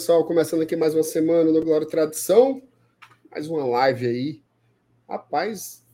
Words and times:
pessoal. 0.00 0.24
Começando 0.24 0.62
aqui 0.62 0.74
mais 0.74 0.94
uma 0.94 1.02
semana 1.02 1.52
no 1.52 1.62
Glória 1.62 1.86
Tradição. 1.86 2.62
Mais 3.30 3.46
uma 3.46 3.66
live 3.66 4.06
aí. 4.06 4.42
Rapaz, 5.06 5.84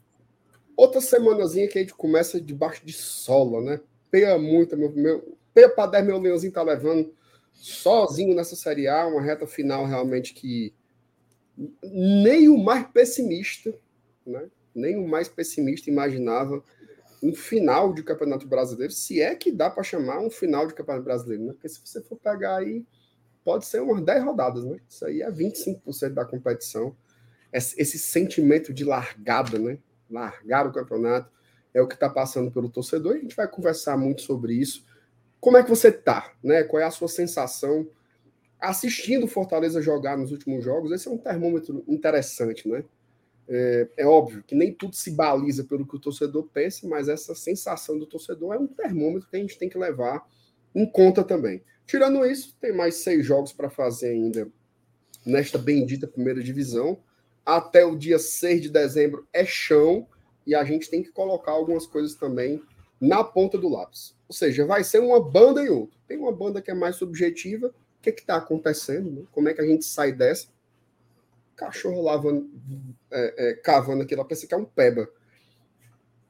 outra 0.77 1.01
semanazinha 1.01 1.67
que 1.67 1.77
a 1.77 1.81
gente 1.81 1.93
começa 1.93 2.41
debaixo 2.41 2.87
de 2.87 2.93
sola, 2.93 3.61
né? 3.61 3.81
Peia 4.09 4.39
muito, 4.39 4.77
meu, 4.77 4.93
meu, 4.93 5.37
peia 5.53 5.69
para 5.69 5.91
10, 5.91 6.07
meu 6.07 6.21
leãozinho 6.21 6.53
tá 6.53 6.63
levando 6.63 7.13
sozinho 7.53 8.33
nessa 8.33 8.55
Série 8.55 8.87
A, 8.87 9.09
uma 9.09 9.21
reta 9.21 9.45
final 9.45 9.85
realmente 9.85 10.33
que 10.35 10.73
nem 11.83 12.49
o 12.49 12.57
mais 12.57 12.87
pessimista, 12.87 13.75
né? 14.25 14.49
Nem 14.73 14.97
o 14.97 15.09
mais 15.09 15.29
pessimista 15.29 15.91
imaginava 15.91 16.63
um 17.21 17.35
final 17.35 17.93
de 17.93 18.05
Campeonato 18.05 18.47
Brasileiro, 18.47 18.93
se 18.93 19.21
é 19.21 19.35
que 19.35 19.51
dá 19.51 19.69
para 19.69 19.83
chamar 19.83 20.21
um 20.21 20.31
final 20.31 20.65
de 20.65 20.75
Campeonato 20.75 21.05
Brasileiro, 21.05 21.43
né? 21.43 21.53
Porque 21.55 21.69
se 21.69 21.81
você 21.85 22.01
for 22.01 22.17
pegar 22.17 22.59
aí, 22.59 22.87
pode 23.47 23.65
ser 23.65 23.81
umas 23.81 24.03
10 24.03 24.25
rodadas, 24.25 24.65
né? 24.65 24.77
Isso 24.89 25.07
aí 25.07 25.23
é 25.23 25.31
25% 25.31 26.13
da 26.13 26.25
competição. 26.25 26.97
Esse 27.53 27.97
sentimento 27.97 28.75
de 28.75 28.83
largada, 28.83 29.57
né? 29.57 29.79
Largar 30.11 30.67
o 30.67 30.73
campeonato 30.73 31.31
é 31.73 31.81
o 31.81 31.87
que 31.87 31.95
está 31.95 32.11
passando 32.11 32.51
pelo 32.51 32.69
torcedor 32.69 33.15
e 33.15 33.19
a 33.19 33.23
gente 33.23 33.37
vai 33.37 33.47
conversar 33.47 33.97
muito 33.97 34.23
sobre 34.23 34.55
isso. 34.55 34.85
Como 35.39 35.57
é 35.57 35.63
que 35.63 35.71
você 35.71 35.93
tá, 35.93 36.35
né? 36.43 36.65
Qual 36.65 36.83
é 36.83 36.85
a 36.85 36.91
sua 36.91 37.07
sensação 37.07 37.89
assistindo 38.59 39.27
o 39.27 39.29
Fortaleza 39.29 39.81
jogar 39.81 40.19
nos 40.19 40.33
últimos 40.33 40.65
jogos? 40.65 40.91
Esse 40.91 41.07
é 41.07 41.11
um 41.13 41.19
termômetro 41.19 41.85
interessante, 41.87 42.69
né? 42.69 42.83
É, 43.49 43.89
é, 43.99 44.07
óbvio 44.07 44.43
que 44.43 44.57
nem 44.57 44.75
tudo 44.75 44.97
se 44.97 45.13
baliza 45.13 45.63
pelo 45.63 45.87
que 45.87 45.95
o 45.95 46.01
torcedor 46.01 46.49
pensa, 46.53 46.89
mas 46.89 47.09
essa 47.09 47.33
sensação 47.33 47.97
do 47.97 48.07
torcedor 48.07 48.55
é 48.55 48.59
um 48.59 48.67
termômetro 48.67 49.29
que 49.29 49.37
a 49.37 49.39
gente 49.39 49.57
tem 49.57 49.69
que 49.69 49.79
levar 49.79 50.27
em 50.75 50.85
conta 50.85 51.23
também. 51.23 51.63
Tirando 51.87 52.25
isso, 52.27 52.57
tem 52.61 52.73
mais 52.73 52.97
seis 52.97 53.25
jogos 53.25 53.53
para 53.53 53.71
fazer 53.71 54.09
ainda 54.09 54.49
nesta 55.25 55.59
bendita 55.59 56.07
primeira 56.07 56.43
divisão. 56.43 56.99
Até 57.45 57.85
o 57.85 57.97
dia 57.97 58.19
6 58.19 58.63
de 58.63 58.69
dezembro 58.69 59.27
é 59.33 59.45
chão 59.45 60.07
e 60.47 60.55
a 60.55 60.65
gente 60.65 60.91
tem 60.91 61.03
que 61.03 61.13
colocar 61.13 61.53
algumas 61.53 61.87
coisas 61.87 62.15
também 62.15 62.63
na 63.01 63.23
ponta 63.23 63.57
do 63.57 63.69
lápis. 63.69 64.17
Ou 64.29 64.35
seja, 64.35 64.67
vai 64.67 64.83
ser 64.83 64.99
uma 65.01 65.21
banda 65.21 65.63
e 65.63 65.69
outra. 65.69 65.97
Tem 66.09 66.19
uma 66.19 66.33
banda 66.33 66.61
que 66.61 66.71
é 66.71 66.75
mais 66.75 66.97
subjetiva. 66.97 67.69
O 67.69 68.03
que 68.03 68.11
é 68.11 68.13
está 68.13 68.37
acontecendo? 68.37 69.11
Né? 69.11 69.23
Como 69.31 69.49
é 69.49 69.55
que 69.55 69.61
a 69.61 69.67
gente 69.67 69.85
sai 69.85 70.13
dessa? 70.13 70.49
cachorro 71.57 72.03
lavando, 72.03 72.49
é, 73.11 73.51
é, 73.51 73.55
cavando 73.55 74.03
aquilo, 74.03 74.21
ela 74.21 74.29
pensa 74.29 74.47
que 74.47 74.55
é 74.55 74.57
um 74.57 74.65
peba. 74.65 75.09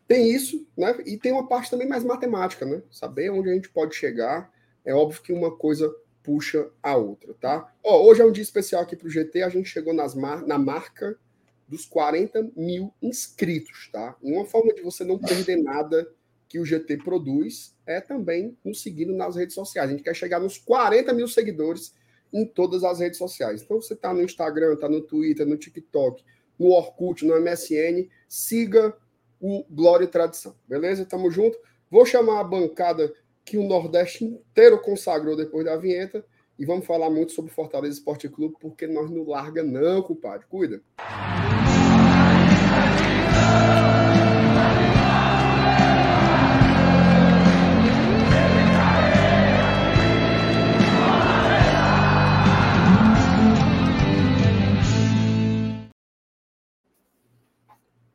Tem 0.06 0.30
isso, 0.30 0.66
né? 0.76 0.96
E 1.04 1.18
tem 1.18 1.32
uma 1.32 1.48
parte 1.48 1.68
também 1.68 1.88
mais 1.88 2.04
matemática, 2.04 2.64
né? 2.64 2.80
Saber 2.90 3.30
onde 3.30 3.50
a 3.50 3.52
gente 3.52 3.68
pode 3.68 3.94
chegar. 3.96 4.50
É 4.86 4.94
óbvio 4.94 5.20
que 5.20 5.32
uma 5.32 5.54
coisa 5.54 5.94
puxa 6.22 6.70
a 6.82 6.96
outra, 6.96 7.34
tá? 7.34 7.72
Ó, 7.84 8.04
hoje 8.04 8.22
é 8.22 8.24
um 8.24 8.32
dia 8.32 8.42
especial 8.42 8.82
aqui 8.82 8.96
para 8.96 9.06
o 9.06 9.10
GT. 9.10 9.42
A 9.42 9.48
gente 9.48 9.68
chegou 9.68 9.92
nas 9.92 10.14
mar 10.14 10.46
na 10.46 10.56
marca 10.56 11.18
dos 11.68 11.84
40 11.84 12.52
mil 12.56 12.94
inscritos, 13.02 13.90
tá? 13.92 14.16
Uma 14.22 14.44
forma 14.44 14.72
de 14.72 14.82
você 14.82 15.04
não 15.04 15.18
perder 15.18 15.56
nada 15.56 16.08
que 16.48 16.60
o 16.60 16.64
GT 16.64 16.98
produz 16.98 17.76
é 17.84 18.00
também 18.00 18.56
nos 18.64 18.82
seguindo 18.82 19.12
nas 19.12 19.34
redes 19.34 19.54
sociais. 19.54 19.88
A 19.90 19.92
gente 19.92 20.04
quer 20.04 20.14
chegar 20.14 20.40
nos 20.40 20.56
40 20.58 21.12
mil 21.12 21.26
seguidores 21.26 21.92
em 22.32 22.44
todas 22.44 22.84
as 22.84 23.00
redes 23.00 23.18
sociais. 23.18 23.62
Então, 23.62 23.80
você 23.80 23.94
está 23.94 24.12
no 24.12 24.22
Instagram, 24.22 24.74
está 24.74 24.88
no 24.88 25.00
Twitter, 25.00 25.46
no 25.46 25.56
TikTok, 25.56 26.24
no 26.58 26.70
Orkut, 26.70 27.24
no 27.24 27.38
MSN, 27.40 28.08
siga 28.28 28.96
o 29.40 29.64
Glória 29.68 30.04
e 30.04 30.08
Tradição, 30.08 30.56
beleza? 30.66 31.04
Tamo 31.04 31.30
junto. 31.30 31.58
Vou 31.90 32.06
chamar 32.06 32.40
a 32.40 32.44
bancada 32.44 33.12
que 33.46 33.56
o 33.56 33.62
Nordeste 33.62 34.24
inteiro 34.24 34.82
consagrou 34.82 35.36
depois 35.36 35.64
da 35.64 35.76
vinheta 35.76 36.26
e 36.58 36.66
vamos 36.66 36.84
falar 36.84 37.08
muito 37.08 37.30
sobre 37.30 37.52
Fortaleza 37.52 37.94
Esporte 37.94 38.28
Clube, 38.28 38.56
porque 38.60 38.88
nós 38.88 39.08
não 39.08 39.24
larga 39.24 39.62
não, 39.62 40.02
compadre. 40.02 40.44
Cuida. 40.48 40.82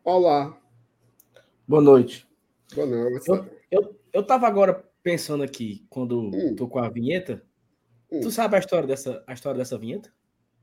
Olá. 0.04 0.58
Boa 1.66 1.82
noite. 1.82 2.28
Boa 2.76 2.86
noite. 2.86 3.30
Eu, 3.30 3.46
eu, 3.72 3.96
eu 4.12 4.24
tava 4.26 4.46
agora 4.46 4.91
pensando 5.04 5.44
aqui, 5.44 5.86
quando 5.90 6.20
hum. 6.20 6.56
tô 6.56 6.68
com 6.68 6.80
a 6.80 6.90
vinheta. 6.90 7.44
Hum. 8.12 8.22
Tu 8.22 8.32
sabe 8.32 8.56
a 8.56 8.60
história 8.60 8.88
dessa, 8.88 9.24
a 9.28 9.34
história 9.34 9.58
dessa 9.58 9.78
vinheta? 9.78 10.14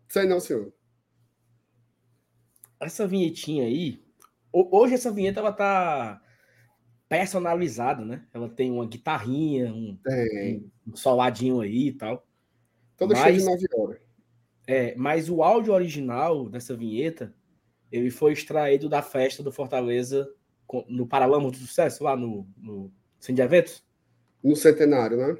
Sei 0.09 0.27
não, 0.27 0.41
senhor. 0.41 0.73
Essa 2.81 3.07
vinhetinha 3.07 3.65
aí, 3.65 4.03
hoje 4.53 4.95
essa 4.95 5.11
vinheta 5.11 5.41
ela 5.41 5.53
tá 5.53 6.23
personalizada, 7.09 8.05
né? 8.05 8.27
Ela 8.33 8.49
tem 8.49 8.71
uma 8.71 8.87
guitarrinha, 8.87 9.73
um, 9.73 9.99
um, 10.07 10.71
um 10.89 10.97
soladinho 10.97 11.61
aí 11.61 11.89
e 11.89 11.93
tal. 11.93 12.27
Toda 12.97 13.15
mas, 13.15 13.23
cheia 13.23 13.39
de 13.39 13.45
9 13.45 13.67
horas. 13.75 14.01
É, 14.67 14.95
mas 14.97 15.31
o 15.31 15.43
áudio 15.43 15.73
original 15.73 16.49
dessa 16.49 16.77
vinheta 16.77 17.35
ele 17.91 18.11
foi 18.11 18.33
extraído 18.33 18.89
da 18.89 19.01
festa 19.01 19.43
do 19.43 19.51
Fortaleza 19.51 20.29
no 20.89 21.07
Paralama 21.07 21.51
do 21.51 21.57
Sucesso, 21.57 22.05
lá 22.05 22.15
no, 22.15 22.47
no 22.57 22.93
Centro 23.19 23.37
de 23.37 23.43
Eventos. 23.43 23.88
No 24.43 24.57
Centenário, 24.57 25.17
né? 25.17 25.37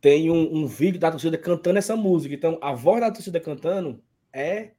Tem 0.00 0.30
um, 0.30 0.56
um, 0.56 0.66
vídeo 0.66 1.00
da 1.00 1.10
torcida 1.10 1.38
cantando 1.38 1.78
essa 1.78 1.96
música. 1.96 2.34
Então, 2.34 2.58
a 2.60 2.74
voz 2.74 3.00
da 3.00 3.10
torcida 3.10 3.40
cantando 3.40 4.02
é 4.32 4.72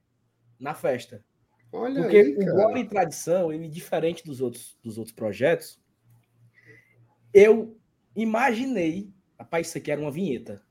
na 0.58 0.74
festa. 0.74 1.24
Olha 1.72 2.02
Porque 2.02 2.16
aí, 2.16 2.36
o 2.36 2.44
Glória 2.44 2.80
e 2.80 2.88
Tradição, 2.88 3.52
ele 3.52 3.68
diferente 3.68 4.24
dos 4.24 4.40
outros, 4.40 4.78
dos 4.82 4.98
outros 4.98 5.14
projetos, 5.14 5.80
eu 7.34 7.76
imaginei, 8.14 9.12
rapaz, 9.38 9.68
isso 9.68 9.78
aqui 9.78 9.90
era 9.90 10.00
uma 10.00 10.10
vinheta. 10.10 10.62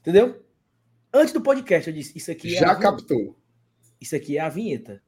Entendeu? 0.00 0.44
Antes 1.12 1.32
do 1.32 1.40
podcast, 1.40 1.88
eu 1.88 1.94
disse, 1.94 2.16
isso 2.18 2.30
aqui 2.30 2.50
Já 2.50 2.74
captou. 2.74 3.38
Isso 4.00 4.16
aqui 4.16 4.36
é 4.36 4.40
a 4.40 4.48
vinheta. 4.48 5.02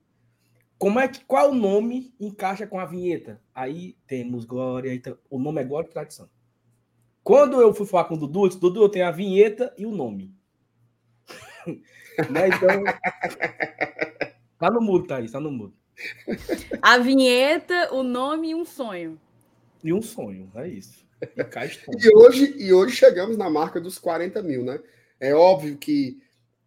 Como 0.78 1.00
é 1.00 1.08
que 1.08 1.24
qual 1.24 1.54
nome 1.54 2.14
encaixa 2.20 2.66
com 2.66 2.78
a 2.78 2.84
vinheta? 2.84 3.40
Aí 3.54 3.96
temos 4.06 4.44
Glória, 4.44 4.92
então, 4.92 5.16
o 5.30 5.38
nome 5.38 5.60
é 5.60 5.64
Glória 5.64 5.88
e 5.88 5.92
Tradição. 5.92 6.28
Quando 7.24 7.60
eu 7.60 7.74
fui 7.74 7.86
falar 7.86 8.04
com 8.04 8.14
o 8.14 8.18
Dudu, 8.18 8.44
eu 8.44 8.48
disse, 8.48 8.60
Dudu, 8.60 8.82
eu 8.82 8.88
tenho 8.88 9.06
a 9.06 9.10
vinheta 9.10 9.74
e 9.76 9.86
o 9.86 9.90
nome. 9.90 10.34
né? 12.30 12.48
Então, 12.48 12.84
tá 14.58 14.70
no 14.70 14.80
mudo, 14.80 15.06
Thaís, 15.06 15.32
tá 15.32 15.40
no 15.40 15.50
mudo. 15.50 15.74
A 16.82 16.98
vinheta, 16.98 17.92
o 17.94 18.02
nome 18.02 18.50
e 18.50 18.54
um 18.54 18.64
sonho. 18.64 19.18
E 19.82 19.92
um 19.92 20.02
sonho, 20.02 20.50
é 20.54 20.68
isso. 20.68 21.06
E, 21.98 22.06
e 22.06 22.14
hoje, 22.14 22.54
e 22.58 22.72
hoje 22.72 22.94
chegamos 22.94 23.36
na 23.38 23.48
marca 23.48 23.80
dos 23.80 23.98
40 23.98 24.42
mil, 24.42 24.62
né? 24.62 24.78
É 25.18 25.34
óbvio 25.34 25.78
que 25.78 26.20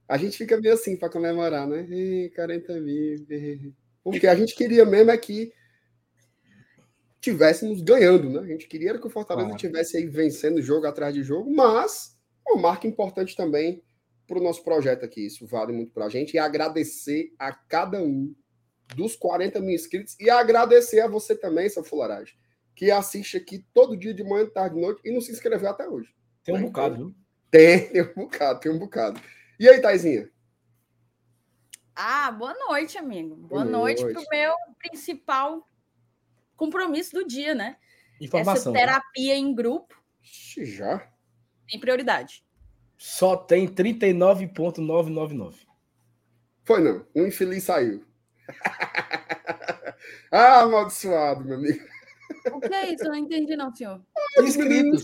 a 0.07 0.17
gente 0.17 0.35
fica 0.35 0.59
meio 0.59 0.73
assim 0.73 0.97
para 0.97 1.09
comemorar, 1.09 1.67
né? 1.67 1.85
E 1.89 2.31
40 2.35 2.73
mil. 2.79 3.25
Porque 4.11 4.27
a 4.27 4.35
gente 4.35 4.55
queria 4.55 4.85
mesmo 4.85 5.11
é 5.11 5.17
que 5.17 5.51
tivéssemos 7.21 7.81
ganhando, 7.81 8.29
né? 8.29 8.39
A 8.39 8.47
gente 8.47 8.67
queria 8.67 8.97
que 8.97 9.07
o 9.07 9.09
Fortaleza 9.09 9.51
estivesse 9.51 9.97
aí 9.97 10.05
vencendo 10.05 10.61
jogo 10.61 10.87
atrás 10.87 11.13
de 11.13 11.23
jogo, 11.23 11.53
mas 11.53 12.17
uma 12.47 12.61
marca 12.61 12.87
importante 12.87 13.35
também 13.35 13.83
para 14.25 14.39
o 14.39 14.43
nosso 14.43 14.63
projeto 14.63 15.03
aqui. 15.03 15.25
Isso 15.25 15.45
vale 15.45 15.73
muito 15.73 15.91
para 15.91 16.05
a 16.05 16.09
gente. 16.09 16.35
E 16.35 16.39
agradecer 16.39 17.33
a 17.37 17.51
cada 17.51 18.01
um 18.01 18.33
dos 18.95 19.15
40 19.15 19.59
mil 19.59 19.75
inscritos 19.75 20.15
e 20.19 20.29
agradecer 20.29 21.01
a 21.01 21.07
você 21.07 21.35
também, 21.35 21.69
seu 21.69 21.83
Fularagem, 21.83 22.35
que 22.75 22.89
assiste 22.89 23.37
aqui 23.37 23.65
todo 23.73 23.97
dia 23.97 24.13
de 24.13 24.23
manhã, 24.23 24.47
tarde 24.47 24.77
e 24.77 24.81
noite 24.81 25.01
e 25.03 25.11
não 25.11 25.21
se 25.21 25.31
inscreveu 25.31 25.69
até 25.69 25.87
hoje. 25.87 26.13
Tem 26.43 26.55
um 26.55 26.59
né? 26.59 26.63
bocado, 26.65 26.95
viu? 26.95 27.15
Tem, 27.51 27.89
tem 27.91 28.01
um 28.01 28.13
bocado, 28.15 28.59
tem 28.59 28.71
um 28.71 28.79
bocado. 28.79 29.19
E 29.59 29.67
aí, 29.67 29.81
Taizinha? 29.81 30.29
Ah, 32.01 32.31
boa 32.31 32.53
noite, 32.53 32.97
amigo. 32.97 33.35
Boa, 33.35 33.61
boa 33.61 33.65
noite, 33.65 34.01
para 34.01 34.21
o 34.21 34.25
meu 34.31 34.53
principal 34.77 35.67
compromisso 36.55 37.11
do 37.11 37.27
dia, 37.27 37.53
né? 37.53 37.75
Informação. 38.21 38.73
Essa 38.73 38.85
terapia 38.85 39.35
em 39.35 39.53
grupo. 39.53 40.01
Já? 40.21 41.11
Tem 41.69 41.77
prioridade. 41.77 42.41
Só 42.97 43.35
tem 43.35 43.67
39,999. 43.67 45.67
Foi 46.63 46.81
não. 46.81 47.05
Um 47.13 47.27
infeliz 47.27 47.65
saiu. 47.65 48.05
ah, 50.31 50.61
amaldiçoado, 50.61 51.43
meu 51.43 51.57
amigo. 51.57 51.85
O 52.53 52.61
que 52.61 52.73
é 52.73 52.93
isso? 52.93 53.03
Eu 53.03 53.09
não 53.09 53.17
entendi, 53.17 53.57
não, 53.57 53.75
senhor. 53.75 54.01
Ah, 54.37 54.41
inscritos. 54.41 55.03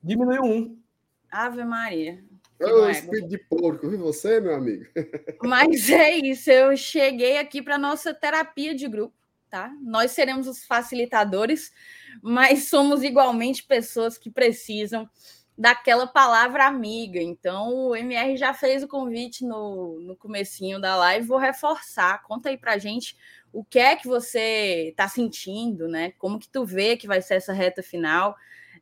Diminuiu 0.00 0.44
um. 0.44 0.80
Ave 1.28 1.64
Maria. 1.64 2.24
Ô, 2.60 2.88
espírito 2.88 3.28
de 3.28 3.38
porco, 3.38 3.88
viu 3.88 3.98
você, 3.98 4.40
meu 4.40 4.54
amigo? 4.54 4.84
Mas 5.42 5.90
é 5.90 6.16
isso, 6.16 6.50
eu 6.50 6.76
cheguei 6.76 7.38
aqui 7.38 7.60
para 7.60 7.76
nossa 7.76 8.14
terapia 8.14 8.74
de 8.74 8.88
grupo, 8.88 9.14
tá? 9.50 9.70
Nós 9.82 10.12
seremos 10.12 10.48
os 10.48 10.64
facilitadores, 10.64 11.72
mas 12.22 12.68
somos 12.68 13.02
igualmente 13.02 13.62
pessoas 13.62 14.16
que 14.16 14.30
precisam 14.30 15.08
daquela 15.56 16.06
palavra 16.06 16.66
amiga. 16.66 17.20
Então, 17.20 17.88
o 17.88 17.96
MR 17.96 18.36
já 18.36 18.52
fez 18.52 18.82
o 18.82 18.88
convite 18.88 19.44
no, 19.44 20.00
no 20.00 20.16
comecinho 20.16 20.80
da 20.80 20.96
live, 20.96 21.26
vou 21.26 21.38
reforçar. 21.38 22.22
Conta 22.22 22.48
aí 22.48 22.58
pra 22.58 22.78
gente 22.78 23.16
o 23.52 23.64
que 23.64 23.78
é 23.78 23.96
que 23.96 24.06
você 24.06 24.88
está 24.90 25.08
sentindo, 25.08 25.88
né? 25.88 26.12
Como 26.18 26.38
que 26.38 26.48
tu 26.48 26.64
vê 26.64 26.96
que 26.96 27.06
vai 27.06 27.22
ser 27.22 27.34
essa 27.34 27.52
reta 27.52 27.82
final? 27.82 28.36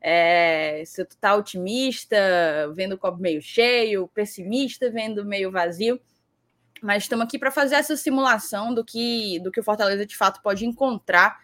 É, 0.06 0.82
se 0.84 1.02
tu 1.02 1.16
tá 1.16 1.34
otimista, 1.34 2.14
vendo 2.74 2.92
o 2.92 2.98
copo 2.98 3.18
meio 3.18 3.40
cheio, 3.40 4.06
pessimista, 4.08 4.90
vendo 4.90 5.24
meio 5.24 5.50
vazio. 5.50 5.98
Mas 6.82 7.04
estamos 7.04 7.24
aqui 7.24 7.38
para 7.38 7.50
fazer 7.50 7.76
essa 7.76 7.96
simulação 7.96 8.74
do 8.74 8.84
que, 8.84 9.40
do 9.40 9.50
que 9.50 9.60
o 9.60 9.62
Fortaleza 9.64 10.04
de 10.04 10.14
fato 10.14 10.42
pode 10.42 10.66
encontrar 10.66 11.40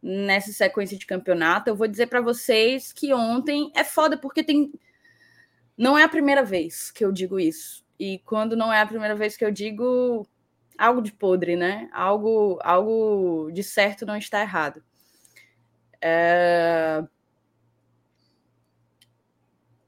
nessa 0.00 0.52
sequência 0.52 0.96
de 0.96 1.04
campeonato. 1.04 1.68
Eu 1.68 1.74
vou 1.74 1.88
dizer 1.88 2.06
para 2.06 2.20
vocês 2.20 2.92
que 2.92 3.12
ontem 3.12 3.72
é 3.74 3.82
foda 3.82 4.16
porque 4.16 4.44
tem 4.44 4.72
não 5.76 5.98
é 5.98 6.04
a 6.04 6.08
primeira 6.08 6.44
vez 6.44 6.92
que 6.92 7.04
eu 7.04 7.10
digo 7.10 7.40
isso. 7.40 7.84
E 7.98 8.20
quando 8.20 8.56
não 8.56 8.72
é 8.72 8.80
a 8.80 8.86
primeira 8.86 9.16
vez 9.16 9.36
que 9.36 9.44
eu 9.44 9.50
digo 9.50 10.24
algo 10.78 11.02
de 11.02 11.10
podre, 11.10 11.56
né? 11.56 11.88
Algo 11.92 12.56
algo 12.62 13.50
de 13.52 13.64
certo 13.64 14.06
não 14.06 14.16
está 14.16 14.40
errado. 14.40 14.80
É... 16.00 17.02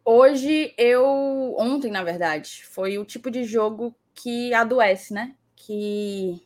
Hoje 0.05 0.75
eu 0.77 1.55
ontem, 1.59 1.91
na 1.91 2.03
verdade, 2.03 2.65
foi 2.65 2.99
o 2.99 3.05
tipo 3.05 3.31
de 3.31 3.45
jogo 3.45 3.95
que 4.15 4.53
adoece, 4.53 5.13
né? 5.15 5.35
Que 5.57 6.43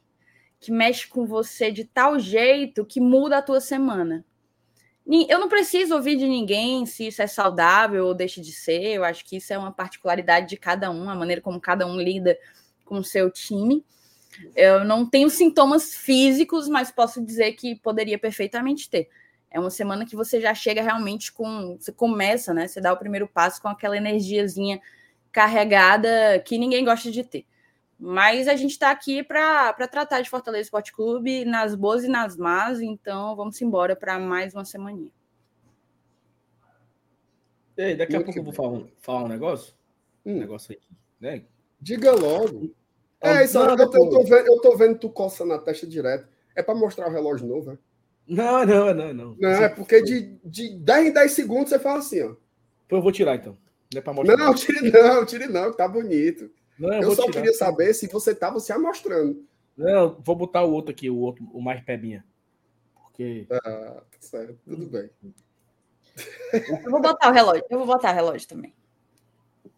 que 0.58 0.72
mexe 0.72 1.06
com 1.06 1.26
você 1.26 1.70
de 1.70 1.84
tal 1.84 2.18
jeito 2.18 2.84
que 2.84 3.00
muda 3.00 3.38
a 3.38 3.42
tua 3.42 3.60
semana. 3.60 4.24
Eu 5.28 5.38
não 5.38 5.48
preciso 5.48 5.94
ouvir 5.94 6.16
de 6.16 6.26
ninguém 6.26 6.84
se 6.84 7.06
isso 7.06 7.22
é 7.22 7.26
saudável 7.28 8.06
ou 8.06 8.14
deixa 8.14 8.40
de 8.40 8.50
ser. 8.50 8.82
Eu 8.94 9.04
acho 9.04 9.24
que 9.24 9.36
isso 9.36 9.52
é 9.52 9.58
uma 9.58 9.70
particularidade 9.70 10.48
de 10.48 10.56
cada 10.56 10.90
um, 10.90 11.08
a 11.08 11.14
maneira 11.14 11.40
como 11.40 11.60
cada 11.60 11.86
um 11.86 12.00
lida 12.00 12.36
com 12.84 12.98
o 12.98 13.04
seu 13.04 13.30
time. 13.30 13.84
Eu 14.56 14.84
não 14.84 15.08
tenho 15.08 15.30
sintomas 15.30 15.94
físicos, 15.94 16.68
mas 16.68 16.90
posso 16.90 17.24
dizer 17.24 17.52
que 17.52 17.76
poderia 17.76 18.18
perfeitamente 18.18 18.90
ter. 18.90 19.08
É 19.56 19.58
uma 19.58 19.70
semana 19.70 20.04
que 20.04 20.14
você 20.14 20.38
já 20.38 20.54
chega 20.54 20.82
realmente 20.82 21.32
com. 21.32 21.78
Você 21.80 21.90
começa, 21.90 22.52
né? 22.52 22.68
Você 22.68 22.78
dá 22.78 22.92
o 22.92 22.96
primeiro 22.98 23.26
passo 23.26 23.62
com 23.62 23.68
aquela 23.68 23.96
energiazinha 23.96 24.82
carregada 25.32 26.38
que 26.44 26.58
ninguém 26.58 26.84
gosta 26.84 27.10
de 27.10 27.24
ter. 27.24 27.46
Mas 27.98 28.48
a 28.48 28.54
gente 28.54 28.72
está 28.72 28.90
aqui 28.90 29.22
para 29.22 29.72
tratar 29.88 30.20
de 30.20 30.28
Fortaleza 30.28 30.64
Esporte 30.64 30.92
Clube 30.92 31.46
nas 31.46 31.74
boas 31.74 32.04
e 32.04 32.08
nas 32.08 32.36
más, 32.36 32.82
então 32.82 33.34
vamos 33.34 33.58
embora 33.62 33.96
para 33.96 34.18
mais 34.18 34.52
uma 34.52 34.66
semaninha. 34.66 35.10
Ei, 37.78 37.96
daqui 37.96 38.14
a 38.14 38.22
pouco 38.22 38.38
eu 38.38 38.44
vou 38.44 38.52
falar 38.52 38.68
um, 38.68 38.88
falar 39.00 39.24
um 39.24 39.28
negócio. 39.28 39.72
Um 40.26 40.38
negócio 40.38 40.74
aqui, 40.74 40.90
né? 41.18 41.44
Diga 41.80 42.12
logo. 42.12 42.74
É, 43.22 43.42
isso, 43.42 43.56
eu, 43.56 43.70
eu, 43.70 43.90
tô 43.90 44.22
vendo, 44.22 44.46
eu 44.48 44.60
tô 44.60 44.76
vendo 44.76 44.98
tu 44.98 45.08
coça 45.08 45.46
na 45.46 45.58
testa 45.58 45.86
direto. 45.86 46.28
É 46.54 46.62
para 46.62 46.74
mostrar 46.74 47.08
o 47.08 47.10
relógio 47.10 47.46
novo, 47.46 47.70
né? 47.70 47.78
Não, 48.26 48.64
não, 48.66 48.94
não, 48.94 49.14
não. 49.14 49.36
Não, 49.38 49.50
é 49.50 49.68
porque 49.68 50.02
de, 50.02 50.36
de 50.44 50.76
10 50.78 51.06
em 51.06 51.12
10 51.12 51.32
segundos 51.32 51.68
você 51.68 51.78
fala 51.78 51.98
assim, 51.98 52.22
ó. 52.22 52.34
Eu 52.88 53.02
vou 53.02 53.12
tirar 53.12 53.36
então. 53.36 53.56
Não 53.92 53.98
é 53.98 54.02
pra 54.02 54.12
mostrar. 54.12 54.36
Não, 54.36 54.54
tire 54.54 54.90
não, 54.90 55.26
tire 55.26 55.46
não, 55.46 55.72
tá 55.72 55.86
bonito. 55.86 56.50
Não, 56.78 56.92
eu, 56.94 57.02
eu 57.02 57.14
só 57.14 57.22
tirar. 57.22 57.32
queria 57.34 57.52
saber 57.52 57.94
se 57.94 58.06
você 58.08 58.32
estava 58.32 58.58
se 58.60 58.72
amostrando. 58.72 59.44
Não, 59.76 60.20
vou 60.24 60.34
botar 60.34 60.64
o 60.64 60.72
outro 60.72 60.90
aqui, 60.90 61.08
o 61.10 61.18
outro, 61.18 61.44
o 61.52 61.60
mais 61.60 61.80
pebinha. 61.82 62.24
Porque. 62.94 63.46
Ah, 63.50 64.02
tá 64.10 64.18
certo, 64.20 64.58
tudo 64.64 64.86
bem. 64.86 65.10
Eu 66.52 66.90
vou 66.90 67.00
botar 67.00 67.30
o 67.30 67.32
relógio, 67.32 67.64
eu 67.68 67.78
vou 67.78 67.86
botar 67.86 68.12
o 68.12 68.14
relógio 68.14 68.48
também. 68.48 68.74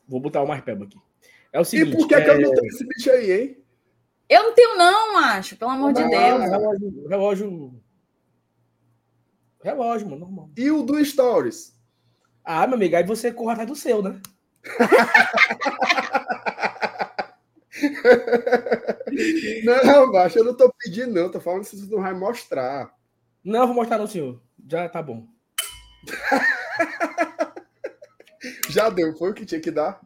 Vou 0.07 0.21
botar 0.21 0.43
o 0.43 0.49
mais 0.49 0.63
peba 0.63 0.85
aqui. 0.85 0.99
É 1.53 1.61
o 1.61 1.65
seguinte. 1.65 1.93
E 1.93 1.97
por 1.97 2.09
que, 2.09 2.15
é... 2.15 2.23
que 2.23 2.31
eu 2.31 2.41
não 2.41 2.55
tenho 2.55 2.67
esse 2.67 2.87
bicho 2.87 3.11
aí, 3.11 3.33
hein? 3.33 3.59
Eu 4.29 4.43
não 4.45 4.55
tenho, 4.55 4.77
não, 4.77 5.15
macho, 5.15 5.57
pelo 5.57 5.71
amor 5.71 5.91
ah, 5.91 5.93
de 5.93 6.09
Deus. 6.09 6.51
Relógio, 6.51 7.09
relógio. 7.09 7.81
Relógio, 9.63 10.09
mano, 10.09 10.21
normal. 10.21 10.51
E 10.57 10.71
o 10.71 10.83
do 10.83 11.05
Stories? 11.05 11.77
Ah, 12.45 12.67
meu 12.67 12.77
amigo, 12.77 12.97
aí 12.97 13.05
você 13.05 13.33
corre 13.33 13.53
atrás 13.53 13.69
do 13.69 13.77
seu, 13.77 14.03
né? 14.03 14.21
não, 19.65 20.11
baixo, 20.11 20.39
eu 20.39 20.45
não 20.45 20.57
tô 20.57 20.73
pedindo, 20.73 21.13
não. 21.13 21.31
Tô 21.31 21.41
falando 21.41 21.65
que 21.65 21.77
você 21.77 21.91
não 21.91 22.03
vai 22.03 22.15
mostrar. 22.15 22.93
Não, 23.45 23.67
vou 23.67 23.77
mostrar 23.77 23.99
no 23.99 24.09
senhor. 24.09 24.41
Já 24.69 24.89
tá 24.89 25.03
bom. 25.03 25.27
Já 28.71 28.89
deu, 28.89 29.17
foi 29.17 29.31
o 29.31 29.35
que 29.35 29.45
tinha 29.45 29.61
que 29.61 29.71
dar. 29.71 30.01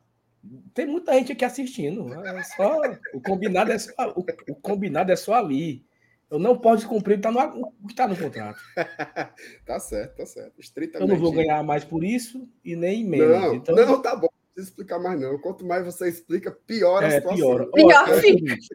Tem 0.74 0.86
muita 0.86 1.12
gente 1.14 1.32
aqui 1.32 1.44
assistindo. 1.44 2.12
É 2.24 2.42
só, 2.42 2.80
o, 3.14 3.20
combinado 3.20 3.70
é 3.70 3.78
só, 3.78 3.92
o, 4.16 4.24
o 4.48 4.54
combinado 4.56 5.12
é 5.12 5.16
só 5.16 5.34
ali. 5.34 5.84
Eu 6.32 6.38
não 6.38 6.56
posso 6.56 6.88
cumprir 6.88 7.20
tá 7.20 7.30
no, 7.30 7.38
o 7.82 7.86
que 7.86 7.92
está 7.92 8.08
no 8.08 8.16
contrato. 8.16 8.58
tá 9.66 9.78
certo, 9.78 10.16
tá 10.16 10.24
certo. 10.24 10.58
Estritamente. 10.58 11.10
Eu 11.10 11.14
não 11.14 11.22
vou 11.22 11.30
ganhar 11.30 11.62
mais 11.62 11.84
por 11.84 12.02
isso 12.02 12.48
e 12.64 12.74
nem 12.74 13.04
menos. 13.04 13.38
Não, 13.38 13.54
então... 13.54 13.76
não 13.76 14.00
tá 14.00 14.16
bom 14.16 14.28
precisa 14.54 14.70
explicar 14.70 14.98
mais, 14.98 15.20
não. 15.20 15.38
Quanto 15.38 15.62
mais 15.62 15.84
você 15.84 16.08
explica, 16.08 16.50
pior 16.50 17.02
a 17.02 17.06
é, 17.06 17.10
situação. 17.10 17.36
Pior. 17.36 17.70
pior 17.70 18.08
é, 18.08 18.12
o 18.12 18.20
seguinte, 18.20 18.68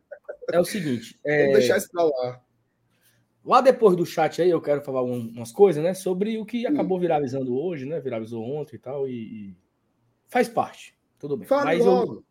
é 0.52 0.60
o 0.60 0.66
seguinte. 0.66 1.20
É... 1.26 1.42
Vamos 1.46 1.60
deixar 1.60 1.78
isso 1.78 1.90
para 1.92 2.04
lá. 2.04 2.42
Lá 3.44 3.62
depois 3.62 3.96
do 3.96 4.06
chat 4.06 4.40
aí, 4.40 4.52
eu 4.52 4.62
quero 4.62 4.84
falar 4.84 5.04
um, 5.04 5.30
umas 5.30 5.52
coisas, 5.52 5.82
né? 5.84 5.96
Sobre 5.96 6.38
o 6.38 6.46
que 6.46 6.68
hum. 6.68 6.70
acabou 6.70 7.00
viralizando 7.00 7.58
hoje, 7.58 7.88
né? 7.88 8.00
Viralizou 8.00 8.44
ontem 8.44 8.76
e 8.76 8.80
tal. 8.80 9.08
E, 9.08 9.14
e... 9.14 9.58
faz 10.28 10.48
parte. 10.48 10.96
Tudo 11.18 11.38
bem. 11.38 11.48
Fale 11.48 11.66
Mas 11.66 11.86
logo. 11.86 12.14
Eu... 12.14 12.24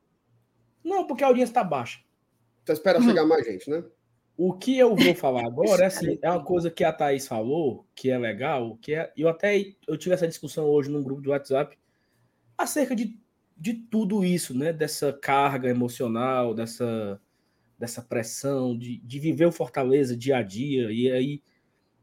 Não, 0.84 1.04
porque 1.06 1.24
a 1.24 1.26
audiência 1.26 1.50
está 1.50 1.64
baixa. 1.64 2.00
Então 2.62 2.74
espera 2.74 3.00
hum. 3.00 3.02
chegar 3.02 3.24
mais 3.24 3.44
gente, 3.44 3.68
né? 3.68 3.82
O 4.36 4.52
que 4.52 4.78
eu 4.78 4.94
vou 4.94 5.14
falar 5.16 5.46
agora 5.46 5.84
é, 5.84 5.86
assim, 5.86 6.18
é 6.20 6.30
uma 6.30 6.44
coisa 6.44 6.70
que 6.70 6.84
a 6.84 6.92
Thaís 6.92 7.26
falou, 7.26 7.86
que 7.94 8.10
é 8.10 8.18
legal, 8.18 8.76
que 8.76 8.94
é. 8.94 9.12
Eu 9.16 9.28
até 9.28 9.74
eu 9.86 9.96
tive 9.96 10.14
essa 10.14 10.28
discussão 10.28 10.66
hoje 10.66 10.90
num 10.90 11.02
grupo 11.02 11.22
do 11.22 11.30
WhatsApp 11.30 11.78
acerca 12.58 12.94
de 12.94 13.18
de 13.56 13.72
tudo 13.72 14.24
isso, 14.24 14.56
né? 14.56 14.72
Dessa 14.72 15.12
carga 15.12 15.68
emocional, 15.68 16.52
dessa, 16.52 17.20
dessa 17.78 18.02
pressão, 18.02 18.76
de, 18.76 18.98
de 18.98 19.18
viver 19.18 19.46
o 19.46 19.52
Fortaleza 19.52 20.16
dia 20.16 20.36
a 20.36 20.42
dia. 20.42 20.92
E 20.92 21.10
aí, 21.10 21.42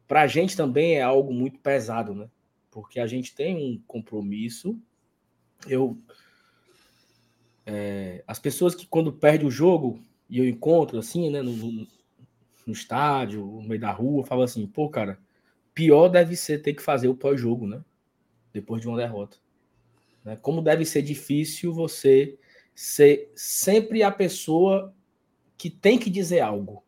para 0.07 0.21
a 0.23 0.27
gente 0.27 0.57
também 0.57 0.95
é 0.95 1.01
algo 1.01 1.31
muito 1.31 1.59
pesado, 1.59 2.15
né? 2.15 2.27
Porque 2.71 2.99
a 2.99 3.05
gente 3.05 3.35
tem 3.35 3.55
um 3.55 3.79
compromisso. 3.85 4.79
Eu. 5.67 5.97
É, 7.65 8.23
as 8.27 8.39
pessoas 8.39 8.73
que, 8.73 8.87
quando 8.87 9.13
perde 9.13 9.45
o 9.45 9.51
jogo, 9.51 10.03
e 10.29 10.39
eu 10.39 10.49
encontro 10.49 10.97
assim, 10.97 11.29
né, 11.29 11.41
no, 11.41 11.53
no, 11.53 11.87
no 12.65 12.73
estádio, 12.73 13.45
no 13.45 13.63
meio 13.63 13.81
da 13.81 13.91
rua, 13.91 14.25
falam 14.25 14.43
assim: 14.43 14.65
pô, 14.67 14.89
cara, 14.89 15.19
pior 15.73 16.09
deve 16.09 16.35
ser 16.35 16.61
ter 16.61 16.73
que 16.73 16.81
fazer 16.81 17.07
o 17.07 17.15
pós-jogo, 17.15 17.67
né? 17.67 17.83
Depois 18.51 18.81
de 18.81 18.87
uma 18.87 18.97
derrota. 18.97 19.37
Né? 20.23 20.37
Como 20.41 20.61
deve 20.61 20.85
ser 20.85 21.01
difícil 21.01 21.73
você 21.73 22.37
ser 22.75 23.31
sempre 23.35 24.01
a 24.03 24.11
pessoa 24.11 24.93
que 25.57 25.69
tem 25.69 25.97
que 25.97 26.09
dizer 26.09 26.39
algo. 26.39 26.83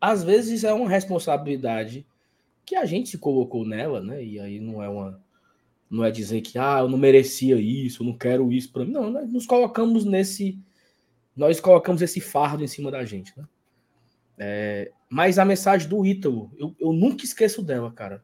Às 0.00 0.22
vezes 0.22 0.62
é 0.62 0.72
uma 0.72 0.88
responsabilidade 0.88 2.06
que 2.64 2.76
a 2.76 2.84
gente 2.84 3.08
se 3.08 3.18
colocou 3.18 3.64
nela, 3.64 4.00
né? 4.00 4.22
E 4.22 4.38
aí 4.38 4.60
não 4.60 4.82
é 4.82 4.88
uma 4.88 5.24
não 5.88 6.04
é 6.04 6.10
dizer 6.10 6.40
que 6.40 6.58
ah, 6.58 6.78
eu 6.80 6.88
não 6.88 6.98
merecia 6.98 7.56
isso, 7.56 8.02
eu 8.02 8.06
não 8.06 8.18
quero 8.18 8.52
isso 8.52 8.72
para 8.72 8.84
mim. 8.84 8.90
Não, 8.90 9.10
nós 9.10 9.32
nos 9.32 9.46
colocamos 9.46 10.04
nesse 10.04 10.58
nós 11.36 11.60
colocamos 11.60 12.02
esse 12.02 12.20
fardo 12.20 12.64
em 12.64 12.66
cima 12.66 12.90
da 12.90 13.04
gente, 13.04 13.32
né? 13.36 13.46
É, 14.38 14.92
mas 15.08 15.38
a 15.38 15.44
mensagem 15.44 15.88
do 15.88 16.04
Ítalo, 16.04 16.50
eu, 16.58 16.74
eu 16.78 16.92
nunca 16.92 17.24
esqueço 17.24 17.62
dela, 17.62 17.90
cara 17.90 18.22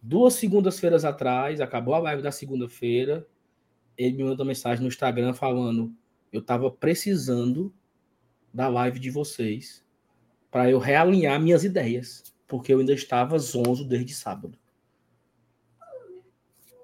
duas 0.00 0.34
segundas-feiras 0.34 1.04
atrás, 1.04 1.60
acabou 1.60 1.94
a 1.94 1.98
live 1.98 2.22
da 2.22 2.32
segunda-feira, 2.32 3.26
ele 3.96 4.16
me 4.16 4.24
mandou 4.24 4.46
mensagem 4.46 4.82
no 4.82 4.88
Instagram 4.88 5.34
falando: 5.34 5.92
eu 6.32 6.40
estava 6.40 6.70
precisando 6.70 7.72
da 8.52 8.68
live 8.68 8.98
de 8.98 9.10
vocês 9.10 9.84
para 10.50 10.70
eu 10.70 10.78
realinhar 10.78 11.40
minhas 11.40 11.64
ideias, 11.64 12.22
porque 12.46 12.72
eu 12.72 12.78
ainda 12.78 12.92
estava 12.92 13.38
zonzo 13.38 13.84
desde 13.84 14.14
sábado. 14.14 14.58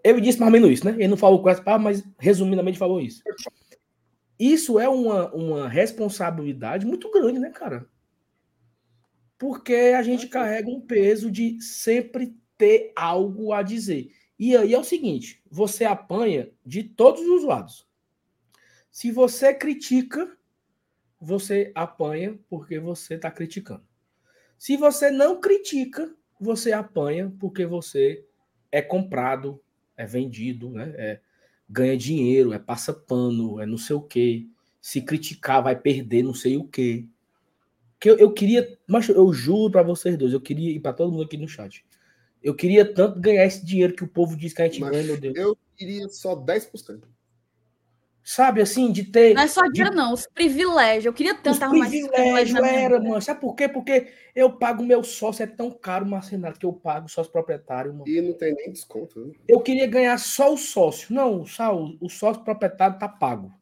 Ele 0.02 0.20
disse 0.20 0.38
mais 0.38 0.52
ou 0.52 0.60
menos 0.60 0.70
isso, 0.70 0.84
né? 0.84 0.92
Ele 0.92 1.08
não 1.08 1.16
falou 1.16 1.42
palavra, 1.42 1.78
mas 1.78 2.04
resumidamente 2.18 2.78
falou 2.78 3.00
isso. 3.00 3.22
Isso 4.38 4.78
é 4.78 4.88
uma, 4.88 5.32
uma 5.32 5.68
responsabilidade 5.68 6.86
muito 6.86 7.10
grande, 7.10 7.38
né, 7.38 7.50
cara? 7.50 7.88
Porque 9.38 9.94
a 9.96 10.02
gente 10.02 10.28
carrega 10.28 10.68
um 10.68 10.80
peso 10.80 11.30
de 11.30 11.60
sempre 11.60 12.36
ter 12.56 12.92
algo 12.96 13.52
a 13.52 13.62
dizer. 13.62 14.10
E 14.38 14.56
aí 14.56 14.74
é 14.74 14.78
o 14.78 14.84
seguinte: 14.84 15.42
você 15.50 15.84
apanha 15.84 16.50
de 16.64 16.82
todos 16.82 17.22
os 17.22 17.44
lados. 17.44 17.86
Se 18.90 19.10
você 19.10 19.52
critica, 19.52 20.36
você 21.20 21.72
apanha 21.74 22.38
porque 22.48 22.78
você 22.78 23.14
está 23.14 23.30
criticando. 23.30 23.84
Se 24.58 24.76
você 24.76 25.10
não 25.10 25.40
critica, 25.40 26.14
você 26.40 26.72
apanha 26.72 27.32
porque 27.38 27.66
você 27.66 28.24
é 28.70 28.82
comprado 28.82 29.60
é 29.96 30.04
vendido, 30.06 30.70
né? 30.70 30.92
É, 30.96 31.20
ganha 31.68 31.96
dinheiro, 31.96 32.52
é 32.52 32.58
passa 32.58 32.92
pano, 32.92 33.60
é 33.60 33.66
não 33.66 33.78
sei 33.78 33.96
o 33.96 34.02
quê. 34.02 34.46
Se 34.80 35.00
criticar, 35.00 35.62
vai 35.62 35.78
perder 35.78 36.22
não 36.22 36.34
sei 36.34 36.56
o 36.56 36.64
quê. 36.64 37.06
Que 37.98 38.10
eu, 38.10 38.18
eu 38.18 38.32
queria, 38.32 38.78
mas 38.86 39.08
eu 39.08 39.32
juro 39.32 39.70
para 39.70 39.82
vocês 39.82 40.16
dois, 40.18 40.32
eu 40.32 40.40
queria 40.40 40.70
ir 40.70 40.80
para 40.80 40.92
todo 40.92 41.10
mundo 41.10 41.24
aqui 41.24 41.36
no 41.36 41.48
chat. 41.48 41.84
Eu 42.42 42.54
queria 42.54 42.84
tanto 42.84 43.18
ganhar 43.20 43.46
esse 43.46 43.64
dinheiro 43.64 43.94
que 43.94 44.04
o 44.04 44.08
povo 44.08 44.36
diz 44.36 44.52
que 44.52 44.60
a 44.60 44.66
gente 44.66 44.80
mas 44.80 44.90
ganha, 44.90 45.04
meu 45.04 45.18
Deus. 45.18 45.34
Eu 45.34 45.56
queria 45.76 46.08
só 46.10 46.36
10%. 46.36 47.04
Sabe 48.26 48.62
assim, 48.62 48.90
de 48.90 49.04
ter. 49.04 49.34
Não 49.34 49.42
é 49.42 49.46
só 49.46 49.60
dinheiro, 49.66 49.90
de... 49.90 49.96
não, 49.96 50.14
os 50.14 50.26
privilégios. 50.26 51.04
Eu 51.04 51.12
queria 51.12 51.34
tanto 51.34 51.56
os 51.56 51.62
arrumar 51.62 51.90
privilégios 51.90 52.58
era, 52.58 52.98
mano. 52.98 53.20
Sabe 53.20 53.38
por 53.38 53.54
quê? 53.54 53.68
Porque 53.68 54.08
eu 54.34 54.50
pago 54.50 54.82
meu 54.82 55.04
sócio, 55.04 55.42
é 55.42 55.46
tão 55.46 55.70
caro, 55.70 56.06
Marcenato, 56.06 56.58
que 56.58 56.64
eu 56.64 56.72
pago 56.72 57.06
sócio 57.06 57.30
proprietário, 57.30 57.92
mano. 57.92 58.08
E 58.08 58.22
não 58.22 58.32
tem 58.32 58.54
nem 58.54 58.72
desconto, 58.72 59.20
né? 59.20 59.34
Eu 59.46 59.60
queria 59.60 59.86
ganhar 59.86 60.16
só 60.16 60.54
o 60.54 60.56
sócio. 60.56 61.14
Não, 61.14 61.44
Saul, 61.44 61.98
o 62.00 62.08
sócio 62.08 62.42
proprietário 62.42 62.98
tá 62.98 63.06
pago. 63.06 63.52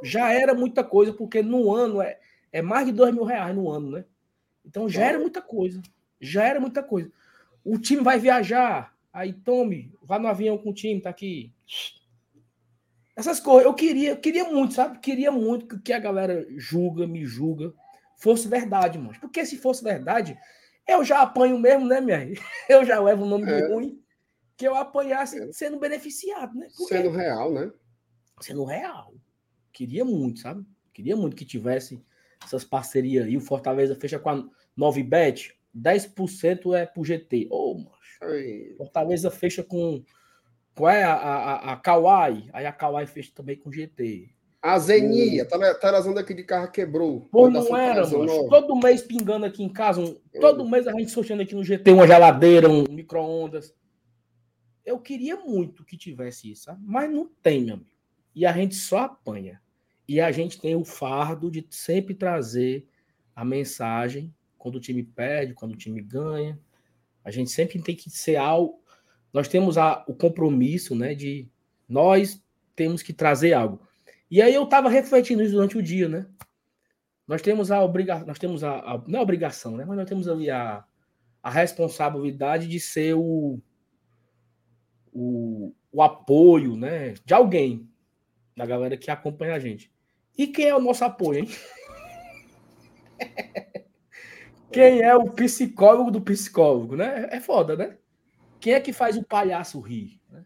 Já 0.00 0.32
era 0.32 0.54
muita 0.54 0.84
coisa, 0.84 1.12
porque 1.12 1.42
no 1.42 1.74
ano 1.74 2.00
é, 2.00 2.20
é 2.52 2.62
mais 2.62 2.86
de 2.86 2.92
dois 2.92 3.12
mil 3.12 3.24
reais 3.24 3.52
no 3.52 3.68
ano, 3.68 3.90
né? 3.90 4.04
Então 4.64 4.88
já 4.88 5.06
era 5.06 5.18
muita 5.18 5.42
coisa. 5.42 5.82
Já 6.20 6.44
era 6.44 6.60
muita 6.60 6.84
coisa. 6.84 7.10
O 7.64 7.76
time 7.76 8.00
vai 8.00 8.16
viajar. 8.20 8.94
Aí, 9.12 9.32
tome, 9.32 9.92
vá 10.04 10.20
no 10.20 10.28
avião 10.28 10.56
com 10.56 10.70
o 10.70 10.74
time, 10.74 11.00
tá 11.00 11.10
aqui 11.10 11.52
essas 13.18 13.40
coisas, 13.40 13.64
eu 13.64 13.74
queria, 13.74 14.10
eu 14.10 14.16
queria 14.16 14.44
muito, 14.44 14.74
sabe? 14.74 15.00
Queria 15.00 15.32
muito 15.32 15.80
que 15.80 15.92
a 15.92 15.98
galera 15.98 16.46
julga, 16.56 17.04
me 17.04 17.24
julga, 17.24 17.74
fosse 18.16 18.46
verdade, 18.46 18.96
mano. 18.96 19.18
Porque 19.20 19.44
se 19.44 19.56
fosse 19.56 19.82
verdade, 19.82 20.38
eu 20.86 21.04
já 21.04 21.22
apanho 21.22 21.58
mesmo, 21.58 21.84
né, 21.84 22.00
minha? 22.00 22.32
Eu 22.70 22.84
já 22.84 23.00
levo 23.00 23.24
o 23.24 23.28
nome 23.28 23.50
é. 23.50 23.66
ruim, 23.66 24.00
que 24.56 24.64
eu 24.66 24.74
apanhasse 24.76 25.36
é. 25.36 25.52
sendo 25.52 25.80
beneficiado, 25.80 26.56
né? 26.56 26.68
Porque... 26.76 26.94
Sendo 26.94 27.10
real, 27.10 27.52
né? 27.52 27.72
Sendo 28.40 28.64
real. 28.64 29.12
Queria 29.72 30.04
muito, 30.04 30.38
sabe? 30.38 30.64
Queria 30.94 31.16
muito 31.16 31.34
que 31.34 31.44
tivesse 31.44 32.00
essas 32.44 32.64
parcerias 32.64 33.26
aí. 33.26 33.36
O 33.36 33.40
Fortaleza 33.40 33.96
fecha 33.96 34.20
com 34.20 34.30
a 34.30 34.48
9bet, 34.78 35.54
10% 35.76 36.76
é 36.76 36.86
pro 36.86 37.04
GT. 37.04 37.48
Ô, 37.50 37.80
oh. 37.80 38.76
Fortaleza 38.76 39.28
fecha 39.28 39.64
com 39.64 40.04
qual 40.78 40.90
é 40.90 41.02
a, 41.02 41.12
a, 41.12 41.72
a 41.72 41.76
Kawai? 41.76 42.48
Aí 42.52 42.64
a 42.64 42.72
Kawai 42.72 43.04
fez 43.04 43.28
também 43.30 43.56
com 43.56 43.72
GT. 43.72 44.30
A 44.62 44.78
Zenia, 44.78 45.44
tá, 45.44 45.74
tá 45.74 45.98
usando 45.98 46.18
aqui 46.18 46.32
de 46.32 46.44
carro 46.44 46.70
quebrou. 46.70 47.22
Pô, 47.32 47.50
não 47.50 47.76
era, 47.76 48.06
mano. 48.08 48.48
Todo 48.48 48.76
mês 48.76 49.02
pingando 49.02 49.44
aqui 49.44 49.62
em 49.62 49.68
casa. 49.68 50.00
Um, 50.00 50.16
todo 50.40 50.68
mês 50.68 50.86
a 50.86 50.92
gente 50.92 51.10
sorteando 51.10 51.42
aqui 51.42 51.54
no 51.54 51.64
GT 51.64 51.90
uma 51.90 52.06
geladeira, 52.06 52.68
um 52.68 52.84
micro-ondas. 52.88 53.74
Eu 54.86 55.00
queria 55.00 55.36
muito 55.36 55.84
que 55.84 55.96
tivesse 55.96 56.52
isso, 56.52 56.64
sabe? 56.64 56.80
mas 56.84 57.10
não 57.10 57.28
tem, 57.42 57.64
meu 57.64 57.74
amigo. 57.74 57.90
E 58.34 58.46
a 58.46 58.52
gente 58.52 58.76
só 58.76 58.98
apanha. 58.98 59.60
E 60.06 60.20
a 60.20 60.30
gente 60.30 60.60
tem 60.60 60.76
o 60.76 60.84
fardo 60.84 61.50
de 61.50 61.66
sempre 61.70 62.14
trazer 62.14 62.88
a 63.34 63.44
mensagem 63.44 64.32
quando 64.56 64.76
o 64.76 64.80
time 64.80 65.02
perde, 65.02 65.54
quando 65.54 65.72
o 65.72 65.76
time 65.76 66.00
ganha. 66.00 66.58
A 67.24 67.32
gente 67.32 67.50
sempre 67.50 67.82
tem 67.82 67.96
que 67.96 68.08
ser 68.10 68.36
algo, 68.36 68.80
nós 69.32 69.48
temos 69.48 69.76
a, 69.76 70.04
o 70.06 70.14
compromisso 70.14 70.94
né, 70.94 71.14
de 71.14 71.48
nós 71.88 72.42
temos 72.74 73.02
que 73.02 73.12
trazer 73.12 73.52
algo. 73.52 73.80
E 74.30 74.42
aí 74.42 74.54
eu 74.54 74.64
estava 74.64 74.88
refletindo 74.88 75.42
isso 75.42 75.52
durante 75.52 75.78
o 75.78 75.82
dia, 75.82 76.08
né? 76.08 76.26
Nós 77.26 77.42
temos 77.42 77.70
a 77.70 77.82
obrigação, 77.82 78.26
nós 78.26 78.38
temos 78.38 78.64
a, 78.64 78.78
a, 78.78 79.02
não 79.06 79.20
é 79.20 79.22
obrigação, 79.22 79.76
né? 79.76 79.84
Mas 79.84 79.96
nós 79.96 80.08
temos 80.08 80.28
ali 80.28 80.50
a, 80.50 80.84
a 81.42 81.50
responsabilidade 81.50 82.66
de 82.66 82.78
ser 82.78 83.14
o, 83.14 83.60
o, 85.12 85.74
o 85.90 86.02
apoio, 86.02 86.76
né? 86.76 87.14
De 87.24 87.34
alguém, 87.34 87.88
da 88.56 88.66
galera 88.66 88.96
que 88.96 89.10
acompanha 89.10 89.54
a 89.54 89.58
gente. 89.58 89.90
E 90.36 90.46
quem 90.46 90.68
é 90.68 90.74
o 90.74 90.80
nosso 90.80 91.04
apoio, 91.04 91.40
hein? 91.40 91.48
quem 94.70 95.00
é 95.02 95.14
o 95.14 95.30
psicólogo 95.30 96.10
do 96.10 96.20
psicólogo, 96.20 96.96
né? 96.96 97.28
É 97.30 97.40
foda, 97.40 97.76
né? 97.76 97.98
Quem 98.60 98.74
é 98.74 98.80
que 98.80 98.92
faz 98.92 99.16
o 99.16 99.24
palhaço 99.24 99.80
rir? 99.80 100.20
Né? 100.30 100.44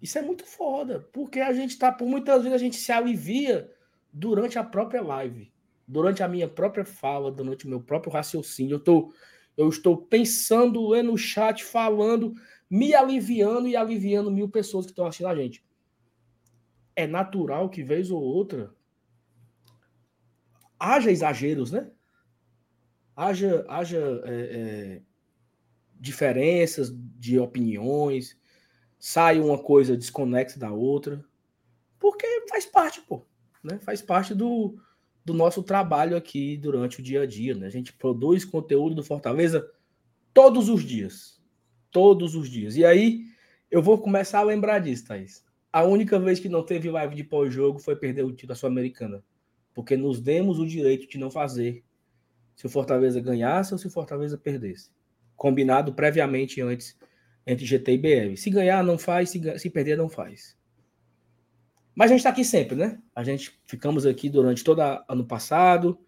Isso 0.00 0.18
é 0.18 0.22
muito 0.22 0.44
foda, 0.44 1.08
porque 1.12 1.40
a 1.40 1.52
gente 1.52 1.78
tá, 1.78 1.90
por 1.90 2.06
muitas 2.06 2.42
vezes 2.42 2.54
a 2.54 2.62
gente 2.62 2.76
se 2.76 2.92
alivia 2.92 3.70
durante 4.12 4.58
a 4.58 4.64
própria 4.64 5.02
live, 5.02 5.52
durante 5.86 6.22
a 6.22 6.28
minha 6.28 6.48
própria 6.48 6.84
fala, 6.84 7.30
durante 7.30 7.66
o 7.66 7.68
meu 7.68 7.80
próprio 7.80 8.12
raciocínio. 8.12 8.74
Eu, 8.74 8.80
tô, 8.80 9.12
eu 9.56 9.68
estou 9.68 9.96
pensando, 9.96 10.86
lendo 10.88 11.12
o 11.12 11.18
chat, 11.18 11.64
falando, 11.64 12.34
me 12.68 12.94
aliviando 12.94 13.68
e 13.68 13.76
aliviando 13.76 14.30
mil 14.30 14.48
pessoas 14.48 14.86
que 14.86 14.92
estão 14.92 15.06
assistindo 15.06 15.28
a 15.28 15.36
gente. 15.36 15.64
É 16.94 17.06
natural 17.06 17.68
que, 17.68 17.82
vez 17.82 18.10
ou 18.10 18.22
outra, 18.22 18.74
haja 20.78 21.10
exageros, 21.10 21.72
né? 21.72 21.90
Haja, 23.14 23.64
haja 23.68 23.98
é, 24.24 24.34
é, 24.34 25.02
diferenças 25.98 26.92
de 27.18 27.38
opiniões, 27.38 28.36
sai 28.98 29.40
uma 29.40 29.58
coisa 29.58 29.96
desconexa 29.96 30.58
da 30.58 30.72
outra, 30.72 31.24
porque 31.98 32.26
faz 32.48 32.66
parte, 32.66 33.00
pô, 33.00 33.24
né? 33.62 33.78
Faz 33.78 34.02
parte 34.02 34.34
do, 34.34 34.76
do 35.24 35.34
nosso 35.34 35.62
trabalho 35.62 36.16
aqui 36.16 36.56
durante 36.56 37.00
o 37.00 37.02
dia 37.02 37.22
a 37.22 37.26
dia, 37.26 37.54
né? 37.54 37.66
A 37.66 37.70
gente 37.70 37.92
produz 37.92 38.44
conteúdo 38.44 38.94
do 38.94 39.04
Fortaleza 39.04 39.68
todos 40.32 40.68
os 40.68 40.84
dias, 40.84 41.42
todos 41.90 42.34
os 42.34 42.48
dias. 42.48 42.76
E 42.76 42.84
aí 42.84 43.24
eu 43.70 43.82
vou 43.82 43.98
começar 43.98 44.40
a 44.40 44.44
lembrar 44.44 44.78
disso, 44.78 45.06
Thaís. 45.06 45.44
A 45.72 45.82
única 45.84 46.18
vez 46.18 46.38
que 46.40 46.48
não 46.48 46.64
teve 46.64 46.90
live 46.90 47.14
de 47.14 47.24
pós-jogo 47.24 47.78
foi 47.78 47.96
perder 47.96 48.24
o 48.24 48.30
título 48.30 48.48
da 48.48 48.54
Sul-Americana, 48.54 49.22
porque 49.74 49.96
nos 49.96 50.20
demos 50.20 50.58
o 50.58 50.66
direito 50.66 51.08
de 51.08 51.18
não 51.18 51.30
fazer 51.30 51.84
se 52.54 52.66
o 52.66 52.70
Fortaleza 52.70 53.20
ganhasse 53.20 53.74
ou 53.74 53.78
se 53.78 53.86
o 53.86 53.90
Fortaleza 53.90 54.38
perdesse 54.38 54.90
combinado 55.36 55.92
previamente 55.92 56.60
antes 56.60 56.96
entre 57.46 57.64
GT 57.64 57.92
e 57.92 57.98
BR. 57.98 58.36
Se 58.36 58.50
ganhar, 58.50 58.82
não 58.82 58.98
faz, 58.98 59.30
se, 59.30 59.58
se 59.58 59.70
perder, 59.70 59.96
não 59.96 60.08
faz. 60.08 60.56
Mas 61.94 62.10
a 62.10 62.14
gente 62.14 62.20
está 62.20 62.30
aqui 62.30 62.44
sempre, 62.44 62.76
né? 62.76 62.98
A 63.14 63.22
gente 63.22 63.58
ficamos 63.66 64.04
aqui 64.04 64.28
durante 64.28 64.64
todo 64.64 64.80
ano 65.08 65.24
passado, 65.24 65.98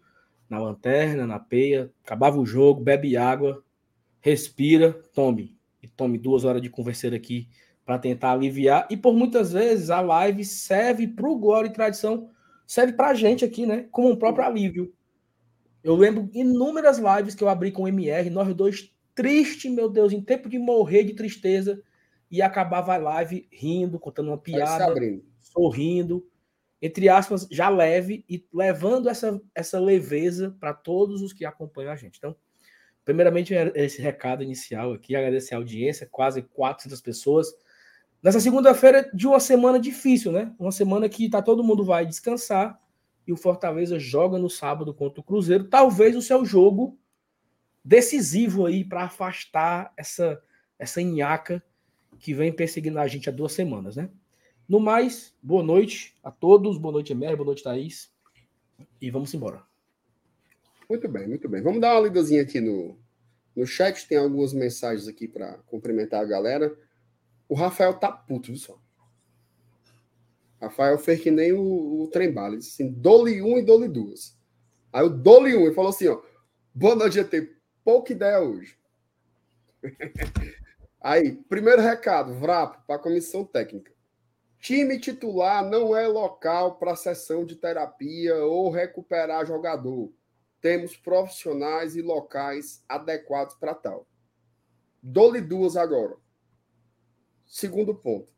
na 0.49 0.59
lanterna, 0.59 1.25
na 1.25 1.39
peia, 1.39 1.91
acabava 2.03 2.39
o 2.39 2.45
jogo, 2.45 2.81
bebe 2.81 3.15
água, 3.15 3.63
respira, 4.19 4.93
tome. 5.13 5.57
E 5.81 5.87
tome 5.87 6.17
duas 6.17 6.43
horas 6.43 6.61
de 6.61 6.69
conversar 6.69 7.13
aqui 7.13 7.47
para 7.85 7.97
tentar 7.97 8.33
aliviar. 8.33 8.85
E 8.89 8.97
por 8.97 9.15
muitas 9.15 9.53
vezes 9.53 9.89
a 9.89 10.01
live 10.01 10.43
serve 10.43 11.07
para 11.07 11.27
o 11.27 11.39
Glória 11.39 11.69
e 11.69 11.73
Tradição, 11.73 12.29
serve 12.67 12.93
para 12.93 13.09
a 13.09 13.13
gente 13.13 13.45
aqui, 13.45 13.65
né? 13.65 13.87
Como 13.89 14.11
um 14.11 14.15
próprio 14.15 14.45
alívio. 14.45 14.93
Eu 15.83 15.95
lembro 15.95 16.29
inúmeras 16.33 16.99
lives 16.99 17.33
que 17.33 17.43
eu 17.43 17.49
abri 17.49 17.71
com 17.71 17.83
o 17.83 17.87
MR, 17.87 18.29
nós 18.29 18.53
dois 18.53 18.93
triste, 19.19 19.69
meu 19.69 19.89
Deus, 19.89 20.13
em 20.13 20.21
tempo 20.21 20.47
de 20.47 20.57
morrer 20.57 21.03
de 21.03 21.13
tristeza, 21.13 21.83
e 22.31 22.41
acabava 22.41 22.93
a 22.93 22.97
live 22.97 23.49
rindo, 23.51 23.99
contando 23.99 24.27
uma 24.29 24.37
piada, 24.37 24.95
sorrindo, 25.41 26.25
entre 26.81 27.09
aspas, 27.09 27.45
já 27.51 27.67
leve 27.67 28.23
e 28.29 28.47
levando 28.53 29.09
essa, 29.09 29.41
essa 29.53 29.77
leveza 29.77 30.55
para 30.57 30.73
todos 30.73 31.21
os 31.21 31.33
que 31.33 31.43
acompanham 31.43 31.91
a 31.91 31.97
gente. 31.97 32.17
Então, 32.17 32.33
primeiramente, 33.03 33.53
é 33.53 33.73
esse 33.75 34.01
recado 34.01 34.41
inicial 34.41 34.93
aqui, 34.93 35.17
agradecer 35.17 35.53
a 35.53 35.57
audiência, 35.57 36.07
quase 36.09 36.41
400 36.41 37.01
pessoas. 37.01 37.53
Nessa 38.23 38.39
segunda-feira 38.39 39.11
de 39.13 39.27
uma 39.27 39.41
semana 39.41 39.77
difícil, 39.77 40.31
né? 40.31 40.55
Uma 40.57 40.71
semana 40.71 41.09
que 41.09 41.29
tá 41.29 41.41
todo 41.41 41.61
mundo 41.61 41.83
vai 41.83 42.05
descansar 42.05 42.79
e 43.27 43.33
o 43.33 43.37
Fortaleza 43.37 43.99
joga 43.99 44.37
no 44.37 44.49
sábado 44.49 44.93
contra 44.93 45.19
o 45.19 45.23
Cruzeiro. 45.25 45.65
Talvez 45.65 46.15
o 46.15 46.21
seu 46.21 46.45
jogo 46.45 46.97
decisivo 47.83 48.65
aí 48.65 48.83
para 48.83 49.03
afastar 49.03 49.93
essa 49.97 50.41
essa 50.79 51.01
inhaca 51.01 51.61
que 52.19 52.33
vem 52.33 52.53
perseguindo 52.53 52.99
a 52.99 53.07
gente 53.07 53.29
há 53.29 53.31
duas 53.31 53.51
semanas, 53.51 53.97
né? 53.97 54.09
No 54.67 54.79
mais, 54.79 55.35
boa 55.41 55.61
noite 55.61 56.15
a 56.23 56.31
todos, 56.31 56.77
boa 56.77 56.93
noite, 56.93 57.11
Emer, 57.11 57.35
boa 57.35 57.47
noite, 57.47 57.63
Thaís. 57.63 58.11
E 59.01 59.11
vamos 59.11 59.33
embora. 59.33 59.61
Muito 60.89 61.07
bem, 61.07 61.27
muito 61.27 61.49
bem. 61.49 61.61
Vamos 61.61 61.81
dar 61.81 61.95
uma 61.95 62.07
lidazinha 62.07 62.41
aqui 62.41 62.61
no, 62.61 62.97
no 63.55 63.65
chat. 63.65 64.07
Tem 64.07 64.17
algumas 64.17 64.53
mensagens 64.53 65.07
aqui 65.07 65.27
para 65.27 65.57
cumprimentar 65.65 66.21
a 66.21 66.25
galera. 66.25 66.75
O 67.47 67.55
Rafael 67.55 67.93
tá 67.95 68.11
puto, 68.11 68.47
viu 68.47 68.57
só? 68.57 68.79
Rafael 70.61 70.97
fez 70.97 71.21
que 71.21 71.31
nem 71.31 71.51
o, 71.51 72.03
o 72.03 72.07
trem 72.07 72.31
bala. 72.31 72.49
Ele 72.49 72.57
disse 72.57 72.81
assim: 72.81 72.91
dole 72.91 73.41
um 73.41 73.57
e 73.57 73.63
dole 73.63 73.87
duas. 73.87 74.37
Aí 74.93 75.03
o 75.03 75.09
dole 75.09 75.55
um 75.55 75.67
e 75.67 75.73
falou 75.73 75.89
assim: 75.89 76.07
ó, 76.07 76.21
boa 76.73 76.95
noite, 76.95 77.15
GT 77.15 77.58
pouca 77.89 78.13
ideia 78.13 78.39
hoje. 78.39 78.77
Aí, 81.01 81.31
primeiro 81.49 81.81
recado, 81.81 82.35
VRAP, 82.35 82.85
para 82.85 82.97
a 82.97 82.99
comissão 82.99 83.43
técnica. 83.43 83.91
Time 84.59 84.99
titular 84.99 85.67
não 85.67 85.97
é 85.97 86.05
local 86.07 86.77
para 86.77 86.95
sessão 86.95 87.43
de 87.43 87.55
terapia 87.55 88.35
ou 88.45 88.69
recuperar 88.69 89.43
jogador. 89.43 90.13
Temos 90.61 90.95
profissionais 90.95 91.95
e 91.95 92.01
locais 92.03 92.83
adequados 92.87 93.55
para 93.55 93.73
tal. 93.73 94.05
Dou-lhe 95.01 95.41
duas 95.41 95.75
agora. 95.75 96.15
Segundo 97.47 97.95
ponto. 97.95 98.31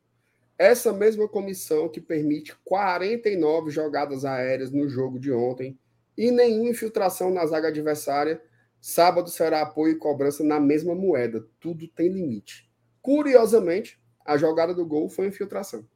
Essa 0.58 0.93
mesma 0.93 1.27
comissão 1.27 1.89
que 1.89 2.00
permite 2.00 2.55
49 2.63 3.70
jogadas 3.70 4.24
aéreas 4.24 4.72
no 4.72 4.88
jogo 4.88 5.20
de 5.20 5.29
ontem 5.29 5.77
e 6.17 6.31
nenhuma 6.31 6.70
infiltração 6.70 7.34
na 7.34 7.46
zaga 7.46 7.67
adversária, 7.67 8.41
sábado 8.82 9.30
será 9.30 9.62
apoio 9.62 9.94
e 9.94 9.98
cobrança 9.98 10.44
na 10.44 10.60
mesma 10.60 10.96
moeda. 10.96 11.48
Tudo 11.60 11.88
tem 11.88 12.10
limite. 12.10 12.70
Curiosamente, 13.02 14.02
a 14.26 14.36
jogada 14.38 14.74
do 14.74 14.86
gol 14.86 15.08
foi 15.08 15.28
infiltração. 15.28 15.88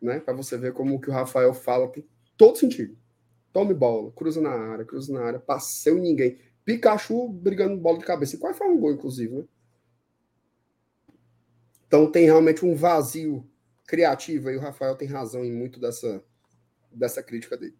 Né? 0.00 0.20
Para 0.20 0.34
você 0.34 0.56
ver 0.56 0.72
como 0.72 1.00
que 1.00 1.10
o 1.10 1.12
Rafael 1.12 1.52
fala 1.52 1.88
tem 1.88 2.04
todo 2.36 2.58
sentido. 2.58 2.96
Tome 3.52 3.74
bola, 3.74 4.10
cruza 4.12 4.40
na 4.40 4.50
área, 4.50 4.84
cruza 4.84 5.12
na 5.12 5.22
área, 5.22 5.38
passeu 5.38 5.96
ninguém. 5.96 6.38
Pikachu 6.64 7.28
brigando 7.28 7.76
bola 7.76 7.98
de 7.98 8.04
cabeça. 8.04 8.34
E 8.34 8.38
quase 8.38 8.58
foi 8.58 8.68
um 8.68 8.80
gol, 8.80 8.92
inclusive, 8.92 9.34
né? 9.36 9.44
Então 11.86 12.10
tem 12.10 12.24
realmente 12.24 12.64
um 12.64 12.74
vazio 12.74 13.48
criativo 13.86 14.48
aí. 14.48 14.56
O 14.56 14.60
Rafael 14.60 14.96
tem 14.96 15.06
razão 15.06 15.44
em 15.44 15.52
muito 15.52 15.78
dessa, 15.78 16.24
dessa 16.90 17.22
crítica 17.22 17.56
dele. 17.56 17.76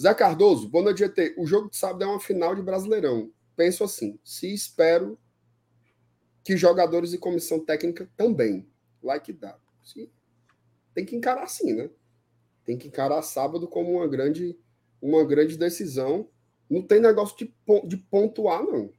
Zé 0.00 0.12
Cardoso, 0.12 0.68
boa 0.68 0.84
noite, 0.84 0.98
GT. 0.98 1.34
O 1.38 1.46
jogo 1.46 1.70
de 1.70 1.76
sábado 1.76 2.02
é 2.02 2.06
uma 2.06 2.20
final 2.20 2.54
de 2.54 2.62
Brasileirão. 2.62 3.30
Penso 3.54 3.84
assim, 3.84 4.18
se 4.24 4.52
espero 4.52 5.18
que 6.42 6.56
jogadores 6.56 7.12
e 7.12 7.18
comissão 7.18 7.64
técnica 7.64 8.10
também. 8.16 8.68
Like. 9.02 9.38
Sim. 9.84 10.10
Tem 10.92 11.04
que 11.04 11.14
encarar 11.14 11.44
assim, 11.44 11.72
né? 11.72 11.90
Tem 12.64 12.76
que 12.76 12.88
encarar 12.88 13.22
sábado 13.22 13.68
como 13.68 13.92
uma 13.92 14.08
grande, 14.08 14.58
uma 15.00 15.24
grande 15.24 15.56
decisão. 15.56 16.28
Não 16.68 16.82
tem 16.82 17.00
negócio 17.00 17.36
de, 17.36 17.54
de 17.86 17.96
pontuar, 17.96 18.64
não. 18.64 18.90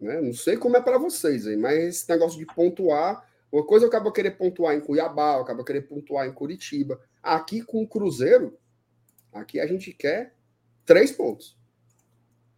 Né? 0.00 0.20
Não 0.20 0.32
sei 0.32 0.56
como 0.56 0.76
é 0.76 0.80
para 0.80 0.98
vocês 0.98 1.46
aí, 1.46 1.56
mas 1.56 1.78
esse 1.78 2.08
negócio 2.08 2.38
de 2.38 2.46
pontuar 2.46 3.24
uma 3.50 3.64
coisa 3.64 3.84
eu 3.84 3.88
acabo 3.88 4.12
querer 4.12 4.32
pontuar 4.32 4.74
em 4.74 4.80
Cuiabá, 4.80 5.36
eu 5.36 5.42
acabo 5.42 5.64
querer 5.64 5.82
pontuar 5.82 6.26
em 6.26 6.32
Curitiba. 6.32 7.00
Aqui 7.22 7.62
com 7.62 7.82
o 7.82 7.88
Cruzeiro, 7.88 8.58
aqui 9.40 9.60
a 9.60 9.66
gente 9.66 9.92
quer 9.92 10.34
três 10.84 11.12
pontos. 11.12 11.56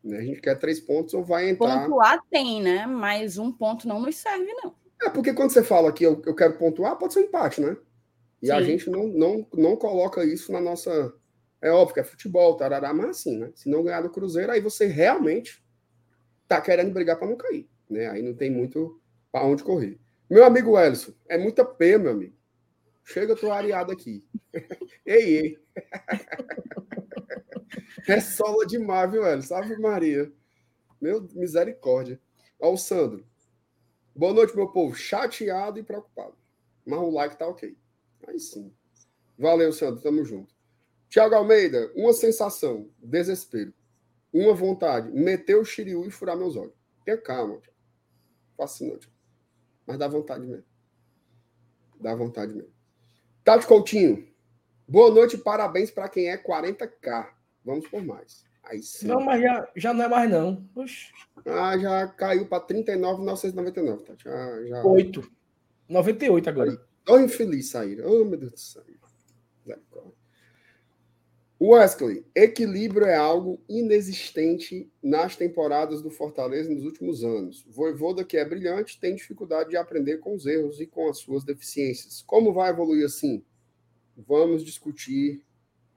Né? 0.02 0.18
A 0.18 0.23
gente 0.23 0.40
quer 0.40 0.59
três 0.59 0.81
pontos 0.81 1.14
ou 1.14 1.24
vai 1.24 1.48
entrar. 1.48 1.83
Pontuar 1.83 2.22
tem, 2.31 2.62
né? 2.62 2.87
Mas 2.87 3.38
um 3.38 3.53
ponto 3.53 3.87
não 3.87 4.00
nos 4.00 4.16
serve, 4.16 4.53
não. 4.62 4.74
É 5.03 5.09
porque 5.09 5.33
quando 5.33 5.50
você 5.50 5.62
fala 5.62 5.92
que 5.92 6.05
eu, 6.05 6.22
eu 6.26 6.35
quero 6.35 6.57
pontuar, 6.59 6.96
pode 6.96 7.14
ser 7.14 7.20
um 7.20 7.24
empate, 7.24 7.61
né? 7.61 7.76
E 8.42 8.46
Sim. 8.46 8.53
a 8.53 8.62
gente 8.62 8.90
não, 8.90 9.07
não, 9.09 9.46
não 9.53 9.76
coloca 9.76 10.24
isso 10.24 10.53
na 10.53 10.61
nossa. 10.61 11.12
É 11.61 11.70
óbvio 11.70 11.94
que 11.94 12.00
é 12.00 12.05
futebol, 12.05 12.57
tarará, 12.57 12.92
mas 12.92 13.11
assim, 13.11 13.38
né? 13.38 13.50
Se 13.55 13.68
não 13.68 13.83
ganhar 13.83 14.03
do 14.03 14.11
Cruzeiro, 14.11 14.53
aí 14.53 14.61
você 14.61 14.87
realmente 14.87 15.64
tá 16.46 16.61
querendo 16.61 16.92
brigar 16.92 17.18
para 17.18 17.29
não 17.29 17.37
cair. 17.37 17.68
Né? 17.90 18.09
Aí 18.09 18.22
não 18.22 18.35
tem 18.35 18.50
muito 18.50 19.00
para 19.31 19.44
onde 19.44 19.64
correr. 19.64 19.98
Meu 20.31 20.44
amigo 20.44 20.79
Elson, 20.79 21.12
é 21.29 21.38
muita 21.38 21.64
P, 21.64 21.98
meu 21.98 22.12
amigo. 22.12 22.37
Chega, 23.05 23.33
eu 23.33 23.37
tô 23.37 23.50
areado 23.50 23.90
aqui. 23.90 24.24
ei, 25.05 25.37
ei. 25.37 25.59
é 28.09 28.21
sola 28.21 28.67
demais, 28.67 29.11
viu, 29.11 29.27
Elson? 29.27 29.55
Ave 29.55 29.77
Maria. 29.79 30.33
Meu 31.01 31.29
misericórdia. 31.35 32.21
Ó, 32.61 32.73
o 32.73 32.77
Sandro. 32.77 33.27
Boa 34.14 34.33
noite, 34.33 34.57
meu 34.57 34.69
povo. 34.69 34.95
Chateado 34.95 35.79
e 35.79 35.83
preocupado. 35.83 36.35
Mas 36.85 36.99
o 36.99 37.11
like 37.11 37.37
tá 37.37 37.47
ok. 37.47 37.77
Aí 38.27 38.41
sim. 38.41 38.73
Valeu, 39.38 39.73
Sandro. 39.73 40.03
Tamo 40.03 40.25
junto. 40.25 40.55
Tiago 41.09 41.35
Almeida, 41.35 41.91
uma 41.95 42.12
sensação, 42.12 42.91
desespero. 42.99 43.73
Uma 44.33 44.53
vontade, 44.53 45.11
meter 45.11 45.57
o 45.57 45.64
xiriu 45.64 46.05
e 46.05 46.11
furar 46.11 46.37
meus 46.37 46.55
olhos. 46.55 46.75
Tenha 47.05 47.17
calma, 47.17 47.61
Fascinante. 48.57 49.11
Mas 49.87 49.99
dá 49.99 50.07
vontade 50.07 50.47
mesmo. 50.47 50.67
Dá 51.99 52.14
vontade 52.14 52.53
mesmo. 52.53 52.73
Tati 53.43 53.67
Coutinho. 53.67 54.29
Boa 54.88 55.11
noite, 55.11 55.37
parabéns 55.37 55.90
para 55.90 56.09
quem 56.09 56.31
é 56.31 56.42
40k. 56.42 57.29
Vamos 57.62 57.87
por 57.88 58.03
mais. 58.03 58.44
Aí 58.64 58.83
sim. 58.83 59.07
Não, 59.07 59.20
mas 59.20 59.42
já, 59.42 59.68
já 59.77 59.92
não 59.92 60.05
é 60.05 60.09
mais 60.09 60.31
não. 60.31 60.66
Oxi. 60.74 61.12
Ah, 61.44 61.77
já 61.77 62.09
caiu 62.09 62.46
para 62.46 62.61
39,999, 62.61 64.05
Tati. 64.05 64.24
Já, 64.24 64.64
já... 64.64 64.85
8. 64.85 65.31
98 65.88 66.48
agora. 66.48 66.88
Tô 67.05 67.18
infeliz 67.18 67.70
sair. 67.70 68.01
Oh, 68.05 68.24
meu 68.24 68.38
Deus 68.38 68.53
do 68.53 68.59
céu. 68.59 68.83
Wesley, 71.61 72.24
equilíbrio 72.37 73.07
é 73.07 73.16
algo 73.16 73.61
inexistente 73.68 74.88
nas 75.03 75.35
temporadas 75.35 76.01
do 76.01 76.09
Fortaleza 76.09 76.72
nos 76.72 76.85
últimos 76.85 77.24
anos. 77.24 77.66
Voivoda, 77.68 78.24
que 78.24 78.37
é 78.37 78.44
brilhante, 78.44 79.01
tem 79.01 79.16
dificuldade 79.16 79.70
de 79.70 79.77
aprender 79.77 80.18
com 80.18 80.37
os 80.37 80.46
erros 80.46 80.81
e 80.81 80.87
com 80.87 81.09
as 81.09 81.18
suas 81.18 81.42
deficiências. 81.42 82.22
Como 82.22 82.53
vai 82.53 82.70
evoluir 82.70 83.05
assim? 83.05 83.44
Vamos 84.26 84.64
discutir 84.64 85.44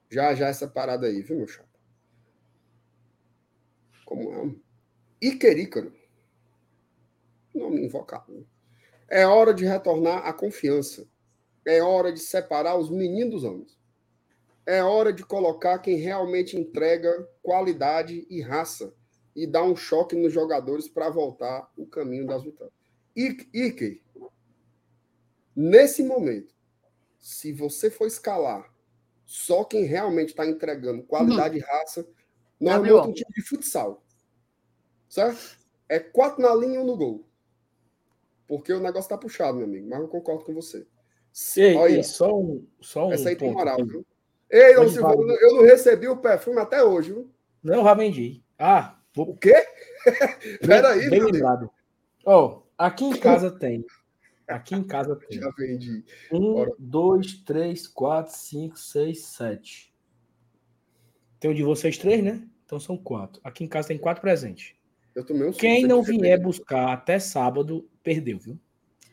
já 0.08 0.34
já 0.34 0.48
essa 0.48 0.68
parada 0.68 1.06
aí, 1.06 1.20
viu, 1.22 1.38
meu 1.38 1.48
chapa? 1.48 1.68
Como 4.04 4.32
é? 4.32 4.54
Iquerícaro. 5.20 5.92
Nome 7.54 7.84
invocado. 7.84 8.46
É 9.08 9.26
hora 9.26 9.52
de 9.52 9.64
retornar 9.64 10.26
à 10.26 10.32
confiança. 10.32 11.06
É 11.66 11.82
hora 11.82 12.12
de 12.12 12.20
separar 12.20 12.76
os 12.76 12.88
meninos 12.88 13.42
dos 13.42 13.44
homens 13.44 13.82
é 14.66 14.82
hora 14.82 15.12
de 15.12 15.24
colocar 15.24 15.78
quem 15.78 15.96
realmente 15.96 16.56
entrega 16.56 17.28
qualidade 17.42 18.26
e 18.30 18.40
raça 18.40 18.94
e 19.34 19.46
dar 19.46 19.64
um 19.64 19.74
choque 19.74 20.14
nos 20.14 20.32
jogadores 20.32 20.88
para 20.88 21.10
voltar 21.10 21.70
o 21.76 21.86
caminho 21.86 22.26
das 22.26 22.42
vitórias. 22.42 22.74
Ike, 23.16 24.02
nesse 25.54 26.02
momento, 26.02 26.54
se 27.22 27.52
você 27.52 27.88
for 27.88 28.06
escalar 28.06 28.70
só 29.24 29.64
quem 29.64 29.84
realmente 29.84 30.30
está 30.30 30.44
entregando 30.44 31.04
qualidade 31.04 31.56
uhum. 31.56 31.62
e 31.62 31.64
raça, 31.64 32.06
nós 32.60 32.86
é 32.86 32.94
um 32.94 33.12
time 33.12 33.30
de 33.34 33.42
futsal. 33.42 34.02
Certo? 35.08 35.56
É 35.88 36.00
quatro 36.00 36.42
na 36.42 36.54
linha 36.54 36.74
e 36.74 36.78
um 36.78 36.84
no 36.84 36.96
gol. 36.96 37.24
Porque 38.46 38.72
o 38.72 38.80
negócio 38.80 39.08
tá 39.08 39.16
puxado, 39.16 39.56
meu 39.56 39.66
amigo. 39.66 39.88
Mas 39.88 40.00
eu 40.00 40.08
concordo 40.08 40.44
com 40.44 40.52
você. 40.52 40.86
Ei, 41.56 41.76
Olha, 41.76 41.96
ei, 41.96 42.02
só 42.02 42.38
um, 42.38 42.66
só 42.80 43.08
um 43.08 43.12
essa 43.12 43.30
aí 43.30 43.36
tem 43.36 43.52
moral, 43.52 43.78
viu? 43.86 44.04
Ei, 44.50 44.74
Silva, 44.88 45.14
eu 45.14 45.54
não 45.54 45.62
recebi 45.62 46.08
o 46.08 46.18
perfume 46.18 46.58
até 46.58 46.84
hoje, 46.84 47.12
viu? 47.12 47.30
Não, 47.62 47.84
já 47.84 47.94
vendi. 47.94 48.42
Ah, 48.58 48.98
vou... 49.14 49.30
o 49.30 49.36
quê? 49.36 49.54
Peraí, 50.60 51.08
bem 51.08 51.22
lembrado. 51.22 51.70
Ó, 52.26 52.46
oh, 52.46 52.62
aqui 52.76 53.04
em 53.04 53.16
casa 53.16 53.50
tem. 53.50 53.86
Aqui 54.48 54.74
em 54.74 54.82
casa 54.82 55.16
tem. 55.16 55.40
Já 55.40 55.50
vendi. 55.56 56.04
Um, 56.32 56.66
dois, 56.78 57.34
três, 57.34 57.86
quatro, 57.86 58.34
cinco, 58.34 58.78
seis, 58.78 59.24
sete. 59.24 59.92
Tem 61.38 61.50
o 61.50 61.54
de 61.54 61.62
vocês 61.62 61.96
três, 61.96 62.22
né? 62.22 62.46
Então 62.64 62.78
são 62.78 62.96
quatro. 62.96 63.40
Aqui 63.44 63.64
em 63.64 63.68
casa 63.68 63.88
tem 63.88 63.98
quatro 63.98 64.20
presentes. 64.20 64.74
Eu 65.14 65.24
tomei 65.24 65.48
um 65.48 65.52
Quem 65.52 65.86
não 65.86 66.02
vier 66.02 66.40
buscar 66.40 66.92
até 66.92 67.18
sábado, 67.18 67.88
perdeu, 68.02 68.38
viu? 68.38 68.58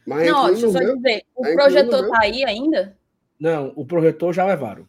Mas 0.06 0.28
não, 0.28 0.48
deixa 0.48 0.65
eu 0.65 0.72
só 0.72 0.80
dizer. 0.80 1.24
O 1.36 1.44
projetor 1.44 2.10
tá 2.10 2.20
aí 2.22 2.44
ainda? 2.44 2.98
Não, 3.39 3.74
o 3.76 3.86
projetor 3.86 4.34
já 4.34 4.46
levaram. 4.46 4.88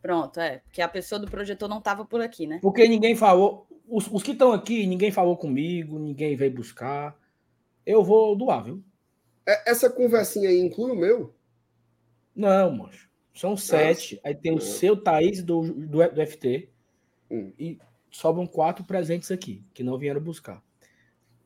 Pronto, 0.00 0.40
é. 0.40 0.58
Porque 0.58 0.82
a 0.82 0.88
pessoa 0.88 1.18
do 1.18 1.30
projetor 1.30 1.68
não 1.68 1.78
estava 1.78 2.04
por 2.04 2.20
aqui, 2.20 2.46
né? 2.46 2.58
Porque 2.60 2.88
ninguém 2.88 3.14
falou. 3.14 3.66
Os, 3.88 4.08
os 4.08 4.22
que 4.22 4.32
estão 4.32 4.52
aqui, 4.52 4.86
ninguém 4.86 5.10
falou 5.10 5.36
comigo, 5.36 5.98
ninguém 5.98 6.34
veio 6.34 6.54
buscar. 6.54 7.16
Eu 7.84 8.02
vou 8.02 8.34
doar, 8.34 8.64
viu? 8.64 8.82
É, 9.46 9.70
essa 9.70 9.90
conversinha 9.90 10.48
aí 10.48 10.58
inclui 10.58 10.92
o 10.92 10.96
meu? 10.96 11.34
Não, 12.34 12.72
moço. 12.72 13.08
São 13.34 13.56
sete. 13.56 14.20
Aí 14.22 14.34
tem 14.34 14.54
o 14.54 14.60
seu 14.60 14.96
Thaís 14.96 15.42
do, 15.42 15.62
do, 15.62 16.08
do 16.08 16.26
FT. 16.26 16.68
Hum. 17.30 17.52
E 17.58 17.78
sobram 18.10 18.46
quatro 18.46 18.84
presentes 18.84 19.30
aqui, 19.30 19.64
que 19.72 19.82
não 19.82 19.98
vieram 19.98 20.20
buscar. 20.20 20.62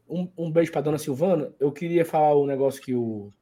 Um, 0.08 0.28
um 0.36 0.50
beijo 0.50 0.72
para 0.72 0.80
dona 0.80 0.98
Silvana. 0.98 1.52
Eu 1.60 1.72
queria 1.72 2.04
falar 2.04 2.34
o 2.34 2.42
um 2.42 2.46
negócio 2.46 2.82
que 2.82 2.94
o, 2.94 3.32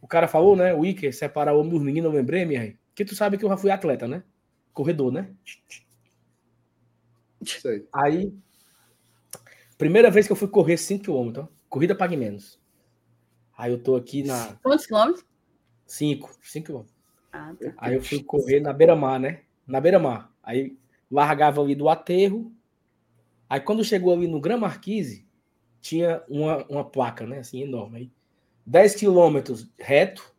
o 0.00 0.06
cara 0.06 0.28
falou, 0.28 0.56
né? 0.56 0.72
O 0.72 0.84
Iker, 0.84 1.14
separar 1.14 1.54
o 1.54 1.60
homem 1.60 1.70
dos 1.70 1.82
meninos, 1.82 2.10
eu 2.10 2.16
lembrei, 2.16 2.44
minha 2.44 2.76
que 2.96 3.04
tu 3.04 3.14
sabe 3.14 3.36
que 3.36 3.44
eu 3.44 3.48
já 3.50 3.58
fui 3.58 3.70
atleta, 3.70 4.08
né? 4.08 4.24
Corredor, 4.72 5.12
né? 5.12 5.30
Sei. 7.44 7.86
Aí, 7.92 8.32
primeira 9.76 10.10
vez 10.10 10.26
que 10.26 10.32
eu 10.32 10.36
fui 10.36 10.48
correr 10.48 10.78
5 10.78 11.04
km, 11.04 11.46
corrida 11.68 11.94
pague 11.94 12.16
menos. 12.16 12.58
Aí 13.56 13.72
eu 13.72 13.82
tô 13.82 13.96
aqui 13.96 14.22
na. 14.22 14.54
Quantos 14.62 14.86
quilômetros? 14.86 15.24
5, 15.86 16.38
5 16.42 16.66
km. 16.66 16.84
Ah, 17.32 17.54
tá. 17.58 17.72
Aí 17.78 17.94
eu 17.94 18.02
fui 18.02 18.22
correr 18.22 18.60
na 18.60 18.72
beira-mar, 18.72 19.18
né? 19.18 19.42
Na 19.66 19.80
beira-mar. 19.80 20.32
Aí 20.42 20.76
largava 21.10 21.62
ali 21.62 21.74
do 21.74 21.88
aterro. 21.88 22.52
Aí 23.48 23.60
quando 23.60 23.84
chegou 23.84 24.12
ali 24.12 24.26
no 24.26 24.40
Gran 24.40 24.58
Marquise, 24.58 25.26
tinha 25.80 26.22
uma, 26.28 26.64
uma 26.66 26.84
placa, 26.84 27.26
né? 27.26 27.38
Assim, 27.38 27.62
enorme. 27.62 27.98
Aí, 27.98 28.12
10 28.66 28.96
quilômetros 28.96 29.70
reto, 29.78 30.34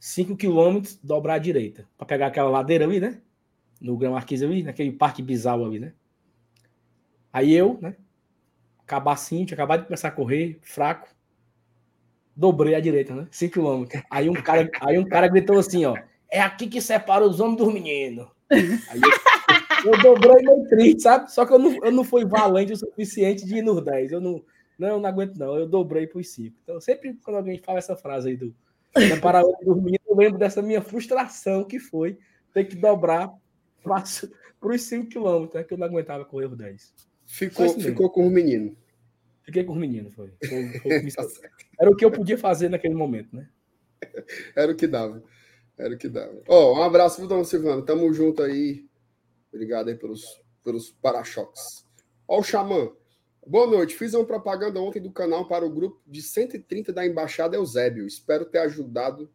5 0.00 0.36
quilômetros, 0.36 0.96
dobrar 1.02 1.34
à 1.34 1.38
direita. 1.38 1.88
Para 1.96 2.06
pegar 2.06 2.26
aquela 2.26 2.50
ladeira 2.50 2.84
ali, 2.84 3.00
né? 3.00 3.22
No 3.80 3.96
Gran 3.96 4.10
Marquês 4.10 4.42
ali, 4.42 4.62
naquele 4.62 4.92
parque 4.92 5.22
bizarro 5.22 5.64
ali, 5.64 5.78
né? 5.78 5.92
Aí 7.32 7.54
eu, 7.54 7.78
né? 7.80 7.96
Cabacinho, 8.84 9.46
tinha 9.46 9.54
acabado 9.54 9.80
de 9.80 9.86
começar 9.86 10.08
a 10.08 10.12
correr, 10.12 10.58
fraco. 10.62 11.08
Dobrei 12.38 12.76
a 12.76 12.80
direita, 12.80 13.14
né? 13.14 13.26
5 13.32 13.52
km. 13.52 14.00
Aí 14.08 14.30
um 14.30 14.34
cara, 14.34 14.70
aí 14.80 14.96
um 14.96 15.04
cara 15.04 15.26
gritou 15.26 15.58
assim, 15.58 15.84
ó, 15.84 15.96
é 16.30 16.40
aqui 16.40 16.68
que 16.68 16.80
separa 16.80 17.24
os 17.24 17.40
homens 17.40 17.58
dos 17.58 17.74
meninos. 17.74 18.28
Aí 18.48 19.00
eu, 19.84 19.92
eu 19.92 19.98
dobrei 20.00 20.36
meio 20.44 20.68
triste, 20.68 21.02
sabe? 21.02 21.32
Só 21.32 21.44
que 21.44 21.52
eu 21.52 21.58
não, 21.58 21.84
eu 21.84 21.90
não 21.90 22.04
fui 22.04 22.24
valente 22.24 22.72
o 22.72 22.76
suficiente 22.76 23.44
de 23.44 23.56
ir 23.56 23.62
nos 23.62 23.84
10. 23.84 24.12
Eu 24.12 24.20
não, 24.20 24.44
não, 24.78 24.88
eu 24.88 25.00
não 25.00 25.08
aguento 25.08 25.36
não, 25.36 25.58
eu 25.58 25.66
dobrei 25.66 26.06
para 26.06 26.20
os 26.20 26.28
5. 26.30 26.56
Então 26.62 26.80
sempre 26.80 27.18
quando 27.24 27.38
alguém 27.38 27.58
fala 27.58 27.78
essa 27.78 27.96
frase 27.96 28.28
aí 28.28 28.36
do 28.36 28.54
separar 28.96 29.44
os 29.44 29.58
dos 29.64 29.76
meninos, 29.76 30.06
eu 30.08 30.16
lembro 30.16 30.38
dessa 30.38 30.62
minha 30.62 30.80
frustração 30.80 31.64
que 31.64 31.80
foi 31.80 32.18
ter 32.54 32.64
que 32.64 32.76
dobrar 32.76 33.32
para 33.82 34.04
os 34.74 34.82
5 34.82 35.08
km, 35.08 35.54
né? 35.54 35.64
que 35.64 35.74
eu 35.74 35.78
não 35.78 35.86
aguentava 35.86 36.24
correr 36.24 36.46
os 36.46 36.56
10. 36.56 36.94
Ficou, 37.26 37.68
ficou 37.80 38.08
com 38.10 38.26
o 38.26 38.30
menino. 38.30 38.76
Fiquei 39.48 39.64
com 39.64 39.72
os 39.72 39.78
meninos, 39.78 40.12
foi. 40.12 40.30
foi, 40.46 40.78
foi 40.78 41.08
tá 41.10 41.26
Era 41.80 41.90
o 41.90 41.96
que 41.96 42.04
eu 42.04 42.10
podia 42.10 42.36
fazer 42.36 42.68
naquele 42.68 42.94
momento, 42.94 43.34
né? 43.34 43.48
Era 44.54 44.72
o 44.72 44.76
que 44.76 44.86
dava. 44.86 45.22
Era 45.78 45.94
o 45.94 45.96
que 45.96 46.06
dava. 46.06 46.38
Ó, 46.46 46.72
oh, 46.74 46.78
um 46.78 46.82
abraço, 46.82 47.16
viu, 47.16 47.26
dona 47.26 47.44
Silvana? 47.44 47.80
Tamo 47.80 48.12
junto 48.12 48.42
aí. 48.42 48.86
Obrigado 49.50 49.88
aí 49.88 49.94
pelos, 49.94 50.38
pelos 50.62 50.90
para-choques. 50.90 51.82
Ó, 52.28 52.40
o 52.40 52.42
Xamã. 52.42 52.92
Boa 53.46 53.66
noite. 53.66 53.96
Fiz 53.96 54.12
uma 54.12 54.26
propaganda 54.26 54.82
ontem 54.82 55.00
do 55.00 55.10
canal 55.10 55.48
para 55.48 55.64
o 55.64 55.70
grupo 55.70 55.98
de 56.06 56.20
130 56.20 56.92
da 56.92 57.06
Embaixada 57.06 57.56
Eusébio. 57.56 58.06
Espero 58.06 58.44
ter 58.44 58.58
ajudado 58.58 59.32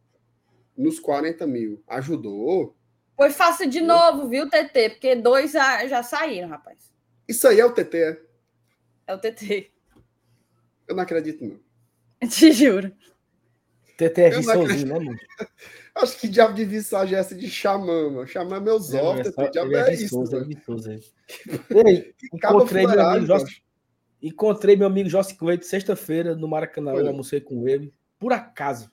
nos 0.78 1.00
40 1.00 1.48
mil. 1.48 1.84
Ajudou? 1.88 2.78
Foi 3.18 3.32
fácil 3.32 3.68
de 3.68 3.82
novo, 3.82 4.30
viu, 4.30 4.48
TT? 4.48 4.92
Porque 4.92 5.16
dois 5.16 5.54
já, 5.54 5.88
já 5.88 6.04
saíram, 6.04 6.50
rapaz. 6.50 6.94
Isso 7.28 7.48
aí 7.48 7.60
é 7.60 7.66
o 7.66 7.74
TT, 7.74 7.98
é? 7.98 8.22
É 9.08 9.16
o 9.16 9.18
TT. 9.18 9.73
Eu 10.88 10.96
não 10.96 11.04
acredito, 11.04 11.46
não. 11.46 11.60
Te 12.30 12.52
juro. 12.52 12.92
TT 13.98 14.22
é 14.22 14.42
sozinho, 14.42 14.88
né, 14.88 15.00
mano? 15.00 15.20
Acho 15.96 16.20
que 16.20 16.28
diabo 16.28 16.56
de 16.56 16.66
visagem 16.66 17.16
é 17.16 17.20
essa 17.20 17.36
de 17.36 17.48
xamã, 17.48 18.10
mano. 18.10 18.28
Xamã 18.28 18.58
é 18.58 18.60
meus 18.60 18.94
ovos, 18.94 19.30
TT. 19.30 19.52
Diabo 19.52 19.76
é, 19.76 19.90
é 19.90 19.94
isso. 19.94 20.10
Souza, 20.10 20.38
é 20.38 20.62
Souza. 20.62 21.00
Ei, 21.86 22.14
encontrei 22.34 22.88
meu 22.88 23.02
amigo 23.02 23.26
Jossi, 23.28 23.64
encontrei 24.22 24.76
meu 24.76 24.88
amigo 24.88 25.10
Jossi 25.10 25.36
Cleito 25.36 25.66
sexta-feira 25.66 26.36
no 26.36 26.48
Maracanã. 26.48 26.94
Eu 26.94 27.08
almocei 27.08 27.40
com 27.40 27.68
ele. 27.68 27.94
Por 28.18 28.34
acaso. 28.34 28.92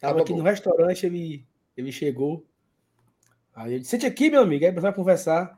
Tava 0.00 0.20
aqui 0.20 0.32
bom. 0.32 0.38
no 0.38 0.44
restaurante, 0.44 1.06
ele, 1.06 1.46
ele 1.76 1.92
chegou. 1.92 2.44
Aí 3.54 3.74
ele 3.74 3.80
disse: 3.80 3.92
Sente 3.92 4.06
aqui, 4.06 4.28
meu 4.28 4.42
amigo. 4.42 4.64
Aí 4.64 4.72
vai 4.72 4.92
conversar. 4.92 5.56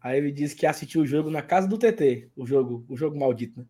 Aí 0.00 0.18
ele 0.18 0.30
disse 0.30 0.54
que 0.54 0.66
assistiu 0.66 1.02
o 1.02 1.06
jogo 1.06 1.30
na 1.30 1.42
casa 1.42 1.66
do 1.66 1.78
TT, 1.78 2.30
o 2.36 2.46
jogo, 2.46 2.84
o 2.88 2.96
jogo 2.96 3.18
maldito, 3.18 3.60
né? 3.60 3.66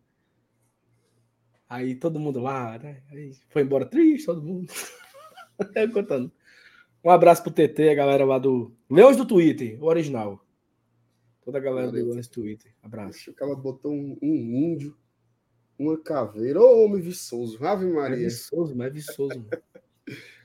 Aí 1.69 1.95
todo 1.95 2.19
mundo 2.19 2.39
lá, 2.39 2.77
né? 2.77 3.01
Aí 3.09 3.31
foi 3.49 3.61
embora 3.63 3.85
triste, 3.85 4.25
todo 4.25 4.41
mundo. 4.41 4.71
Eu 5.75 5.91
contando. 5.91 6.31
Um 7.03 7.09
abraço 7.09 7.43
pro 7.43 7.51
TT, 7.51 7.89
a 7.89 7.95
galera 7.95 8.25
lá 8.25 8.39
do 8.39 8.73
Leões 8.89 9.17
do 9.17 9.25
Twitter, 9.25 9.81
o 9.83 9.87
original. 9.87 10.43
Toda 11.43 11.57
a 11.57 11.61
galera 11.61 11.87
Valeu. 11.87 12.05
do 12.05 12.09
Leões 12.11 12.27
do 12.27 12.33
Twitter. 12.33 12.73
Abraço. 12.81 13.19
Acho 13.19 13.33
que 13.33 13.43
ela 13.43 13.55
botou 13.55 13.91
um, 13.91 14.17
um 14.21 14.33
índio, 14.33 14.97
uma 15.77 15.97
caveira. 15.97 16.61
Ô, 16.61 16.63
oh, 16.63 16.85
homem 16.85 17.01
viçoso. 17.01 17.63
Ave 17.65 17.85
Maria. 17.85 18.15
É 18.15 18.29
viçoso, 18.29 18.73
mas 18.75 18.87
é 18.87 18.89
viçoso. 18.91 19.45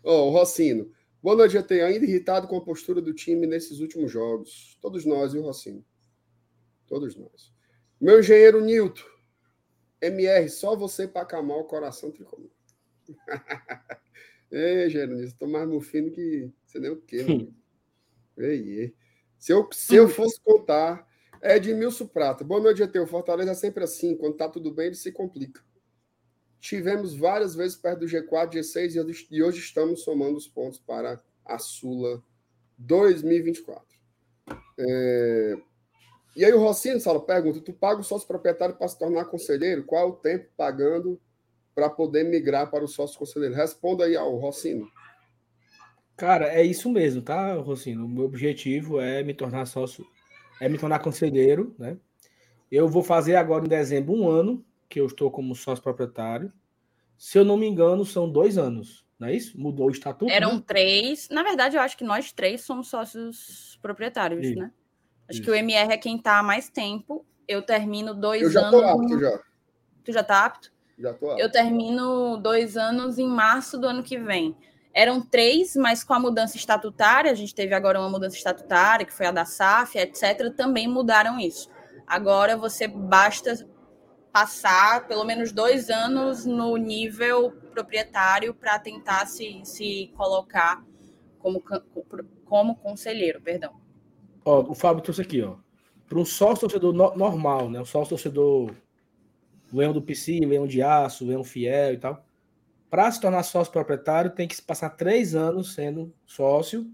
Ó, 0.03 0.25
oh, 0.25 0.29
o 0.29 0.31
Rocino. 0.31 0.91
Boa 1.23 1.37
noite, 1.37 1.53
GT. 1.53 1.81
Ainda 1.83 2.05
irritado 2.05 2.49
com 2.49 2.57
a 2.57 2.65
postura 2.65 3.01
do 3.01 3.15
time 3.15 3.47
nesses 3.47 3.79
últimos 3.79 4.11
jogos. 4.11 4.77
Todos 4.81 5.05
nós, 5.05 5.33
viu, 5.33 5.43
Rocino? 5.43 5.85
Todos 6.89 7.15
nós. 7.15 7.53
Meu 8.01 8.19
engenheiro 8.19 8.65
Nilton. 8.65 9.03
MR, 10.01 10.49
só 10.49 10.77
você 10.77 11.07
para 11.09 11.23
acalmar 11.23 11.59
o 11.59 11.65
coração 11.65 12.11
tricolor. 12.11 12.51
Ei, 14.51 14.89
Gerônimo, 14.89 15.31
tô 15.39 15.47
mais 15.47 15.69
mufino 15.69 16.11
que 16.11 16.51
você 16.65 16.79
nem 16.79 16.91
o 16.91 16.97
quê, 17.03 17.23
meu 17.23 17.53
ei, 18.39 18.81
ei. 18.81 18.95
Se 19.39 19.53
eu, 19.53 19.69
se 19.73 19.95
eu 19.95 20.09
fosse 20.09 20.41
contar, 20.41 21.07
é 21.41 21.57
Edmilson 21.57 22.07
Prata. 22.07 22.45
Boa 22.45 22.61
noite, 22.61 22.79
GT. 22.79 22.99
O 22.99 23.07
Fortaleza 23.07 23.53
é 23.53 23.55
sempre 23.55 23.85
assim. 23.85 24.17
Quando 24.17 24.37
tá 24.37 24.49
tudo 24.49 24.73
bem, 24.73 24.87
ele 24.87 24.95
se 24.95 25.13
complica. 25.13 25.63
Tivemos 26.61 27.15
várias 27.15 27.55
vezes 27.55 27.77
perto 27.77 28.01
do 28.01 28.07
G4, 28.07 28.55
G6 28.55 29.29
e 29.31 29.43
hoje 29.43 29.59
estamos 29.61 30.03
somando 30.03 30.37
os 30.37 30.49
pontos 30.49 30.79
para 30.79 31.23
a 31.45 31.59
Sula 31.59 32.23
2024. 32.77 33.87
É, 34.79 35.57
e 36.39 36.45
aí 36.45 36.53
o 36.53 36.61
Rocinho, 36.61 37.01
Saulo, 37.01 37.21
pergunta: 37.23 37.61
tu 37.61 37.73
paga 37.73 38.01
o 38.01 38.05
sócio 38.05 38.29
proprietário 38.29 38.77
para 38.77 38.87
se 38.87 38.97
tornar 38.97 39.25
conselheiro? 39.25 39.83
Qual 39.83 40.01
é 40.01 40.07
o 40.09 40.13
tempo 40.13 40.49
pagando 40.57 41.21
para 41.75 41.91
poder 41.91 42.23
migrar 42.23 42.71
para 42.71 42.85
o 42.85 42.87
sócio 42.87 43.19
conselheiro? 43.19 43.57
Responda 43.57 44.05
aí 44.05 44.17
ao 44.17 44.37
Rocinho. 44.37 44.89
Cara, 46.17 46.47
é 46.47 46.63
isso 46.63 46.89
mesmo, 46.91 47.23
tá, 47.23 47.55
Rocinho? 47.55 48.05
O 48.05 48.09
meu 48.09 48.25
objetivo 48.25 49.01
é 49.01 49.25
me 49.25 49.35
tornar 49.35 49.67
sócio, 49.67 50.07
é 50.61 50.69
me 50.69 50.79
tornar 50.79 51.01
conselheiro, 51.01 51.75
né? 51.77 51.97
Eu 52.71 52.87
vou 52.87 53.03
fazer 53.03 53.35
agora 53.35 53.65
em 53.65 53.69
dezembro 53.69 54.15
um 54.15 54.31
ano 54.31 54.65
que 54.89 55.01
eu 55.01 55.07
estou 55.07 55.33
como 55.33 55.57
sócio 55.57 55.83
proprietário. 55.83 56.53
Se 57.17 57.37
eu 57.37 57.45
não 57.45 57.57
me 57.57 57.67
engano, 57.67 58.05
são 58.05 58.31
dois 58.31 58.57
anos, 58.57 59.05
não 59.19 59.27
é 59.27 59.35
isso? 59.35 59.61
Mudou 59.61 59.89
o 59.89 59.91
estatuto? 59.91 60.31
Eram 60.31 60.55
né? 60.55 60.63
três. 60.65 61.29
Na 61.31 61.43
verdade, 61.43 61.77
eu 61.77 61.81
acho 61.81 61.99
que 61.99 62.05
nós 62.05 62.31
três 62.31 62.61
somos 62.61 62.89
sócios 62.89 63.77
proprietários, 63.83 64.55
né? 64.55 64.71
Acho 65.29 65.41
Isso. 65.41 65.43
que 65.43 65.51
o 65.51 65.55
MR 65.55 65.93
é 65.93 65.97
quem 65.99 66.17
está 66.17 66.39
há 66.39 66.43
mais 66.43 66.69
tempo. 66.69 67.25
Eu 67.47 67.63
termino 67.63 68.15
dois 68.15 68.43
anos. 68.43 68.55
Eu 68.55 68.61
já 68.61 68.67
estou 68.67 68.85
apto 68.85 69.21
já. 69.21 69.41
Tu 70.05 70.13
já 70.13 70.21
está 70.21 70.45
apto? 70.45 70.73
Já 70.99 71.11
estou 71.11 71.31
apto. 71.31 71.43
Eu 71.43 71.51
termino 71.51 72.37
dois 72.39 72.77
anos 72.77 73.19
em 73.19 73.27
março 73.27 73.79
do 73.79 73.87
ano 73.87 74.03
que 74.03 74.19
vem. 74.19 74.57
Eram 74.93 75.21
três, 75.21 75.77
mas 75.77 76.03
com 76.03 76.15
a 76.15 76.19
mudança 76.19 76.57
estatutária, 76.57 77.31
a 77.31 77.35
gente 77.35 77.55
teve 77.55 77.75
agora 77.75 78.01
uma 78.01 78.09
mudança 78.09 78.37
estatutária, 78.37 79.05
que 79.07 79.13
foi 79.13 79.27
a 79.27 79.31
da 79.31 79.45
SAF, 79.45 79.99
etc., 79.99 80.53
também 80.57 80.89
mudaram 80.89 81.39
isso. 81.39 81.71
Agora 82.07 82.57
você 82.57 82.89
basta 82.89 83.55
passar 84.33 85.07
pelo 85.07 85.25
menos 85.25 85.53
dois 85.53 85.91
anos 85.91 86.45
no 86.45 86.77
nível 86.77 87.53
proprietário 87.71 88.55
para 88.55 88.79
tentar 88.79 89.27
se, 89.27 89.61
se 89.65 90.13
colocar 90.17 90.83
como, 91.39 91.63
como 92.45 92.77
conselheiro, 92.77 93.41
perdão. 93.41 93.88
Ó, 94.49 94.71
o 94.71 94.75
Fábio 94.75 95.03
trouxe 95.03 95.21
aqui, 95.21 95.43
ó. 95.43 95.57
Para 96.09 96.19
um 96.19 96.25
sócio 96.25 96.61
torcedor 96.61 96.95
no, 96.95 97.15
normal, 97.15 97.69
né? 97.69 97.83
Um 97.83 97.85
sócio 97.85 98.09
torcedor 98.09 98.75
leão 99.71 99.93
do 99.93 100.01
PC, 100.01 100.41
leão 100.41 100.67
de 100.67 100.81
aço, 100.81 101.27
leão 101.27 101.45
fiel 101.45 101.93
e 101.93 101.99
tal. 101.99 102.25
Para 102.89 103.13
se 103.13 103.21
tornar 103.21 103.43
sócio 103.43 103.71
proprietário, 103.71 104.31
tem 104.31 104.49
que 104.49 104.61
passar 104.63 104.89
três 104.89 105.35
anos 105.35 105.75
sendo 105.75 106.15
sócio, 106.25 106.91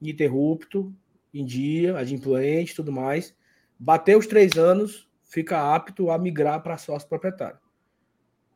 ininterrupto, 0.00 0.94
em 1.32 1.44
dia, 1.44 1.98
adimplente 1.98 2.70
e 2.70 2.76
tudo 2.76 2.92
mais. 2.92 3.34
Bater 3.76 4.16
os 4.16 4.28
três 4.28 4.56
anos, 4.56 5.08
fica 5.24 5.74
apto 5.74 6.12
a 6.12 6.16
migrar 6.16 6.62
para 6.62 6.78
sócio 6.78 7.08
proprietário. 7.08 7.58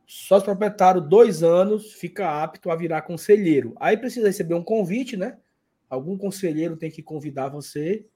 Sócio 0.07 0.45
proprietário, 0.45 1.01
dois 1.01 1.43
anos, 1.43 1.91
fica 1.91 2.41
apto 2.41 2.71
a 2.71 2.75
virar 2.77 3.01
conselheiro. 3.01 3.75
Aí 3.81 3.97
precisa 3.97 4.27
receber 4.27 4.53
um 4.53 4.63
convite, 4.63 5.17
né? 5.17 5.37
Algum 5.89 6.17
conselheiro 6.17 6.77
tem 6.77 6.89
que 6.89 7.03
convidar 7.03 7.49
você 7.49 8.07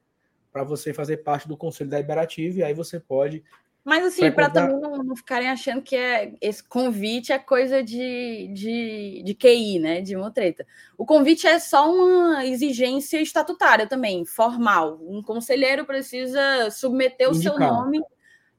para 0.53 0.63
você 0.63 0.93
fazer 0.93 1.17
parte 1.17 1.47
do 1.47 1.57
conselho 1.57 1.89
deliberativo 1.89 2.59
e 2.59 2.63
aí 2.63 2.75
você 2.75 2.99
pode. 2.99 3.43
Mas 3.83 4.05
assim, 4.05 4.31
para 4.31 4.49
também 4.49 4.79
não, 4.79 5.03
não, 5.03 5.15
ficarem 5.15 5.49
achando 5.49 5.81
que 5.81 5.93
é 5.93 6.33
esse 6.39 6.63
convite 6.63 7.33
é 7.33 7.39
coisa 7.39 7.83
de, 7.83 8.47
de, 8.53 9.23
de 9.25 9.33
QI, 9.33 9.79
né? 9.79 9.99
De 9.99 10.15
uma 10.15 10.31
treta. 10.31 10.65
O 10.97 11.05
convite 11.05 11.45
é 11.47 11.59
só 11.59 11.91
uma 11.91 12.45
exigência 12.45 13.19
estatutária 13.21 13.85
também, 13.85 14.23
formal. 14.23 14.99
Um 15.01 15.21
conselheiro 15.21 15.85
precisa 15.85 16.71
submeter 16.71 17.27
o 17.27 17.35
indicar. 17.35 17.57
seu 17.57 17.59
nome, 17.59 18.01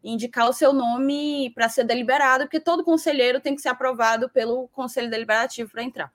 indicar 0.03 0.51
o 0.51 0.53
seu 0.53 0.75
nome 0.75 1.51
para 1.55 1.71
ser 1.71 1.85
deliberado, 1.85 2.45
porque 2.45 2.61
todo 2.61 2.85
conselheiro 2.85 3.41
tem 3.41 3.57
que 3.57 3.63
ser 3.63 3.71
aprovado 3.71 4.29
pelo 4.29 4.69
conselho 4.69 5.09
deliberativo 5.09 5.71
para 5.71 5.83
entrar. 5.83 6.13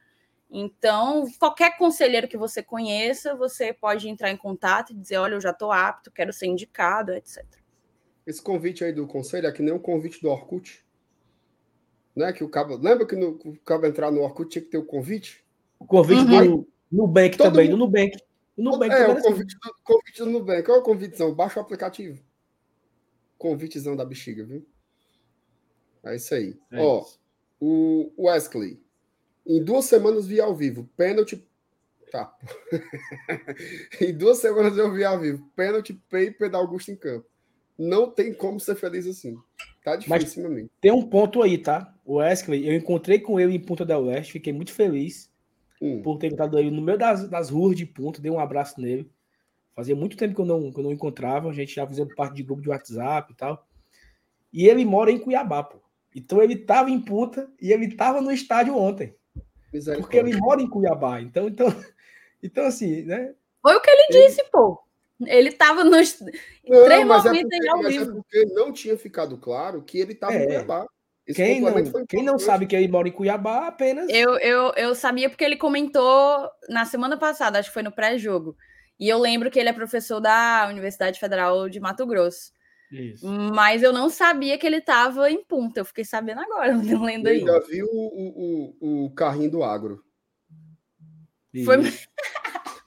Então, 0.52 1.28
qualquer 1.38 1.78
conselheiro 1.78 2.28
que 2.28 2.38
você 2.38 2.64
conheça, 2.64 3.36
você 3.36 3.72
pode 3.72 4.10
entrar 4.10 4.32
em 4.32 4.38
contato 4.38 4.92
e 4.92 4.96
dizer: 4.96 5.18
olha, 5.18 5.36
eu 5.36 5.42
já 5.42 5.52
estou 5.52 5.72
apto, 5.72 6.12
quero 6.12 6.34
ser 6.34 6.48
indicado, 6.48 7.14
etc. 7.14 7.46
Esse 8.26 8.42
convite 8.42 8.84
aí 8.84 8.92
do 8.92 9.06
conselho 9.06 9.48
é 9.48 9.52
que 9.52 9.62
nem 9.62 9.74
um 9.74 9.80
convite 9.80 10.22
do 10.22 10.30
Orkut. 10.30 10.84
Né? 12.16 12.34
Que 12.34 12.44
o 12.44 12.50
cabo, 12.50 12.76
lembra 12.78 13.06
que 13.06 13.16
no, 13.16 13.40
o 13.46 13.60
cabo 13.60 13.86
entrar 13.86 14.12
no 14.12 14.22
Orkut 14.22 14.50
tinha 14.50 14.64
que 14.64 14.72
ter 14.72 14.78
o 14.78 14.86
convite? 14.86 15.46
O 15.80 15.86
convite 15.86 16.22
uhum. 16.22 16.58
do 16.58 16.68
Nubank 16.92 17.38
Todo 17.38 17.52
também, 17.52 17.70
mundo... 17.70 17.78
do 17.78 17.86
Nubank. 17.86 18.18
O 18.58 18.64
Nubank 18.64 18.94
é, 18.94 19.08
o 19.08 19.12
é 19.12 19.22
convite, 19.22 19.56
do, 19.56 19.74
convite 19.84 20.18
do 20.18 20.26
Nubank. 20.26 20.64
Qual 20.64 20.78
é 20.78 20.82
o 20.82 20.84
convitezão? 20.84 21.34
Baixa 21.34 21.60
o 21.60 21.64
aplicativo. 21.64 22.22
Convitezão 23.38 23.96
da 23.96 24.04
bexiga, 24.04 24.44
viu? 24.44 24.66
É 26.04 26.16
isso 26.16 26.34
aí. 26.34 26.60
É 26.72 26.82
Ó, 26.82 27.02
isso. 27.02 27.20
o 27.60 28.12
Wesley. 28.18 28.82
Em 29.50 29.64
duas 29.64 29.86
semanas 29.86 30.28
vi 30.28 30.40
ao 30.40 30.56
vivo. 30.56 30.88
Pênalti. 30.96 31.44
Tá. 32.12 32.32
em 34.00 34.16
duas 34.16 34.38
semanas 34.38 34.78
eu 34.78 34.94
vi 34.94 35.04
ao 35.04 35.20
vivo. 35.20 35.44
Pênalti 35.56 35.94
paper 35.94 36.52
da 36.52 36.60
Augusto 36.60 36.92
em 36.92 36.96
campo. 36.96 37.26
não 37.78 38.12
tem 38.12 38.32
como 38.32 38.60
ser 38.60 38.76
feliz 38.76 39.08
assim. 39.08 39.36
Tá 39.84 39.96
difícil, 39.96 40.44
meu 40.44 40.52
amigo. 40.52 40.70
Tem 40.80 40.92
um 40.92 41.02
ponto 41.02 41.42
aí, 41.42 41.58
tá? 41.58 41.96
O 42.06 42.18
Wesley, 42.18 42.68
eu 42.68 42.76
encontrei 42.76 43.20
com 43.20 43.40
ele 43.40 43.56
em 43.56 43.60
Punta 43.60 43.84
del 43.84 44.06
Oeste, 44.06 44.34
fiquei 44.34 44.54
muito 44.54 44.72
feliz 44.72 45.30
Hum. 45.82 46.02
por 46.02 46.18
ter 46.18 46.28
encontrado 46.28 46.60
ele 46.60 46.70
no 46.70 46.82
meio 46.82 46.98
das, 46.98 47.28
das 47.30 47.50
ruas 47.50 47.76
de 47.76 47.86
Punta, 47.86 48.22
dei 48.22 48.30
um 48.30 48.40
abraço 48.40 48.80
nele. 48.80 49.10
Fazia 49.74 49.96
muito 49.96 50.18
tempo 50.18 50.36
que 50.36 50.42
eu 50.42 50.46
não, 50.46 50.72
que 50.72 50.80
eu 50.80 50.84
não 50.84 50.92
encontrava, 50.92 51.50
a 51.50 51.54
gente 51.54 51.74
já 51.74 51.88
fazia 51.88 52.06
parte 52.16 52.36
de 52.36 52.44
grupo 52.44 52.62
de 52.62 52.70
WhatsApp 52.70 53.32
e 53.32 53.36
tal. 53.36 53.66
E 54.52 54.68
ele 54.68 54.84
mora 54.84 55.10
em 55.10 55.18
Cuiabá, 55.18 55.64
pô. 55.64 55.80
Então 56.14 56.42
ele 56.42 56.58
tava 56.58 56.92
em 56.92 57.00
Punta 57.00 57.50
e 57.62 57.72
ele 57.72 57.96
tava 57.96 58.20
no 58.20 58.32
estádio 58.32 58.76
ontem. 58.76 59.16
Porque 59.98 60.18
ele 60.18 60.36
mora 60.38 60.62
em 60.62 60.70
Cuiabá. 60.70 61.22
Então, 61.22 61.48
então, 61.48 61.68
então 62.44 62.66
assim, 62.66 63.04
né? 63.04 63.34
Foi 63.62 63.76
o 63.76 63.82
que 63.82 63.90
ele 63.90 64.08
disse, 64.28 64.44
pô. 64.52 64.82
Ele 65.26 65.52
tava 65.52 65.84
nos 65.84 66.20
Não, 66.22 66.86
três 66.86 67.06
mas 67.06 67.26
é 67.26 67.30
momentos 67.30 67.50
porque, 67.50 67.56
aí 67.56 67.98
ao 67.98 68.04
é 68.04 68.06
porque 68.06 68.46
não 68.54 68.72
tinha 68.72 68.98
ficado 68.98 69.38
claro 69.38 69.82
que 69.82 70.00
ele 70.00 70.14
estava 70.14 70.34
É. 70.34 70.44
em 70.44 70.46
Cuiabá. 70.46 70.86
Esse 71.28 71.44
Quem 71.44 71.62
não, 71.62 72.06
quem 72.08 72.24
não 72.24 72.40
sabe 72.40 72.66
que 72.66 72.76
ele 72.76 72.88
mora 72.88 73.08
em 73.08 73.12
Cuiabá, 73.12 73.68
apenas. 73.68 74.08
Eu, 74.10 74.40
eu, 74.40 74.74
eu 74.76 74.96
sabia 74.96 75.30
porque 75.30 75.44
ele 75.44 75.58
comentou 75.58 76.50
na 76.70 76.86
semana 76.86 77.18
passada, 77.18 77.60
acho 77.60 77.70
que 77.70 77.74
foi 77.74 77.84
no 77.84 77.92
pré-jogo. 77.92 78.56
E 79.00 79.08
eu 79.08 79.20
lembro 79.20 79.52
que 79.52 79.60
ele 79.60 79.70
é 79.70 79.74
professor 79.74 80.20
da 80.20 80.68
Universidade 80.70 81.20
Federal 81.20 81.70
de 81.70 81.80
Mato 81.80 82.06
Grosso. 82.08 82.52
Isso. 82.92 83.28
Mas 83.28 83.84
eu 83.84 83.94
não 83.94 84.10
sabia 84.10 84.58
que 84.58 84.66
ele 84.66 84.78
estava 84.78 85.30
em 85.30 85.44
punta. 85.44 85.80
Eu 85.82 85.86
fiquei 85.86 86.04
sabendo 86.06 86.42
agora, 86.42 86.72
lendo 87.06 87.28
Eu 87.28 87.34
aí. 87.34 87.40
já 87.42 87.60
vi 87.60 87.84
o, 87.84 87.88
o, 87.92 88.76
o, 88.82 89.06
o 89.06 89.12
carrinho 89.14 89.52
do 89.52 89.64
agro. 89.64 90.04
Foi- 91.66 91.80
Isso. 91.82 92.08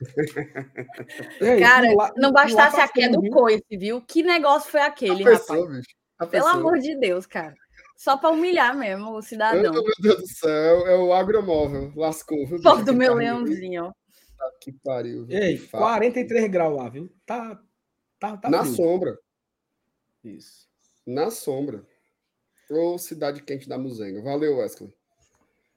Ei, 1.40 1.60
Cara, 1.60 1.92
e 1.92 1.94
lá- 1.94 2.12
não 2.16 2.32
bastasse 2.32 2.74
pra 2.76 2.84
a 2.84 2.88
queda 2.88 3.16
do 3.16 3.30
coice, 3.30 3.64
viu? 3.70 4.00
Que 4.02 4.22
negócio 4.22 4.70
foi 4.70 4.80
aquele, 4.80 5.22
pessoa, 5.24 5.58
rapaz? 5.60 5.76
bicho. 5.78 5.94
Pelo 6.18 6.30
pessoa. 6.30 6.52
amor 6.52 6.78
de 6.78 6.96
Deus, 6.98 7.26
cara. 7.26 7.54
Só 7.96 8.16
para 8.16 8.30
humilhar 8.30 8.76
mesmo 8.76 9.10
o 9.10 9.12
Meu 9.12 9.22
cidadão. 9.22 9.72
Deus 10.00 10.16
do 10.20 10.26
céu, 10.26 10.86
é 10.86 10.96
o 10.96 11.12
agromóvel. 11.12 11.92
Lascou, 11.94 12.44
viu? 12.46 12.60
Pô, 12.60 12.74
do 12.76 12.92
meu 12.94 13.14
leãozinho, 13.14 13.84
ó. 13.84 13.92
Tá 14.38 14.50
Que 14.60 14.72
pariu. 14.72 15.24
viu? 15.24 15.38
Ei, 15.38 15.56
Que 15.56 15.66
fato. 15.68 15.82
43 15.84 16.48
graus 16.50 16.76
lá, 16.76 16.88
viu? 16.88 17.12
Tá, 17.24 17.60
tá, 18.18 18.36
tá 18.36 18.50
Na 18.50 18.62
frio. 18.64 18.74
sombra. 18.74 19.16
Isso. 20.24 20.68
Na 21.06 21.30
sombra. 21.30 21.86
Ô, 22.70 22.96
cidade 22.98 23.42
quente 23.42 23.68
da 23.68 23.76
Muzenga. 23.76 24.22
Valeu, 24.22 24.58
Wesley. 24.58 24.94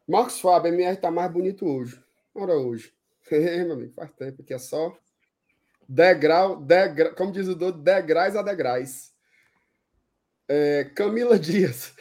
Marcos 0.08 0.40
Fábio, 0.40 0.74
MR 0.74 0.98
tá 0.98 1.10
mais 1.10 1.32
bonito 1.32 1.66
hoje. 1.66 2.02
Ora, 2.34 2.54
hoje. 2.54 2.94
É, 3.32 3.64
meu 3.64 3.74
amigo, 3.74 3.92
faz 3.94 4.12
tempo 4.12 4.44
que 4.44 4.54
é 4.54 4.60
só 4.60 4.96
degrau, 5.88 6.62
degra, 6.62 7.14
como 7.14 7.32
diz 7.32 7.48
o 7.48 7.56
Dodo, 7.56 7.82
degraus 7.82 8.36
a 8.36 8.42
degraus. 8.42 9.14
É, 10.48 10.86
Camila 10.96 11.38
Dias. 11.40 11.94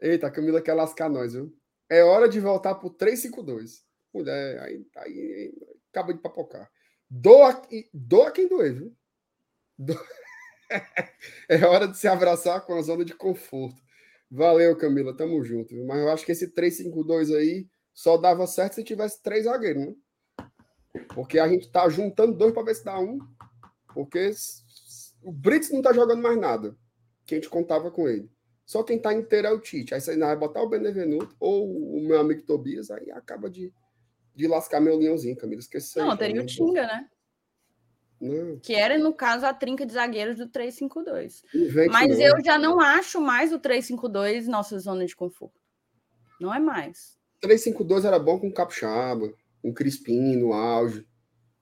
Eita, 0.00 0.30
Camila 0.30 0.60
quer 0.60 0.74
lascar 0.74 1.08
nós, 1.08 1.32
viu? 1.32 1.56
É 1.88 2.02
hora 2.02 2.28
de 2.28 2.40
voltar 2.40 2.74
pro 2.74 2.90
352. 2.90 3.84
Mulher, 4.12 4.60
aí, 4.60 4.86
aí 4.96 5.52
acaba 5.90 6.12
de 6.12 6.20
papocar. 6.20 6.70
Doa, 7.08 7.60
doa 7.92 8.30
quem 8.30 8.48
doer, 8.48 8.74
viu? 8.74 8.96
É 11.48 11.64
hora 11.64 11.86
de 11.86 11.96
se 11.96 12.08
abraçar 12.08 12.64
com 12.66 12.74
a 12.74 12.82
zona 12.82 13.04
de 13.04 13.14
conforto. 13.14 13.80
Valeu, 14.30 14.76
Camila, 14.76 15.16
tamo 15.16 15.42
junto. 15.44 15.74
viu? 15.74 15.86
Mas 15.86 15.98
eu 15.98 16.10
acho 16.10 16.24
que 16.24 16.32
esse 16.32 16.52
3-5-2 16.52 17.34
aí 17.36 17.68
só 17.94 18.16
dava 18.16 18.46
certo 18.46 18.74
se 18.74 18.84
tivesse 18.84 19.22
três 19.22 19.44
zagueiros, 19.44 19.86
né? 19.86 19.94
Porque 21.14 21.38
a 21.38 21.48
gente 21.48 21.70
tá 21.70 21.88
juntando 21.88 22.36
dois 22.36 22.52
para 22.52 22.64
ver 22.64 22.74
se 22.74 22.84
dá 22.84 22.98
um. 22.98 23.18
Porque 23.94 24.30
o 25.22 25.32
Brits 25.32 25.70
não 25.70 25.82
tá 25.82 25.92
jogando 25.92 26.22
mais 26.22 26.38
nada. 26.38 26.76
Que 27.24 27.34
a 27.34 27.38
gente 27.38 27.48
contava 27.48 27.90
com 27.90 28.08
ele. 28.08 28.30
Só 28.64 28.82
quem 28.82 28.98
tá 28.98 29.14
inteiro 29.14 29.46
é 29.46 29.52
o 29.52 29.60
Tite. 29.60 29.94
Aí 29.94 30.00
você 30.00 30.12
ainda 30.12 30.26
vai 30.26 30.36
botar 30.36 30.60
o 30.60 30.68
Benevenuto 30.68 31.34
ou 31.38 31.70
o 31.96 32.00
meu 32.06 32.18
amigo 32.18 32.42
Tobias, 32.42 32.90
aí 32.90 33.10
acaba 33.12 33.48
de, 33.48 33.72
de 34.34 34.48
lascar 34.48 34.80
meu 34.80 34.96
leãozinho, 34.96 35.36
Camila. 35.36 35.62
Aí, 35.62 36.02
Não, 36.02 36.16
teria 36.16 36.42
o? 36.42 36.46
Tinga, 36.46 36.82
né? 36.82 37.08
Não, 38.20 38.58
Que 38.58 38.74
era, 38.74 38.98
no 38.98 39.12
caso, 39.12 39.44
a 39.44 39.52
trinca 39.52 39.84
de 39.84 39.92
zagueiros 39.92 40.38
do 40.38 40.48
3-5-2. 40.48 41.42
invente 41.54 41.90
Mas 41.90 42.18
não. 42.18 42.24
eu 42.24 42.44
já 42.44 42.58
não 42.58 42.80
acho 42.80 43.20
mais 43.20 43.52
o 43.52 43.58
3-5-2 43.58 44.46
nossa 44.46 44.78
zona 44.78 45.04
de 45.04 45.14
conforto. 45.14 45.60
Não 46.40 46.52
é 46.54 46.58
mais. 46.58 47.18
3-5-2 47.42 48.04
era 48.04 48.18
bom 48.18 48.38
com 48.38 48.52
Capixaba, 48.52 49.32
com 49.62 49.72
Crispim 49.72 50.36
no 50.36 50.52
auge. 50.52 51.06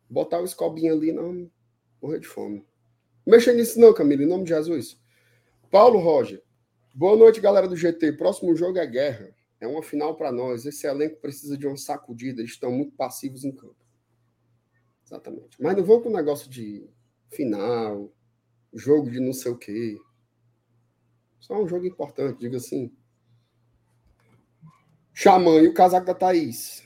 Botar 0.08 0.40
o 0.40 0.44
Escobinho 0.44 0.94
ali, 0.94 1.12
não. 1.12 1.50
Morrer 2.00 2.20
de 2.20 2.26
fome. 2.28 2.64
Mexa 3.26 3.52
nisso, 3.52 3.80
não, 3.80 3.92
Camila, 3.92 4.22
em 4.22 4.26
nome 4.26 4.44
de 4.44 4.50
Jesus. 4.50 4.98
Paulo 5.70 5.98
Roger. 5.98 6.42
Boa 6.94 7.16
noite, 7.16 7.40
galera 7.40 7.66
do 7.66 7.74
GT. 7.74 8.12
Próximo 8.12 8.54
jogo 8.54 8.78
é 8.78 8.86
guerra. 8.86 9.34
É 9.60 9.66
uma 9.66 9.82
final 9.82 10.14
para 10.14 10.30
nós. 10.30 10.66
Esse 10.66 10.86
elenco 10.86 11.16
precisa 11.20 11.56
de 11.58 11.66
uma 11.66 11.76
sacudida. 11.76 12.40
Eles 12.40 12.52
estão 12.52 12.70
muito 12.70 12.94
passivos 12.94 13.44
em 13.44 13.50
campo. 13.50 13.83
Exatamente. 15.04 15.56
Mas 15.60 15.76
não 15.76 15.84
vão 15.84 16.00
com 16.00 16.08
o 16.08 16.12
negócio 16.12 16.48
de 16.48 16.88
final, 17.30 18.12
jogo 18.72 19.10
de 19.10 19.20
não 19.20 19.32
sei 19.32 19.52
o 19.52 19.58
quê. 19.58 19.98
Só 21.38 21.62
um 21.62 21.68
jogo 21.68 21.86
importante, 21.86 22.40
diga 22.40 22.56
assim. 22.56 22.90
Xamã 25.12 25.60
e 25.60 25.68
o 25.68 25.74
casaco 25.74 26.06
da 26.06 26.14
Thaís. 26.14 26.82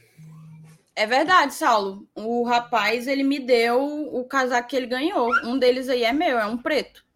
É 0.95 1.07
verdade, 1.07 1.55
Saulo. 1.55 2.09
O 2.15 2.43
rapaz, 2.43 3.07
ele 3.07 3.23
me 3.23 3.39
deu 3.39 3.81
o 3.81 4.25
casaco 4.25 4.69
que 4.69 4.77
ele 4.77 4.87
ganhou. 4.87 5.31
Um 5.45 5.57
deles 5.59 5.89
aí 5.89 6.03
é 6.03 6.13
meu, 6.13 6.39
é 6.39 6.47
um 6.47 6.59
preto. 6.59 7.07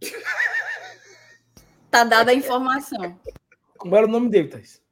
Tá 1.90 2.04
dada 2.04 2.32
a 2.32 2.34
informação. 2.34 3.18
Como 3.78 3.96
era 3.96 4.06
o 4.06 4.10
nome 4.10 4.28
dele, 4.28 4.48
Thais? 4.48 4.82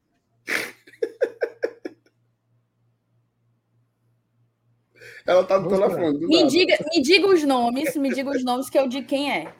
Ela 5.26 5.44
tá 5.44 5.58
no 5.58 5.68
telefone. 5.68 6.18
Me 6.26 6.36
nada. 6.36 6.48
diga, 6.48 6.78
me 6.94 7.02
diga 7.02 7.26
os 7.26 7.42
nomes, 7.42 7.96
me 7.96 8.14
diga 8.14 8.30
os 8.30 8.44
nomes 8.44 8.70
que 8.70 8.78
eu 8.78 8.86
digo 8.86 9.06
quem 9.06 9.32
é. 9.32 9.52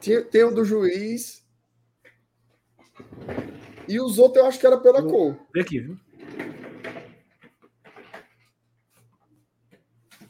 Tem, 0.00 0.22
tem 0.24 0.44
o 0.44 0.54
do 0.54 0.64
juiz. 0.64 1.44
E 3.88 4.00
os 4.00 4.18
outros 4.18 4.42
eu 4.42 4.46
acho 4.48 4.58
que 4.60 4.66
era 4.66 4.78
pela 4.78 5.02
cor. 5.02 5.36
Aqui, 5.58 5.80
viu? 5.80 5.98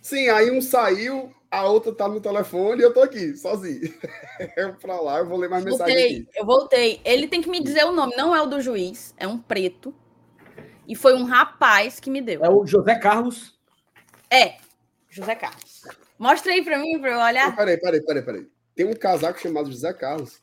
Sim, 0.00 0.28
aí 0.30 0.50
um 0.50 0.62
saiu, 0.62 1.30
a 1.50 1.68
outra 1.68 1.92
tá 1.92 2.08
no 2.08 2.18
telefone 2.18 2.80
e 2.80 2.84
eu 2.84 2.94
tô 2.94 3.02
aqui, 3.02 3.36
sozinho. 3.36 3.92
Eu 4.56 4.74
pra 4.76 5.00
lá, 5.00 5.18
eu 5.18 5.26
vou 5.26 5.36
ler 5.36 5.50
mais 5.50 5.64
mensagem 5.64 5.94
Voltei, 5.94 6.16
aqui. 6.22 6.28
eu 6.36 6.46
voltei. 6.46 7.00
Ele 7.04 7.26
tem 7.26 7.42
que 7.42 7.50
me 7.50 7.60
dizer 7.60 7.84
o 7.84 7.90
nome, 7.92 8.14
não 8.16 8.34
é 8.34 8.40
o 8.40 8.46
do 8.46 8.60
juiz, 8.60 9.12
é 9.16 9.26
um 9.26 9.36
preto. 9.36 9.92
E 10.86 10.94
foi 10.94 11.12
um 11.14 11.24
rapaz 11.24 11.98
que 11.98 12.08
me 12.08 12.22
deu. 12.22 12.44
É 12.44 12.48
o 12.48 12.64
José 12.64 12.94
Carlos. 12.94 13.58
É, 14.30 14.54
José 15.18 15.34
Carlos. 15.34 15.82
Mostra 16.18 16.52
aí 16.52 16.64
pra 16.64 16.78
mim, 16.78 16.98
pra 17.00 17.10
eu 17.10 17.18
olhar. 17.18 17.54
peraí, 17.56 17.76
peraí, 17.78 18.00
peraí, 18.00 18.22
peraí. 18.22 18.48
Tem 18.74 18.86
um 18.86 18.94
casaco 18.94 19.40
chamado 19.40 19.70
José 19.70 19.92
Carlos. 19.92 20.38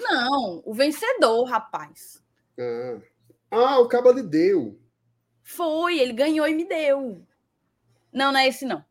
Não, 0.00 0.62
o 0.64 0.74
vencedor, 0.74 1.44
rapaz. 1.44 2.22
Ah, 2.58 2.98
ah 3.50 3.78
o 3.78 3.88
cabo 3.88 4.10
lhe 4.10 4.22
deu. 4.22 4.78
Foi, 5.42 5.98
ele 5.98 6.12
ganhou 6.12 6.46
e 6.48 6.54
me 6.54 6.64
deu. 6.64 7.24
Não, 8.12 8.32
não 8.32 8.40
é 8.40 8.48
esse 8.48 8.64
não. 8.64 8.84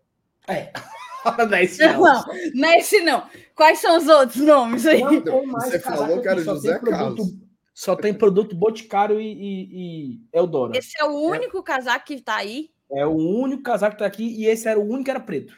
É. 0.48 0.72
não 1.50 1.54
é 1.58 1.64
esse 1.64 1.86
Não, 1.86 2.02
não. 2.02 2.26
não 2.54 2.70
é 2.70 2.78
esse 2.78 3.02
não. 3.02 3.28
Quais 3.56 3.80
são 3.80 3.98
os 3.98 4.08
outros 4.08 4.42
nomes 4.42 4.86
aí? 4.86 5.02
Não 5.02 5.46
mais 5.46 5.70
Você 5.72 5.80
falou 5.80 6.22
que 6.22 6.28
era 6.28 6.42
José 6.42 6.72
tem 6.74 6.80
produto- 6.80 7.18
Carlos. 7.18 7.44
Só 7.74 7.96
tem 7.96 8.14
produto 8.14 8.56
Boticário 8.56 9.20
e, 9.20 9.34
e, 9.34 10.14
e 10.14 10.22
Eldora. 10.32 10.78
Esse 10.78 10.94
é 11.02 11.06
o 11.06 11.16
único 11.18 11.64
casaco 11.64 12.06
que 12.06 12.22
tá 12.22 12.36
aí. 12.36 12.70
É 12.96 13.06
o 13.06 13.12
único 13.16 13.64
casaco 13.64 13.96
que 13.96 14.00
tá 14.00 14.06
aqui 14.06 14.24
e 14.24 14.46
esse 14.46 14.68
era 14.68 14.80
o 14.80 14.84
único 14.84 15.06
que 15.06 15.12
era 15.12 15.20
preto. 15.20 15.56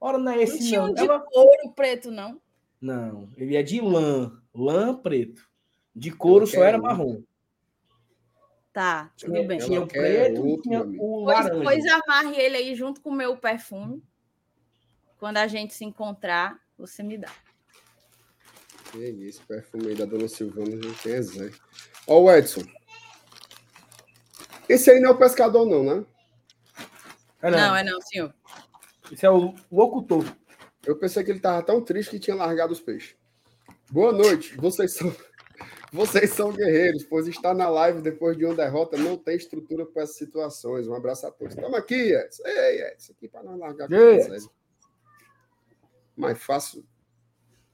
Ora, 0.00 0.18
não 0.18 0.32
é 0.32 0.36
Não 0.36 0.42
esse 0.42 0.58
tinha 0.60 0.80
não. 0.80 0.90
um 0.90 0.94
de 0.94 1.02
Ela- 1.02 1.20
couro 1.20 1.72
preto, 1.74 2.10
não. 2.10 2.40
Não, 2.80 3.28
ele 3.36 3.56
é 3.56 3.62
de 3.62 3.80
lã. 3.80 4.40
Lã 4.54 4.94
preto. 4.96 5.48
De 5.94 6.10
couro 6.10 6.46
só 6.46 6.62
era 6.64 6.78
um. 6.78 6.82
marrom. 6.82 7.22
Tá, 8.72 9.12
tudo 9.18 9.32
bem. 9.32 9.58
Ela 9.58 9.66
tinha 9.66 9.82
o 9.82 9.86
preto 9.86 10.36
e 10.36 10.38
outro, 10.38 10.62
tinha 10.62 10.82
o 10.82 11.24
Pois, 11.24 11.36
laranja. 11.44 11.62
pois 11.64 11.84
amarre 11.86 12.36
ele 12.40 12.56
aí 12.56 12.74
junto 12.74 13.00
com 13.00 13.10
o 13.10 13.14
meu 13.14 13.36
perfume. 13.36 14.02
Quando 15.18 15.36
a 15.38 15.46
gente 15.48 15.74
se 15.74 15.84
encontrar, 15.84 16.58
você 16.78 17.02
me 17.02 17.18
dá. 17.18 17.30
Que 18.92 18.98
isso, 19.08 19.44
perfume 19.46 19.88
aí 19.88 19.94
da 19.96 20.04
dona 20.04 20.28
Silvana, 20.28 20.76
não 20.76 20.94
tem 20.94 21.12
exemplo. 21.14 21.58
Ó, 22.06 22.22
o 22.22 22.30
Edson. 22.32 22.62
Esse 24.70 24.88
aí 24.88 25.00
não 25.00 25.10
é 25.10 25.12
o 25.12 25.18
pescador, 25.18 25.66
não, 25.66 25.82
né? 25.82 26.06
É, 27.42 27.50
Não, 27.50 27.58
não, 27.58 27.76
é 27.76 27.82
não, 27.82 28.00
senhor. 28.02 28.32
Esse 29.10 29.26
é 29.26 29.30
o 29.30 29.52
locutor. 29.70 30.24
Eu 30.86 30.96
pensei 30.96 31.24
que 31.24 31.32
ele 31.32 31.40
tava 31.40 31.60
tão 31.60 31.82
triste 31.82 32.12
que 32.12 32.20
tinha 32.20 32.36
largado 32.36 32.72
os 32.72 32.80
peixes. 32.80 33.16
Boa 33.90 34.12
noite. 34.12 34.56
Vocês 34.56 34.94
são, 34.94 35.12
Vocês 35.92 36.30
são 36.30 36.52
guerreiros, 36.52 37.02
pois 37.02 37.26
estar 37.26 37.52
na 37.52 37.68
live 37.68 38.00
depois 38.00 38.36
de 38.38 38.44
uma 38.44 38.54
derrota 38.54 38.96
não 38.96 39.16
tem 39.16 39.34
estrutura 39.34 39.84
para 39.84 40.04
essas 40.04 40.14
situações. 40.14 40.86
Um 40.86 40.94
abraço 40.94 41.26
a 41.26 41.32
todos. 41.32 41.52
Estamos 41.52 41.76
aqui, 41.76 42.14
Edson. 42.14 42.46
Ei, 42.46 42.82
Edson, 42.92 43.12
aqui 43.12 43.26
para 43.26 43.42
nós 43.42 43.58
largar 43.58 43.86
a 43.86 43.88
Mais 46.16 46.40
fácil. 46.40 46.86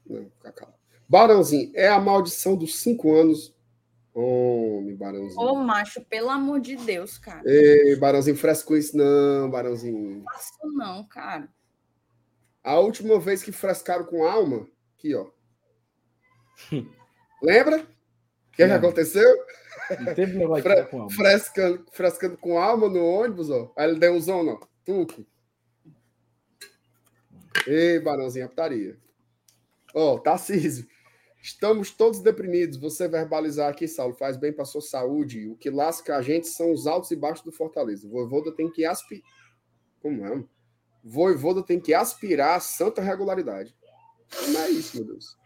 Não, 0.03 0.31
cacau. 0.41 0.73
Barãozinho, 1.07 1.71
é 1.75 1.89
a 1.89 1.99
maldição 1.99 2.55
dos 2.55 2.79
cinco 2.79 3.15
anos. 3.15 3.55
Homem, 4.19 4.95
Barãozinho. 4.95 5.39
Ô, 5.39 5.55
macho, 5.57 6.03
pelo 6.05 6.31
amor 6.31 6.59
de 6.59 6.75
Deus, 6.75 7.19
cara. 7.19 7.43
Ei, 7.45 7.95
Barãozinho, 7.97 8.35
fresco 8.35 8.75
isso 8.75 8.97
não, 8.97 9.47
Barãozinho. 9.47 10.17
Não 10.17 10.23
faço 10.23 10.57
não, 10.73 11.07
cara. 11.07 11.47
A 12.63 12.79
última 12.79 13.19
vez 13.19 13.43
que 13.43 13.51
frescaram 13.51 14.05
com 14.05 14.25
alma, 14.25 14.67
aqui, 14.97 15.13
ó. 15.13 15.27
Lembra? 17.43 17.77
O 17.81 18.51
que, 18.53 18.63
é 18.63 18.67
que 18.67 18.73
aconteceu? 18.73 19.37
Não 19.99 20.15
teve 20.15 20.35
negócio 20.35 20.63
Fre 20.63 20.83
com 20.85 21.01
alma. 21.03 21.11
frescando, 21.13 21.85
frescando 21.91 22.37
com 22.37 22.57
alma 22.57 22.89
no 22.89 23.05
ônibus, 23.05 23.51
ó. 23.51 23.71
Aí 23.77 23.87
ele 23.87 23.99
deu 23.99 24.13
um 24.13 24.19
zona, 24.19 24.53
ó. 24.53 24.59
Tuque. 24.83 25.27
Ei, 27.67 27.99
Barãozinho, 27.99 28.45
a 28.45 28.49
putaria. 28.49 28.97
Ó, 29.93 30.17
Tarcísio. 30.17 30.87
Estamos 31.47 31.91
todos 31.91 32.19
deprimidos. 32.19 32.75
Você 32.75 33.07
verbalizar 33.07 33.69
aqui, 33.69 33.87
Saulo, 33.87 34.13
faz 34.13 34.35
bem 34.35 34.51
para 34.51 34.65
sua 34.65 34.81
saúde. 34.81 35.47
O 35.47 35.55
que 35.55 35.69
lasca 35.69 36.17
a 36.17 36.21
gente 36.21 36.45
são 36.45 36.73
os 36.73 36.85
altos 36.85 37.09
e 37.11 37.15
baixos 37.15 37.45
do 37.45 37.53
Fortaleza. 37.53 38.05
Voivoda 38.05 38.51
tem 38.51 38.69
que 38.69 38.83
aspirar. 38.83 39.23
Como 40.01 40.25
é? 40.25 40.43
Voivoda 41.01 41.63
tem 41.63 41.79
que 41.79 41.93
aspirar 41.93 42.57
a 42.57 42.59
santa 42.59 43.01
regularidade. 43.01 43.73
Não 44.49 44.59
é 44.59 44.71
isso, 44.71 44.97
meu 44.97 45.05
Deus. 45.05 45.37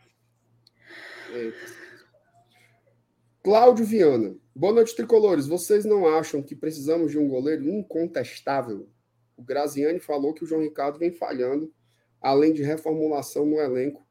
Cláudio 3.43 3.85
Viana. 3.85 4.35
Boa 4.55 4.73
noite, 4.73 4.95
tricolores. 4.95 5.45
Vocês 5.45 5.85
não 5.85 6.07
acham 6.07 6.41
que 6.41 6.55
precisamos 6.55 7.11
de 7.11 7.19
um 7.19 7.29
goleiro 7.29 7.69
incontestável? 7.69 8.89
O 9.37 9.43
Graziani 9.43 9.99
falou 9.99 10.33
que 10.33 10.43
o 10.43 10.47
João 10.47 10.61
Ricardo 10.61 10.97
vem 10.97 11.11
falhando, 11.11 11.71
além 12.19 12.53
de 12.53 12.63
reformulação 12.63 13.45
no 13.45 13.57
elenco. 13.59 14.03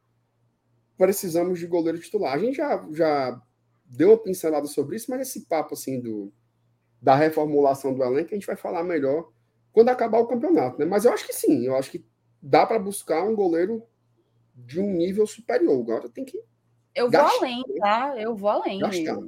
Precisamos 1.01 1.59
de 1.59 1.67
goleiro 1.67 1.99
titular. 1.99 2.35
A 2.35 2.39
gente 2.39 2.57
já, 2.57 2.87
já 2.93 3.43
deu 3.87 4.11
uma 4.11 4.19
pincelada 4.19 4.67
sobre 4.67 4.97
isso, 4.97 5.11
mas 5.11 5.23
esse 5.23 5.47
papo 5.47 5.73
assim 5.73 5.99
do, 5.99 6.31
da 7.01 7.17
reformulação 7.17 7.95
do 7.95 8.05
elenco 8.05 8.29
a 8.33 8.35
gente 8.35 8.47
vai 8.47 8.55
falar 8.55 8.85
melhor 8.85 9.31
quando 9.73 9.89
acabar 9.89 10.19
o 10.19 10.27
campeonato, 10.27 10.79
né? 10.79 10.85
Mas 10.85 11.07
eu 11.07 11.13
acho 11.15 11.27
que 11.27 11.33
sim, 11.33 11.65
eu 11.65 11.75
acho 11.75 11.91
que 11.91 12.05
dá 12.43 12.67
para 12.67 12.79
buscar 12.79 13.25
um 13.25 13.35
goleiro 13.35 13.83
de 14.55 14.79
um 14.79 14.93
nível 14.93 15.27
superior. 15.27 15.81
Agora 15.81 16.07
tem 16.07 16.23
que 16.23 16.39
Eu 16.95 17.05
vou 17.05 17.13
Gastar, 17.13 17.39
além, 17.39 17.65
tá? 17.79 18.15
Eu 18.19 18.37
vou 18.37 18.51
além. 18.51 18.81
gastar. 18.81 19.19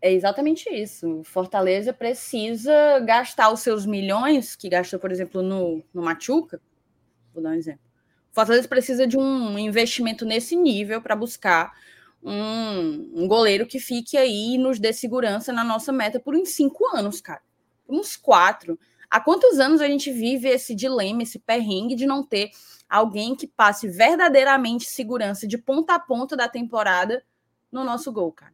É 0.00 0.12
exatamente 0.12 0.68
isso. 0.68 1.22
Fortaleza 1.22 1.92
precisa 1.92 2.98
gastar 3.06 3.52
os 3.52 3.60
seus 3.60 3.86
milhões, 3.86 4.56
que 4.56 4.68
gastou, 4.68 4.98
por 4.98 5.12
exemplo, 5.12 5.42
no, 5.42 5.80
no 5.94 6.02
Machuca. 6.02 6.60
Vou 7.32 7.40
dar 7.40 7.50
um 7.50 7.54
exemplo. 7.54 7.93
Fortaleza 8.34 8.66
precisa 8.66 9.06
de 9.06 9.16
um 9.16 9.56
investimento 9.56 10.24
nesse 10.26 10.56
nível 10.56 11.00
para 11.00 11.14
buscar 11.14 11.72
um, 12.20 13.22
um 13.22 13.28
goleiro 13.28 13.64
que 13.64 13.78
fique 13.78 14.16
aí 14.16 14.54
e 14.54 14.58
nos 14.58 14.80
dê 14.80 14.92
segurança 14.92 15.52
na 15.52 15.62
nossa 15.62 15.92
meta 15.92 16.18
por 16.18 16.34
uns 16.34 16.48
cinco 16.48 16.84
anos, 16.96 17.20
cara. 17.20 17.40
Uns 17.88 18.16
quatro. 18.16 18.76
Há 19.08 19.20
quantos 19.20 19.60
anos 19.60 19.80
a 19.80 19.86
gente 19.86 20.10
vive 20.10 20.48
esse 20.48 20.74
dilema, 20.74 21.22
esse 21.22 21.38
perrengue 21.38 21.94
de 21.94 22.06
não 22.06 22.24
ter 22.24 22.50
alguém 22.90 23.36
que 23.36 23.46
passe 23.46 23.86
verdadeiramente 23.88 24.86
segurança 24.86 25.46
de 25.46 25.56
ponta 25.56 25.94
a 25.94 26.00
ponta 26.00 26.36
da 26.36 26.48
temporada 26.48 27.22
no 27.70 27.84
nosso 27.84 28.10
gol, 28.10 28.32
cara? 28.32 28.52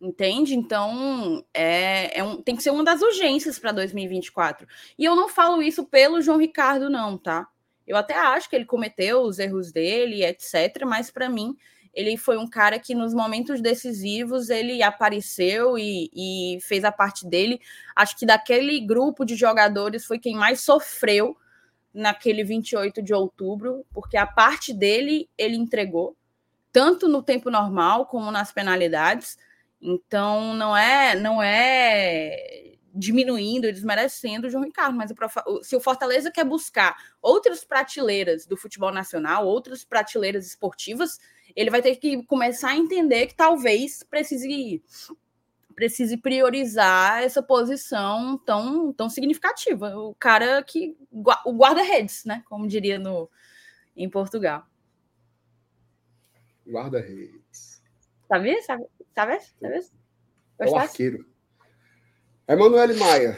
Entende? 0.00 0.54
Então, 0.54 1.44
é, 1.52 2.18
é 2.18 2.24
um, 2.24 2.40
tem 2.40 2.56
que 2.56 2.62
ser 2.62 2.70
uma 2.70 2.84
das 2.84 3.02
urgências 3.02 3.58
para 3.58 3.72
2024. 3.72 4.66
E 4.98 5.04
eu 5.04 5.14
não 5.14 5.28
falo 5.28 5.60
isso 5.60 5.84
pelo 5.84 6.22
João 6.22 6.38
Ricardo, 6.38 6.88
não, 6.88 7.18
tá? 7.18 7.46
Eu 7.86 7.96
até 7.96 8.14
acho 8.14 8.48
que 8.50 8.56
ele 8.56 8.64
cometeu 8.64 9.20
os 9.22 9.38
erros 9.38 9.70
dele, 9.72 10.24
etc. 10.24 10.84
Mas 10.84 11.10
para 11.10 11.28
mim, 11.28 11.56
ele 11.96 12.16
foi 12.18 12.36
um 12.36 12.46
cara 12.46 12.78
que 12.78 12.94
nos 12.94 13.14
momentos 13.14 13.60
decisivos 13.62 14.50
ele 14.50 14.82
apareceu 14.82 15.78
e, 15.78 16.10
e 16.14 16.58
fez 16.60 16.84
a 16.84 16.92
parte 16.92 17.26
dele. 17.26 17.58
Acho 17.94 18.16
que 18.18 18.26
daquele 18.26 18.78
grupo 18.80 19.24
de 19.24 19.34
jogadores 19.34 20.04
foi 20.04 20.18
quem 20.18 20.36
mais 20.36 20.60
sofreu 20.60 21.36
naquele 21.94 22.44
28 22.44 23.02
de 23.02 23.14
outubro, 23.14 23.86
porque 23.94 24.18
a 24.18 24.26
parte 24.26 24.74
dele 24.74 25.30
ele 25.38 25.56
entregou, 25.56 26.14
tanto 26.70 27.08
no 27.08 27.22
tempo 27.22 27.50
normal 27.50 28.04
como 28.04 28.30
nas 28.30 28.52
penalidades. 28.52 29.38
Então 29.80 30.52
não 30.52 30.76
é 30.76 31.14
não 31.14 31.42
é 31.42 32.65
diminuindo, 32.96 33.72
desmerecendo 33.72 34.46
o 34.46 34.50
João 34.50 34.64
Ricardo, 34.64 34.96
mas 34.96 35.10
o, 35.46 35.62
se 35.62 35.76
o 35.76 35.80
Fortaleza 35.80 36.30
quer 36.30 36.44
buscar 36.44 36.96
outras 37.20 37.62
prateleiras 37.62 38.46
do 38.46 38.56
futebol 38.56 38.90
nacional, 38.90 39.46
outras 39.46 39.84
prateleiras 39.84 40.46
esportivas, 40.46 41.18
ele 41.54 41.70
vai 41.70 41.82
ter 41.82 41.96
que 41.96 42.24
começar 42.24 42.70
a 42.70 42.76
entender 42.76 43.26
que 43.26 43.34
talvez 43.34 44.02
precise 44.02 44.82
precise 45.74 46.16
priorizar 46.16 47.22
essa 47.22 47.42
posição 47.42 48.38
tão, 48.38 48.94
tão 48.94 49.10
significativa. 49.10 49.94
O 49.94 50.14
cara 50.14 50.62
que 50.62 50.96
o 51.12 51.52
guarda-redes, 51.52 52.24
né? 52.24 52.42
Como 52.48 52.66
diria 52.66 52.98
no 52.98 53.30
em 53.94 54.08
Portugal. 54.08 54.66
Guarda-redes. 56.66 57.82
Sabe? 58.26 58.62
Sabe? 58.62 58.86
Sabe? 59.14 59.40
É 60.58 60.66
o 60.66 60.76
arqueiro. 60.76 61.26
Emanuele 62.48 62.94
Maia. 62.94 63.36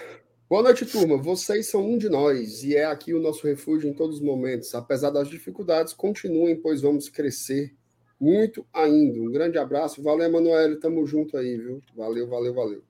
Boa 0.51 0.63
noite, 0.63 0.85
turma. 0.85 1.17
Vocês 1.17 1.71
são 1.71 1.81
um 1.81 1.97
de 1.97 2.11
nós 2.11 2.63
e 2.63 2.77
é 2.77 2.85
aqui 2.85 3.15
o 3.15 3.23
nosso 3.23 3.47
refúgio 3.47 3.89
em 3.89 3.95
todos 3.95 4.17
os 4.17 4.23
momentos. 4.23 4.75
Apesar 4.75 5.09
das 5.09 5.31
dificuldades, 5.31 5.95
continuem, 5.95 6.61
pois 6.61 6.83
vamos 6.83 7.09
crescer 7.09 7.75
muito 8.21 8.67
ainda. 8.71 9.19
Um 9.19 9.33
grande 9.33 9.57
abraço. 9.57 10.03
Valeu, 10.03 10.27
Emanuele. 10.27 10.77
Tamo 10.77 11.07
junto 11.07 11.39
aí, 11.39 11.57
viu? 11.57 11.83
Valeu, 11.97 12.29
valeu, 12.29 12.53
valeu. 12.53 12.85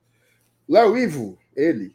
Léo 0.68 0.98
Ivo, 0.98 1.38
ele. 1.54 1.94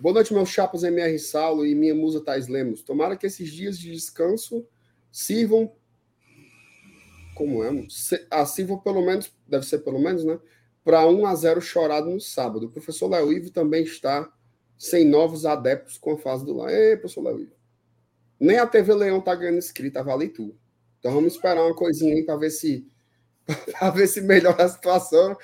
Boa 0.00 0.14
noite, 0.14 0.34
meus 0.34 0.48
chapas 0.48 0.82
MR 0.82 1.16
Saulo 1.20 1.64
e 1.64 1.76
minha 1.76 1.94
musa 1.94 2.20
Thais 2.20 2.48
Lemos. 2.48 2.82
Tomara 2.82 3.16
que 3.16 3.26
esses 3.26 3.52
dias 3.52 3.78
de 3.78 3.92
descanso 3.92 4.66
sirvam. 5.12 5.70
Como 7.36 7.62
é? 7.62 7.86
Sirvam 7.88 8.80
pelo 8.80 9.06
menos, 9.06 9.32
deve 9.46 9.64
ser 9.64 9.78
pelo 9.78 10.00
menos, 10.00 10.24
né? 10.24 10.40
Para 10.84 11.06
1 11.06 11.26
a 11.26 11.34
0 11.34 11.60
chorado 11.60 12.10
no 12.10 12.20
sábado. 12.20 12.66
O 12.66 12.70
professor 12.70 13.08
Léo 13.08 13.32
Ivo 13.32 13.50
também 13.50 13.82
está 13.82 14.30
sem 14.76 15.04
novos 15.04 15.46
adeptos 15.46 15.96
com 15.96 16.12
a 16.12 16.18
fase 16.18 16.44
do 16.44 16.54
lá. 16.54 16.70
Ei, 16.70 16.96
professor 16.96 17.22
Léo 17.22 17.40
Ivo. 17.40 17.52
Nem 18.38 18.58
a 18.58 18.66
TV 18.66 18.92
Leão 18.94 19.20
tá 19.20 19.34
ganhando 19.34 19.58
inscrita, 19.58 20.02
vale 20.02 20.28
tudo. 20.28 20.58
Então 20.98 21.12
vamos 21.12 21.34
esperar 21.34 21.64
uma 21.64 21.74
coisinha 21.74 22.14
aí 22.14 22.22
para 22.22 22.36
ver 22.36 22.50
se 22.50 22.86
para 23.78 23.90
ver 23.90 24.06
se 24.06 24.20
melhora 24.20 24.64
a 24.64 24.68
situação. 24.68 25.36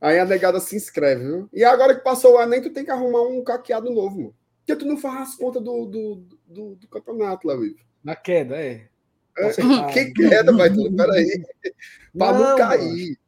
Aí 0.00 0.18
a 0.18 0.24
negada 0.24 0.58
se 0.60 0.76
inscreve, 0.76 1.22
viu? 1.22 1.48
E 1.52 1.62
agora 1.62 1.94
que 1.94 2.02
passou 2.02 2.36
o 2.36 2.42
Enem, 2.42 2.62
tu 2.62 2.70
tem 2.70 2.84
que 2.84 2.90
arrumar 2.90 3.22
um 3.22 3.44
caqueado 3.44 3.92
novo, 3.92 4.16
mano. 4.16 4.34
Porque 4.58 4.76
tu 4.76 4.86
não 4.86 4.96
faz 4.96 5.30
as 5.30 5.36
contas 5.36 5.62
do, 5.62 5.86
do, 5.86 6.24
do, 6.46 6.74
do 6.76 6.88
campeonato, 6.88 7.46
Léo 7.46 7.64
Ivo. 7.64 7.80
Na 8.02 8.16
queda, 8.16 8.56
é. 8.56 8.88
é 9.36 9.52
que 9.92 10.12
queda, 10.12 10.52
vai 10.52 10.72
tudo, 10.72 10.96
peraí. 10.96 11.42
Para 12.16 12.38
não, 12.38 12.48
não 12.50 12.56
cair. 12.56 13.18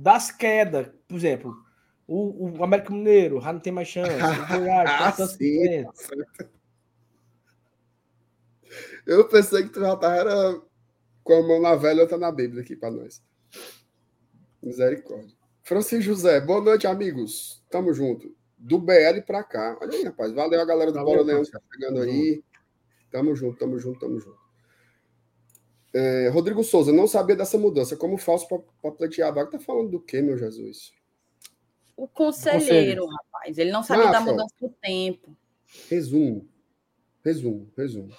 Das 0.00 0.30
quedas, 0.30 0.88
por 1.06 1.14
exemplo, 1.14 1.54
o, 2.06 2.58
o 2.58 2.64
América 2.64 2.90
Mineiro 2.90 3.38
já 3.38 3.52
não 3.52 3.60
tem 3.60 3.70
mais 3.70 3.86
chance. 3.86 4.10
O 4.16 4.58
Goiás, 4.58 4.88
ah, 4.88 5.14
Eu 9.06 9.28
pensei 9.28 9.64
que 9.64 9.68
tu 9.68 9.80
já 9.80 9.94
tava 9.96 10.62
com 11.22 11.34
a 11.34 11.46
mão 11.46 11.60
na 11.60 11.76
velha 11.76 11.98
e 11.98 12.00
outra 12.00 12.16
na 12.16 12.32
Bíblia 12.32 12.62
aqui 12.62 12.74
para 12.74 12.90
nós. 12.90 13.22
Misericórdia. 14.62 15.36
Francisco 15.62 16.02
José, 16.02 16.40
boa 16.40 16.62
noite, 16.62 16.86
amigos. 16.86 17.62
Tamo 17.68 17.92
junto. 17.92 18.34
Do 18.56 18.78
BL 18.78 19.20
para 19.26 19.44
cá. 19.44 19.76
Olha 19.82 19.98
aí, 19.98 20.04
rapaz. 20.04 20.32
Valeu 20.32 20.62
a 20.62 20.64
galera 20.64 20.92
do 20.92 21.04
Bora 21.04 21.20
Leão 21.20 21.42
que 21.42 21.50
tá 21.50 21.60
chegando 21.74 22.00
aí. 22.00 22.42
Tamo 23.10 23.36
junto, 23.36 23.58
tamo 23.58 23.78
junto, 23.78 24.00
tamo 24.00 24.18
junto. 24.18 24.39
É, 25.92 26.28
Rodrigo 26.28 26.62
Souza, 26.62 26.92
não 26.92 27.06
sabia 27.06 27.34
dessa 27.34 27.58
mudança. 27.58 27.96
Como 27.96 28.16
falso 28.16 28.46
para 28.80 28.92
pleitear 28.92 29.28
a 29.28 29.32
vaga? 29.32 29.50
Tá 29.50 29.58
falando 29.58 29.90
do 29.90 30.00
quê, 30.00 30.22
meu 30.22 30.38
Jesus? 30.38 30.92
O 31.96 32.06
conselheiro, 32.06 33.06
rapaz. 33.06 33.58
Ele 33.58 33.72
não 33.72 33.82
sabia 33.82 34.08
ah, 34.08 34.12
da 34.12 34.20
mudança 34.20 34.54
do 34.60 34.70
tempo. 34.80 35.36
Resumo. 35.88 36.48
Resumo, 37.24 37.70
resumo. 37.76 38.10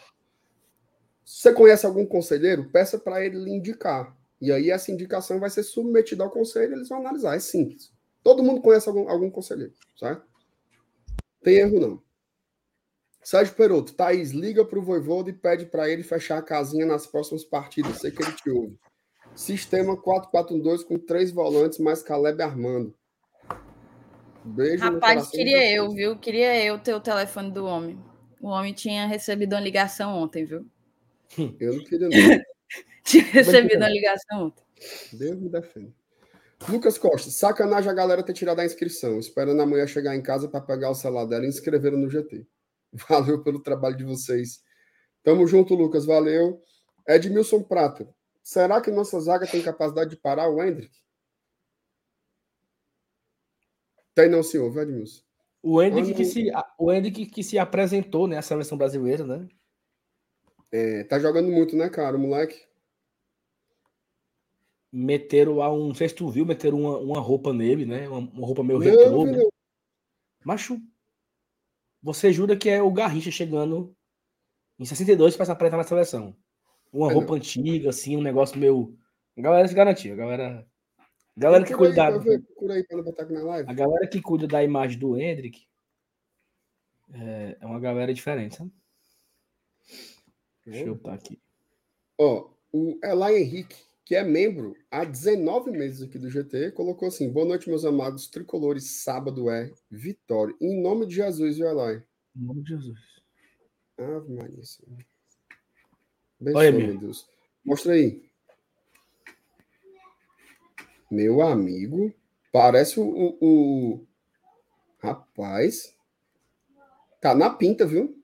Se 1.26 1.42
você 1.42 1.54
conhece 1.54 1.86
algum 1.86 2.06
conselheiro, 2.06 2.70
peça 2.70 3.00
para 3.00 3.26
ele 3.26 3.38
lhe 3.38 3.52
indicar. 3.52 4.16
E 4.40 4.52
aí 4.52 4.70
essa 4.70 4.92
indicação 4.92 5.40
vai 5.40 5.50
ser 5.50 5.64
submetida 5.64 6.24
ao 6.24 6.30
conselho 6.30 6.74
e 6.74 6.76
eles 6.76 6.90
vão 6.90 7.00
analisar. 7.00 7.36
É 7.36 7.40
simples. 7.40 7.92
Todo 8.24 8.44
mundo 8.44 8.62
conhece 8.62 8.88
algum, 8.88 9.10
algum 9.10 9.30
conselheiro, 9.30 9.74
certo? 9.98 10.26
Tem 11.42 11.56
erro 11.56 11.80
não. 11.80 12.04
Sérgio 13.24 13.54
Peroto, 13.54 13.94
Thaís, 13.94 14.32
liga 14.32 14.66
para 14.66 14.80
o 14.80 14.82
Voivoda 14.82 15.30
e 15.30 15.34
pede 15.34 15.66
para 15.66 15.88
ele 15.88 16.02
fechar 16.02 16.40
a 16.40 16.42
casinha 16.42 16.86
nas 16.86 17.06
próximas 17.06 17.44
partidas. 17.44 17.98
Sei 17.98 18.12
que 18.12 18.24
ele 18.24 18.34
te 18.34 18.50
ouve. 18.50 18.78
Sistema 19.36 19.96
4-4-2 19.96 20.84
com 20.84 20.98
três 20.98 21.32
volantes, 21.32 21.80
mais 21.80 22.02
Caleb 22.02 22.42
Armando. 22.42 22.94
Beijo 24.44 24.84
Rapaz, 24.84 25.30
queria 25.30 25.72
eu, 25.72 25.92
viu? 25.92 26.18
Queria 26.18 26.64
eu 26.66 26.80
ter 26.80 26.96
o 26.96 27.00
telefone 27.00 27.52
do 27.52 27.66
homem. 27.66 27.98
O 28.42 28.48
homem 28.48 28.74
tinha 28.74 29.06
recebido 29.06 29.54
uma 29.54 29.62
ligação 29.62 30.18
ontem, 30.18 30.46
viu? 30.46 30.66
Eu 31.60 31.76
não 31.76 31.84
queria, 31.84 32.10
não. 32.10 32.10
tinha 33.06 33.24
recebido 33.24 33.78
uma 33.78 33.90
ligação 33.90 34.48
ontem. 34.48 34.64
Deus 35.14 35.40
me 35.40 35.48
defenda. 35.48 35.94
Lucas 36.68 36.98
Costa, 36.98 37.30
sacanagem 37.30 37.90
a 37.90 37.94
galera 37.94 38.24
ter 38.24 38.34
tirado 38.34 38.60
a 38.60 38.66
inscrição, 38.66 39.20
esperando 39.20 39.62
amanhã 39.62 39.86
chegar 39.88 40.16
em 40.16 40.22
casa 40.22 40.48
para 40.48 40.62
pegar 40.62 40.90
o 40.90 40.96
celular 40.96 41.26
dela 41.26 41.46
e 41.46 41.50
inscrever 41.50 41.92
no 41.92 42.10
GT. 42.10 42.46
Valeu 43.10 43.44
pelo 43.44 43.62
trabalho 43.62 43.96
de 43.96 44.04
vocês. 44.04 44.64
Tamo 45.24 45.48
junto, 45.48 45.76
Lucas, 45.76 46.06
valeu. 46.06 46.62
Edmilson 47.08 47.64
Prata, 47.64 48.08
será 48.44 48.82
que 48.82 48.92
nossa 48.92 49.20
zaga 49.20 49.48
tem 49.48 49.62
capacidade 49.62 50.10
de 50.10 50.18
parar 50.18 50.50
o 50.50 50.62
Hendrick? 50.62 50.96
Tem 54.14 54.30
não, 54.30 54.44
senhor, 54.44 54.76
Edmilson. 54.78 55.24
O 55.64 55.82
Hendrick, 55.82 56.16
que 56.16 56.26
se, 56.26 56.52
o 56.78 56.92
Hendrick 56.92 57.28
que 57.28 57.44
se 57.44 57.60
apresentou 57.60 58.28
né, 58.28 58.38
à 58.38 58.42
seleção 58.42 58.78
brasileira, 58.78 59.24
né? 59.24 59.48
É, 60.72 61.04
tá 61.04 61.20
jogando 61.20 61.52
muito, 61.52 61.76
né, 61.76 61.88
cara, 61.88 62.18
o 62.18 62.20
moleque? 62.20 62.66
meteram 64.92 65.56
lá 65.56 65.72
um. 65.72 65.88
Não 65.88 65.96
sei 65.96 66.10
se 66.10 66.16
tu 66.16 66.30
viu, 66.30 66.46
meteram 66.46 66.82
uma, 66.82 66.98
uma 66.98 67.20
roupa 67.20 67.54
nele, 67.54 67.86
né? 67.86 68.08
Uma, 68.10 68.20
uma 68.20 68.46
roupa 68.46 68.64
meio 68.64 68.80
retrô. 68.80 69.26
Né? 69.26 69.40
Macho, 70.44 70.80
você 72.02 72.34
jura 72.34 72.58
que 72.58 72.70
é 72.70 72.82
o 72.82 72.92
Garrincha 72.92 73.32
chegando 73.32 73.96
em 74.80 74.86
62 74.86 75.36
para 75.36 75.46
se 75.46 75.52
apresentar 75.52 75.78
na 75.78 75.84
seleção. 75.84 76.36
Uma 76.92 77.10
é 77.12 77.14
roupa 77.14 77.30
não. 77.30 77.36
antiga, 77.36 77.90
assim, 77.90 78.18
um 78.18 78.22
negócio 78.22 78.58
meio. 78.58 78.98
A 79.38 79.42
galera 79.42 79.68
se 79.68 79.74
garantia, 79.74 80.14
a 80.14 80.18
galera. 80.18 80.68
A 81.38 81.40
galera 81.40 81.64
que 81.64 81.74
cuida 81.74 82.06
aí, 82.06 82.12
da. 82.12 82.18
Ver, 82.18 82.44
aí. 83.54 83.66
A 83.68 83.74
galera 83.74 84.08
que 84.08 84.22
cuida 84.22 84.48
da 84.48 84.64
imagem 84.64 85.00
do 85.00 85.18
Hendrick 85.18 85.66
é, 87.14 87.58
é 87.60 87.66
uma 87.66 87.80
galera 87.80 88.14
diferente, 88.14 88.56
sabe? 88.56 88.72
Deixa 90.66 90.86
eu 90.86 90.96
botar 90.96 91.14
aqui. 91.14 91.42
Ó, 92.18 92.50
o 92.72 93.00
Elai 93.04 93.38
Henrique 93.38 93.76
que 94.06 94.16
é 94.16 94.24
membro 94.24 94.76
há 94.90 95.06
19 95.06 95.72
meses 95.72 96.02
aqui 96.02 96.18
do 96.18 96.30
GT, 96.30 96.72
colocou 96.72 97.08
assim: 97.08 97.32
Boa 97.32 97.46
noite, 97.46 97.70
meus 97.70 97.86
amados 97.86 98.28
tricolores. 98.28 99.04
Sábado 99.04 99.50
é 99.50 99.72
vitória. 99.90 100.56
Em 100.60 100.82
nome 100.82 101.06
de 101.06 101.16
Jesus, 101.16 101.58
viu, 101.58 101.68
Eloy? 101.68 102.04
Em 102.36 102.46
nome 102.46 102.64
de 102.64 102.70
Jesus. 102.70 103.00
Ave 103.98 104.34
Maria. 104.34 104.62
Olha, 106.56 106.72
meu 106.72 106.98
Deus. 106.98 107.30
Mostra 107.64 107.94
aí. 107.94 108.30
Meu 111.10 111.42
amigo, 111.42 112.14
parece 112.52 113.00
o, 113.00 113.04
o, 113.04 113.38
o, 113.42 114.08
Rapaz. 115.00 115.96
Tá 117.20 117.36
na 117.36 117.50
pinta, 117.50 117.86
viu? 117.86 118.24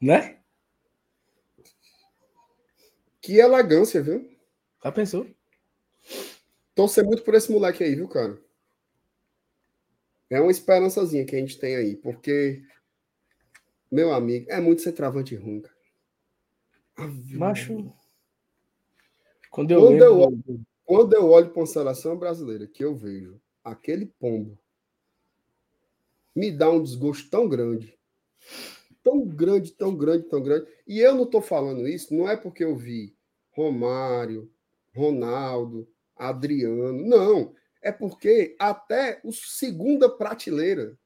Né? 0.00 0.38
Que 3.20 3.38
elegância, 3.38 4.02
viu? 4.02 4.35
Já 4.82 4.92
pensou? 4.92 5.26
Torcer 6.74 7.04
muito 7.04 7.22
por 7.22 7.34
esse 7.34 7.50
moleque 7.50 7.82
aí, 7.82 7.94
viu, 7.94 8.08
cara? 8.08 8.38
É 10.28 10.40
uma 10.40 10.50
esperançazinha 10.50 11.24
que 11.24 11.34
a 11.36 11.38
gente 11.38 11.58
tem 11.58 11.76
aí, 11.76 11.96
porque, 11.96 12.62
meu 13.90 14.12
amigo, 14.12 14.46
é 14.50 14.60
muito 14.60 14.82
ser 14.82 14.92
travante 14.92 15.34
ruim, 15.36 15.60
cara. 15.60 15.76
Macho. 17.30 17.92
Quando 19.50 19.70
eu, 19.70 19.80
quando, 19.80 19.90
lembro... 19.90 20.04
eu 20.04 20.18
olho, 20.18 20.66
quando 20.84 21.12
eu 21.14 21.30
olho 21.30 21.50
para 21.50 21.60
uma 21.60 21.66
seleção 21.66 22.18
brasileira 22.18 22.66
que 22.66 22.84
eu 22.84 22.94
vejo 22.94 23.40
aquele 23.62 24.06
pombo, 24.06 24.58
me 26.34 26.50
dá 26.50 26.70
um 26.70 26.82
desgosto 26.82 27.30
tão 27.30 27.48
grande. 27.48 27.98
Tão 29.02 29.24
grande, 29.26 29.72
tão 29.72 29.96
grande, 29.96 30.24
tão 30.24 30.42
grande. 30.42 30.66
E 30.86 30.98
eu 30.98 31.14
não 31.14 31.22
estou 31.22 31.40
falando 31.40 31.86
isso, 31.88 32.14
não 32.14 32.28
é 32.28 32.36
porque 32.36 32.64
eu 32.64 32.76
vi 32.76 33.16
Romário, 33.52 34.50
Ronaldo, 34.96 35.88
Adriano. 36.16 37.06
Não, 37.06 37.54
é 37.82 37.92
porque 37.92 38.56
até 38.58 39.20
o 39.22 39.30
segunda 39.32 40.08
prateleira 40.08 40.98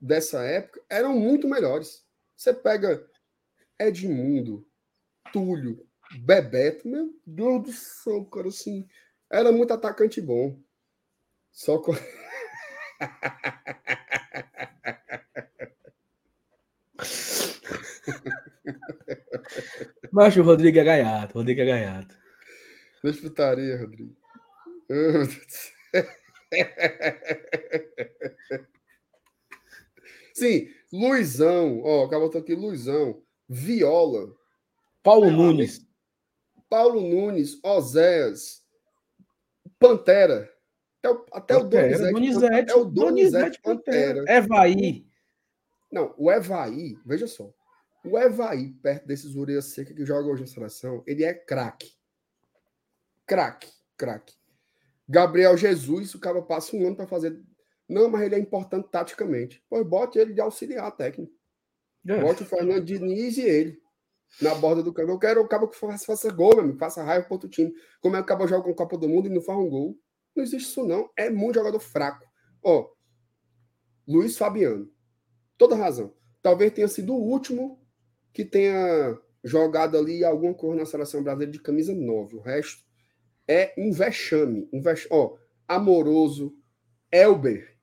dessa 0.00 0.42
época 0.42 0.82
eram 0.88 1.14
muito 1.18 1.46
melhores. 1.46 2.04
Você 2.36 2.54
pega 2.54 3.06
Edmundo, 3.78 4.66
Túlio, 5.32 5.86
Bebeto, 6.20 6.88
meu 6.88 7.14
Deus 7.24 7.62
do 7.62 7.72
céu, 7.72 8.24
cara, 8.24 8.48
assim, 8.48 8.88
era 9.30 9.52
muito 9.52 9.72
atacante 9.72 10.20
bom. 10.20 10.58
Só 11.52 11.78
com... 11.78 11.92
Mas 20.12 20.36
o 20.36 20.42
Rodrigo 20.42 20.78
é 20.78 20.84
gaiato, 20.84 21.34
Rodrigo 21.34 21.60
é 21.60 21.66
gaiato. 21.66 22.19
Deixa 23.02 23.22
putaria, 23.22 23.78
Rodrigo. 23.78 24.14
Sim, 30.34 30.68
Luizão, 30.92 31.82
ó, 31.82 32.04
acabou 32.04 32.28
aqui, 32.28 32.54
Luizão, 32.54 33.22
Viola. 33.48 34.34
Paulo 35.02 35.26
é, 35.26 35.30
Nunes. 35.30 35.86
Paulo 36.68 37.00
Nunes, 37.00 37.58
Oséias, 37.62 38.62
Pantera. 39.78 40.52
Até 40.98 41.10
o, 41.10 41.26
até 41.32 41.54
Pantera, 41.54 42.08
o 42.08 42.12
Donizete. 42.12 42.54
Até 42.54 42.74
o 42.74 42.84
Donizete, 42.84 43.60
Pantera. 43.62 44.24
Evaí. 44.28 45.06
Não, 45.90 46.14
o 46.18 46.30
Evaí, 46.30 46.98
veja 47.04 47.26
só. 47.26 47.52
O 48.04 48.18
Evaí, 48.18 48.72
perto 48.82 49.06
desses 49.06 49.34
orelhas 49.36 49.66
seca 49.66 49.94
que 49.94 50.04
joga 50.04 50.28
hoje 50.28 50.42
na 50.42 50.46
seleção, 50.46 51.02
ele 51.06 51.24
é 51.24 51.34
craque. 51.34 51.99
Craque, 53.30 53.68
craque. 53.96 54.34
Gabriel 55.08 55.56
Jesus, 55.56 56.16
o 56.16 56.18
cara 56.18 56.42
passa 56.42 56.76
um 56.76 56.84
ano 56.84 56.96
para 56.96 57.06
fazer. 57.06 57.40
Não, 57.88 58.10
mas 58.10 58.22
ele 58.22 58.34
é 58.34 58.38
importante 58.40 58.88
taticamente. 58.90 59.64
Pois 59.70 59.86
bote 59.86 60.18
ele 60.18 60.34
de 60.34 60.40
auxiliar 60.40 60.90
técnico. 60.96 61.32
É. 62.08 62.20
Bote 62.20 62.42
o 62.42 62.46
Fernando 62.46 62.84
Diniz 62.84 63.36
e 63.36 63.42
ele 63.42 63.80
na 64.42 64.52
borda 64.56 64.82
do 64.82 64.92
campo. 64.92 65.12
Eu 65.12 65.18
quero 65.20 65.40
o 65.42 65.46
cabo 65.46 65.68
que 65.68 65.76
faça, 65.76 66.04
faça 66.04 66.32
gol, 66.32 66.56
meu 66.56 66.64
amigo, 66.64 66.78
faça 66.78 67.04
raiva 67.04 67.24
para 67.24 67.34
outro 67.34 67.48
time. 67.48 67.72
Como 68.00 68.16
é 68.16 68.18
que 68.18 68.24
o 68.24 68.26
cabo 68.26 68.48
joga 68.48 68.64
com 68.64 68.74
Copa 68.74 68.98
do 68.98 69.08
Mundo 69.08 69.28
e 69.28 69.32
não 69.32 69.40
faz 69.40 69.56
um 69.56 69.70
gol? 69.70 69.96
Não 70.34 70.42
existe 70.42 70.68
isso, 70.68 70.84
não. 70.84 71.08
É 71.16 71.30
muito 71.30 71.54
jogador 71.54 71.78
fraco. 71.78 72.26
Ó, 72.64 72.90
Luiz 74.08 74.36
Fabiano. 74.36 74.90
Toda 75.56 75.76
razão. 75.76 76.12
Talvez 76.42 76.72
tenha 76.72 76.88
sido 76.88 77.14
o 77.14 77.22
último 77.22 77.80
que 78.32 78.44
tenha 78.44 79.16
jogado 79.44 79.96
ali 79.96 80.24
alguma 80.24 80.52
cor 80.52 80.74
na 80.74 80.84
seleção 80.84 81.22
brasileira 81.22 81.52
de 81.52 81.60
camisa 81.60 81.94
9. 81.94 82.36
O 82.36 82.40
resto 82.40 82.89
é 83.50 83.74
um 83.76 83.90
vexame. 83.90 84.68
Um 84.72 84.80
vex... 84.80 85.08
Ó, 85.10 85.36
amoroso, 85.66 86.54
Elber. 87.10 87.76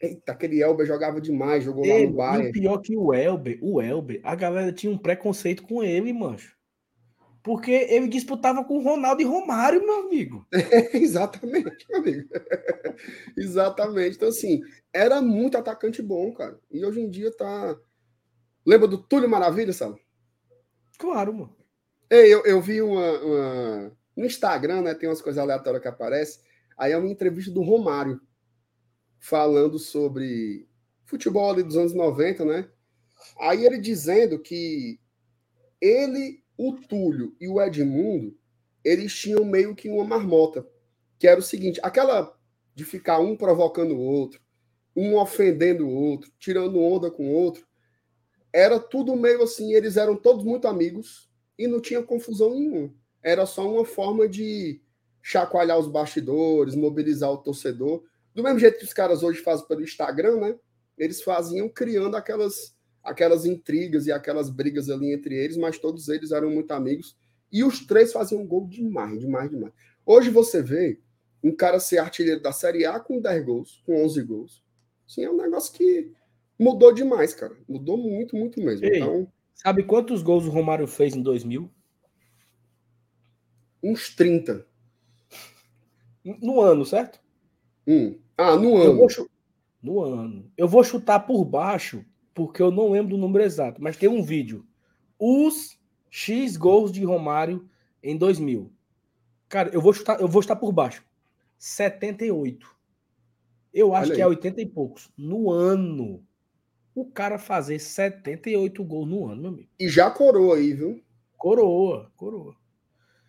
Eita, 0.00 0.30
aquele 0.30 0.62
Elber 0.62 0.86
jogava 0.86 1.20
demais, 1.20 1.64
jogou 1.64 1.84
ele, 1.84 2.06
lá 2.06 2.10
no 2.10 2.16
Bayern. 2.16 2.46
E 2.46 2.50
o 2.50 2.52
pior 2.52 2.78
que 2.78 2.96
o 2.96 3.12
Elber, 3.12 3.58
o 3.60 3.82
Elber, 3.82 4.20
a 4.22 4.36
galera 4.36 4.72
tinha 4.72 4.92
um 4.92 4.96
preconceito 4.96 5.64
com 5.64 5.82
ele, 5.82 6.12
mancho. 6.12 6.56
Porque 7.42 7.72
ele 7.72 8.06
disputava 8.06 8.62
com 8.64 8.82
Ronaldo 8.82 9.20
e 9.20 9.24
Romário, 9.24 9.84
meu 9.84 10.06
amigo. 10.06 10.46
É, 10.52 10.96
exatamente, 10.98 11.86
meu 11.88 11.98
amigo. 11.98 12.28
exatamente. 13.36 14.16
Então, 14.16 14.28
assim, 14.28 14.60
era 14.92 15.20
muito 15.20 15.58
atacante 15.58 16.00
bom, 16.00 16.32
cara. 16.32 16.56
E 16.70 16.84
hoje 16.84 17.00
em 17.00 17.10
dia 17.10 17.34
tá. 17.36 17.76
Lembra 18.64 18.86
do 18.86 18.98
Túlio 18.98 19.28
Maravilha, 19.28 19.72
sabe? 19.72 20.00
Claro, 20.98 21.32
mano. 21.32 21.56
Ei, 22.10 22.32
eu, 22.32 22.44
eu 22.44 22.60
vi 22.60 22.80
uma, 22.80 23.20
uma, 23.20 23.97
no 24.18 24.26
Instagram, 24.26 24.82
né, 24.82 24.94
tem 24.94 25.08
umas 25.08 25.22
coisas 25.22 25.40
aleatórias 25.40 25.80
que 25.80 25.86
aparecem. 25.86 26.42
Aí 26.76 26.90
é 26.90 26.98
uma 26.98 27.08
entrevista 27.08 27.52
do 27.52 27.62
Romário, 27.62 28.20
falando 29.20 29.78
sobre 29.78 30.68
futebol 31.04 31.48
ali 31.48 31.62
dos 31.62 31.76
anos 31.76 31.94
90, 31.94 32.44
né? 32.44 32.68
Aí 33.38 33.64
ele 33.64 33.78
dizendo 33.78 34.36
que 34.40 34.98
ele, 35.80 36.42
o 36.56 36.72
Túlio 36.72 37.36
e 37.40 37.46
o 37.46 37.62
Edmundo, 37.62 38.36
eles 38.84 39.14
tinham 39.14 39.44
meio 39.44 39.74
que 39.76 39.88
uma 39.88 40.04
marmota, 40.04 40.66
que 41.16 41.28
era 41.28 41.38
o 41.38 41.42
seguinte, 41.42 41.78
aquela 41.80 42.36
de 42.74 42.84
ficar 42.84 43.20
um 43.20 43.36
provocando 43.36 43.94
o 43.94 44.00
outro, 44.00 44.40
um 44.96 45.16
ofendendo 45.16 45.86
o 45.86 45.94
outro, 45.94 46.32
tirando 46.40 46.80
onda 46.80 47.08
com 47.08 47.28
o 47.28 47.32
outro, 47.32 47.64
era 48.52 48.80
tudo 48.80 49.14
meio 49.14 49.44
assim, 49.44 49.74
eles 49.74 49.96
eram 49.96 50.16
todos 50.16 50.44
muito 50.44 50.66
amigos 50.66 51.30
e 51.56 51.68
não 51.68 51.80
tinha 51.80 52.02
confusão 52.02 52.50
nenhuma 52.50 52.92
era 53.22 53.46
só 53.46 53.70
uma 53.70 53.84
forma 53.84 54.28
de 54.28 54.80
chacoalhar 55.22 55.78
os 55.78 55.88
bastidores, 55.88 56.74
mobilizar 56.74 57.30
o 57.30 57.38
torcedor. 57.38 58.02
Do 58.34 58.42
mesmo 58.42 58.58
jeito 58.58 58.78
que 58.78 58.84
os 58.84 58.92
caras 58.92 59.22
hoje 59.22 59.40
fazem 59.40 59.66
pelo 59.66 59.82
Instagram, 59.82 60.36
né? 60.36 60.56
Eles 60.96 61.22
faziam 61.22 61.68
criando 61.68 62.16
aquelas, 62.16 62.74
aquelas 63.02 63.44
intrigas 63.44 64.06
e 64.06 64.12
aquelas 64.12 64.50
brigas 64.50 64.88
ali 64.88 65.12
entre 65.12 65.34
eles, 65.34 65.56
mas 65.56 65.78
todos 65.78 66.08
eles 66.08 66.32
eram 66.32 66.50
muito 66.50 66.70
amigos. 66.72 67.16
E 67.50 67.64
os 67.64 67.86
três 67.86 68.12
faziam 68.12 68.46
gol 68.46 68.66
demais, 68.66 69.20
demais, 69.20 69.50
demais. 69.50 69.72
Hoje 70.04 70.30
você 70.30 70.62
vê 70.62 70.98
um 71.42 71.54
cara 71.54 71.78
ser 71.78 71.98
artilheiro 71.98 72.42
da 72.42 72.52
Série 72.52 72.84
A 72.84 72.98
com 72.98 73.20
10 73.20 73.44
gols, 73.44 73.82
com 73.86 74.04
11 74.04 74.22
gols. 74.22 74.62
Sim, 75.06 75.24
é 75.24 75.30
um 75.30 75.36
negócio 75.36 75.72
que 75.72 76.12
mudou 76.58 76.92
demais, 76.92 77.32
cara. 77.32 77.56
Mudou 77.68 77.96
muito, 77.96 78.36
muito 78.36 78.60
mesmo. 78.60 78.84
Ei, 78.86 78.96
então, 78.96 79.30
sabe 79.54 79.84
quantos 79.84 80.22
gols 80.22 80.46
o 80.46 80.50
Romário 80.50 80.86
fez 80.86 81.14
em 81.14 81.22
2000? 81.22 81.70
Uns 83.88 84.14
30. 84.14 84.66
No 86.42 86.60
ano, 86.60 86.84
certo? 86.84 87.18
Hum. 87.86 88.18
Ah, 88.36 88.54
no 88.54 88.76
ano. 88.76 89.06
No 89.82 90.02
ano. 90.02 90.52
Eu 90.58 90.68
vou 90.68 90.84
chutar 90.84 91.20
por 91.20 91.42
baixo, 91.42 92.04
porque 92.34 92.60
eu 92.60 92.70
não 92.70 92.90
lembro 92.90 93.16
do 93.16 93.20
número 93.20 93.42
exato, 93.42 93.82
mas 93.82 93.96
tem 93.96 94.06
um 94.06 94.22
vídeo. 94.22 94.66
Os 95.18 95.78
X 96.10 96.58
gols 96.58 96.92
de 96.92 97.02
Romário 97.02 97.66
em 98.02 98.14
2000. 98.14 98.70
Cara, 99.48 99.70
eu 99.72 99.80
vou 99.80 99.94
chutar, 99.94 100.20
eu 100.20 100.28
vou 100.28 100.42
chutar 100.42 100.56
por 100.56 100.70
baixo. 100.70 101.02
78. 101.58 102.68
Eu 103.72 103.94
acho 103.94 104.12
que 104.12 104.20
é 104.20 104.26
80 104.26 104.60
e 104.60 104.66
poucos. 104.66 105.10
No 105.16 105.50
ano. 105.50 106.22
O 106.94 107.06
cara 107.06 107.38
fazer 107.38 107.78
78 107.78 108.84
gols 108.84 109.08
no 109.08 109.26
ano, 109.28 109.40
meu 109.40 109.50
amigo. 109.50 109.68
E 109.80 109.88
já 109.88 110.10
coroa 110.10 110.56
aí, 110.56 110.74
viu? 110.74 111.02
Coroa, 111.38 112.12
coroa. 112.16 112.54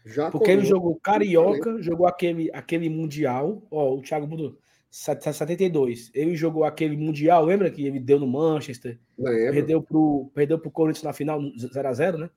Já 0.10 0.32
Porque 0.32 0.50
ele 0.50 0.66
jogou 0.66 0.96
Carioca, 0.96 1.82
jogou 1.82 2.08
aquele, 2.08 2.50
aquele 2.54 2.90
Mundial. 2.90 3.62
Ó, 3.70 3.96
o 3.96 4.02
Thiago 4.02 4.28
mudou. 4.28 4.58
72. 4.90 6.10
Ele 6.16 6.36
jogou 6.36 6.64
aquele 6.64 6.98
Mundial, 6.98 7.46
lembra 7.46 7.70
que 7.70 7.86
ele 7.86 8.00
deu 8.00 8.20
no 8.20 8.28
Manchester? 8.28 9.00
Lembra. 9.18 9.54
Perdeu 9.54 9.82
pro, 9.84 10.32
perdeu 10.34 10.58
pro 10.58 10.72
Corinthians 10.72 11.04
na 11.04 11.14
final 11.14 11.40
0x0, 11.40 12.18
né? 12.18 12.30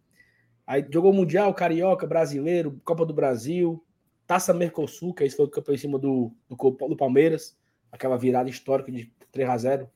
Aí 0.66 0.86
jogou 0.90 1.12
Mundial, 1.12 1.52
Carioca, 1.54 2.06
Brasileiro, 2.06 2.78
Copa 2.84 3.06
do 3.06 3.14
Brasil, 3.14 3.82
Taça 4.26 4.52
Mercosul, 4.52 5.14
que 5.14 5.24
aí 5.24 5.30
foi 5.30 5.46
o 5.46 5.48
campeão 5.48 5.74
em 5.74 5.78
cima 5.78 5.98
do, 5.98 6.30
do, 6.48 6.56
do 6.56 6.96
Palmeiras, 6.96 7.56
aquela 7.90 8.16
virada 8.16 8.50
histórica 8.50 8.92
de 8.92 9.12
3 9.32 9.48
x 9.48 9.62
0 9.62 9.90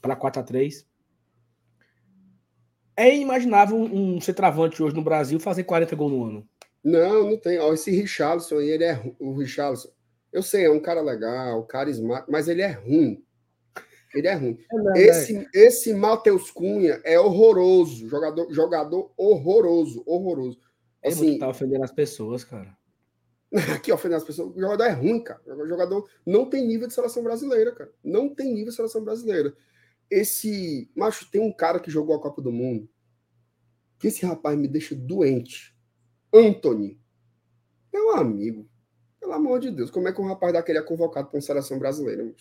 para 0.00 0.16
4 0.16 0.40
x 0.40 0.48
3 0.48 0.86
É 2.96 3.14
inimaginável 3.14 3.76
um, 3.76 4.16
um 4.16 4.20
centroavante 4.20 4.82
hoje 4.82 4.94
no 4.94 5.02
Brasil 5.02 5.38
fazer 5.40 5.64
40 5.64 5.94
gols 5.96 6.12
no 6.12 6.24
ano. 6.24 6.48
Não, 6.82 7.30
não 7.30 7.36
tem. 7.36 7.58
Ó, 7.58 7.72
esse 7.72 7.90
Richarlison 7.90 8.58
aí, 8.58 8.70
ele 8.70 8.84
é 8.84 9.00
o 9.18 9.34
Richarlison. 9.34 9.90
Eu 10.32 10.42
sei, 10.42 10.64
é 10.64 10.70
um 10.70 10.80
cara 10.80 11.00
legal, 11.00 11.64
carismático, 11.64 12.30
mas 12.30 12.48
ele 12.48 12.62
é 12.62 12.70
ruim. 12.70 13.24
Ele 14.14 14.26
é 14.26 14.34
ruim. 14.34 14.58
É 14.70 14.76
não, 14.76 14.96
esse 14.96 15.36
é. 15.36 15.46
esse 15.54 15.94
Matheus 15.94 16.50
Cunha 16.50 17.00
é 17.04 17.18
horroroso. 17.18 18.08
Jogador, 18.08 18.52
jogador 18.52 19.12
horroroso, 19.16 20.02
horroroso. 20.06 20.58
É 21.02 21.08
assim, 21.08 21.38
tá 21.38 21.48
ofendendo 21.48 21.84
as 21.84 21.92
pessoas, 21.92 22.44
cara. 22.44 22.76
Aqui 23.74 23.92
ofendendo 23.92 24.18
as 24.18 24.24
pessoas. 24.24 24.54
O 24.54 24.60
jogador 24.60 24.84
é 24.84 24.90
ruim, 24.90 25.22
cara. 25.22 25.40
O 25.46 25.66
jogador 25.66 26.08
não 26.26 26.48
tem 26.48 26.66
nível 26.66 26.88
de 26.88 26.94
seleção 26.94 27.22
brasileira, 27.22 27.72
cara. 27.72 27.92
Não 28.02 28.34
tem 28.34 28.52
nível 28.52 28.70
de 28.70 28.76
seleção 28.76 29.04
brasileira. 29.04 29.54
Esse. 30.10 30.90
Macho, 30.94 31.30
tem 31.30 31.40
um 31.40 31.52
cara 31.52 31.78
que 31.78 31.90
jogou 31.90 32.14
a 32.14 32.20
Copa 32.20 32.42
do 32.42 32.52
Mundo. 32.52 32.88
Que 33.98 34.08
esse 34.08 34.24
rapaz 34.24 34.58
me 34.58 34.66
deixa 34.66 34.94
doente. 34.94 35.76
Anthony. 36.32 36.98
Meu 37.92 38.16
amigo. 38.16 38.68
Pelo 39.18 39.32
amor 39.32 39.60
de 39.60 39.70
Deus, 39.70 39.90
como 39.90 40.08
é 40.08 40.12
que 40.12 40.20
um 40.20 40.26
rapaz 40.26 40.52
daquele 40.52 40.78
é 40.78 40.82
convocado 40.82 41.28
para 41.28 41.36
uma 41.36 41.42
seleção 41.42 41.78
brasileira? 41.78 42.32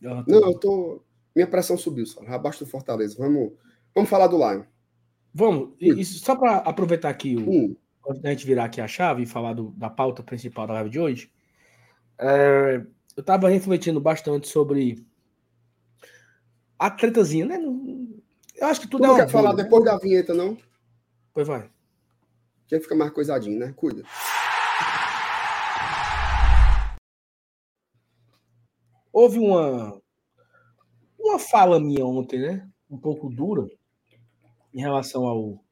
Não, 0.00 0.24
eu 0.26 0.58
tô. 0.58 1.02
Minha 1.34 1.46
pressão 1.46 1.76
subiu 1.76 2.06
só. 2.06 2.22
Abaixo 2.26 2.64
do 2.64 2.70
Fortaleza. 2.70 3.16
Vamos, 3.18 3.52
vamos 3.94 4.08
falar 4.08 4.26
do 4.26 4.38
Lion. 4.38 4.64
Vamos. 5.34 5.74
Isso, 5.78 6.18
só 6.24 6.34
para 6.34 6.58
aproveitar 6.58 7.10
aqui 7.10 7.36
o. 7.36 7.50
Hum. 7.50 7.76
Da 8.22 8.30
gente 8.30 8.46
virar 8.46 8.66
aqui 8.66 8.80
a 8.80 8.86
chave 8.86 9.24
e 9.24 9.26
falar 9.26 9.52
do, 9.52 9.70
da 9.76 9.90
pauta 9.90 10.22
principal 10.22 10.66
da 10.66 10.74
live 10.74 10.90
de 10.90 11.00
hoje. 11.00 11.32
É, 12.18 12.80
eu 13.16 13.20
estava 13.20 13.48
refletindo 13.48 14.00
bastante 14.00 14.48
sobre 14.48 15.04
a 16.78 16.88
tretazinha, 16.88 17.46
né? 17.46 17.58
Eu 18.54 18.66
acho 18.68 18.80
que 18.80 18.86
tudo 18.86 19.02
tu 19.02 19.04
é 19.04 19.08
não 19.08 19.16
quer 19.16 19.28
falar 19.28 19.54
né? 19.54 19.64
depois 19.64 19.84
da 19.84 19.98
vinheta, 19.98 20.32
não? 20.32 20.56
Pois 21.34 21.48
vai. 21.48 21.68
Que 22.66 22.80
fica 22.80 22.94
mais 22.94 23.12
coisadinho, 23.12 23.58
né? 23.58 23.72
Cuida. 23.76 24.02
Houve 29.12 29.38
uma, 29.38 30.00
uma 31.18 31.38
fala 31.38 31.80
minha 31.80 32.04
ontem, 32.04 32.38
né? 32.38 32.68
Um 32.90 32.98
pouco 32.98 33.30
dura 33.30 33.66
em 34.74 34.80
relação 34.80 35.26
ao, 35.26 35.64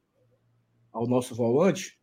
ao 0.91 1.05
nosso 1.05 1.35
volante. 1.35 1.99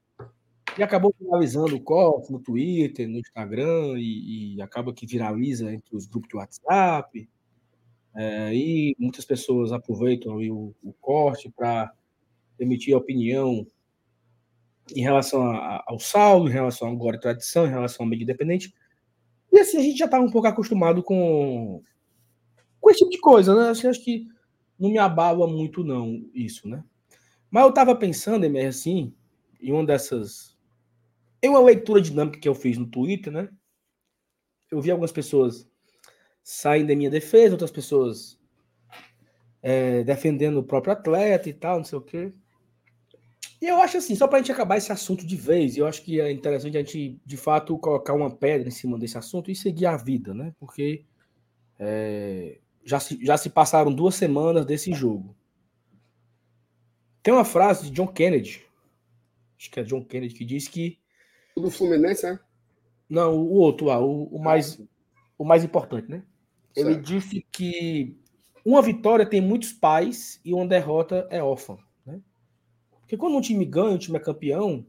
E 0.79 0.83
acabou 0.83 1.15
viralizando 1.19 1.75
o 1.75 1.81
corte 1.81 2.31
no 2.31 2.39
Twitter, 2.39 3.09
no 3.09 3.19
Instagram, 3.19 3.99
e, 3.99 4.55
e, 4.55 4.63
acaba 4.63 4.95
que 4.95 5.07
viraliza 5.07 5.73
entre 5.73 5.97
os 5.97 6.07
grupos 6.07 6.29
de 6.29 6.37
WhatsApp. 6.37 7.29
É, 8.15 8.55
e 8.55 8.95
muitas 8.99 9.25
pessoas 9.25 9.73
aproveitam 9.73 10.37
o, 10.37 10.75
o 10.83 10.93
corte 11.01 11.51
para 11.51 11.93
emitir 12.59 12.97
opinião 12.97 13.67
em 14.91 15.03
relação 15.03 15.43
a, 15.43 15.83
ao 15.87 15.99
saldo, 15.99 16.49
em 16.49 16.53
relação 16.53 16.89
à 16.89 16.91
agora 16.91 17.21
tradição, 17.21 17.67
em 17.67 17.71
relação 17.71 18.05
ao 18.05 18.11
meio 18.11 18.23
independente. 18.23 18.75
E 19.53 19.59
assim, 19.59 19.79
a 19.79 19.83
gente 19.83 19.99
já 19.99 20.07
estava 20.07 20.25
um 20.25 20.31
pouco 20.31 20.49
acostumado 20.49 21.03
com, 21.03 21.83
com 22.81 22.91
esse 22.91 23.01
tipo 23.01 23.11
de 23.11 23.19
coisa, 23.19 23.55
né? 23.55 23.71
Assim, 23.71 23.87
acho 23.87 24.03
que 24.03 24.27
não 24.79 24.91
me 24.91 24.99
abala 24.99 25.47
muito, 25.47 25.85
não, 25.85 26.25
isso, 26.35 26.69
né? 26.69 26.83
Mas 27.51 27.65
eu 27.65 27.69
estava 27.69 27.95
pensando, 27.95 28.45
MR, 28.45 28.67
assim, 28.67 29.15
em 29.61 29.73
uma 29.73 29.85
dessas. 29.85 30.57
Em 31.43 31.49
uma 31.49 31.61
leitura 31.61 32.01
dinâmica 32.01 32.41
que 32.41 32.49
eu 32.49 32.55
fiz 32.55 32.79
no 32.79 32.87
Twitter, 32.87 33.33
né? 33.33 33.49
Eu 34.71 34.81
vi 34.81 34.91
algumas 34.91 35.13
pessoas 35.13 35.69
saindo 36.43 36.89
da 36.89 36.97
minha 36.97 37.11
defesa, 37.11 37.55
outras 37.55 37.71
pessoas 37.71 38.41
é, 39.61 40.03
defendendo 40.03 40.59
o 40.59 40.65
próprio 40.65 40.93
atleta 40.93 41.49
e 41.49 41.53
tal, 41.53 41.79
não 41.79 41.85
sei 41.85 41.99
o 41.99 42.03
quê. 42.03 42.33
E 43.63 43.69
eu 43.69 43.81
acho 43.81 43.97
assim, 43.97 44.17
só 44.17 44.27
para 44.27 44.39
a 44.39 44.41
gente 44.41 44.51
acabar 44.51 44.77
esse 44.77 44.91
assunto 44.91 45.25
de 45.25 45.37
vez, 45.37 45.77
eu 45.77 45.87
acho 45.87 46.03
que 46.03 46.21
é 46.21 46.33
interessante 46.33 46.77
a 46.77 46.81
gente, 46.81 47.17
de 47.25 47.37
fato, 47.37 47.79
colocar 47.79 48.13
uma 48.13 48.29
pedra 48.29 48.67
em 48.67 48.73
cima 48.73 48.99
desse 48.99 49.17
assunto 49.17 49.53
e 49.53 49.55
seguir 49.55 49.87
a 49.87 49.97
vida, 49.97 50.35
né? 50.35 50.53
Porque 50.59 51.05
é, 51.79 52.59
já, 52.85 52.99
se, 52.99 53.25
já 53.25 53.37
se 53.37 53.49
passaram 53.49 53.95
duas 53.95 54.17
semanas 54.17 54.67
desse 54.67 54.93
jogo. 54.93 55.37
Tem 57.23 57.33
uma 57.33 57.45
frase 57.45 57.85
de 57.85 57.93
John 57.93 58.09
Kennedy, 58.09 58.67
acho 59.57 59.71
que 59.71 59.79
é 59.79 59.85
John 59.85 60.05
Kennedy, 60.05 60.35
que 60.35 60.45
diz 60.45 60.67
que. 60.67 60.99
O 61.55 61.61
do 61.61 61.71
Fluminense, 61.71 62.27
é? 62.27 62.37
Não, 63.09 63.37
o 63.37 63.53
outro 63.53 63.87
lá, 63.87 64.01
o, 64.01 64.25
o 64.25 64.43
mais, 64.43 64.83
o 65.39 65.45
mais 65.45 65.63
importante, 65.63 66.11
né? 66.11 66.25
Certo. 66.75 66.91
Ele 66.91 67.01
disse 67.01 67.47
que 67.53 68.19
uma 68.65 68.83
vitória 68.83 69.25
tem 69.25 69.41
muitos 69.41 69.73
pais 69.73 70.41
e 70.45 70.53
uma 70.53 70.67
derrota 70.67 71.29
é 71.31 71.41
órfã. 71.41 71.79
Porque 73.13 73.21
quando 73.21 73.37
um 73.37 73.43
time 73.43 73.67
ganha, 73.67 73.91
um 73.91 73.99
time 73.99 74.17
é 74.17 74.21
campeão, 74.21 74.87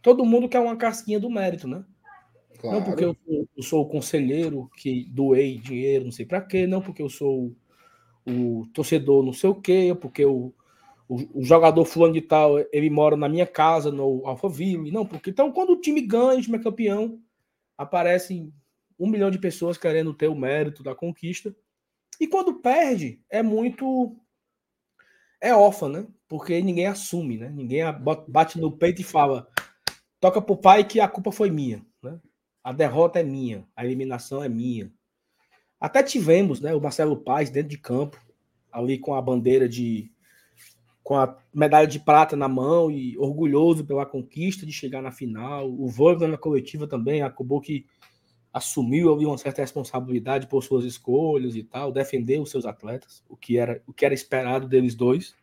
todo 0.00 0.24
mundo 0.24 0.48
quer 0.48 0.60
uma 0.60 0.76
casquinha 0.76 1.18
do 1.18 1.28
mérito, 1.28 1.66
né? 1.66 1.84
Claro. 2.60 2.78
Não 2.78 2.84
porque 2.84 3.04
eu, 3.04 3.16
eu, 3.26 3.62
sou 3.64 3.82
o 3.82 3.88
conselheiro 3.88 4.70
que 4.76 5.06
doei 5.10 5.58
dinheiro, 5.58 6.04
não 6.04 6.12
sei 6.12 6.24
para 6.24 6.40
quê, 6.40 6.68
não 6.68 6.80
porque 6.80 7.02
eu 7.02 7.08
sou 7.08 7.52
o, 8.24 8.60
o 8.60 8.66
torcedor 8.68 9.24
não 9.24 9.32
sei 9.32 9.50
o 9.50 9.56
quê, 9.56 9.92
porque 10.00 10.24
o, 10.24 10.54
o, 11.08 11.40
o, 11.40 11.42
jogador 11.42 11.84
fulano 11.84 12.14
de 12.14 12.20
tal, 12.20 12.60
ele 12.72 12.88
mora 12.88 13.16
na 13.16 13.28
minha 13.28 13.44
casa, 13.44 13.90
no 13.90 14.24
Alphaville, 14.24 14.92
não, 14.92 15.04
porque 15.04 15.30
então 15.30 15.50
quando 15.50 15.70
o 15.70 15.80
time 15.80 16.00
ganha, 16.00 16.38
o 16.38 16.42
time 16.42 16.58
é 16.58 16.62
campeão, 16.62 17.18
aparecem 17.76 18.54
um 18.96 19.08
milhão 19.08 19.32
de 19.32 19.38
pessoas 19.40 19.76
querendo 19.76 20.14
ter 20.14 20.28
o 20.28 20.36
mérito 20.36 20.80
da 20.80 20.94
conquista, 20.94 21.52
e 22.20 22.28
quando 22.28 22.60
perde, 22.60 23.20
é 23.28 23.42
muito 23.42 24.16
é 25.44 25.54
órfã, 25.54 25.88
né? 25.90 26.06
Porque 26.26 26.60
ninguém 26.62 26.86
assume, 26.86 27.36
né? 27.36 27.50
Ninguém 27.50 27.82
bate 28.26 28.58
no 28.58 28.72
peito 28.72 29.02
e 29.02 29.04
fala: 29.04 29.46
toca 30.18 30.40
pro 30.40 30.56
pai 30.56 30.84
que 30.84 30.98
a 31.00 31.06
culpa 31.06 31.30
foi 31.30 31.50
minha, 31.50 31.84
né? 32.02 32.18
A 32.62 32.72
derrota 32.72 33.20
é 33.20 33.22
minha, 33.22 33.68
a 33.76 33.84
eliminação 33.84 34.42
é 34.42 34.48
minha. 34.48 34.90
Até 35.78 36.02
tivemos, 36.02 36.62
né? 36.62 36.74
O 36.74 36.80
Marcelo 36.80 37.18
Paz 37.18 37.50
dentro 37.50 37.68
de 37.68 37.76
campo, 37.76 38.18
ali 38.72 38.98
com 38.98 39.14
a 39.14 39.20
bandeira 39.20 39.68
de. 39.68 40.10
com 41.02 41.14
a 41.14 41.36
medalha 41.54 41.86
de 41.86 42.00
prata 42.00 42.34
na 42.34 42.48
mão 42.48 42.90
e 42.90 43.18
orgulhoso 43.18 43.84
pela 43.84 44.06
conquista 44.06 44.64
de 44.64 44.72
chegar 44.72 45.02
na 45.02 45.12
final. 45.12 45.70
O 45.70 45.86
Voivoda 45.88 46.26
na 46.26 46.38
coletiva 46.38 46.86
também 46.86 47.20
acabou 47.20 47.60
que 47.60 47.84
assumiu 48.54 49.12
uma 49.12 49.36
certa 49.36 49.62
responsabilidade 49.62 50.46
por 50.46 50.62
suas 50.62 50.84
escolhas 50.84 51.56
e 51.56 51.64
tal, 51.64 51.90
defender 51.90 52.40
os 52.40 52.52
seus 52.52 52.64
atletas, 52.64 53.24
o 53.28 53.36
que 53.36 53.58
era, 53.58 53.82
o 53.84 53.92
que 53.92 54.04
era 54.04 54.14
esperado 54.14 54.68
deles 54.68 54.94
dois. 54.94 55.34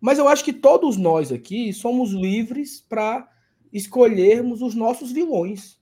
Mas 0.00 0.16
eu 0.16 0.28
acho 0.28 0.44
que 0.44 0.52
todos 0.52 0.96
nós 0.96 1.32
aqui 1.32 1.72
somos 1.72 2.12
livres 2.12 2.80
para 2.88 3.28
escolhermos 3.72 4.62
os 4.62 4.76
nossos 4.76 5.10
vilões. 5.10 5.80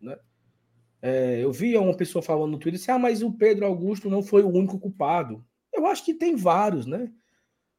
Né? 0.00 0.16
É, 1.02 1.40
eu 1.42 1.50
vi 1.50 1.76
uma 1.76 1.96
pessoa 1.96 2.22
falando 2.22 2.52
no 2.52 2.58
Twitter 2.58 2.80
assim, 2.80 2.92
ah, 2.92 2.98
mas 2.98 3.20
o 3.20 3.32
Pedro 3.32 3.66
Augusto 3.66 4.08
não 4.08 4.22
foi 4.22 4.44
o 4.44 4.48
único 4.48 4.78
culpado. 4.78 5.44
Eu 5.72 5.84
acho 5.84 6.04
que 6.04 6.14
tem 6.14 6.36
vários, 6.36 6.86
né? 6.86 7.12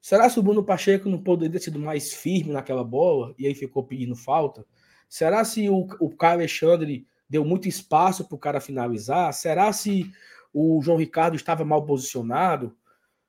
Será 0.02 0.30
que 0.30 0.40
o 0.40 0.44
Bruno 0.44 0.64
Pacheco 0.64 1.08
não 1.08 1.22
poderia 1.22 1.54
ter 1.54 1.64
sido 1.64 1.80
mais 1.80 2.14
firme 2.14 2.52
naquela 2.52 2.84
bola 2.84 3.34
e 3.40 3.48
aí 3.48 3.56
ficou 3.56 3.84
pedindo 3.84 4.16
falta? 4.16 4.66
Será 5.08 5.44
se 5.46 5.70
o, 5.70 5.88
o 6.02 6.10
Caio 6.16 6.40
Alexandre 6.40 7.08
deu 7.30 7.46
muito 7.46 7.68
espaço 7.68 8.26
para 8.26 8.36
o 8.36 8.40
cara 8.40 8.60
finalizar? 8.60 9.32
Será 9.34 9.72
se 9.72 10.12
o 10.54 10.82
João 10.82 10.98
Ricardo 10.98 11.36
estava 11.36 11.64
mal 11.64 11.86
posicionado? 11.86 12.76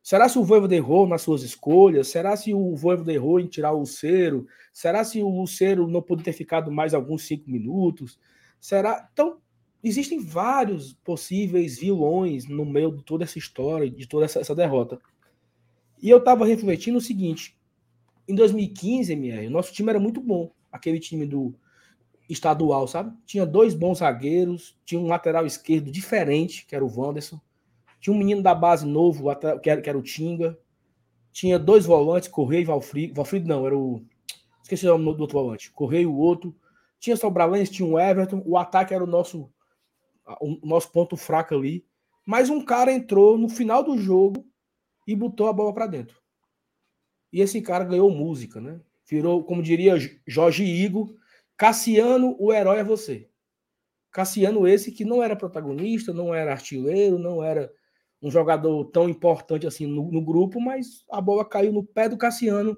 Será 0.03 0.28
se 0.28 0.38
o 0.38 0.44
Voivoda 0.44 0.74
errou 0.74 1.07
nas 1.07 1.22
suas 1.22 1.42
escolhas? 1.42 2.09
Será 2.09 2.34
se 2.36 2.55
o 2.55 2.74
Voivoda 2.74 3.12
errou 3.12 3.38
em 3.38 3.46
tirar 3.46 3.72
o 3.72 3.80
Lucero? 3.80 4.46
Será 4.72 5.05
se 5.05 5.20
o 5.20 5.28
Lucero 5.28 5.86
não 5.86 6.01
poderia 6.01 6.32
ter 6.32 6.38
ficado 6.38 6.72
mais 6.72 6.94
alguns 6.94 7.26
cinco 7.26 7.51
minutos? 7.51 8.18
Será? 8.59 9.09
Então, 9.12 9.38
existem 9.84 10.18
vários 10.18 10.94
possíveis 10.94 11.78
vilões 11.78 12.48
no 12.48 12.64
meio 12.64 12.96
de 12.96 13.05
toda 13.05 13.24
essa 13.24 13.38
história, 13.38 13.90
de 13.90 14.09
toda 14.09 14.24
essa, 14.24 14.40
essa 14.40 14.55
derrota. 14.55 14.98
E 16.03 16.09
eu 16.09 16.18
estava 16.18 16.46
refletindo 16.46 16.96
o 16.96 17.03
seguinte: 17.03 17.59
em 18.26 18.34
2015, 18.34 19.12
MR, 19.12 19.46
o 19.48 19.51
nosso 19.51 19.72
time 19.72 19.90
era 19.90 20.01
muito 20.01 20.20
bom. 20.20 20.51
Aquele 20.72 20.98
time 20.98 21.26
do 21.26 21.55
estadual, 22.31 22.87
sabe? 22.87 23.12
Tinha 23.26 23.45
dois 23.45 23.74
bons 23.74 23.99
zagueiros, 23.99 24.78
tinha 24.85 25.01
um 25.01 25.09
lateral 25.09 25.45
esquerdo 25.45 25.91
diferente, 25.91 26.64
que 26.64 26.76
era 26.76 26.85
o 26.85 27.01
Wanderson. 27.01 27.41
Tinha 28.01 28.14
um 28.14 28.18
menino 28.18 28.43
da 28.43 28.55
base 28.55 28.87
novo, 28.87 29.35
que 29.61 29.68
era, 29.68 29.81
que 29.81 29.89
era 29.89 29.99
o 29.99 30.03
Tinga. 30.03 30.59
Tinha 31.33 31.59
dois 31.59 31.85
volantes, 31.85 32.28
Correio 32.28 32.62
e 32.62 32.64
Valfrido. 32.64 33.14
Valfrido 33.14 33.49
não, 33.49 33.66
era 33.66 33.76
o. 33.76 34.03
Esqueci 34.62 34.87
o 34.87 34.97
nome 34.97 35.16
do 35.16 35.22
outro 35.22 35.39
volante. 35.39 35.70
Correio, 35.72 36.11
o 36.11 36.16
outro. 36.16 36.55
Tinha 36.99 37.16
Sobralense, 37.16 37.72
tinha 37.72 37.89
o 37.89 37.99
Everton. 37.99 38.43
O 38.47 38.57
ataque 38.57 38.95
era 38.95 39.03
o 39.03 39.07
nosso, 39.07 39.51
o 40.41 40.66
nosso 40.66 40.91
ponto 40.93 41.16
fraco 41.16 41.55
ali. 41.55 41.85
Mas 42.24 42.49
um 42.49 42.64
cara 42.64 42.93
entrou 42.93 43.37
no 43.37 43.49
final 43.49 43.83
do 43.83 43.99
jogo 43.99 44.47
e 45.07 45.16
botou 45.16 45.49
a 45.49 45.53
bola 45.53 45.74
para 45.74 45.87
dentro. 45.87 46.20
E 47.33 47.41
esse 47.41 47.61
cara 47.61 47.85
ganhou 47.85 48.11
música, 48.11 48.61
né? 48.61 48.81
Virou, 49.09 49.43
como 49.43 49.62
diria 49.62 49.97
Jorge 50.26 50.64
Igo, 50.64 51.16
Cassiano, 51.61 52.34
o 52.38 52.54
herói 52.54 52.78
é 52.78 52.82
você. 52.82 53.28
Cassiano, 54.11 54.66
esse 54.66 54.90
que 54.90 55.04
não 55.04 55.22
era 55.22 55.36
protagonista, 55.36 56.11
não 56.11 56.34
era 56.34 56.52
artilheiro, 56.52 57.18
não 57.18 57.44
era 57.44 57.70
um 58.22 58.30
jogador 58.30 58.86
tão 58.86 59.11
importante 59.11 59.66
assim 59.66 59.86
no, 59.86 60.11
no 60.11 60.24
grupo, 60.24 60.58
mas 60.58 61.04
a 61.11 61.20
bola 61.20 61.44
caiu 61.44 61.70
no 61.70 61.84
pé 61.84 62.08
do 62.08 62.16
Cassiano 62.16 62.74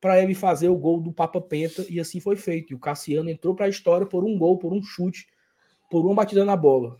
para 0.00 0.22
ele 0.22 0.32
fazer 0.32 0.68
o 0.68 0.76
gol 0.76 1.00
do 1.00 1.12
Papa 1.12 1.40
Penta 1.40 1.84
e 1.90 1.98
assim 1.98 2.20
foi 2.20 2.36
feito. 2.36 2.72
E 2.72 2.76
o 2.76 2.78
Cassiano 2.78 3.28
entrou 3.28 3.52
para 3.52 3.66
a 3.66 3.68
história 3.68 4.06
por 4.06 4.22
um 4.22 4.38
gol, 4.38 4.58
por 4.58 4.72
um 4.72 4.80
chute, 4.80 5.26
por 5.90 6.06
uma 6.06 6.14
batida 6.14 6.44
na 6.44 6.54
bola. 6.54 6.96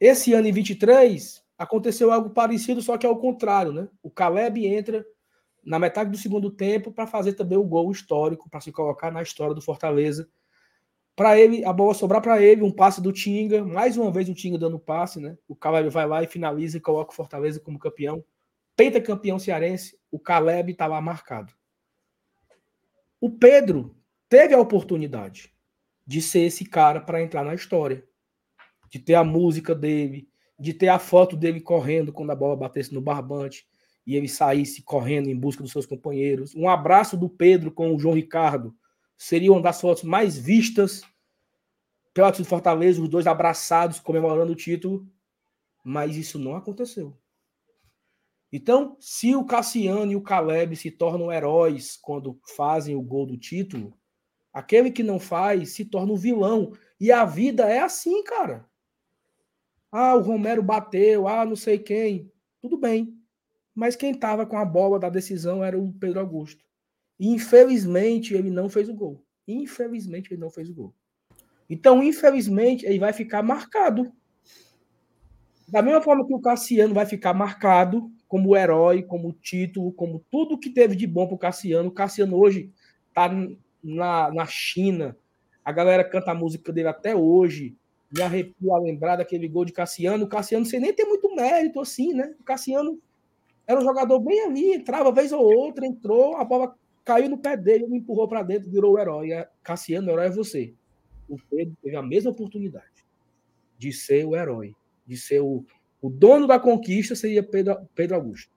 Esse 0.00 0.32
ano 0.32 0.48
em 0.48 0.52
23 0.52 1.44
aconteceu 1.58 2.10
algo 2.10 2.30
parecido, 2.30 2.80
só 2.80 2.96
que 2.96 3.06
ao 3.06 3.18
contrário, 3.18 3.74
né? 3.74 3.90
O 4.02 4.10
Caleb 4.10 4.66
entra 4.66 5.04
na 5.64 5.78
metade 5.78 6.10
do 6.10 6.16
segundo 6.16 6.50
tempo 6.50 6.90
para 6.92 7.06
fazer 7.06 7.34
também 7.34 7.58
o 7.58 7.64
gol 7.64 7.90
histórico, 7.90 8.48
para 8.48 8.60
se 8.60 8.72
colocar 8.72 9.10
na 9.10 9.22
história 9.22 9.54
do 9.54 9.62
Fortaleza. 9.62 10.28
Para 11.14 11.38
ele, 11.38 11.64
a 11.64 11.72
bola 11.72 11.92
sobrar 11.92 12.22
para 12.22 12.40
ele, 12.40 12.62
um 12.62 12.70
passe 12.70 13.00
do 13.00 13.12
Tinga, 13.12 13.64
mais 13.64 13.96
uma 13.96 14.10
vez 14.10 14.28
o 14.28 14.34
Tinga 14.34 14.56
dando 14.56 14.78
passe, 14.78 15.20
né? 15.20 15.36
O 15.46 15.54
Caleb 15.54 15.90
vai 15.90 16.06
lá 16.06 16.22
e 16.22 16.26
finaliza 16.26 16.78
e 16.78 16.80
coloca 16.80 17.12
o 17.12 17.14
Fortaleza 17.14 17.60
como 17.60 17.78
campeão. 17.78 18.24
Penta 18.74 19.00
campeão 19.00 19.38
cearense, 19.38 19.98
o 20.10 20.18
Caleb 20.18 20.72
está 20.72 20.86
lá 20.86 21.00
marcado. 21.00 21.52
O 23.20 23.28
Pedro 23.28 23.94
teve 24.28 24.54
a 24.54 24.60
oportunidade 24.60 25.52
de 26.06 26.22
ser 26.22 26.40
esse 26.40 26.64
cara 26.64 27.00
para 27.00 27.22
entrar 27.22 27.44
na 27.44 27.54
história, 27.54 28.02
de 28.88 28.98
ter 28.98 29.14
a 29.14 29.22
música 29.22 29.74
dele, 29.74 30.28
de 30.58 30.72
ter 30.72 30.88
a 30.88 30.98
foto 30.98 31.36
dele 31.36 31.60
correndo 31.60 32.12
quando 32.12 32.30
a 32.30 32.34
bola 32.34 32.56
batesse 32.56 32.92
no 32.94 33.00
barbante, 33.00 33.68
e 34.06 34.16
ele 34.16 34.28
saísse 34.28 34.82
correndo 34.82 35.28
em 35.28 35.36
busca 35.36 35.62
dos 35.62 35.72
seus 35.72 35.86
companheiros. 35.86 36.54
Um 36.54 36.68
abraço 36.68 37.16
do 37.16 37.28
Pedro 37.28 37.70
com 37.70 37.94
o 37.94 37.98
João 37.98 38.14
Ricardo 38.14 38.74
seria 39.16 39.52
uma 39.52 39.60
das 39.60 39.80
fotos 39.80 40.02
mais 40.02 40.38
vistas 40.38 41.02
pela 42.14 42.28
torcida 42.28 42.48
Fortaleza, 42.48 43.02
os 43.02 43.08
dois 43.08 43.26
abraçados 43.26 44.00
comemorando 44.00 44.52
o 44.52 44.56
título, 44.56 45.06
mas 45.84 46.16
isso 46.16 46.38
não 46.38 46.56
aconteceu. 46.56 47.16
Então, 48.50 48.96
se 48.98 49.36
o 49.36 49.44
Cassiano 49.44 50.10
e 50.10 50.16
o 50.16 50.22
Caleb 50.22 50.74
se 50.74 50.90
tornam 50.90 51.30
heróis 51.30 51.96
quando 51.96 52.40
fazem 52.56 52.96
o 52.96 53.02
gol 53.02 53.26
do 53.26 53.36
título, 53.36 53.96
aquele 54.52 54.90
que 54.90 55.02
não 55.02 55.20
faz 55.20 55.70
se 55.70 55.84
torna 55.84 56.12
um 56.12 56.16
vilão. 56.16 56.72
E 56.98 57.12
a 57.12 57.24
vida 57.24 57.70
é 57.70 57.78
assim, 57.78 58.24
cara. 58.24 58.68
Ah, 59.92 60.16
o 60.16 60.20
Romero 60.20 60.62
bateu, 60.62 61.28
ah, 61.28 61.44
não 61.44 61.54
sei 61.54 61.78
quem. 61.78 62.32
Tudo 62.60 62.76
bem 62.76 63.19
mas 63.74 63.96
quem 63.96 64.12
estava 64.12 64.44
com 64.44 64.56
a 64.56 64.64
bola 64.64 64.98
da 64.98 65.08
decisão 65.08 65.64
era 65.64 65.78
o 65.78 65.92
Pedro 65.92 66.20
Augusto. 66.20 66.64
E, 67.18 67.28
infelizmente, 67.28 68.34
ele 68.34 68.50
não 68.50 68.68
fez 68.68 68.88
o 68.88 68.94
gol. 68.94 69.22
Infelizmente, 69.46 70.32
ele 70.32 70.40
não 70.40 70.50
fez 70.50 70.70
o 70.70 70.74
gol. 70.74 70.94
Então, 71.68 72.02
infelizmente, 72.02 72.84
ele 72.84 72.98
vai 72.98 73.12
ficar 73.12 73.42
marcado. 73.42 74.12
Da 75.68 75.80
mesma 75.82 76.02
forma 76.02 76.26
que 76.26 76.34
o 76.34 76.40
Cassiano 76.40 76.92
vai 76.92 77.06
ficar 77.06 77.32
marcado 77.32 78.10
como 78.26 78.56
herói, 78.56 79.02
como 79.02 79.32
título, 79.32 79.92
como 79.92 80.24
tudo 80.30 80.58
que 80.58 80.70
teve 80.70 80.96
de 80.96 81.06
bom 81.06 81.26
para 81.26 81.34
o 81.34 81.38
Cassiano. 81.38 81.88
O 81.88 81.92
Cassiano 81.92 82.36
hoje 82.36 82.72
está 83.08 83.28
na, 83.82 84.32
na 84.32 84.46
China. 84.46 85.16
A 85.64 85.70
galera 85.70 86.02
canta 86.02 86.32
a 86.32 86.34
música 86.34 86.72
dele 86.72 86.88
até 86.88 87.14
hoje. 87.14 87.76
Me 88.12 88.22
arrepio 88.22 88.74
a 88.74 88.80
lembrar 88.80 89.16
daquele 89.16 89.46
gol 89.46 89.64
de 89.64 89.72
Cassiano. 89.72 90.24
O 90.24 90.28
Cassiano, 90.28 90.64
você 90.64 90.80
nem 90.80 90.92
tem 90.92 91.06
muito 91.06 91.32
mérito 91.36 91.80
assim, 91.80 92.12
né? 92.12 92.34
O 92.40 92.42
Cassiano 92.42 93.00
era 93.70 93.78
um 93.78 93.84
jogador 93.84 94.18
bem 94.18 94.40
ali, 94.40 94.74
entrava 94.74 95.12
vez 95.12 95.30
ou 95.30 95.44
outra, 95.44 95.86
entrou, 95.86 96.36
a 96.36 96.44
bola 96.44 96.74
caiu 97.04 97.28
no 97.28 97.38
pé 97.38 97.56
dele, 97.56 97.86
me 97.86 97.98
empurrou 97.98 98.26
para 98.26 98.42
dentro, 98.42 98.68
virou 98.68 98.94
o 98.94 98.98
herói. 98.98 99.28
Cassiano, 99.62 100.08
o 100.08 100.10
herói 100.10 100.26
é 100.26 100.30
você. 100.30 100.74
O 101.28 101.36
Pedro 101.38 101.76
teve 101.80 101.94
a 101.94 102.02
mesma 102.02 102.32
oportunidade 102.32 103.06
de 103.78 103.92
ser 103.92 104.26
o 104.26 104.34
herói, 104.34 104.74
de 105.06 105.16
ser 105.16 105.40
o, 105.40 105.64
o 106.02 106.10
dono 106.10 106.48
da 106.48 106.58
conquista, 106.58 107.14
seria 107.14 107.44
Pedro, 107.44 107.88
Pedro 107.94 108.16
Augusto. 108.16 108.52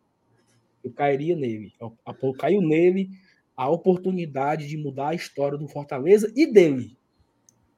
Eu 0.83 0.91
cairia 0.91 1.35
nele. 1.35 1.71
Caiu 2.39 2.59
nele 2.59 3.11
a 3.55 3.69
oportunidade 3.69 4.67
de 4.67 4.77
mudar 4.77 5.09
a 5.09 5.15
história 5.15 5.59
do 5.59 5.67
Fortaleza 5.67 6.33
e 6.35 6.51
dele. 6.51 6.97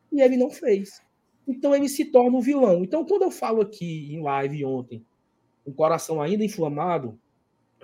E 0.10 0.22
ele 0.22 0.38
não 0.38 0.50
fez. 0.50 1.02
Então 1.46 1.76
ele 1.76 1.90
se 1.90 2.06
torna 2.06 2.38
um 2.38 2.42
vilão. 2.42 2.82
Então, 2.82 3.06
quando 3.06 3.24
eu 3.24 3.32
falo 3.32 3.62
aqui 3.62 4.16
em 4.16 4.22
live 4.22 4.64
ontem, 4.64 5.06
um 5.66 5.74
coração 5.74 6.22
ainda 6.22 6.44
inflamado, 6.44 7.20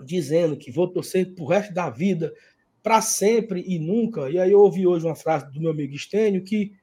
dizendo 0.06 0.58
que 0.58 0.72
vou 0.72 0.88
torcer 0.88 1.34
pro 1.34 1.46
resto 1.46 1.74
da 1.74 1.90
vida, 1.90 2.34
para 2.84 3.02
sempre 3.02 3.64
e 3.68 3.80
nunca. 3.80 4.30
E 4.30 4.40
aí 4.40 4.52
eu 4.52 4.60
ouvi 4.60 4.86
hoje 4.86 5.06
uma 5.06 5.16
frase 5.16 5.52
do 5.52 5.60
meu 5.60 5.72
amigo 5.72 5.94
Estênio 5.94 6.44
que 6.44 6.74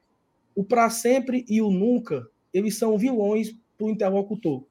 o 0.55 0.65
para 0.65 0.91
sempre 0.91 1.45
e 1.49 1.63
o 1.63 1.71
nunca, 1.71 2.29
eles 2.53 2.77
são 2.77 2.99
vilões 2.99 3.55
para 3.77 3.87
o 3.87 3.91
interlocutor. 3.91 4.65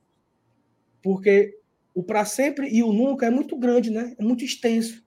Porque 1.01 1.57
o 1.93 2.03
para 2.03 2.25
sempre 2.25 2.69
e 2.69 2.83
o 2.83 2.91
nunca 2.91 3.25
é 3.25 3.29
muito 3.29 3.57
grande, 3.57 3.89
né? 3.89 4.15
É 4.17 4.23
muito 4.23 4.43
extenso. 4.43 5.03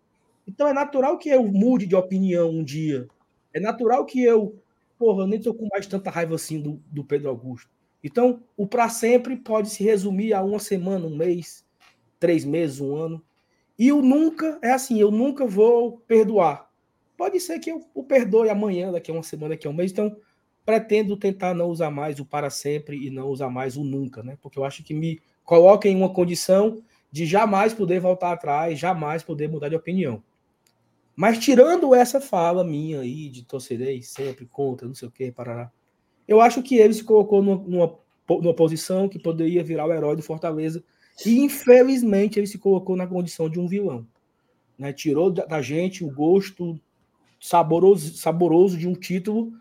Então 0.46 0.66
é 0.66 0.72
natural 0.72 1.18
que 1.18 1.28
eu 1.28 1.46
mude 1.46 1.86
de 1.86 1.94
opinião 1.94 2.50
um 2.50 2.64
dia. 2.64 3.06
É 3.52 3.60
natural 3.60 4.06
que 4.06 4.22
eu, 4.22 4.58
porra, 4.98 5.24
eu 5.24 5.26
nem 5.26 5.40
tô 5.40 5.52
com 5.52 5.68
mais 5.70 5.86
tanta 5.86 6.10
raiva 6.10 6.34
assim 6.34 6.60
do, 6.60 6.82
do 6.90 7.04
Pedro 7.04 7.28
Augusto. 7.28 7.70
Então, 8.02 8.42
o 8.56 8.66
para 8.66 8.88
sempre 8.88 9.36
pode 9.36 9.68
se 9.68 9.84
resumir 9.84 10.32
a 10.32 10.42
uma 10.42 10.58
semana, 10.58 11.06
um 11.06 11.16
mês, 11.16 11.64
três 12.18 12.44
meses, 12.44 12.80
um 12.80 12.96
ano. 12.96 13.22
E 13.80 13.90
o 13.90 14.02
nunca 14.02 14.58
é 14.60 14.72
assim, 14.72 15.00
eu 15.00 15.10
nunca 15.10 15.46
vou 15.46 15.92
perdoar. 16.06 16.70
Pode 17.16 17.40
ser 17.40 17.58
que 17.58 17.70
eu 17.70 17.82
o 17.94 18.04
perdoe 18.04 18.50
amanhã, 18.50 18.92
daqui 18.92 19.10
a 19.10 19.14
uma 19.14 19.22
semana, 19.22 19.54
daqui 19.54 19.66
a 19.66 19.70
um 19.70 19.72
mês. 19.72 19.90
Então, 19.90 20.14
pretendo 20.66 21.16
tentar 21.16 21.54
não 21.54 21.70
usar 21.70 21.90
mais 21.90 22.20
o 22.20 22.26
para 22.26 22.50
sempre 22.50 23.06
e 23.06 23.08
não 23.08 23.28
usar 23.28 23.48
mais 23.48 23.78
o 23.78 23.82
nunca, 23.82 24.22
né? 24.22 24.36
Porque 24.42 24.58
eu 24.58 24.66
acho 24.66 24.84
que 24.84 24.92
me 24.92 25.18
coloca 25.46 25.88
em 25.88 25.96
uma 25.96 26.12
condição 26.12 26.82
de 27.10 27.24
jamais 27.24 27.72
poder 27.72 28.00
voltar 28.00 28.32
atrás, 28.32 28.78
jamais 28.78 29.22
poder 29.22 29.48
mudar 29.48 29.70
de 29.70 29.76
opinião. 29.76 30.22
Mas 31.16 31.38
tirando 31.38 31.94
essa 31.94 32.20
fala 32.20 32.62
minha 32.62 33.00
aí 33.00 33.30
de 33.30 33.46
torcerei 33.46 34.02
sempre 34.02 34.44
contra, 34.44 34.86
não 34.86 34.94
sei 34.94 35.08
o 35.08 35.10
que, 35.10 35.32
parará. 35.32 35.72
Eu 36.28 36.42
acho 36.42 36.62
que 36.62 36.76
ele 36.76 36.92
se 36.92 37.02
colocou 37.02 37.42
numa, 37.42 37.96
numa 38.28 38.54
posição 38.54 39.08
que 39.08 39.18
poderia 39.18 39.64
virar 39.64 39.86
o 39.86 39.92
herói 39.94 40.16
do 40.16 40.22
Fortaleza 40.22 40.84
e 41.24 41.40
infelizmente 41.40 42.38
ele 42.38 42.46
se 42.46 42.58
colocou 42.58 42.96
na 42.96 43.06
condição 43.06 43.48
de 43.48 43.60
um 43.60 43.66
vilão. 43.66 44.06
Né? 44.78 44.92
Tirou 44.92 45.30
da 45.30 45.60
gente 45.60 46.04
o 46.04 46.10
gosto 46.10 46.80
saboroso, 47.40 48.16
saboroso 48.16 48.78
de 48.78 48.88
um 48.88 48.94
título 48.94 49.52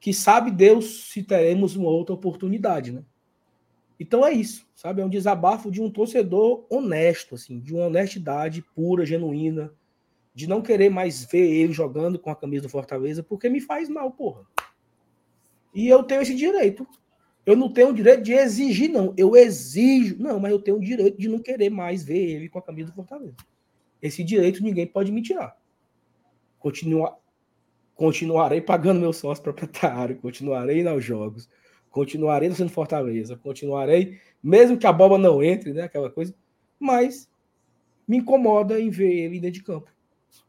que 0.00 0.12
sabe 0.12 0.50
Deus 0.50 1.10
se 1.10 1.22
teremos 1.22 1.76
uma 1.76 1.90
outra 1.90 2.14
oportunidade, 2.14 2.92
né? 2.92 3.02
Então 3.98 4.24
é 4.24 4.32
isso, 4.32 4.64
sabe? 4.76 5.02
É 5.02 5.04
um 5.04 5.08
desabafo 5.08 5.72
de 5.72 5.82
um 5.82 5.90
torcedor 5.90 6.64
honesto, 6.70 7.34
assim, 7.34 7.58
de 7.58 7.74
uma 7.74 7.86
honestidade 7.86 8.62
pura, 8.74 9.04
genuína, 9.04 9.72
de 10.32 10.46
não 10.46 10.62
querer 10.62 10.88
mais 10.88 11.24
ver 11.24 11.50
ele 11.50 11.72
jogando 11.72 12.16
com 12.16 12.30
a 12.30 12.36
camisa 12.36 12.62
do 12.62 12.68
Fortaleza, 12.68 13.24
porque 13.24 13.48
me 13.48 13.60
faz 13.60 13.88
mal, 13.88 14.12
porra. 14.12 14.46
E 15.74 15.88
eu 15.88 16.04
tenho 16.04 16.22
esse 16.22 16.34
direito. 16.34 16.86
Eu 17.48 17.56
não 17.56 17.72
tenho 17.72 17.88
o 17.88 17.94
direito 17.94 18.24
de 18.24 18.34
exigir, 18.34 18.90
não. 18.90 19.14
Eu 19.16 19.34
exijo. 19.34 20.18
Não, 20.18 20.38
mas 20.38 20.52
eu 20.52 20.60
tenho 20.60 20.76
o 20.76 20.80
direito 20.80 21.16
de 21.16 21.30
não 21.30 21.38
querer 21.38 21.70
mais 21.70 22.04
ver 22.04 22.18
ele 22.18 22.46
com 22.46 22.58
a 22.58 22.62
camisa 22.62 22.90
do 22.90 22.94
Fortaleza. 22.94 23.36
Esse 24.02 24.22
direito 24.22 24.62
ninguém 24.62 24.86
pode 24.86 25.10
me 25.10 25.22
tirar. 25.22 25.56
Continua, 26.58 27.18
continuarei 27.94 28.60
pagando 28.60 29.00
meu 29.00 29.14
sócio 29.14 29.42
proprietário, 29.42 30.18
continuarei 30.18 30.86
aos 30.86 31.02
jogos, 31.02 31.48
continuarei 31.88 32.52
sendo 32.52 32.70
Fortaleza, 32.70 33.34
continuarei, 33.34 34.18
mesmo 34.42 34.76
que 34.76 34.86
a 34.86 34.92
bola 34.92 35.16
não 35.16 35.42
entre, 35.42 35.72
né, 35.72 35.84
aquela 35.84 36.10
coisa, 36.10 36.34
mas 36.78 37.30
me 38.06 38.18
incomoda 38.18 38.78
em 38.78 38.90
ver 38.90 39.10
ele 39.10 39.40
dentro 39.40 39.58
de 39.58 39.64
campo, 39.64 39.90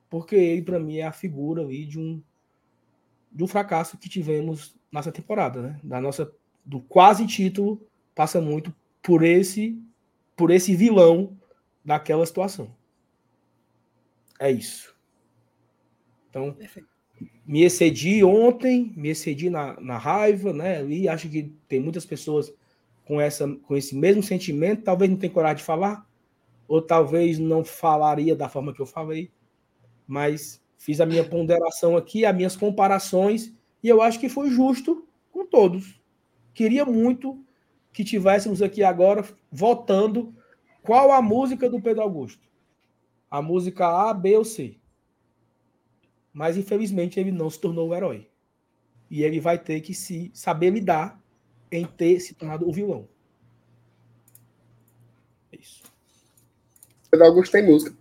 porque 0.10 0.36
ele 0.36 0.64
para 0.64 0.82
mim 0.82 0.98
é 0.98 1.06
a 1.06 1.14
figura 1.14 1.62
ali 1.62 1.86
de 1.86 1.98
um 1.98 2.22
do 3.32 3.48
fracasso 3.48 3.98
que 3.98 4.10
tivemos 4.10 4.78
nessa 4.92 5.14
temporada, 5.14 5.62
né? 5.62 5.80
Da 5.82 6.02
nossa 6.02 6.30
do 6.66 6.80
quase 6.80 7.26
título 7.26 7.82
passa 8.14 8.40
muito 8.42 8.74
por 9.02 9.24
esse 9.24 9.78
por 10.36 10.52
esse 10.52 10.74
vilão 10.76 11.38
daquela 11.84 12.26
situação. 12.26 12.74
É 14.40 14.50
isso. 14.50 14.96
Então, 16.30 16.54
Perfeito. 16.54 16.88
me 17.46 17.64
excedi 17.64 18.24
ontem, 18.24 18.94
me 18.96 19.10
excedi 19.10 19.50
na, 19.50 19.80
na 19.82 19.98
raiva, 19.98 20.54
né? 20.54 20.86
E 20.86 21.10
acho 21.10 21.28
que 21.28 21.52
tem 21.68 21.82
muitas 21.82 22.06
pessoas 22.06 22.54
com, 23.04 23.20
essa, 23.20 23.48
com 23.64 23.76
esse 23.76 23.96
mesmo 23.96 24.24
sentimento, 24.24 24.84
talvez 24.84 25.12
não 25.12 25.18
tenha 25.18 25.34
coragem 25.34 25.58
de 25.58 25.64
falar, 25.64 26.08
ou 26.68 26.82
talvez 26.82 27.38
não 27.40 27.66
falaria 27.66 28.36
da 28.36 28.48
forma 28.48 28.74
que 28.74 28.80
eu 28.80 28.86
falei, 28.86 29.32
mas 30.08 30.64
fiz 30.78 31.02
a 31.02 31.06
minha 31.06 31.28
ponderação 31.28 31.98
aqui, 31.98 32.24
as 32.24 32.36
minhas 32.36 32.56
comparações, 32.56 33.52
e 33.84 33.90
eu 33.90 34.02
acho 34.02 34.20
que 34.20 34.30
foi 34.30 34.52
justo 34.52 35.06
com 35.32 35.46
todos. 35.46 35.99
Queria 36.60 36.84
muito 36.84 37.42
que 37.94 38.04
tivéssemos 38.04 38.62
aqui 38.62 38.84
agora 38.84 39.26
votando 39.50 40.36
qual 40.84 41.10
a 41.10 41.22
música 41.22 41.70
do 41.70 41.80
Pedro 41.80 42.04
Augusto. 42.04 42.46
A 43.32 43.42
música 43.42 43.88
A, 43.88 44.14
B 44.14 44.36
ou 44.36 44.44
C. 44.44 44.76
Mas 46.34 46.58
infelizmente 46.58 47.18
ele 47.18 47.32
não 47.32 47.50
se 47.50 47.62
tornou 47.62 47.88
o 47.88 47.96
herói. 47.96 48.28
E 49.10 49.24
ele 49.24 49.40
vai 49.40 49.58
ter 49.58 49.80
que 49.80 49.94
se 49.94 50.32
saber 50.34 50.72
lidar 50.72 51.18
em 51.72 51.86
ter 51.86 52.20
se 52.20 52.34
tornado 52.34 52.68
o 52.68 52.74
vilão. 52.74 53.08
É 55.54 55.60
isso. 55.62 55.84
Pedro 57.10 57.26
Augusto 57.26 57.54
tem 57.54 57.66
música. 57.66 57.96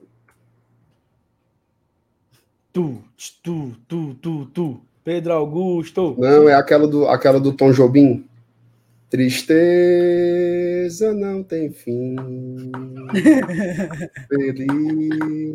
Tu, 2.72 3.04
tu, 3.40 3.76
tu, 3.86 4.14
tu, 4.14 4.46
tu. 4.46 4.80
Pedro 5.04 5.32
Augusto. 5.32 6.16
Não, 6.18 6.48
é 6.48 6.54
aquela 6.54 6.88
do, 6.88 7.06
aquela 7.06 7.38
do 7.38 7.52
Tom 7.52 7.70
Jobim. 7.70 8.27
Tristeza 9.10 10.84
não 11.14 11.42
tem 11.42 11.72
fim. 11.72 12.14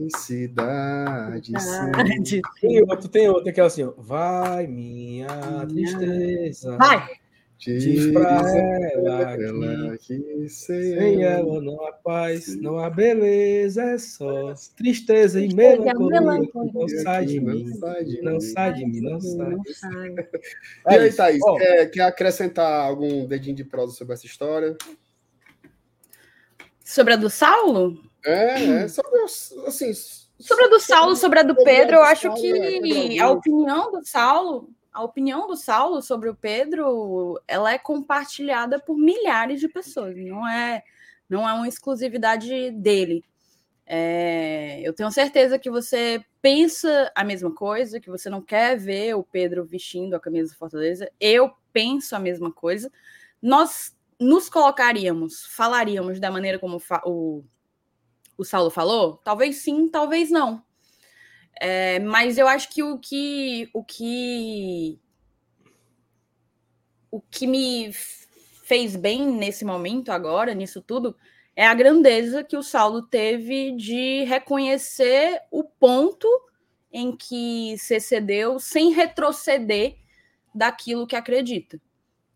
Felicidade 0.03 1.51
sim. 1.59 2.41
Tem 2.59 2.81
outro, 2.81 3.07
tem 3.07 3.29
outro 3.29 3.53
que 3.53 3.61
é 3.61 3.63
assim, 3.63 3.83
ó. 3.83 3.93
Vai 3.95 4.65
minha 4.65 5.27
tristeza. 5.67 6.75
Vai. 6.77 7.22
Diz 7.65 8.11
pra 8.11 8.41
ela 8.41 9.97
que, 9.97 10.19
que 10.19 10.49
sem 10.49 11.23
ela 11.23 11.61
não 11.61 11.85
há 11.85 11.93
paz, 11.93 12.59
não 12.59 12.77
há 12.77 12.89
beleza, 12.89 13.83
é 13.83 13.97
só 13.97 14.53
tristeza 14.75 15.39
e 15.39 15.53
melancolia 15.53 16.19
não 16.21 16.87
sai 17.03 17.25
de 17.25 17.39
mim, 17.39 17.65
não 18.21 18.41
sai 18.41 18.73
de 18.73 18.85
mim, 18.85 18.99
não 19.01 19.19
sai. 19.21 19.55
E 20.89 20.95
aí, 20.95 21.13
Thaís, 21.13 21.41
quer, 21.57 21.91
quer 21.91 22.01
acrescentar 22.01 22.85
algum 22.85 23.25
dedinho 23.25 23.55
de 23.55 23.63
prosa 23.63 23.93
sobre 23.93 24.13
essa 24.13 24.25
história? 24.25 24.75
Sobre 26.83 27.13
a 27.13 27.17
do 27.17 27.29
Saulo? 27.29 28.03
É, 28.25 28.83
é 28.83 28.87
sobre, 28.87 29.21
assim... 29.21 29.91
Sobre 30.39 30.65
a 30.65 30.67
do 30.67 30.79
Saulo, 30.79 31.15
sobre 31.15 31.39
a 31.39 31.43
do 31.43 31.55
Pedro, 31.55 31.97
eu 31.97 32.03
acho 32.03 32.33
que 32.33 33.17
a 33.19 33.29
opinião 33.29 33.91
do 33.91 34.05
Saulo 34.05 34.69
a 34.93 35.03
opinião 35.03 35.47
do 35.47 35.55
Saulo 35.55 36.01
sobre 36.01 36.29
o 36.29 36.35
Pedro, 36.35 37.41
ela 37.47 37.73
é 37.73 37.77
compartilhada 37.77 38.79
por 38.79 38.95
milhares 38.97 39.59
de 39.59 39.67
pessoas, 39.67 40.15
não 40.15 40.47
é, 40.47 40.83
não 41.27 41.47
é 41.47 41.53
uma 41.53 41.67
exclusividade 41.67 42.71
dele. 42.71 43.25
É, 43.85 44.79
eu 44.81 44.93
tenho 44.93 45.11
certeza 45.11 45.59
que 45.59 45.69
você 45.69 46.23
pensa 46.41 47.11
a 47.15 47.23
mesma 47.23 47.53
coisa, 47.53 47.99
que 47.99 48.09
você 48.09 48.29
não 48.29 48.41
quer 48.41 48.77
ver 48.77 49.15
o 49.15 49.23
Pedro 49.23 49.65
vestindo 49.65 50.15
a 50.15 50.19
camisa 50.19 50.53
do 50.53 50.57
Fortaleza. 50.57 51.11
Eu 51.19 51.51
penso 51.71 52.15
a 52.15 52.19
mesma 52.19 52.51
coisa. 52.51 52.91
Nós 53.41 53.95
nos 54.19 54.47
colocaríamos, 54.47 55.45
falaríamos 55.47 56.19
da 56.19 56.31
maneira 56.31 56.59
como 56.59 56.81
o, 57.05 57.43
o 58.37 58.43
Saulo 58.45 58.69
falou? 58.69 59.17
Talvez 59.17 59.57
sim, 59.57 59.89
talvez 59.89 60.29
não. 60.29 60.63
É, 61.59 61.99
mas 61.99 62.37
eu 62.37 62.47
acho 62.47 62.69
que 62.69 62.81
o 62.83 62.97
que 62.97 63.69
o 63.73 63.83
que 63.83 64.99
o 67.11 67.21
que 67.21 67.45
me 67.45 67.91
fez 68.63 68.95
bem 68.95 69.27
nesse 69.27 69.63
momento 69.63 70.11
agora, 70.11 70.53
nisso 70.53 70.81
tudo, 70.81 71.15
é 71.55 71.65
a 71.65 71.73
grandeza 71.73 72.43
que 72.43 72.57
o 72.57 72.63
Saulo 72.63 73.03
teve 73.03 73.71
de 73.73 74.23
reconhecer 74.23 75.39
o 75.51 75.63
ponto 75.63 76.27
em 76.91 77.15
que 77.15 77.75
se 77.77 77.99
cedeu 77.99 78.59
sem 78.59 78.91
retroceder 78.91 79.97
daquilo 80.53 81.05
que 81.05 81.15
acredita. 81.15 81.79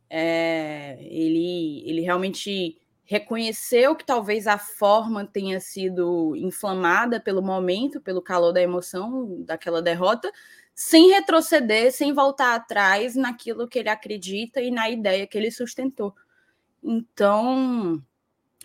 É, 0.09 0.97
ele, 1.01 1.84
ele 1.89 2.01
realmente 2.01 2.80
reconheceu 3.08 3.95
que 3.95 4.05
talvez 4.05 4.45
a 4.47 4.58
forma 4.58 5.26
tenha 5.26 5.62
sido 5.62 6.36
inflamada 6.36 7.22
pelo 7.22 7.41
momento, 7.41 8.01
pelo 8.01 8.22
calor 8.22 8.51
da 8.51 8.62
emoção 8.62 9.41
daquela 9.45 9.82
derrota, 9.82 10.30
sem 10.76 11.10
retroceder, 11.10 11.91
sem 11.93 12.14
voltar 12.14 12.53
atrás 12.53 13.16
naquilo 13.16 13.68
que 13.68 13.80
ele 13.80 13.89
acredita 13.89 14.62
e 14.62 14.70
na 14.70 14.89
ideia 14.89 15.26
que 15.26 15.38
ele 15.38 15.49
sustentou. 15.49 16.14
Então, 16.84 18.03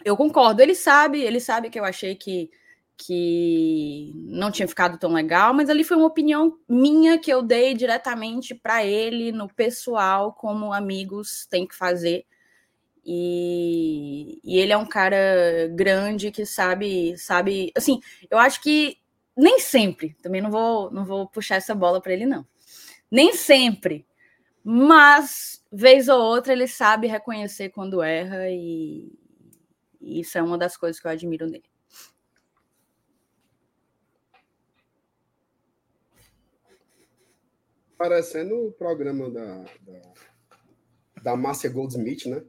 eu 0.04 0.16
concordo. 0.16 0.60
Ele 0.60 0.74
sabe, 0.74 1.20
ele 1.20 1.40
sabe 1.40 1.70
que 1.70 1.78
eu 1.78 1.84
achei 1.84 2.16
que 2.16 2.50
que 2.94 4.12
não 4.14 4.52
tinha 4.52 4.68
ficado 4.68 4.96
tão 4.96 5.12
legal, 5.12 5.52
mas 5.52 5.68
ali 5.68 5.82
foi 5.82 5.96
uma 5.96 6.06
opinião 6.06 6.56
minha 6.68 7.18
que 7.18 7.32
eu 7.32 7.42
dei 7.42 7.74
diretamente 7.74 8.54
para 8.54 8.84
ele 8.84 9.32
no 9.32 9.48
pessoal, 9.48 10.32
como 10.32 10.72
amigos 10.72 11.46
têm 11.46 11.66
que 11.66 11.74
fazer 11.74 12.24
e, 13.04 14.40
e, 14.44 14.58
ele 14.58 14.72
é 14.72 14.76
um 14.76 14.86
cara 14.86 15.68
grande 15.74 16.30
que 16.30 16.46
sabe, 16.46 17.16
sabe, 17.18 17.72
assim, 17.76 18.00
eu 18.30 18.38
acho 18.38 18.62
que 18.62 18.96
nem 19.36 19.58
sempre, 19.58 20.14
também 20.22 20.40
não 20.40 20.50
vou, 20.50 20.90
não 20.90 21.04
vou 21.04 21.28
puxar 21.28 21.56
essa 21.56 21.74
bola 21.74 22.00
para 22.00 22.12
ele 22.12 22.26
não. 22.26 22.46
Nem 23.10 23.32
sempre, 23.32 24.06
mas 24.62 25.64
vez 25.72 26.08
ou 26.08 26.20
outra 26.20 26.52
ele 26.52 26.68
sabe 26.68 27.06
reconhecer 27.06 27.70
quando 27.70 28.02
erra 28.02 28.48
e, 28.48 29.12
e 30.00 30.20
isso 30.20 30.38
é 30.38 30.42
uma 30.42 30.56
das 30.56 30.76
coisas 30.76 31.00
que 31.00 31.06
eu 31.06 31.10
admiro 31.10 31.46
nele. 31.46 31.64
Parecendo 37.98 38.66
o 38.66 38.72
programa 38.72 39.30
da, 39.30 39.64
da, 39.80 40.12
da 41.22 41.36
Márcia 41.36 41.70
Goldsmith, 41.70 42.26
né? 42.26 42.42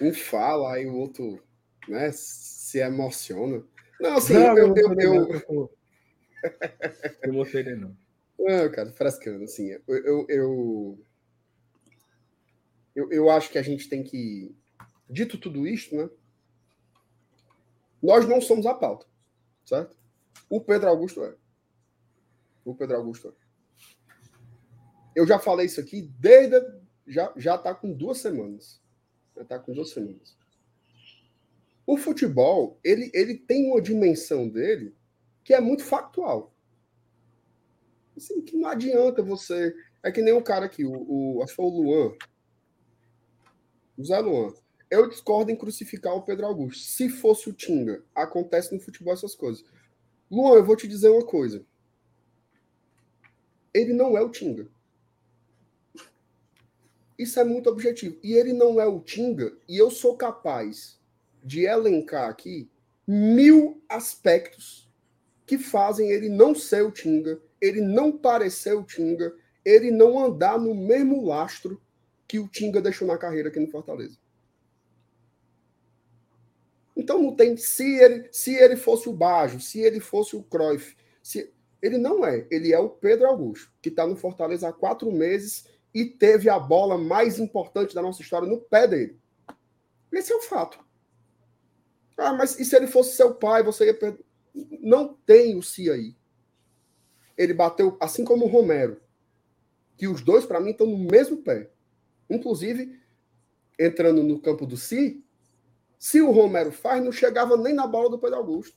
Um 0.00 0.12
fala, 0.12 0.74
aí 0.74 0.86
o 0.86 0.94
outro 0.94 1.42
né, 1.88 2.10
se 2.12 2.78
emociona. 2.78 3.64
Não, 4.00 4.16
assim, 4.16 4.34
não, 4.34 4.58
eu. 4.58 4.74
eu, 4.76 4.94
eu, 4.94 5.42
eu... 5.48 5.70
eu 7.22 7.76
não. 7.76 7.96
Não, 8.38 8.70
cara, 8.70 8.90
frescando, 8.92 9.44
assim, 9.44 9.68
eu, 9.70 9.82
eu, 9.86 10.26
eu, 10.28 10.98
eu, 12.94 13.10
eu 13.10 13.30
acho 13.30 13.50
que 13.50 13.58
a 13.58 13.62
gente 13.62 13.88
tem 13.88 14.02
que. 14.02 14.54
Dito 15.08 15.38
tudo 15.38 15.66
isto, 15.66 15.96
né? 15.96 16.10
Nós 18.02 18.28
não 18.28 18.40
somos 18.40 18.66
a 18.66 18.74
pauta, 18.74 19.06
certo? 19.64 19.96
O 20.50 20.60
Pedro 20.60 20.88
Augusto 20.88 21.24
é. 21.24 21.34
O 22.64 22.74
Pedro 22.74 22.96
Augusto 22.96 23.28
é. 23.28 23.32
Eu 25.14 25.26
já 25.26 25.38
falei 25.38 25.66
isso 25.66 25.80
aqui 25.80 26.02
desde. 26.18 26.56
Já, 27.06 27.32
já 27.36 27.56
tá 27.56 27.74
com 27.74 27.92
duas 27.92 28.18
semanas. 28.18 28.82
Está 29.36 29.58
com 29.58 29.72
duas 29.72 29.90
semanas. 29.90 30.36
O 31.86 31.96
futebol, 31.96 32.78
ele, 32.82 33.10
ele 33.12 33.36
tem 33.36 33.70
uma 33.70 33.80
dimensão 33.80 34.48
dele 34.48 34.94
que 35.42 35.52
é 35.52 35.60
muito 35.60 35.84
factual. 35.84 36.54
Assim, 38.16 38.40
que 38.40 38.56
não 38.56 38.68
adianta 38.68 39.22
você. 39.22 39.74
É 40.02 40.10
que 40.10 40.22
nem 40.22 40.32
um 40.32 40.42
cara 40.42 40.66
aqui, 40.66 40.84
o, 40.84 40.92
o, 41.36 41.42
acho 41.42 41.54
foi 41.54 41.64
o 41.64 41.68
Luan. 41.68 42.12
O 43.98 44.04
Zé 44.04 44.18
Luan. 44.18 44.52
Eu 44.90 45.08
discordo 45.08 45.50
em 45.50 45.56
crucificar 45.56 46.14
o 46.14 46.22
Pedro 46.22 46.46
Augusto. 46.46 46.84
Se 46.84 47.08
fosse 47.08 47.48
o 47.48 47.52
Tinga, 47.52 48.04
acontece 48.14 48.72
no 48.74 48.80
futebol 48.80 49.12
essas 49.12 49.34
coisas. 49.34 49.64
Luan, 50.30 50.56
eu 50.56 50.64
vou 50.64 50.76
te 50.76 50.86
dizer 50.86 51.08
uma 51.08 51.24
coisa. 51.24 51.64
Ele 53.72 53.92
não 53.92 54.16
é 54.16 54.22
o 54.22 54.30
Tinga. 54.30 54.68
Isso 57.18 57.38
é 57.38 57.44
muito 57.44 57.70
objetivo. 57.70 58.18
E 58.22 58.34
ele 58.34 58.52
não 58.52 58.80
é 58.80 58.86
o 58.86 59.00
Tinga, 59.00 59.56
e 59.68 59.76
eu 59.76 59.90
sou 59.90 60.16
capaz 60.16 60.98
de 61.42 61.64
elencar 61.64 62.28
aqui 62.28 62.70
mil 63.06 63.82
aspectos 63.88 64.90
que 65.46 65.58
fazem 65.58 66.10
ele 66.10 66.28
não 66.28 66.54
ser 66.54 66.82
o 66.82 66.90
Tinga, 66.90 67.38
ele 67.60 67.80
não 67.80 68.16
parecer 68.16 68.74
o 68.74 68.82
Tinga, 68.82 69.34
ele 69.64 69.90
não 69.90 70.18
andar 70.18 70.58
no 70.58 70.74
mesmo 70.74 71.24
lastro 71.24 71.80
que 72.26 72.38
o 72.38 72.48
Tinga 72.48 72.80
deixou 72.80 73.06
na 73.06 73.18
carreira 73.18 73.48
aqui 73.48 73.60
no 73.60 73.70
Fortaleza. 73.70 74.18
Então 76.96 77.20
não 77.20 77.34
tem 77.34 77.56
se 77.56 77.96
ele 77.96 78.28
se 78.32 78.54
ele 78.54 78.76
fosse 78.76 79.08
o 79.08 79.12
Bajo, 79.12 79.60
se 79.60 79.80
ele 79.80 80.00
fosse 80.00 80.36
o 80.36 80.42
Cruyff, 80.42 80.96
se 81.22 81.52
ele 81.82 81.98
não 81.98 82.24
é, 82.24 82.46
ele 82.50 82.72
é 82.72 82.78
o 82.78 82.88
Pedro 82.88 83.26
Augusto 83.26 83.70
que 83.82 83.88
está 83.88 84.06
no 84.06 84.16
Fortaleza 84.16 84.68
há 84.68 84.72
quatro 84.72 85.10
meses 85.12 85.66
e 85.94 86.04
teve 86.04 86.50
a 86.50 86.58
bola 86.58 86.98
mais 86.98 87.38
importante 87.38 87.94
da 87.94 88.02
nossa 88.02 88.20
história 88.20 88.48
no 88.48 88.60
pé 88.60 88.88
dele. 88.88 89.18
Esse 90.12 90.32
é 90.32 90.36
o 90.36 90.42
fato. 90.42 90.84
Ah, 92.16 92.32
mas 92.32 92.58
e 92.58 92.64
se 92.64 92.74
ele 92.74 92.86
fosse 92.86 93.16
seu 93.16 93.34
pai, 93.34 93.62
você 93.62 93.86
ia 93.86 93.94
perder? 93.94 94.24
Não 94.80 95.14
tem 95.14 95.56
o 95.56 95.62
si 95.62 95.90
aí. 95.90 96.16
Ele 97.36 97.54
bateu, 97.54 97.96
assim 98.00 98.24
como 98.24 98.44
o 98.44 98.48
Romero, 98.48 99.00
que 99.96 100.06
os 100.06 100.20
dois, 100.20 100.44
para 100.44 100.60
mim, 100.60 100.70
estão 100.70 100.86
no 100.86 100.98
mesmo 100.98 101.38
pé. 101.38 101.70
Inclusive, 102.30 103.00
entrando 103.78 104.22
no 104.22 104.40
campo 104.40 104.66
do 104.66 104.76
si, 104.76 105.24
se 105.98 106.20
o 106.20 106.30
Romero 106.30 106.70
faz, 106.70 107.02
não 107.02 107.10
chegava 107.10 107.56
nem 107.56 107.74
na 107.74 107.86
bola 107.86 108.10
do 108.10 108.18
Pedro 108.18 108.36
Augusto. 108.36 108.76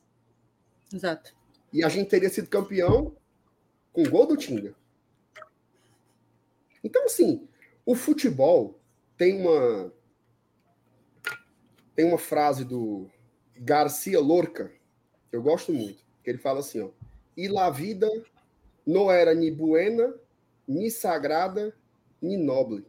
Exato. 0.91 1.35
E 1.71 1.83
a 1.83 1.89
gente 1.89 2.09
teria 2.09 2.29
sido 2.29 2.47
campeão 2.47 3.15
com 3.93 4.09
gol 4.09 4.25
do 4.25 4.37
Tinga. 4.37 4.75
Então, 6.87 7.03
assim, 7.03 7.45
o 7.85 7.93
futebol 7.93 8.79
tem 9.17 9.41
uma 9.41 9.91
tem 11.93 12.05
uma 12.05 12.17
frase 12.17 12.63
do 12.63 13.11
Garcia 13.57 14.21
Lorca 14.21 14.71
que 15.29 15.35
eu 15.35 15.41
gosto 15.43 15.73
muito, 15.73 16.01
que 16.23 16.29
ele 16.29 16.37
fala 16.37 16.61
assim, 16.61 16.79
ó, 16.79 16.91
e 17.35 17.49
la 17.49 17.69
vida 17.69 18.09
não 18.85 19.11
era 19.11 19.35
ni 19.35 19.51
buena, 19.51 20.15
ni 20.65 20.89
sagrada, 20.89 21.75
ni 22.21 22.37
noble. 22.37 22.85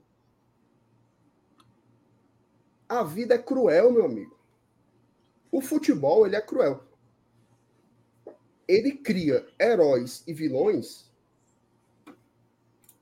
A 2.88 3.02
vida 3.02 3.34
é 3.34 3.38
cruel, 3.38 3.90
meu 3.90 4.04
amigo. 4.04 4.38
O 5.50 5.60
futebol, 5.60 6.24
ele 6.24 6.36
é 6.36 6.40
cruel. 6.40 6.84
Ele 8.68 8.92
cria 8.92 9.44
heróis 9.60 10.22
e 10.24 10.32
vilões 10.32 11.07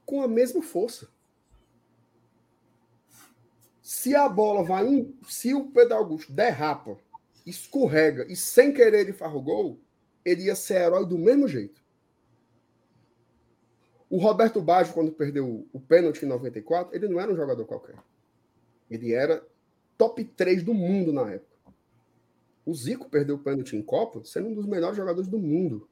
com 0.07 0.23
a 0.23 0.29
mesma 0.29 0.63
força. 0.63 1.09
Se 3.83 4.15
a 4.15 4.29
bola 4.29 4.63
vai 4.63 4.85
um, 4.85 5.13
se 5.29 5.53
o 5.53 5.67
Pedro 5.67 5.97
Augusto 5.97 6.33
derrapa, 6.33 6.97
escorrega 7.45 8.25
e 8.29 8.37
sem 8.37 8.73
querer 8.73 9.01
ele 9.01 9.13
faz 9.13 9.35
o 9.35 9.43
gol, 9.43 9.79
ele 10.25 10.45
ia 10.45 10.57
ser 10.57 10.81
herói 10.81 11.05
do 11.05 11.19
mesmo 11.19 11.47
jeito. 11.47 11.85
O 14.09 14.19
Roberto 14.19 14.63
Baggio, 14.63 14.95
quando 14.95 15.13
perdeu 15.13 15.69
o 15.73 15.81
pênalti 15.81 16.25
em 16.25 16.29
94, 16.29 16.95
ele 16.95 17.09
não 17.09 17.21
era 17.21 17.31
um 17.31 17.37
jogador 17.37 17.65
qualquer. 17.65 17.97
Ele 18.89 19.13
era 19.13 19.45
top 19.99 20.25
3 20.25 20.63
do 20.63 20.73
mundo 20.73 21.13
na 21.13 21.33
época. 21.33 21.57
O 22.65 22.75
Zico 22.75 23.09
perdeu 23.09 23.37
o 23.37 23.41
pênalti 23.41 23.77
em 23.77 23.83
Copa, 23.83 24.25
sendo 24.25 24.49
um 24.49 24.55
dos 24.55 24.67
melhores 24.67 24.97
jogadores 24.97 25.29
do 25.29 25.39
mundo. 25.39 25.89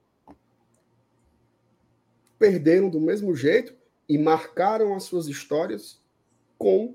Perderam 2.38 2.88
do 2.88 3.00
mesmo 3.00 3.34
jeito 3.34 3.74
e 4.08 4.18
marcaram 4.18 4.94
as 4.94 5.04
suas 5.04 5.26
histórias 5.26 6.00
com 6.58 6.94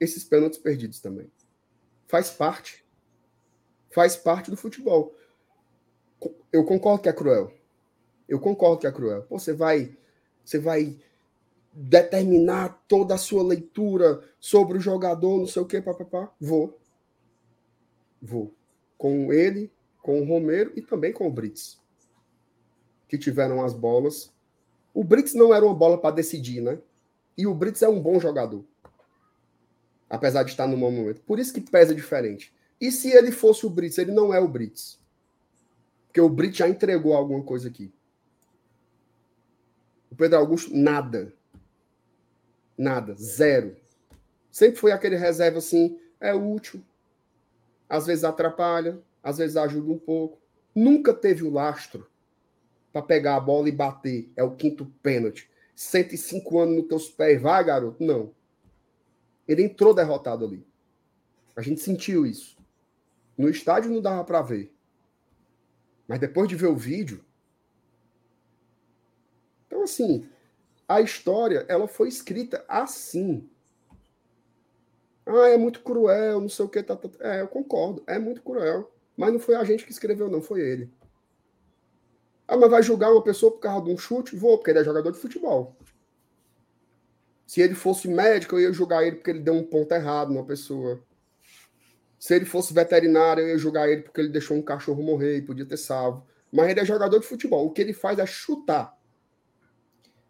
esses 0.00 0.24
pênaltis 0.24 0.58
perdidos 0.58 1.00
também. 1.00 1.30
Faz 2.06 2.30
parte. 2.30 2.84
Faz 3.90 4.16
parte 4.16 4.50
do 4.50 4.56
futebol. 4.56 5.14
Eu 6.52 6.64
concordo 6.64 7.02
que 7.02 7.08
é 7.08 7.12
cruel. 7.12 7.52
Eu 8.28 8.40
concordo 8.40 8.80
que 8.80 8.86
é 8.86 8.92
cruel. 8.92 9.22
Pô, 9.22 9.38
você 9.38 9.52
vai, 9.52 9.96
você 10.44 10.58
vai 10.58 10.98
determinar 11.72 12.82
toda 12.88 13.14
a 13.14 13.18
sua 13.18 13.42
leitura 13.42 14.22
sobre 14.40 14.78
o 14.78 14.80
jogador, 14.80 15.38
não 15.38 15.46
sei 15.46 15.62
o 15.62 15.66
que, 15.66 15.80
papapá. 15.80 16.32
Vou. 16.40 16.78
Vou. 18.20 18.54
Com 18.96 19.32
ele, 19.32 19.70
com 20.02 20.20
o 20.20 20.24
Romero 20.24 20.72
e 20.74 20.82
também 20.82 21.12
com 21.12 21.26
o 21.26 21.32
Brits. 21.32 21.78
Que 23.08 23.18
tiveram 23.18 23.64
as 23.64 23.74
bolas 23.74 24.32
o 24.96 25.04
Brits 25.04 25.34
não 25.34 25.52
era 25.52 25.62
uma 25.62 25.74
bola 25.74 25.98
para 25.98 26.14
decidir, 26.14 26.62
né? 26.62 26.78
E 27.36 27.46
o 27.46 27.54
Brits 27.54 27.82
é 27.82 27.88
um 27.88 28.00
bom 28.00 28.18
jogador. 28.18 28.64
Apesar 30.08 30.42
de 30.42 30.52
estar 30.52 30.66
no 30.66 30.74
momento. 30.74 31.20
Por 31.20 31.38
isso 31.38 31.52
que 31.52 31.60
pesa 31.60 31.94
diferente. 31.94 32.50
E 32.80 32.90
se 32.90 33.12
ele 33.12 33.30
fosse 33.30 33.66
o 33.66 33.70
Brits? 33.70 33.98
Ele 33.98 34.10
não 34.10 34.32
é 34.32 34.40
o 34.40 34.48
Brits. 34.48 34.98
Porque 36.06 36.18
o 36.18 36.30
Brits 36.30 36.56
já 36.56 36.66
entregou 36.66 37.12
alguma 37.12 37.42
coisa 37.42 37.68
aqui. 37.68 37.92
O 40.10 40.16
Pedro 40.16 40.38
Augusto, 40.38 40.74
nada. 40.74 41.30
Nada. 42.78 43.14
Zero. 43.16 43.76
Sempre 44.50 44.80
foi 44.80 44.92
aquele 44.92 45.16
reserva 45.16 45.58
assim, 45.58 46.00
é 46.18 46.32
útil. 46.32 46.82
Às 47.86 48.06
vezes 48.06 48.24
atrapalha, 48.24 48.98
às 49.22 49.36
vezes 49.36 49.58
ajuda 49.58 49.92
um 49.92 49.98
pouco. 49.98 50.38
Nunca 50.74 51.12
teve 51.12 51.44
o 51.44 51.52
lastro 51.52 52.08
para 52.96 53.02
pegar 53.02 53.36
a 53.36 53.40
bola 53.40 53.68
e 53.68 53.72
bater. 53.72 54.32
É 54.34 54.42
o 54.42 54.56
quinto 54.56 54.86
pênalti. 55.02 55.50
105 55.74 56.58
anos 56.58 56.76
nos 56.76 56.88
teus 56.88 57.08
pés, 57.10 57.42
vai, 57.42 57.62
garoto? 57.62 58.02
Não. 58.02 58.32
Ele 59.46 59.64
entrou 59.64 59.92
derrotado 59.92 60.46
ali. 60.46 60.66
A 61.54 61.60
gente 61.60 61.82
sentiu 61.82 62.24
isso. 62.24 62.56
No 63.36 63.50
estádio 63.50 63.90
não 63.90 64.00
dava 64.00 64.24
para 64.24 64.40
ver. 64.40 64.74
Mas 66.08 66.18
depois 66.18 66.48
de 66.48 66.56
ver 66.56 66.68
o 66.68 66.76
vídeo. 66.76 67.22
Então, 69.66 69.82
assim, 69.82 70.26
a 70.88 71.02
história 71.02 71.66
ela 71.68 71.86
foi 71.86 72.08
escrita 72.08 72.64
assim. 72.66 73.46
Ah, 75.26 75.48
é 75.48 75.58
muito 75.58 75.82
cruel, 75.82 76.40
não 76.40 76.48
sei 76.48 76.64
o 76.64 76.68
que. 76.68 76.82
Tá, 76.82 76.96
tá. 76.96 77.10
É, 77.20 77.42
eu 77.42 77.48
concordo. 77.48 78.02
É 78.06 78.18
muito 78.18 78.40
cruel. 78.40 78.90
Mas 79.14 79.34
não 79.34 79.38
foi 79.38 79.54
a 79.54 79.64
gente 79.64 79.84
que 79.84 79.92
escreveu, 79.92 80.30
não, 80.30 80.40
foi 80.40 80.62
ele. 80.62 80.90
Ah, 82.48 82.56
mas 82.56 82.70
vai 82.70 82.82
julgar 82.82 83.10
uma 83.10 83.22
pessoa 83.22 83.52
por 83.52 83.58
causa 83.58 83.84
de 83.84 83.90
um 83.90 83.98
chute? 83.98 84.36
Vou, 84.36 84.56
porque 84.56 84.70
ele 84.70 84.78
é 84.78 84.84
jogador 84.84 85.10
de 85.10 85.18
futebol. 85.18 85.76
Se 87.46 87.60
ele 87.60 87.74
fosse 87.74 88.08
médico, 88.08 88.56
eu 88.56 88.60
ia 88.60 88.72
julgar 88.72 89.04
ele 89.04 89.16
porque 89.16 89.30
ele 89.30 89.40
deu 89.40 89.54
um 89.54 89.64
ponto 89.64 89.92
errado 89.92 90.32
numa 90.32 90.44
pessoa. 90.44 91.00
Se 92.18 92.34
ele 92.34 92.44
fosse 92.44 92.74
veterinário, 92.74 93.42
eu 93.42 93.48
ia 93.48 93.58
julgar 93.58 93.88
ele 93.88 94.02
porque 94.02 94.20
ele 94.20 94.28
deixou 94.28 94.56
um 94.56 94.62
cachorro 94.62 95.02
morrer 95.02 95.36
e 95.36 95.42
podia 95.42 95.66
ter 95.66 95.76
salvo. 95.76 96.26
Mas 96.52 96.70
ele 96.70 96.80
é 96.80 96.84
jogador 96.84 97.18
de 97.18 97.26
futebol. 97.26 97.66
O 97.66 97.70
que 97.70 97.80
ele 97.80 97.92
faz 97.92 98.18
é 98.18 98.26
chutar. 98.26 98.96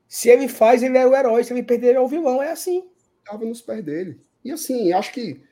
Se 0.08 0.28
ele 0.28 0.48
faz, 0.48 0.82
ele 0.82 0.98
é 0.98 1.06
o 1.06 1.14
herói. 1.14 1.42
Se 1.44 1.52
ele 1.52 1.62
perder, 1.62 1.88
ele 1.88 1.98
é 1.98 2.00
o 2.00 2.08
vilão. 2.08 2.42
É 2.42 2.50
assim. 2.50 2.88
Estava 3.18 3.44
nos 3.44 3.62
pés 3.62 3.84
dele. 3.84 4.20
E 4.44 4.52
assim, 4.52 4.92
acho 4.92 5.12
que 5.12 5.42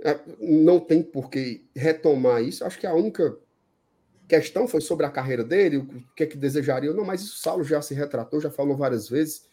é, 0.00 0.18
não 0.40 0.80
tem 0.80 1.02
por 1.02 1.30
que 1.30 1.66
retomar 1.74 2.42
isso. 2.42 2.64
Acho 2.64 2.78
que 2.78 2.86
a 2.86 2.94
única 2.94 3.38
questão 4.28 4.66
foi 4.66 4.80
sobre 4.80 5.06
a 5.06 5.10
carreira 5.10 5.44
dele, 5.44 5.78
o 5.78 5.86
que 6.14 6.22
é 6.22 6.26
que 6.26 6.36
desejaria. 6.36 6.92
Não, 6.92 7.04
mas 7.04 7.22
isso 7.22 7.34
o 7.34 7.38
Saulo 7.38 7.64
já 7.64 7.80
se 7.82 7.94
retratou, 7.94 8.40
já 8.40 8.50
falou 8.50 8.76
várias 8.76 9.08
vezes. 9.08 9.46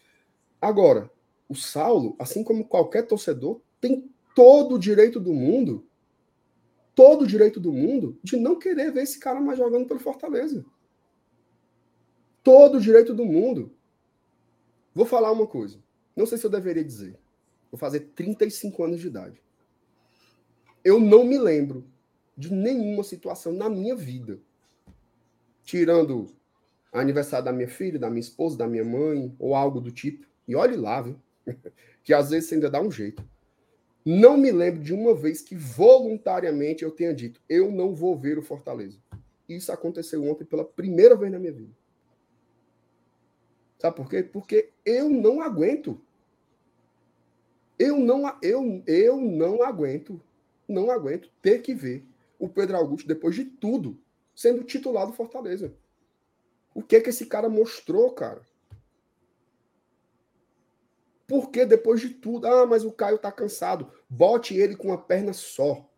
Agora, 0.60 1.10
o 1.48 1.54
Saulo, 1.54 2.16
assim 2.18 2.42
como 2.42 2.66
qualquer 2.66 3.06
torcedor, 3.06 3.60
tem 3.80 4.10
todo 4.34 4.76
o 4.76 4.78
direito 4.78 5.20
do 5.20 5.32
mundo, 5.32 5.86
todo 6.94 7.22
o 7.22 7.26
direito 7.26 7.60
do 7.60 7.72
mundo 7.72 8.18
de 8.22 8.36
não 8.36 8.58
querer 8.58 8.92
ver 8.92 9.02
esse 9.02 9.18
cara 9.18 9.40
mais 9.40 9.58
jogando 9.58 9.86
pelo 9.86 10.00
Fortaleza. 10.00 10.64
Todo 12.42 12.78
o 12.78 12.80
direito 12.80 13.14
do 13.14 13.24
mundo. 13.24 13.72
Vou 14.94 15.06
falar 15.06 15.32
uma 15.32 15.46
coisa. 15.46 15.78
Não 16.14 16.26
sei 16.26 16.38
se 16.38 16.44
eu 16.44 16.50
deveria 16.50 16.84
dizer. 16.84 17.18
Vou 17.70 17.78
fazer 17.78 18.00
35 18.14 18.84
anos 18.84 19.00
de 19.00 19.06
idade. 19.06 19.40
Eu 20.84 20.98
não 20.98 21.24
me 21.24 21.38
lembro 21.38 21.86
de 22.36 22.52
nenhuma 22.52 23.04
situação 23.04 23.52
na 23.52 23.68
minha 23.68 23.94
vida 23.94 24.40
tirando 25.64 26.26
aniversário 26.92 27.44
da 27.44 27.52
minha 27.52 27.68
filha, 27.68 27.98
da 27.98 28.10
minha 28.10 28.20
esposa, 28.20 28.58
da 28.58 28.66
minha 28.66 28.84
mãe, 28.84 29.34
ou 29.38 29.54
algo 29.54 29.80
do 29.80 29.90
tipo. 29.90 30.26
E 30.46 30.54
olhe 30.54 30.76
lá, 30.76 31.00
viu? 31.00 31.16
que 32.04 32.12
às 32.12 32.30
vezes 32.30 32.52
ainda 32.52 32.70
dá 32.70 32.80
um 32.80 32.90
jeito. 32.90 33.24
Não 34.04 34.36
me 34.36 34.50
lembro 34.50 34.82
de 34.82 34.92
uma 34.92 35.14
vez 35.14 35.40
que 35.40 35.54
voluntariamente 35.54 36.82
eu 36.82 36.90
tenha 36.90 37.14
dito: 37.14 37.40
eu 37.48 37.70
não 37.70 37.94
vou 37.94 38.18
ver 38.18 38.36
o 38.36 38.42
Fortaleza. 38.42 38.98
Isso 39.48 39.72
aconteceu 39.72 40.24
ontem 40.24 40.44
pela 40.44 40.64
primeira 40.64 41.14
vez 41.16 41.30
na 41.30 41.38
minha 41.38 41.52
vida. 41.52 41.72
Sabe 43.78 43.96
por 43.96 44.08
quê? 44.08 44.22
Porque 44.22 44.70
eu 44.84 45.08
não 45.08 45.40
aguento. 45.40 46.00
Eu 47.78 47.98
não, 47.98 48.38
eu, 48.40 48.82
eu 48.86 49.20
não 49.20 49.62
aguento, 49.62 50.20
não 50.68 50.90
aguento 50.90 51.28
ter 51.40 51.62
que 51.62 51.74
ver 51.74 52.04
o 52.38 52.48
Pedro 52.48 52.76
Augusto 52.76 53.08
depois 53.08 53.34
de 53.34 53.44
tudo 53.44 53.98
sendo 54.34 54.64
titular 54.64 55.06
do 55.06 55.12
Fortaleza. 55.12 55.74
O 56.74 56.82
que 56.82 57.00
que 57.00 57.10
esse 57.10 57.26
cara 57.26 57.48
mostrou, 57.48 58.12
cara? 58.12 58.42
Porque 61.26 61.64
depois 61.64 62.00
de 62.00 62.10
tudo, 62.10 62.46
ah, 62.46 62.66
mas 62.66 62.84
o 62.84 62.92
Caio 62.92 63.18
tá 63.18 63.32
cansado. 63.32 63.90
Bote 64.08 64.54
ele 64.54 64.76
com 64.76 64.88
uma 64.88 64.98
perna 64.98 65.32
só. 65.32 65.88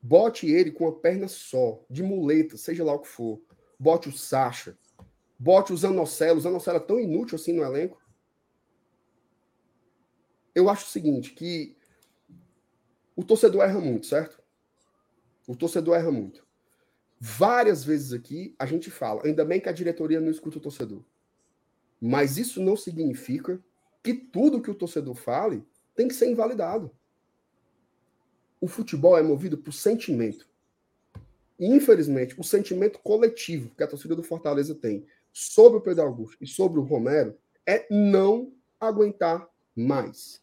Bote 0.00 0.50
ele 0.50 0.72
com 0.72 0.84
uma 0.84 0.98
perna 0.98 1.28
só, 1.28 1.80
de 1.88 2.02
muleta, 2.02 2.56
seja 2.56 2.82
lá 2.82 2.92
o 2.92 2.98
que 2.98 3.08
for. 3.08 3.40
Bote 3.78 4.08
o 4.08 4.12
Sacha. 4.12 4.76
bote 5.38 5.72
o 5.72 5.76
Zanocelo. 5.76 6.38
O 6.38 6.42
Zanocelo 6.42 6.78
é 6.78 6.80
tão 6.80 6.98
inútil 6.98 7.36
assim 7.36 7.52
no 7.52 7.62
elenco. 7.62 8.00
Eu 10.54 10.68
acho 10.68 10.86
o 10.86 10.88
seguinte, 10.88 11.32
que 11.32 11.76
o 13.14 13.24
torcedor 13.24 13.62
erra 13.62 13.80
muito, 13.80 14.06
certo? 14.06 14.42
O 15.46 15.56
torcedor 15.56 15.96
erra 15.96 16.10
muito. 16.10 16.41
Várias 17.24 17.84
vezes 17.84 18.12
aqui 18.12 18.52
a 18.58 18.66
gente 18.66 18.90
fala, 18.90 19.24
ainda 19.24 19.44
bem 19.44 19.60
que 19.60 19.68
a 19.68 19.72
diretoria 19.72 20.20
não 20.20 20.28
escuta 20.28 20.58
o 20.58 20.60
torcedor. 20.60 21.04
Mas 22.00 22.36
isso 22.36 22.60
não 22.60 22.76
significa 22.76 23.62
que 24.02 24.12
tudo 24.12 24.60
que 24.60 24.68
o 24.68 24.74
torcedor 24.74 25.14
fale 25.14 25.64
tem 25.94 26.08
que 26.08 26.14
ser 26.14 26.28
invalidado. 26.28 26.90
O 28.60 28.66
futebol 28.66 29.16
é 29.16 29.22
movido 29.22 29.56
por 29.56 29.72
sentimento. 29.72 30.48
E, 31.60 31.66
infelizmente, 31.66 32.34
o 32.40 32.42
sentimento 32.42 32.98
coletivo 32.98 33.72
que 33.76 33.84
a 33.84 33.86
torcida 33.86 34.16
do 34.16 34.24
Fortaleza 34.24 34.74
tem 34.74 35.06
sobre 35.32 35.78
o 35.78 35.80
Pedro 35.80 36.02
Augusto 36.02 36.36
e 36.40 36.46
sobre 36.48 36.80
o 36.80 36.82
Romero 36.82 37.38
é 37.64 37.86
não 37.88 38.52
aguentar 38.80 39.48
mais. 39.76 40.42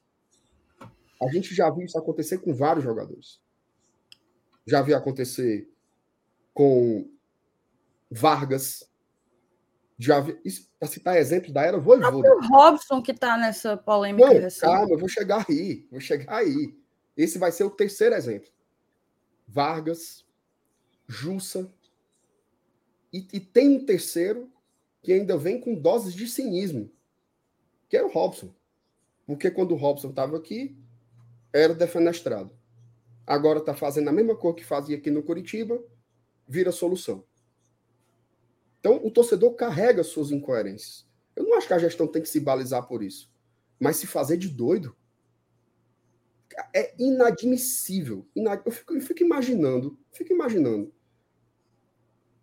A 1.21 1.27
gente 1.27 1.53
já 1.53 1.69
viu 1.69 1.83
isso 1.83 1.97
acontecer 1.97 2.37
com 2.37 2.53
vários 2.53 2.85
jogadores. 2.85 3.41
Já 4.65 4.81
viu 4.81 4.95
acontecer 4.95 5.69
com 6.53 7.09
Vargas. 8.09 8.89
Já 9.97 10.23
para 10.79 10.87
citar 10.87 11.17
exemplo 11.17 11.51
da 11.51 11.63
era 11.63 11.77
Voivoda. 11.77 12.35
O 12.35 12.47
Robson 12.47 13.01
que 13.01 13.11
está 13.11 13.37
nessa 13.37 13.75
polêmica 13.75 14.27
Não, 14.27 14.33
recente. 14.33 14.61
Calma, 14.61 14.93
eu 14.93 14.97
vou 14.97 15.09
chegar 15.09 15.45
aí. 15.49 15.87
Vou 15.91 15.99
chegar 15.99 16.37
aí. 16.37 16.73
Esse 17.17 17.37
vai 17.37 17.51
ser 17.51 17.65
o 17.65 17.69
terceiro 17.69 18.15
exemplo. 18.15 18.49
Vargas, 19.45 20.25
Jussa. 21.05 21.69
E, 23.11 23.27
e 23.33 23.39
tem 23.39 23.75
um 23.75 23.85
terceiro 23.85 24.49
que 25.01 25.11
ainda 25.11 25.37
vem 25.37 25.59
com 25.59 25.75
doses 25.75 26.13
de 26.13 26.27
cinismo, 26.27 26.89
que 27.89 27.97
é 27.97 28.03
o 28.03 28.09
Robson. 28.09 28.53
Porque 29.25 29.51
quando 29.51 29.71
o 29.71 29.77
Robson 29.77 30.09
estava 30.09 30.37
aqui, 30.37 30.77
era 31.51 31.73
defenestrado. 31.73 32.51
Agora 33.25 33.59
está 33.59 33.73
fazendo 33.73 34.09
a 34.09 34.13
mesma 34.13 34.35
coisa 34.35 34.57
que 34.57 34.65
fazia 34.65 34.97
aqui 34.97 35.11
no 35.11 35.23
Curitiba, 35.23 35.81
vira 36.49 36.71
solução. 36.71 37.23
Então, 38.79 38.99
o 39.05 39.11
torcedor 39.11 39.53
carrega 39.53 40.03
suas 40.03 40.31
incoerências. 40.31 41.07
Eu 41.35 41.43
não 41.43 41.55
acho 41.55 41.67
que 41.67 41.73
a 41.73 41.79
gestão 41.79 42.07
tem 42.07 42.23
que 42.23 42.27
se 42.27 42.39
balizar 42.39 42.87
por 42.87 43.03
isso. 43.03 43.31
Mas 43.79 43.97
se 43.97 44.07
fazer 44.07 44.37
de 44.37 44.49
doido 44.49 44.97
é 46.73 46.93
inadmissível. 46.97 48.27
Eu 48.65 48.71
fico, 48.71 48.95
eu 48.95 49.01
fico 49.01 49.23
imaginando, 49.23 49.97
fico 50.11 50.33
imaginando. 50.33 50.91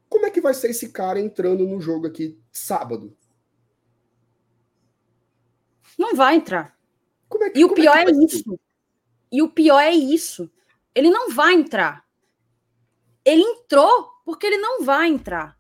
Como 0.09 0.25
é 0.25 0.31
que 0.31 0.41
vai 0.41 0.55
ser 0.55 0.71
esse 0.71 0.91
cara 0.91 1.21
entrando 1.21 1.67
no 1.67 1.81
jogo 1.81 2.07
aqui 2.07 2.39
sábado? 2.53 3.15
Não 5.99 6.15
vai 6.15 6.37
entrar. 6.37 6.79
É 7.43 7.51
que, 7.51 7.59
e 7.59 7.65
o 7.65 7.75
pior 7.75 7.97
é, 7.97 8.05
é 8.05 8.11
isso. 8.25 8.59
E 9.33 9.43
o 9.43 9.49
pior 9.49 9.81
é 9.81 9.93
isso. 9.93 10.51
Ele 10.95 11.11
não 11.11 11.31
vai 11.31 11.55
entrar. 11.55 12.06
Ele 13.27 13.43
entrou 13.43 14.09
porque 14.25 14.47
ele 14.47 14.59
não 14.59 14.85
vai 14.85 15.09
entrar. 15.09 15.59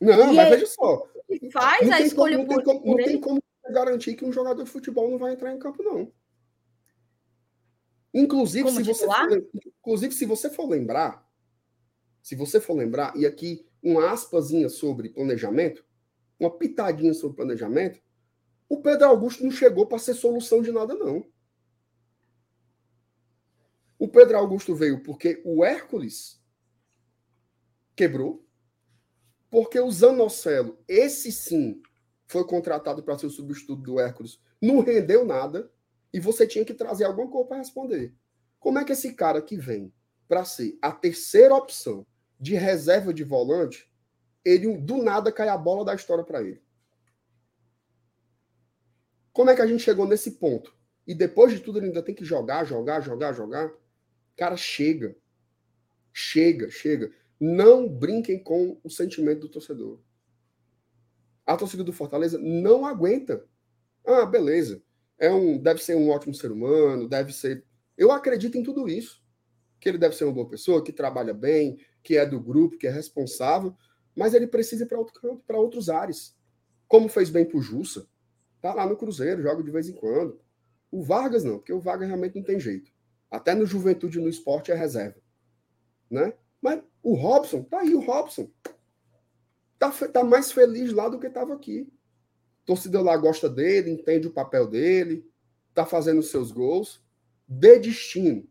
Não, 0.00 0.32
e 0.32 0.36
mas 0.36 0.48
é, 0.48 0.50
veja 0.50 0.66
só. 0.66 1.08
Faz 1.52 1.88
a 1.88 2.00
escolha 2.00 2.36
como, 2.38 2.48
não 2.48 2.56
por, 2.56 2.64
tem 2.64 2.74
como, 2.74 2.96
Não 2.96 3.04
tem 3.04 3.20
como 3.20 3.42
garantir 3.70 4.14
que 4.14 4.24
um 4.24 4.32
jogador 4.32 4.64
de 4.64 4.70
futebol 4.70 5.08
não 5.08 5.18
vai 5.18 5.34
entrar 5.34 5.54
em 5.54 5.58
campo, 5.58 5.82
não. 5.82 6.12
Inclusive, 8.12 8.70
se 8.72 8.82
você 8.82 9.06
for, 9.06 9.48
inclusive, 9.78 10.14
se 10.14 10.24
você 10.24 10.50
for 10.50 10.68
lembrar, 10.68 11.28
se 12.22 12.34
você 12.34 12.60
for 12.60 12.74
lembrar, 12.74 13.16
e 13.16 13.24
aqui 13.24 13.64
uma 13.82 14.10
aspasinha 14.10 14.68
sobre 14.68 15.10
planejamento, 15.10 15.84
uma 16.40 16.50
pitadinha 16.50 17.14
sobre 17.14 17.36
planejamento, 17.36 18.00
o 18.68 18.80
Pedro 18.80 19.06
Augusto 19.06 19.44
não 19.44 19.50
chegou 19.50 19.86
para 19.86 19.98
ser 19.98 20.14
solução 20.14 20.60
de 20.60 20.72
nada, 20.72 20.94
não. 20.94 21.24
O 23.98 24.08
Pedro 24.08 24.38
Augusto 24.38 24.74
veio 24.74 25.02
porque 25.02 25.40
o 25.44 25.64
Hércules 25.64 26.37
quebrou, 27.98 28.46
porque 29.50 29.80
o 29.80 29.90
Zanocelo, 29.90 30.78
esse 30.86 31.32
sim, 31.32 31.82
foi 32.28 32.46
contratado 32.46 33.02
para 33.02 33.18
ser 33.18 33.26
o 33.26 33.30
substituto 33.30 33.82
do 33.82 33.98
Hércules, 33.98 34.38
não 34.62 34.80
rendeu 34.80 35.24
nada 35.24 35.68
e 36.12 36.20
você 36.20 36.46
tinha 36.46 36.64
que 36.64 36.72
trazer 36.72 37.04
alguma 37.04 37.28
coisa 37.28 37.48
para 37.48 37.58
responder. 37.58 38.14
Como 38.60 38.78
é 38.78 38.84
que 38.84 38.92
esse 38.92 39.14
cara 39.14 39.42
que 39.42 39.56
vem 39.56 39.92
para 40.28 40.44
ser 40.44 40.78
a 40.80 40.92
terceira 40.92 41.54
opção 41.54 42.06
de 42.38 42.54
reserva 42.54 43.12
de 43.12 43.24
volante, 43.24 43.90
ele 44.44 44.76
do 44.76 45.02
nada 45.02 45.32
cai 45.32 45.48
a 45.48 45.56
bola 45.56 45.84
da 45.84 45.94
história 45.94 46.22
para 46.22 46.40
ele? 46.40 46.62
Como 49.32 49.50
é 49.50 49.56
que 49.56 49.62
a 49.62 49.66
gente 49.66 49.82
chegou 49.82 50.06
nesse 50.06 50.32
ponto? 50.32 50.76
E 51.06 51.14
depois 51.14 51.52
de 51.52 51.60
tudo 51.60 51.78
ele 51.78 51.86
ainda 51.86 52.02
tem 52.02 52.14
que 52.14 52.24
jogar, 52.24 52.64
jogar, 52.64 53.00
jogar, 53.00 53.32
jogar. 53.32 53.72
Cara, 54.36 54.56
chega. 54.56 55.16
Chega, 56.12 56.70
chega. 56.70 57.12
Não 57.40 57.88
brinquem 57.88 58.42
com 58.42 58.80
o 58.82 58.90
sentimento 58.90 59.42
do 59.42 59.48
torcedor. 59.48 60.00
A 61.46 61.56
torcida 61.56 61.84
do 61.84 61.92
Fortaleza 61.92 62.38
não 62.38 62.84
aguenta. 62.84 63.44
Ah, 64.04 64.26
beleza. 64.26 64.82
É 65.18 65.30
um, 65.30 65.58
deve 65.58 65.82
ser 65.82 65.96
um 65.96 66.10
ótimo 66.10 66.34
ser 66.34 66.50
humano, 66.50 67.08
deve 67.08 67.32
ser. 67.32 67.64
Eu 67.96 68.12
acredito 68.12 68.56
em 68.58 68.62
tudo 68.62 68.88
isso. 68.88 69.22
Que 69.80 69.88
ele 69.88 69.98
deve 69.98 70.16
ser 70.16 70.24
uma 70.24 70.32
boa 70.32 70.48
pessoa, 70.48 70.82
que 70.82 70.92
trabalha 70.92 71.32
bem, 71.32 71.78
que 72.02 72.16
é 72.16 72.26
do 72.26 72.40
grupo, 72.40 72.76
que 72.76 72.86
é 72.86 72.90
responsável, 72.90 73.76
mas 74.14 74.34
ele 74.34 74.46
precisa 74.46 74.84
ir 74.84 74.86
para 74.86 74.98
outro 74.98 75.20
campo, 75.20 75.42
para 75.46 75.58
outros 75.58 75.88
ares. 75.88 76.36
Como 76.88 77.08
fez 77.08 77.30
bem 77.30 77.44
para 77.44 77.58
o 77.58 77.62
Jussa. 77.62 78.08
Tá 78.60 78.74
lá 78.74 78.86
no 78.86 78.96
Cruzeiro, 78.96 79.42
joga 79.42 79.62
de 79.62 79.70
vez 79.70 79.88
em 79.88 79.92
quando. 79.92 80.40
O 80.90 81.02
Vargas 81.02 81.44
não, 81.44 81.58
porque 81.58 81.72
o 81.72 81.80
Vargas 81.80 82.08
realmente 82.08 82.34
não 82.34 82.42
tem 82.42 82.58
jeito. 82.58 82.90
Até 83.30 83.54
no 83.54 83.66
Juventude 83.66 84.18
no 84.18 84.28
esporte 84.28 84.72
é 84.72 84.74
reserva. 84.74 85.20
Né? 86.10 86.32
Mas 86.60 86.82
o 87.02 87.14
Robson, 87.14 87.62
tá 87.62 87.80
aí 87.80 87.94
o 87.94 88.00
Robson. 88.00 88.50
Tá, 89.78 89.90
tá 89.90 90.24
mais 90.24 90.50
feliz 90.50 90.92
lá 90.92 91.08
do 91.08 91.18
que 91.18 91.26
estava 91.26 91.54
aqui. 91.54 91.90
Torcida 92.64 93.00
lá 93.00 93.16
gosta 93.16 93.48
dele, 93.48 93.90
entende 93.90 94.26
o 94.26 94.32
papel 94.32 94.66
dele, 94.66 95.26
tá 95.74 95.86
fazendo 95.86 96.22
seus 96.22 96.50
gols. 96.50 97.02
Dê 97.46 97.78
destino. 97.78 98.46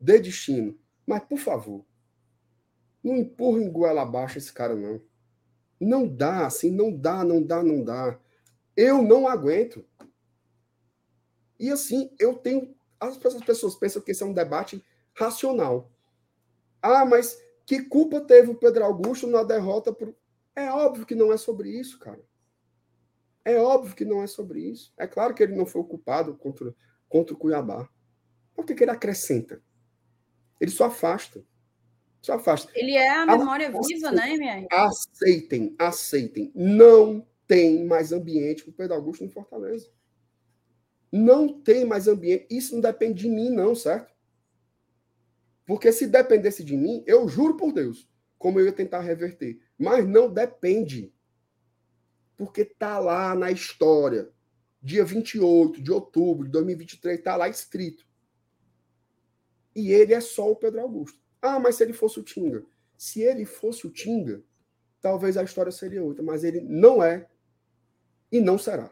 Dê 0.00 0.18
destino. 0.18 0.78
Mas, 1.06 1.22
por 1.24 1.38
favor, 1.38 1.84
não 3.02 3.16
empurra 3.16 3.60
em 3.60 3.70
goela 3.70 4.02
abaixo 4.02 4.38
esse 4.38 4.52
cara, 4.52 4.74
não. 4.74 5.00
Não 5.78 6.08
dá, 6.08 6.46
assim, 6.46 6.70
não 6.70 6.90
dá, 6.90 7.22
não 7.22 7.42
dá, 7.42 7.62
não 7.62 7.84
dá. 7.84 8.18
Eu 8.76 9.02
não 9.02 9.28
aguento. 9.28 9.84
E 11.58 11.70
assim, 11.70 12.10
eu 12.18 12.34
tenho 12.34 12.74
as 12.98 13.16
pessoas 13.16 13.76
pensam 13.76 14.02
que 14.02 14.10
esse 14.10 14.22
é 14.22 14.26
um 14.26 14.32
debate 14.32 14.82
racional. 15.14 15.90
Ah, 16.80 17.04
mas 17.04 17.38
que 17.66 17.82
culpa 17.82 18.20
teve 18.20 18.50
o 18.50 18.54
Pedro 18.54 18.84
Augusto 18.84 19.26
na 19.26 19.42
derrota? 19.42 19.92
Por... 19.92 20.14
É 20.54 20.70
óbvio 20.70 21.04
que 21.04 21.16
não 21.16 21.32
é 21.32 21.36
sobre 21.36 21.68
isso, 21.68 21.98
cara. 21.98 22.24
É 23.44 23.60
óbvio 23.60 23.94
que 23.94 24.04
não 24.04 24.22
é 24.22 24.26
sobre 24.26 24.60
isso. 24.60 24.94
É 24.96 25.06
claro 25.06 25.34
que 25.34 25.42
ele 25.42 25.54
não 25.54 25.66
foi 25.66 25.82
culpado 25.84 26.34
contra, 26.36 26.74
contra 27.08 27.34
o 27.34 27.38
Cuiabá. 27.38 27.88
Por 28.54 28.64
que, 28.64 28.74
que 28.74 28.84
ele 28.84 28.92
acrescenta? 28.92 29.60
Ele 30.60 30.70
só 30.70 30.86
afasta. 30.86 31.44
Só 32.22 32.34
afasta. 32.34 32.72
Ele 32.74 32.92
é 32.92 33.08
a 33.08 33.26
memória 33.26 33.70
viva, 33.70 34.10
né, 34.10 34.36
minha? 34.36 34.66
Aceitem, 34.70 35.74
aceitem. 35.78 36.50
Não 36.54 37.26
tem 37.46 37.84
mais 37.84 38.12
ambiente 38.12 38.64
para 38.64 38.70
o 38.70 38.74
Pedro 38.74 38.94
Augusto 38.96 39.24
no 39.24 39.30
Fortaleza. 39.30 39.90
Não 41.12 41.60
tem 41.60 41.84
mais 41.84 42.08
ambiente. 42.08 42.46
Isso 42.50 42.74
não 42.74 42.80
depende 42.80 43.22
de 43.22 43.28
mim, 43.28 43.50
não, 43.50 43.74
certo? 43.74 44.15
Porque 45.66 45.90
se 45.90 46.06
dependesse 46.06 46.62
de 46.62 46.76
mim, 46.76 47.02
eu 47.06 47.28
juro 47.28 47.56
por 47.56 47.72
Deus, 47.72 48.08
como 48.38 48.60
eu 48.60 48.66
ia 48.66 48.72
tentar 48.72 49.00
reverter. 49.00 49.60
Mas 49.76 50.06
não 50.06 50.32
depende. 50.32 51.12
Porque 52.36 52.64
tá 52.64 52.98
lá 53.00 53.34
na 53.34 53.50
história. 53.50 54.30
Dia 54.80 55.04
28 55.04 55.82
de 55.82 55.90
outubro 55.90 56.46
de 56.46 56.52
2023, 56.52 57.20
tá 57.20 57.34
lá 57.34 57.48
escrito. 57.48 58.06
E 59.74 59.90
ele 59.90 60.14
é 60.14 60.20
só 60.20 60.50
o 60.50 60.56
Pedro 60.56 60.80
Augusto. 60.80 61.20
Ah, 61.42 61.58
mas 61.58 61.74
se 61.74 61.82
ele 61.82 61.92
fosse 61.92 62.20
o 62.20 62.22
Tinga. 62.22 62.64
Se 62.96 63.20
ele 63.20 63.44
fosse 63.44 63.86
o 63.86 63.90
Tinga, 63.90 64.42
talvez 65.00 65.36
a 65.36 65.42
história 65.42 65.72
seria 65.72 66.04
outra. 66.04 66.22
Mas 66.22 66.44
ele 66.44 66.60
não 66.60 67.02
é 67.02 67.28
e 68.30 68.40
não 68.40 68.56
será. 68.56 68.90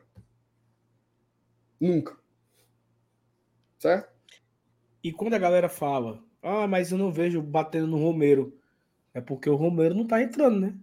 Nunca. 1.80 2.18
Certo? 3.78 4.12
E 5.02 5.12
quando 5.12 5.34
a 5.34 5.38
galera 5.38 5.68
fala, 5.68 6.22
ah, 6.44 6.66
mas 6.68 6.92
eu 6.92 6.98
não 6.98 7.10
vejo 7.10 7.40
batendo 7.40 7.86
no 7.86 7.96
Romero, 7.96 8.54
é 9.14 9.20
porque 9.20 9.48
o 9.48 9.56
Romero 9.56 9.94
não 9.94 10.06
tá 10.06 10.22
entrando, 10.22 10.60
né? 10.60 10.74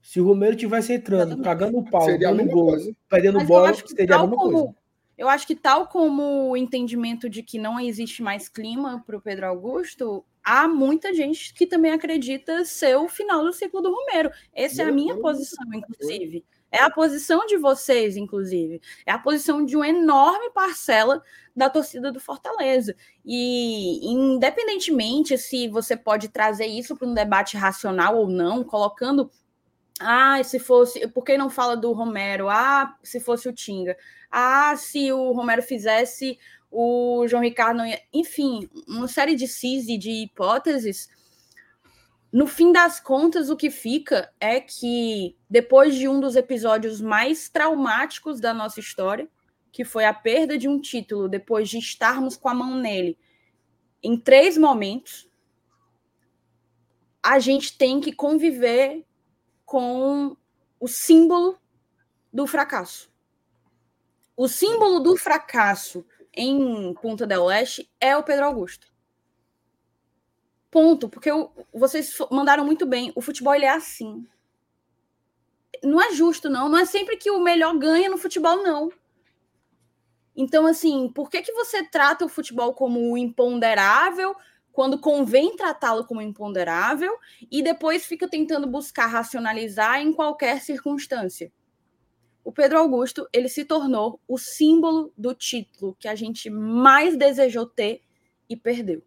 Se 0.00 0.18
o 0.18 0.24
Romero 0.24 0.56
tivesse 0.56 0.94
entrando, 0.94 1.42
cagando 1.42 1.78
o 1.78 1.84
pau, 1.84 2.02
seria 2.02 2.32
dando 2.32 2.50
gol, 2.50 2.68
coisa. 2.68 2.96
perdendo 3.08 3.44
bola, 3.44 3.74
seria 3.74 4.16
a 4.16 4.20
mesma 4.20 4.36
como, 4.36 4.50
coisa. 4.50 4.74
Eu 5.18 5.28
acho 5.28 5.46
que 5.46 5.54
tal 5.54 5.88
como 5.88 6.48
o 6.48 6.56
entendimento 6.56 7.28
de 7.28 7.42
que 7.42 7.58
não 7.58 7.78
existe 7.78 8.22
mais 8.22 8.48
clima 8.48 9.02
para 9.06 9.18
o 9.18 9.20
Pedro 9.20 9.46
Augusto, 9.46 10.24
há 10.42 10.66
muita 10.66 11.12
gente 11.12 11.52
que 11.52 11.66
também 11.66 11.92
acredita 11.92 12.64
ser 12.64 12.96
o 12.96 13.08
final 13.08 13.44
do 13.44 13.52
ciclo 13.52 13.82
do 13.82 13.92
Romero. 13.92 14.30
Essa 14.54 14.82
é 14.82 14.86
a 14.86 14.92
minha 14.92 15.16
posição, 15.16 15.66
inclusive. 15.74 16.42
É 16.70 16.82
a 16.82 16.90
posição 16.90 17.46
de 17.46 17.56
vocês, 17.56 18.16
inclusive. 18.16 18.80
É 19.06 19.12
a 19.12 19.18
posição 19.18 19.64
de 19.64 19.74
uma 19.74 19.88
enorme 19.88 20.50
parcela 20.50 21.22
da 21.56 21.70
torcida 21.70 22.12
do 22.12 22.20
Fortaleza. 22.20 22.94
E, 23.24 24.06
independentemente 24.06 25.38
se 25.38 25.68
você 25.68 25.96
pode 25.96 26.28
trazer 26.28 26.66
isso 26.66 26.96
para 26.96 27.08
um 27.08 27.14
debate 27.14 27.56
racional 27.56 28.16
ou 28.16 28.28
não, 28.28 28.62
colocando. 28.62 29.30
Ah, 30.00 30.42
se 30.44 30.58
fosse. 30.58 31.08
Por 31.08 31.24
que 31.24 31.36
não 31.38 31.50
fala 31.50 31.76
do 31.76 31.92
Romero? 31.92 32.48
Ah, 32.48 32.96
se 33.02 33.18
fosse 33.18 33.48
o 33.48 33.52
Tinga. 33.52 33.96
Ah, 34.30 34.76
se 34.76 35.10
o 35.12 35.32
Romero 35.32 35.62
fizesse, 35.62 36.38
o 36.70 37.26
João 37.26 37.42
Ricardo 37.42 37.78
não 37.78 37.86
ia. 37.86 38.00
Enfim, 38.12 38.68
uma 38.86 39.08
série 39.08 39.34
de 39.34 39.48
cis 39.48 39.88
e 39.88 39.96
de 39.98 40.10
hipóteses 40.10 41.08
no 42.32 42.46
fim 42.46 42.72
das 42.72 43.00
contas, 43.00 43.48
o 43.48 43.56
que 43.56 43.70
fica 43.70 44.32
é 44.38 44.60
que 44.60 45.36
depois 45.48 45.94
de 45.94 46.08
um 46.08 46.20
dos 46.20 46.36
episódios 46.36 47.00
mais 47.00 47.48
traumáticos 47.48 48.40
da 48.40 48.52
nossa 48.52 48.80
história, 48.80 49.28
que 49.72 49.84
foi 49.84 50.04
a 50.04 50.12
perda 50.12 50.58
de 50.58 50.68
um 50.68 50.80
título 50.80 51.28
depois 51.28 51.68
de 51.68 51.78
estarmos 51.78 52.36
com 52.36 52.48
a 52.48 52.54
mão 52.54 52.76
nele 52.76 53.18
em 54.02 54.16
três 54.18 54.56
momentos, 54.56 55.28
a 57.22 57.38
gente 57.38 57.76
tem 57.76 58.00
que 58.00 58.12
conviver 58.12 59.04
com 59.64 60.36
o 60.78 60.88
símbolo 60.88 61.58
do 62.32 62.46
fracasso. 62.46 63.10
O 64.36 64.46
símbolo 64.46 65.00
do 65.00 65.16
fracasso 65.16 66.06
em 66.32 66.94
Punta 66.94 67.26
del 67.26 67.44
Oeste 67.44 67.90
é 68.00 68.16
o 68.16 68.22
Pedro 68.22 68.46
Augusto. 68.46 68.87
Ponto, 70.70 71.08
porque 71.08 71.30
vocês 71.72 72.16
mandaram 72.30 72.64
muito 72.64 72.84
bem. 72.84 73.12
O 73.14 73.22
futebol 73.22 73.54
ele 73.54 73.64
é 73.64 73.70
assim. 73.70 74.26
Não 75.82 76.00
é 76.00 76.12
justo, 76.12 76.50
não. 76.50 76.68
Não 76.68 76.78
é 76.78 76.84
sempre 76.84 77.16
que 77.16 77.30
o 77.30 77.40
melhor 77.40 77.76
ganha 77.78 78.10
no 78.10 78.18
futebol, 78.18 78.62
não. 78.62 78.90
Então, 80.36 80.66
assim, 80.66 81.10
por 81.14 81.30
que, 81.30 81.42
que 81.42 81.52
você 81.52 81.82
trata 81.82 82.24
o 82.24 82.28
futebol 82.28 82.74
como 82.74 83.16
imponderável 83.16 84.36
quando 84.70 85.00
convém 85.00 85.56
tratá-lo 85.56 86.04
como 86.04 86.22
imponderável 86.22 87.18
e 87.50 87.62
depois 87.62 88.06
fica 88.06 88.28
tentando 88.28 88.66
buscar 88.66 89.06
racionalizar 89.06 90.00
em 90.00 90.12
qualquer 90.12 90.60
circunstância? 90.60 91.50
O 92.44 92.52
Pedro 92.52 92.78
Augusto, 92.78 93.28
ele 93.32 93.48
se 93.48 93.64
tornou 93.64 94.20
o 94.28 94.38
símbolo 94.38 95.12
do 95.16 95.34
título 95.34 95.96
que 95.98 96.08
a 96.08 96.14
gente 96.14 96.48
mais 96.48 97.16
desejou 97.16 97.66
ter 97.66 98.02
e 98.48 98.56
perdeu 98.56 99.02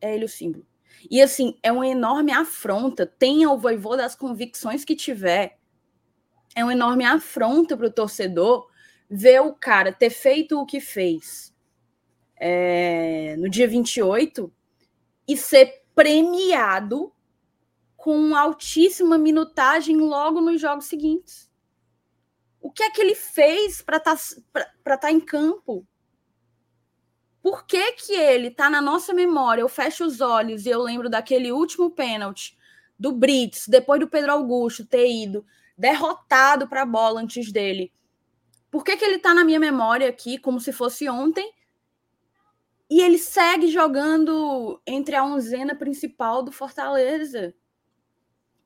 é 0.00 0.14
ele 0.14 0.24
o 0.24 0.28
símbolo. 0.28 0.66
E 1.10 1.20
assim, 1.20 1.58
é 1.62 1.70
uma 1.70 1.86
enorme 1.86 2.32
afronta. 2.32 3.06
Tenha 3.06 3.50
o 3.50 3.58
voivô 3.58 3.96
das 3.96 4.14
convicções 4.14 4.84
que 4.84 4.96
tiver. 4.96 5.58
É 6.54 6.64
uma 6.64 6.72
enorme 6.72 7.04
afronta 7.04 7.76
para 7.76 7.86
o 7.86 7.92
torcedor 7.92 8.68
ver 9.08 9.40
o 9.40 9.52
cara 9.52 9.92
ter 9.92 10.10
feito 10.10 10.58
o 10.58 10.66
que 10.66 10.80
fez 10.80 11.54
é, 12.36 13.36
no 13.38 13.48
dia 13.48 13.68
28 13.68 14.52
e 15.28 15.36
ser 15.36 15.84
premiado 15.94 17.12
com 17.96 18.34
altíssima 18.34 19.18
minutagem 19.18 19.96
logo 19.96 20.40
nos 20.40 20.60
jogos 20.60 20.86
seguintes. 20.86 21.50
O 22.60 22.70
que 22.70 22.82
é 22.82 22.90
que 22.90 23.00
ele 23.00 23.14
fez 23.14 23.82
para 23.82 23.96
estar 23.98 24.16
tá, 24.84 24.96
tá 24.96 25.12
em 25.12 25.20
campo? 25.20 25.86
Por 27.46 27.64
que, 27.64 27.92
que 27.92 28.12
ele 28.12 28.50
tá 28.50 28.68
na 28.68 28.82
nossa 28.82 29.14
memória? 29.14 29.62
Eu 29.62 29.68
fecho 29.68 30.04
os 30.04 30.20
olhos 30.20 30.66
e 30.66 30.68
eu 30.68 30.82
lembro 30.82 31.08
daquele 31.08 31.52
último 31.52 31.88
pênalti 31.92 32.58
do 32.98 33.12
Brits, 33.12 33.68
depois 33.68 34.00
do 34.00 34.08
Pedro 34.08 34.32
Augusto 34.32 34.84
ter 34.84 35.08
ido 35.08 35.46
derrotado 35.78 36.66
para 36.66 36.82
a 36.82 36.84
bola 36.84 37.20
antes 37.20 37.52
dele. 37.52 37.92
Por 38.68 38.82
que, 38.82 38.96
que 38.96 39.04
ele 39.04 39.20
tá 39.20 39.32
na 39.32 39.44
minha 39.44 39.60
memória 39.60 40.08
aqui, 40.08 40.38
como 40.38 40.60
se 40.60 40.72
fosse 40.72 41.08
ontem? 41.08 41.54
E 42.90 43.00
ele 43.00 43.16
segue 43.16 43.68
jogando 43.68 44.82
entre 44.84 45.14
a 45.14 45.24
onzena 45.24 45.76
principal 45.76 46.42
do 46.42 46.50
Fortaleza. 46.50 47.54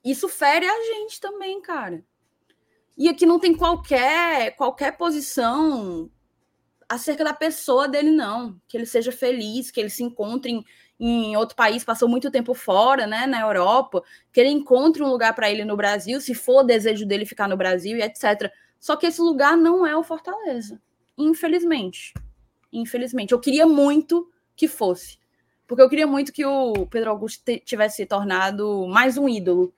Isso 0.03 0.27
fere 0.27 0.65
a 0.65 0.85
gente 0.85 1.21
também, 1.21 1.61
cara. 1.61 2.03
E 2.97 3.11
aqui 3.11 3.27
não 3.27 3.39
tem 3.39 3.55
qualquer 3.55 4.57
qualquer 4.57 4.97
posição 4.97 6.11
acerca 6.91 7.23
da 7.23 7.33
pessoa 7.33 7.87
dele, 7.87 8.11
não. 8.11 8.61
Que 8.67 8.77
ele 8.77 8.85
seja 8.85 9.13
feliz, 9.13 9.71
que 9.71 9.79
ele 9.79 9.89
se 9.89 10.03
encontre 10.03 10.51
em, 10.51 10.65
em 10.99 11.37
outro 11.37 11.55
país, 11.55 11.85
passou 11.85 12.09
muito 12.09 12.33
tempo 12.33 12.53
fora, 12.53 13.07
né, 13.07 13.29
na 13.29 13.41
Europa, 13.41 14.03
que 14.33 14.41
ele 14.41 14.51
encontre 14.51 15.01
um 15.01 15.09
lugar 15.09 15.33
para 15.33 15.49
ele 15.49 15.65
no 15.65 15.77
Brasil, 15.77 16.21
se 16.21 16.35
for 16.35 16.65
desejo 16.65 17.07
dele 17.07 17.25
ficar 17.25 17.47
no 17.47 17.57
Brasil 17.57 17.97
e 17.97 18.03
etc. 18.03 18.53
Só 18.81 18.97
que 18.97 19.07
esse 19.07 19.21
lugar 19.21 19.57
não 19.57 19.87
é 19.87 19.97
o 19.97 20.03
Fortaleza, 20.03 20.83
infelizmente. 21.17 22.13
Infelizmente. 22.73 23.33
Eu 23.33 23.39
queria 23.39 23.67
muito 23.67 24.29
que 24.57 24.67
fosse. 24.67 25.19
Porque 25.69 25.83
eu 25.83 25.89
queria 25.89 26.07
muito 26.09 26.33
que 26.33 26.45
o 26.45 26.87
Pedro 26.87 27.11
Augusto 27.11 27.45
tivesse 27.65 27.99
se 27.99 28.07
tornado 28.07 28.89
mais 28.89 29.17
um 29.17 29.29
ídolo 29.29 29.73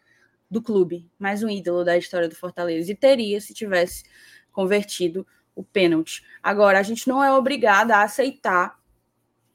do 0.51 0.62
clube, 0.62 1.06
mais 1.18 1.43
um 1.43 1.48
ídolo 1.51 1.84
da 1.84 1.98
história 1.98 2.28
do 2.28 2.34
Fortaleza. 2.34 2.90
E 2.90 2.94
teria 2.94 3.39
se 3.39 3.52
tivesse 3.52 4.02
convertido 4.51 5.26
o 5.54 5.62
pênalti. 5.62 6.22
Agora, 6.42 6.78
a 6.78 6.82
gente 6.82 7.08
não 7.08 7.22
é 7.22 7.32
obrigada 7.32 7.96
a 7.96 8.02
aceitar 8.02 8.80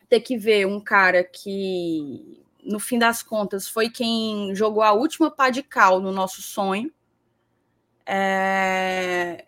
ter 0.09 0.21
que 0.21 0.37
ver 0.37 0.65
um 0.65 0.79
cara 0.79 1.23
que, 1.23 2.43
no 2.63 2.79
fim 2.79 2.97
das 2.97 3.21
contas, 3.21 3.67
foi 3.67 3.89
quem 3.89 4.55
jogou 4.55 4.83
a 4.83 4.93
última 4.93 5.29
pá 5.29 5.49
de 5.49 5.61
cal 5.63 5.99
no 5.99 6.11
nosso 6.11 6.41
sonho, 6.41 6.91
é... 8.05 9.45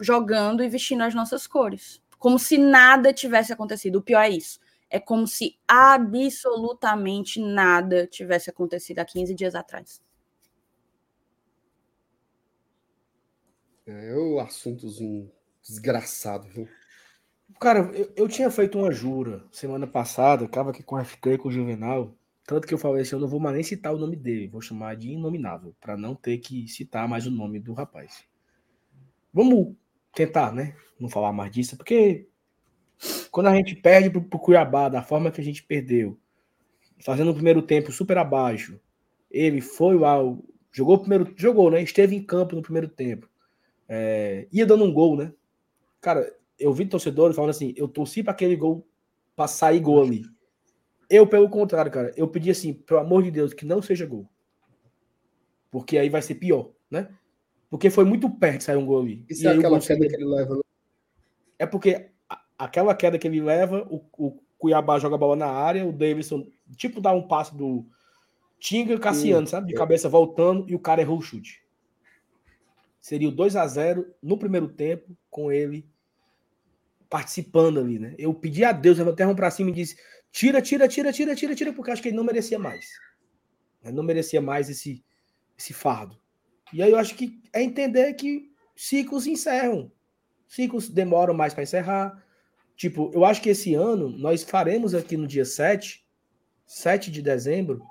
jogando 0.00 0.62
e 0.62 0.68
vestindo 0.68 1.02
as 1.02 1.14
nossas 1.14 1.46
cores. 1.46 2.02
Como 2.18 2.38
se 2.38 2.58
nada 2.58 3.12
tivesse 3.12 3.52
acontecido. 3.52 3.96
O 3.96 4.02
pior 4.02 4.22
é 4.22 4.30
isso. 4.30 4.58
É 4.90 4.98
como 4.98 5.26
se 5.26 5.58
absolutamente 5.68 7.40
nada 7.40 8.06
tivesse 8.06 8.50
acontecido 8.50 9.00
há 9.00 9.04
15 9.04 9.34
dias 9.34 9.54
atrás. 9.54 10.00
É 13.86 14.14
o 14.14 14.40
assuntozinho 14.40 15.30
Desgraçado, 15.68 16.48
viu? 16.48 16.68
Cara, 17.60 17.90
eu, 17.94 18.12
eu, 18.16 18.28
tinha 18.28 18.50
feito 18.50 18.78
uma 18.78 18.92
jura 18.92 19.44
semana 19.50 19.86
passada, 19.86 20.44
acaba 20.44 20.70
aqui 20.70 20.82
com 20.82 20.96
o 20.96 21.04
FT, 21.04 21.38
com 21.38 21.48
o 21.48 21.52
Juvenal. 21.52 22.14
Tanto 22.46 22.66
que 22.66 22.74
eu 22.74 22.78
falei 22.78 23.02
assim: 23.02 23.16
eu 23.16 23.20
não 23.20 23.28
vou 23.28 23.40
mais 23.40 23.54
nem 23.54 23.64
citar 23.64 23.94
o 23.94 23.98
nome 23.98 24.16
dele, 24.16 24.48
vou 24.48 24.60
chamar 24.60 24.96
de 24.96 25.10
inominável, 25.10 25.74
para 25.80 25.96
não 25.96 26.14
ter 26.14 26.38
que 26.38 26.68
citar 26.68 27.08
mais 27.08 27.26
o 27.26 27.30
nome 27.30 27.58
do 27.58 27.72
rapaz. 27.72 28.24
Vamos 29.32 29.74
tentar, 30.14 30.52
né? 30.52 30.76
Não 31.00 31.08
falar 31.08 31.32
mais 31.32 31.50
disso, 31.50 31.76
porque 31.76 32.28
quando 33.30 33.48
a 33.48 33.54
gente 33.54 33.74
perde 33.74 34.10
pro, 34.10 34.22
pro 34.22 34.38
Cuiabá 34.38 34.88
da 34.88 35.02
forma 35.02 35.30
que 35.30 35.40
a 35.40 35.44
gente 35.44 35.62
perdeu, 35.62 36.18
fazendo 37.00 37.30
o 37.30 37.34
primeiro 37.34 37.62
tempo 37.62 37.90
super 37.90 38.18
abaixo, 38.18 38.80
ele 39.30 39.60
foi 39.60 39.98
lá, 39.98 40.16
jogou 40.72 40.96
o 40.96 41.00
primeiro, 41.00 41.32
jogou, 41.36 41.70
né? 41.70 41.82
Esteve 41.82 42.14
em 42.14 42.22
campo 42.22 42.54
no 42.54 42.62
primeiro 42.62 42.88
tempo, 42.88 43.28
é, 43.88 44.46
ia 44.52 44.64
dando 44.64 44.84
um 44.84 44.92
gol, 44.92 45.16
né? 45.16 45.32
Cara, 46.06 46.32
eu 46.56 46.72
vi 46.72 46.86
torcedores 46.86 47.34
falando 47.34 47.50
assim: 47.50 47.74
eu 47.76 47.88
torci 47.88 48.22
para 48.22 48.30
aquele 48.30 48.54
gol, 48.54 48.86
para 49.34 49.48
sair 49.48 49.80
gol 49.80 50.00
ali. 50.00 50.22
Eu, 51.10 51.26
pelo 51.26 51.50
contrário, 51.50 51.90
cara, 51.90 52.12
eu 52.16 52.28
pedi 52.28 52.48
assim, 52.48 52.72
pelo 52.72 53.00
amor 53.00 53.24
de 53.24 53.32
Deus, 53.32 53.52
que 53.52 53.66
não 53.66 53.82
seja 53.82 54.06
gol. 54.06 54.30
Porque 55.68 55.98
aí 55.98 56.08
vai 56.08 56.22
ser 56.22 56.36
pior, 56.36 56.70
né? 56.88 57.12
Porque 57.68 57.90
foi 57.90 58.04
muito 58.04 58.30
perto 58.30 58.58
de 58.58 58.62
sair 58.62 58.76
um 58.76 58.86
gol 58.86 59.00
ali. 59.00 59.24
Isso 59.28 59.42
e 59.42 59.48
é 59.48 59.50
aquela 59.50 59.80
queda 59.80 60.06
que 60.06 60.14
ele 60.14 60.24
leva, 60.26 60.54
né? 60.54 60.60
É 61.58 61.66
porque 61.66 62.08
aquela 62.56 62.94
queda 62.94 63.18
que 63.18 63.26
ele 63.26 63.40
leva, 63.40 63.84
o, 63.90 64.00
o, 64.16 64.40
Cuiabá 64.58 65.00
joga 65.00 65.16
a 65.16 65.18
bola 65.18 65.34
na 65.34 65.48
área, 65.48 65.84
o 65.84 65.92
Davidson, 65.92 66.46
tipo, 66.76 67.00
dá 67.00 67.10
um 67.10 67.26
passo 67.26 67.56
do 67.56 67.84
Tinga 68.60 68.94
e 68.94 68.98
Cassiano, 69.00 69.48
sabe? 69.48 69.66
De 69.66 69.74
é. 69.74 69.76
cabeça 69.76 70.08
voltando, 70.08 70.70
e 70.70 70.74
o 70.76 70.78
cara 70.78 71.00
errou 71.00 71.18
o 71.18 71.22
chute. 71.22 71.64
Seria 73.00 73.28
o 73.28 73.32
2 73.32 73.56
a 73.56 73.66
0 73.66 74.06
no 74.22 74.38
primeiro 74.38 74.68
tempo, 74.68 75.16
com 75.28 75.50
ele 75.50 75.84
participando 77.08 77.80
ali, 77.80 77.98
né? 77.98 78.14
Eu 78.18 78.34
pedi 78.34 78.64
a 78.64 78.72
Deus, 78.72 78.98
levantei 78.98 79.24
a 79.24 79.26
mão 79.26 79.36
para 79.36 79.50
cima 79.50 79.70
e 79.70 79.74
disse: 79.74 79.96
tira, 80.32 80.60
tira, 80.60 80.88
tira, 80.88 81.12
tira, 81.12 81.34
tira, 81.34 81.54
tira, 81.54 81.72
porque 81.72 81.90
acho 81.90 82.02
que 82.02 82.08
ele 82.08 82.16
não 82.16 82.24
merecia 82.24 82.58
mais. 82.58 82.86
Ele 83.84 83.94
não 83.94 84.02
merecia 84.02 84.40
mais 84.40 84.68
esse, 84.68 85.04
esse 85.56 85.72
fardo. 85.72 86.18
E 86.72 86.82
aí 86.82 86.90
eu 86.90 86.98
acho 86.98 87.14
que 87.14 87.40
é 87.52 87.62
entender 87.62 88.14
que 88.14 88.50
ciclos 88.74 89.26
encerram. 89.26 89.90
Ciclos 90.48 90.88
demoram 90.88 91.34
mais 91.34 91.54
para 91.54 91.62
encerrar. 91.62 92.22
Tipo, 92.76 93.10
eu 93.14 93.24
acho 93.24 93.40
que 93.40 93.48
esse 93.48 93.74
ano 93.74 94.10
nós 94.10 94.42
faremos 94.42 94.94
aqui 94.94 95.16
no 95.16 95.26
dia 95.26 95.44
7, 95.44 96.04
7 96.66 97.10
de 97.10 97.22
dezembro, 97.22 97.82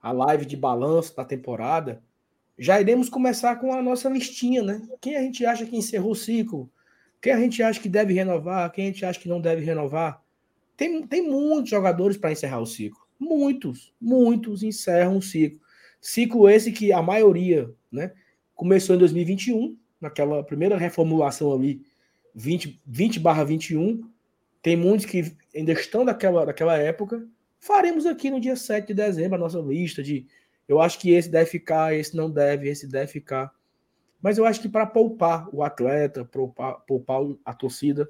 a 0.00 0.12
live 0.12 0.46
de 0.46 0.56
balanço 0.56 1.14
da 1.14 1.24
temporada. 1.24 2.02
Já 2.58 2.80
iremos 2.80 3.08
começar 3.08 3.56
com 3.56 3.72
a 3.72 3.82
nossa 3.82 4.08
listinha, 4.08 4.62
né? 4.62 4.80
Quem 5.00 5.16
a 5.16 5.22
gente 5.22 5.44
acha 5.44 5.66
que 5.66 5.76
encerrou 5.76 6.12
o 6.12 6.16
ciclo? 6.16 6.70
Quem 7.20 7.32
a 7.32 7.38
gente 7.38 7.62
acha 7.62 7.80
que 7.80 7.88
deve 7.88 8.14
renovar, 8.14 8.70
quem 8.72 8.84
a 8.84 8.86
gente 8.88 9.04
acha 9.04 9.20
que 9.20 9.28
não 9.28 9.40
deve 9.40 9.62
renovar. 9.64 10.22
Tem, 10.76 11.06
tem 11.06 11.22
muitos 11.22 11.70
jogadores 11.70 12.16
para 12.16 12.32
encerrar 12.32 12.60
o 12.60 12.66
ciclo. 12.66 13.00
Muitos, 13.18 13.92
muitos 14.00 14.62
encerram 14.62 15.18
o 15.18 15.22
ciclo. 15.22 15.60
Ciclo 16.00 16.48
esse 16.48 16.72
que 16.72 16.92
a 16.92 17.02
maioria, 17.02 17.70
né, 17.92 18.12
começou 18.54 18.96
em 18.96 18.98
2021, 18.98 19.76
naquela 20.00 20.42
primeira 20.42 20.78
reformulação 20.78 21.52
ali, 21.52 21.82
20, 22.34 22.80
20 22.86 23.20
barra 23.20 23.44
21. 23.44 24.08
Tem 24.62 24.76
muitos 24.76 25.04
que 25.04 25.36
ainda 25.54 25.72
estão 25.72 26.04
daquela, 26.04 26.46
daquela 26.46 26.76
época. 26.78 27.26
Faremos 27.58 28.06
aqui 28.06 28.30
no 28.30 28.40
dia 28.40 28.56
7 28.56 28.86
de 28.88 28.94
dezembro 28.94 29.36
a 29.36 29.38
nossa 29.38 29.58
lista 29.58 30.02
de 30.02 30.26
eu 30.66 30.80
acho 30.80 30.98
que 30.98 31.10
esse 31.10 31.28
deve 31.28 31.50
ficar, 31.50 31.94
esse 31.94 32.16
não 32.16 32.30
deve, 32.30 32.68
esse 32.68 32.86
deve 32.86 33.10
ficar. 33.10 33.52
Mas 34.22 34.38
eu 34.38 34.44
acho 34.44 34.60
que 34.60 34.68
para 34.68 34.86
poupar 34.86 35.48
o 35.52 35.62
atleta, 35.62 36.24
poupar, 36.24 36.80
poupar 36.80 37.20
a 37.44 37.54
torcida, 37.54 38.08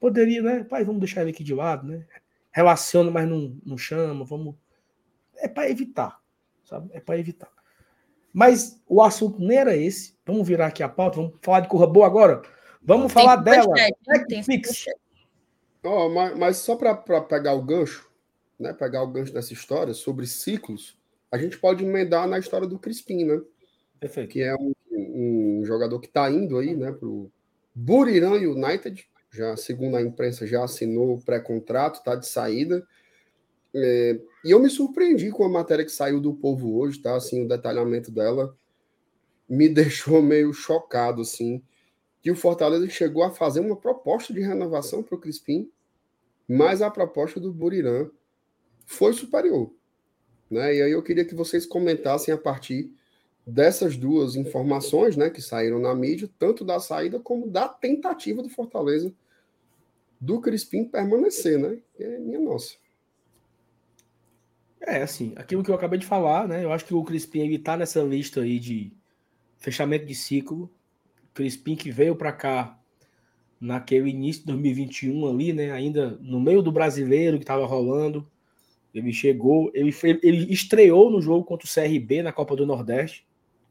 poderia, 0.00 0.42
né? 0.42 0.64
Pai, 0.64 0.84
vamos 0.84 1.00
deixar 1.00 1.22
ele 1.22 1.30
aqui 1.30 1.44
de 1.44 1.54
lado, 1.54 1.86
né? 1.86 2.04
Relaciona, 2.50 3.10
mas 3.10 3.28
não, 3.28 3.56
não 3.64 3.78
chama, 3.78 4.24
vamos. 4.24 4.54
É 5.36 5.48
para 5.48 5.70
evitar, 5.70 6.20
sabe? 6.64 6.90
É 6.92 7.00
para 7.00 7.18
evitar. 7.18 7.50
Mas 8.32 8.82
o 8.88 9.00
assunto 9.00 9.40
nem 9.40 9.56
era 9.56 9.76
esse. 9.76 10.16
Vamos 10.26 10.46
virar 10.46 10.66
aqui 10.66 10.82
a 10.82 10.88
pauta, 10.88 11.16
vamos 11.16 11.34
falar 11.40 11.60
de 11.60 11.68
Corra 11.68 11.86
Boa 11.86 12.06
agora. 12.06 12.42
Vamos 12.82 13.12
tem 13.12 13.22
falar 13.22 13.36
dela. 13.36 13.72
Netflix. 14.08 14.86
Oh, 15.84 16.08
mas, 16.08 16.36
mas 16.36 16.56
só 16.56 16.76
para 16.76 16.94
pegar 17.22 17.54
o 17.54 17.62
gancho, 17.62 18.10
né? 18.58 18.72
Pegar 18.72 19.02
o 19.02 19.08
gancho 19.08 19.32
dessa 19.32 19.52
história 19.52 19.94
sobre 19.94 20.26
ciclos, 20.26 20.98
a 21.30 21.38
gente 21.38 21.58
pode 21.58 21.84
emendar 21.84 22.26
na 22.26 22.38
história 22.38 22.66
do 22.66 22.78
Crispim, 22.78 23.24
né? 23.24 23.40
Perfeito. 24.00 24.30
Que 24.30 24.42
é 24.42 24.54
um, 24.54 24.72
um 24.90 25.43
jogador 25.64 26.00
que 26.00 26.06
está 26.06 26.30
indo 26.30 26.58
aí, 26.58 26.74
né, 26.74 26.92
para 26.92 27.08
o 27.08 27.30
Buriram 27.74 28.34
United, 28.34 29.06
já 29.30 29.56
segundo 29.56 29.96
a 29.96 30.02
imprensa 30.02 30.46
já 30.46 30.64
assinou 30.64 31.14
o 31.14 31.20
pré-contrato, 31.20 31.98
está 31.98 32.14
de 32.14 32.26
saída. 32.26 32.86
É, 33.74 34.20
e 34.44 34.50
eu 34.52 34.60
me 34.60 34.70
surpreendi 34.70 35.30
com 35.30 35.44
a 35.44 35.48
matéria 35.48 35.84
que 35.84 35.90
saiu 35.90 36.20
do 36.20 36.32
Povo 36.32 36.78
hoje, 36.78 37.00
tá? 37.00 37.16
Assim, 37.16 37.44
o 37.44 37.48
detalhamento 37.48 38.12
dela 38.12 38.56
me 39.48 39.68
deixou 39.70 40.22
meio 40.22 40.52
chocado, 40.52 41.22
assim, 41.22 41.60
que 42.22 42.30
o 42.30 42.36
Fortaleza 42.36 42.88
chegou 42.88 43.24
a 43.24 43.30
fazer 43.30 43.60
uma 43.60 43.76
proposta 43.76 44.32
de 44.32 44.40
renovação 44.40 45.02
para 45.02 45.16
o 45.16 45.20
Crispim, 45.20 45.70
mas 46.48 46.80
a 46.80 46.90
proposta 46.90 47.40
do 47.40 47.52
Buriram 47.52 48.10
foi 48.86 49.12
superior. 49.12 49.72
Né? 50.50 50.76
E 50.76 50.82
aí 50.82 50.92
eu 50.92 51.02
queria 51.02 51.24
que 51.24 51.34
vocês 51.34 51.66
comentassem 51.66 52.32
a 52.32 52.38
partir 52.38 52.92
dessas 53.46 53.96
duas 53.96 54.36
informações 54.36 55.16
né, 55.16 55.28
que 55.28 55.42
saíram 55.42 55.78
na 55.78 55.94
mídia, 55.94 56.30
tanto 56.38 56.64
da 56.64 56.80
saída 56.80 57.20
como 57.20 57.48
da 57.48 57.68
tentativa 57.68 58.42
do 58.42 58.48
Fortaleza 58.48 59.12
do 60.20 60.40
Crispim 60.40 60.84
permanecer, 60.84 61.58
né? 61.58 61.78
É 61.98 62.18
minha 62.18 62.40
nossa. 62.40 62.76
É, 64.80 65.02
assim, 65.02 65.32
aquilo 65.36 65.62
que 65.62 65.70
eu 65.70 65.74
acabei 65.74 65.98
de 65.98 66.06
falar, 66.06 66.48
né? 66.48 66.64
Eu 66.64 66.72
acho 66.72 66.84
que 66.84 66.94
o 66.94 67.04
Crispim 67.04 67.40
ele 67.40 67.58
tá 67.58 67.76
nessa 67.76 68.02
lista 68.02 68.40
aí 68.40 68.58
de 68.58 68.92
fechamento 69.58 70.06
de 70.06 70.14
ciclo. 70.14 70.70
Crispim 71.32 71.74
que 71.74 71.90
veio 71.90 72.16
para 72.16 72.32
cá 72.32 72.78
naquele 73.60 74.10
início 74.10 74.42
de 74.42 74.48
2021 74.48 75.26
ali, 75.26 75.52
né? 75.52 75.72
Ainda 75.72 76.18
no 76.20 76.40
meio 76.40 76.62
do 76.62 76.72
brasileiro 76.72 77.38
que 77.38 77.44
estava 77.44 77.66
rolando. 77.66 78.26
Ele 78.94 79.12
chegou, 79.12 79.70
ele, 79.74 79.92
ele 80.22 80.52
estreou 80.52 81.10
no 81.10 81.20
jogo 81.20 81.44
contra 81.44 81.66
o 81.66 81.70
CRB 81.70 82.22
na 82.22 82.32
Copa 82.32 82.54
do 82.54 82.66
Nordeste. 82.66 83.26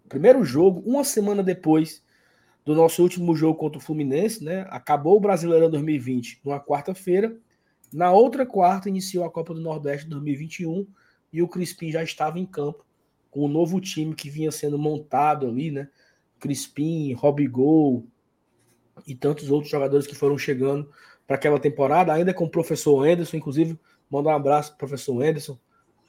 Primeiro 0.07 0.43
jogo, 0.43 0.81
uma 0.85 1.03
semana 1.03 1.41
depois 1.41 2.03
do 2.65 2.75
nosso 2.75 3.01
último 3.01 3.35
jogo 3.35 3.57
contra 3.57 3.77
o 3.77 3.81
Fluminense, 3.81 4.43
né? 4.43 4.65
Acabou 4.69 5.17
o 5.17 5.19
Brasileirão 5.19 5.69
2020 5.69 6.41
numa 6.43 6.59
quarta-feira. 6.59 7.38
Na 7.91 8.11
outra 8.11 8.45
quarta 8.45 8.89
iniciou 8.89 9.25
a 9.25 9.31
Copa 9.31 9.53
do 9.53 9.61
Nordeste 9.61 10.07
2021 10.07 10.88
e 11.31 11.41
o 11.41 11.47
Crispim 11.47 11.91
já 11.91 12.03
estava 12.03 12.39
em 12.39 12.45
campo 12.45 12.85
com 13.30 13.41
o 13.41 13.47
novo 13.47 13.81
time 13.81 14.13
que 14.13 14.30
vinha 14.30 14.51
sendo 14.51 14.77
montado 14.77 15.47
ali, 15.47 15.71
né? 15.71 15.89
Crispim, 16.39 17.13
Robigol 17.13 18.05
e 19.07 19.15
tantos 19.15 19.49
outros 19.49 19.71
jogadores 19.71 20.05
que 20.05 20.15
foram 20.15 20.38
chegando 20.38 20.89
para 21.25 21.35
aquela 21.35 21.59
temporada, 21.59 22.13
ainda 22.13 22.34
com 22.34 22.45
o 22.45 22.49
professor 22.49 23.03
Anderson, 23.05 23.38
inclusive, 23.38 23.80
mandar 24.09 24.31
um 24.31 24.35
abraço 24.35 24.69
para 24.69 24.75
o 24.75 24.80
professor 24.80 25.23
Anderson, 25.23 25.57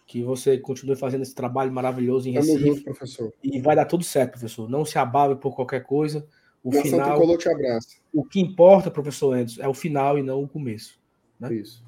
que 0.07 0.23
você 0.23 0.59
continue 0.59 0.97
fazendo 0.97 1.23
esse 1.23 1.35
trabalho 1.35 1.73
maravilhoso 1.73 2.29
em 2.29 2.33
Recife. 2.33 2.59
Tamo 2.59 2.67
junto, 2.67 2.85
professor. 2.85 3.33
E 3.43 3.61
vai 3.61 3.75
dar 3.75 3.87
tudo 3.87 4.05
certo, 4.05 4.33
professor. 4.33 4.69
Não 4.69 4.85
se 4.85 4.99
abale 4.99 5.37
por 5.37 5.55
qualquer 5.55 5.83
coisa. 5.83 6.27
O 6.63 6.73
final. 6.73 7.37
te 7.37 7.49
abraço. 7.49 8.01
O 8.13 8.25
que 8.25 8.41
importa, 8.41 8.91
professor 8.91 9.35
Anderson, 9.35 9.63
é 9.63 9.69
o 9.69 9.75
final 9.75 10.19
e 10.19 10.23
não 10.23 10.43
o 10.43 10.49
começo. 10.49 10.99
Né? 11.39 11.55
Isso. 11.55 11.85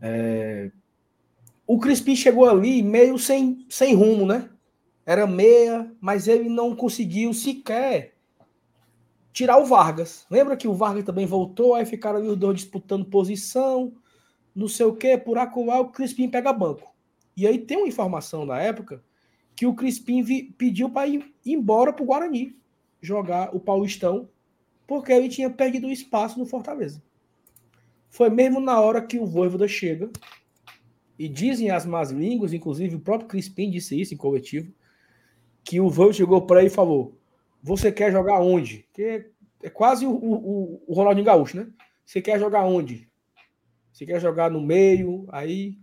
É... 0.00 0.70
O 1.66 1.78
Crispim 1.78 2.16
chegou 2.16 2.48
ali 2.48 2.82
meio 2.82 3.18
sem, 3.18 3.64
sem 3.68 3.94
rumo, 3.94 4.26
né? 4.26 4.48
Era 5.06 5.26
meia, 5.26 5.90
mas 6.00 6.28
ele 6.28 6.48
não 6.48 6.74
conseguiu 6.74 7.32
sequer 7.32 8.14
tirar 9.32 9.58
o 9.58 9.64
Vargas. 9.64 10.26
Lembra 10.30 10.56
que 10.56 10.68
o 10.68 10.74
Vargas 10.74 11.04
também 11.04 11.26
voltou, 11.26 11.74
aí 11.74 11.86
ficaram 11.86 12.18
ali 12.18 12.28
os 12.28 12.36
dois 12.36 12.56
disputando 12.56 13.04
posição, 13.04 13.92
não 14.54 14.68
sei 14.68 14.86
o 14.86 14.94
quê, 14.94 15.16
por 15.16 15.38
acolá, 15.38 15.80
o 15.80 15.90
Crispim 15.90 16.28
pega 16.28 16.52
banco. 16.52 16.89
E 17.36 17.46
aí 17.46 17.58
tem 17.58 17.78
uma 17.78 17.88
informação 17.88 18.44
na 18.44 18.60
época 18.60 19.02
que 19.54 19.66
o 19.66 19.74
Crispim 19.74 20.24
pediu 20.56 20.90
para 20.90 21.06
ir 21.06 21.34
embora 21.44 21.92
para 21.92 22.02
o 22.02 22.06
Guarani 22.06 22.56
jogar 23.00 23.54
o 23.54 23.60
Paulistão, 23.60 24.28
porque 24.86 25.12
ele 25.12 25.28
tinha 25.28 25.50
perdido 25.50 25.90
espaço 25.90 26.38
no 26.38 26.46
Fortaleza. 26.46 27.02
Foi 28.08 28.28
mesmo 28.28 28.60
na 28.60 28.80
hora 28.80 29.00
que 29.00 29.18
o 29.18 29.26
Voivoda 29.26 29.68
chega, 29.68 30.10
e 31.18 31.28
dizem 31.28 31.70
as 31.70 31.84
más 31.84 32.10
línguas, 32.10 32.54
inclusive 32.54 32.96
o 32.96 33.00
próprio 33.00 33.28
Crispim 33.28 33.70
disse 33.70 34.00
isso 34.00 34.14
em 34.14 34.16
coletivo, 34.16 34.72
que 35.62 35.78
o 35.78 35.90
Voivoda 35.90 36.16
chegou 36.16 36.46
para 36.46 36.60
ele 36.60 36.68
e 36.68 36.74
falou: 36.74 37.18
Você 37.62 37.92
quer 37.92 38.10
jogar 38.10 38.40
onde? 38.40 38.86
Que 38.94 39.02
é, 39.02 39.26
é 39.62 39.68
quase 39.68 40.06
o, 40.06 40.10
o, 40.10 40.82
o 40.86 40.94
Ronaldinho 40.94 41.26
Gaúcho, 41.26 41.58
né? 41.58 41.68
Você 42.06 42.22
quer 42.22 42.40
jogar 42.40 42.64
onde? 42.64 43.06
Você 43.92 44.06
quer 44.06 44.18
jogar 44.18 44.50
no 44.50 44.62
meio? 44.62 45.26
Aí 45.28 45.78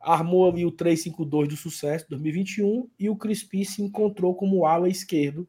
armou 0.00 0.50
ali 0.50 0.64
o 0.64 0.72
3-5-2 0.72 1.48
do 1.48 1.56
sucesso 1.56 2.06
2021 2.08 2.88
e 2.98 3.10
o 3.10 3.16
Crispim 3.16 3.64
se 3.64 3.82
encontrou 3.82 4.34
como 4.34 4.64
ala 4.64 4.88
esquerdo. 4.88 5.46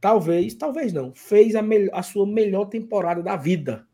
Talvez, 0.00 0.54
talvez 0.54 0.92
não, 0.92 1.12
fez 1.14 1.54
a, 1.54 1.62
a 1.92 2.02
sua 2.02 2.26
melhor 2.26 2.66
temporada 2.66 3.22
da 3.22 3.36
vida 3.36 3.86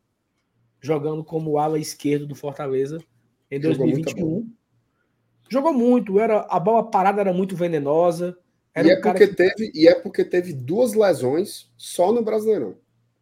jogando 0.81 1.25
como 1.25 1.59
ala 1.59 1.79
esquerdo 1.79 2.27
do 2.27 2.35
Fortaleza 2.35 2.99
em 3.51 3.61
2021. 3.61 4.15
Jogou 4.15 4.31
muito, 4.31 4.59
Jogou 5.51 5.73
muito 5.73 6.21
era 6.21 6.47
a 6.49 6.61
bola 6.61 6.91
parada 6.91 7.21
era 7.21 7.33
muito 7.33 7.57
venenosa. 7.57 8.37
Era 8.75 8.89
e, 8.89 8.91
um 8.91 8.95
é 8.95 9.01
porque 9.01 9.29
que... 9.29 9.35
teve, 9.35 9.73
e 9.75 9.89
é 9.89 9.95
porque 9.95 10.25
teve 10.25 10.53
duas 10.53 10.95
lesões 10.95 11.71
só 11.77 12.13
no 12.13 12.23
Brasileirão. 12.23 12.77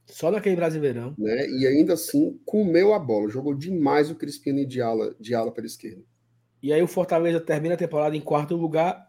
Só 0.06 0.30
naquele 0.30 0.56
Brasileirão. 0.56 1.14
Né? 1.18 1.48
E 1.48 1.66
ainda 1.66 1.94
assim 1.94 2.38
comeu 2.44 2.94
a 2.94 2.98
bola. 2.98 3.28
Jogou 3.28 3.54
demais 3.54 4.10
o 4.10 4.14
Crispini 4.14 4.64
de 4.64 4.80
ala, 4.80 5.16
de 5.18 5.34
ala 5.34 5.50
pela 5.50 5.66
esquerda. 5.66 6.02
E 6.66 6.72
aí 6.72 6.82
o 6.82 6.88
Fortaleza 6.88 7.38
termina 7.40 7.74
a 7.74 7.78
temporada 7.78 8.16
em 8.16 8.20
quarto 8.20 8.56
lugar 8.56 9.08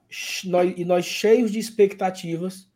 e 0.75 0.85
nós 0.85 1.05
cheios 1.05 1.51
de 1.51 1.57
expectativas 1.57 2.69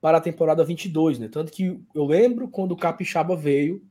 para 0.00 0.18
a 0.18 0.20
temporada 0.20 0.64
22, 0.64 1.18
né? 1.18 1.26
Tanto 1.26 1.50
que 1.50 1.82
eu 1.92 2.04
lembro 2.04 2.46
quando 2.46 2.70
o 2.70 2.76
Capixaba 2.76 3.34
veio, 3.34 3.84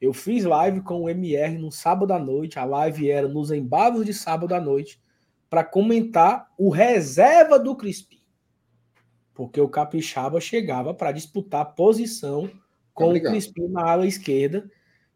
eu 0.00 0.12
fiz 0.12 0.44
live 0.44 0.80
com 0.82 1.02
o 1.02 1.08
MR 1.08 1.58
no 1.58 1.72
sábado 1.72 2.12
à 2.12 2.20
noite, 2.20 2.56
a 2.56 2.64
live 2.64 3.10
era 3.10 3.26
nos 3.26 3.50
embalos 3.50 4.06
de 4.06 4.14
sábado 4.14 4.54
à 4.54 4.60
noite, 4.60 5.02
para 5.50 5.64
comentar 5.64 6.48
o 6.56 6.70
reserva 6.70 7.58
do 7.58 7.74
Crispim. 7.74 8.20
Porque 9.34 9.60
o 9.60 9.68
Capixaba 9.68 10.40
chegava 10.40 10.94
para 10.94 11.10
disputar 11.10 11.74
posição 11.74 12.48
com 12.94 13.06
Obrigado. 13.06 13.32
o 13.32 13.34
Crispim 13.34 13.66
na 13.66 13.90
ala 13.90 14.06
esquerda. 14.06 14.70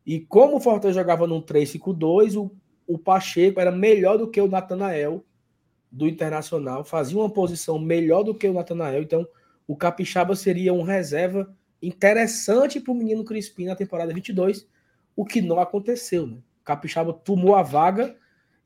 E 0.05 0.19
como 0.19 0.57
o 0.57 0.61
Fortaleza 0.61 0.99
jogava 0.99 1.29
num 1.29 1.41
3-5-2, 1.41 2.37
o, 2.37 2.51
o 2.87 2.99
Pacheco 2.99 3.61
era 3.61 3.71
melhor 3.71 4.19
do 4.19 4.31
que 4.31 4.41
o 4.41 4.49
Natanael 4.49 5.25
do 5.91 6.09
Internacional, 6.09 6.85
fazia 6.85 7.17
uma 7.17 7.31
posição 7.31 7.79
melhor 7.79 8.25
do 8.25 8.35
que 8.35 8.49
o 8.49 8.53
Natanael. 8.53 9.03
Então, 9.03 9.27
o 9.67 9.77
Capixaba 9.77 10.35
seria 10.35 10.73
um 10.73 10.83
reserva 10.83 11.55
interessante 11.81 12.81
para 12.81 12.93
o 12.93 12.97
menino 12.97 13.25
Crispim 13.25 13.67
na 13.67 13.77
temporada 13.77 14.13
22, 14.13 14.69
o 15.15 15.25
que 15.25 15.41
não 15.41 15.61
aconteceu. 15.61 16.27
Né? 16.27 16.39
O 16.61 16.65
Capixaba 16.65 17.13
tomou 17.13 17.55
a 17.55 17.63
vaga, 17.63 18.17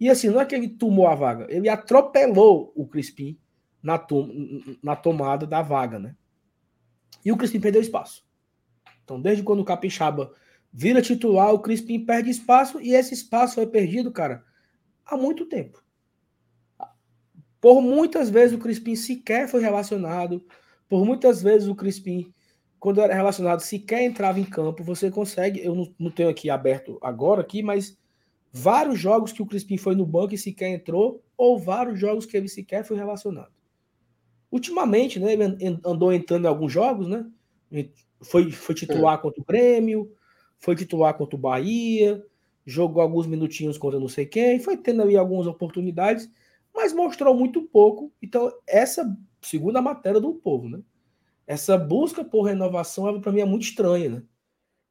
e 0.01 0.09
assim, 0.09 0.29
não 0.29 0.41
é 0.41 0.47
que 0.47 0.55
ele 0.55 0.69
tomou 0.69 1.07
a 1.07 1.15
vaga, 1.15 1.47
ele 1.51 1.69
atropelou 1.69 2.73
o 2.75 2.87
Crispim 2.87 3.39
na, 3.83 3.99
tom 3.99 4.31
na 4.83 4.97
tomada 4.97 5.47
da 5.47 5.61
vaga. 5.61 5.99
Né? 5.99 6.17
E 7.25 7.31
o 7.31 7.37
Crispim 7.37 7.61
perdeu 7.61 7.83
espaço. 7.83 8.27
Então, 9.05 9.21
desde 9.21 9.43
quando 9.43 9.61
o 9.61 9.65
Capixaba 9.65 10.33
vira 10.73 11.03
titular, 11.03 11.53
o 11.53 11.61
Crispim 11.61 12.05
perde 12.05 12.31
espaço 12.31 12.81
e 12.81 12.95
esse 12.95 13.15
espaço 13.15 13.57
foi 13.57 13.67
perdido, 13.67 14.13
cara, 14.13 14.45
há 15.05 15.17
muito 15.17 15.47
tempo. 15.47 15.83
Por 17.61 17.83
muitas 17.83 18.31
vezes 18.31 18.57
o 18.57 18.61
Crispim 18.61 18.95
sequer 18.95 19.49
foi 19.49 19.61
relacionado, 19.61 20.45
por 20.89 21.05
muitas 21.05 21.43
vezes 21.43 21.69
o 21.69 21.75
Crispim, 21.75 22.33
quando 22.79 23.01
era 23.01 23.15
relacionado, 23.15 23.61
sequer 23.61 24.03
entrava 24.03 24.39
em 24.39 24.45
campo. 24.45 24.85
Você 24.85 25.11
consegue, 25.11 25.61
eu 25.61 25.75
não, 25.75 25.95
não 25.99 26.11
tenho 26.11 26.29
aqui 26.29 26.49
aberto 26.49 26.99
agora 27.03 27.41
aqui, 27.41 27.63
mas 27.63 27.99
vários 28.53 28.99
jogos 28.99 29.33
que 29.33 29.43
o 29.43 29.47
Crispim 29.47 29.77
foi 29.77 29.95
no 29.95 30.07
banco 30.07 30.35
e 30.35 30.39
sequer 30.39 30.69
entrou, 30.69 31.23
ou 31.37 31.59
vários 31.59 31.99
jogos 31.99 32.25
que 32.25 32.37
ele 32.37 32.49
sequer 32.49 32.85
foi 32.85 32.97
relacionado. 32.97 33.53
Ultimamente, 34.51 35.19
né, 35.19 35.33
ele 35.33 35.81
andou 35.85 36.13
entrando 36.13 36.45
em 36.47 36.49
alguns 36.49 36.73
jogos, 36.73 37.07
né? 37.07 37.27
Foi, 38.23 38.51
foi 38.51 38.75
titular 38.75 39.19
é. 39.19 39.23
contra 39.23 39.43
o 39.43 39.45
Grêmio, 39.45 40.11
foi 40.59 40.75
titular 40.77 41.15
contra 41.15 41.37
o 41.37 41.39
Bahia, 41.39 42.25
jogou 42.65 43.03
alguns 43.03 43.27
minutinhos 43.27 43.79
contra 43.79 43.99
não 43.99 44.09
sei 44.09 44.27
quem, 44.27 44.61
foi 44.61 44.77
tendo 44.77 45.03
ali 45.03 45.17
algumas 45.17 45.47
oportunidades, 45.47 46.31
mas 46.75 46.93
mostrou 46.93 47.35
muito 47.35 47.63
pouco. 47.63 48.13
Então, 48.21 48.53
essa 48.67 49.17
segunda 49.41 49.81
matéria 49.81 50.21
do 50.21 50.35
povo, 50.35 50.69
né? 50.69 50.81
Essa 51.47 51.79
busca 51.79 52.23
por 52.23 52.43
renovação, 52.43 53.21
para 53.21 53.33
mim, 53.33 53.41
é 53.41 53.45
muito 53.45 53.63
estranha, 53.63 54.11
né? 54.11 54.23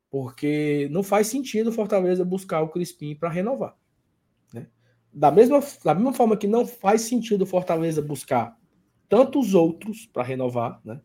Porque 0.10 0.88
não 0.91 1.03
faz 1.03 1.27
sentido 1.27 1.68
o 1.68 1.72
Fortaleza 1.72 2.26
buscar 2.26 2.61
o 2.64 2.69
Crispim 2.69 3.14
para 3.14 3.30
renovar. 3.30 3.77
Né? 4.52 4.68
Da, 5.14 5.30
mesma, 5.30 5.60
da 5.84 5.94
mesma 5.94 6.14
forma 6.14 6.35
que 6.35 6.48
não 6.48 6.65
faz 6.65 7.02
sentido 7.02 7.44
o 7.44 7.45
Fortaleza 7.45 8.02
buscar 8.02 8.57
tantos 9.07 9.53
outros 9.53 10.07
para 10.07 10.23
renovar, 10.23 10.81
né? 10.84 10.99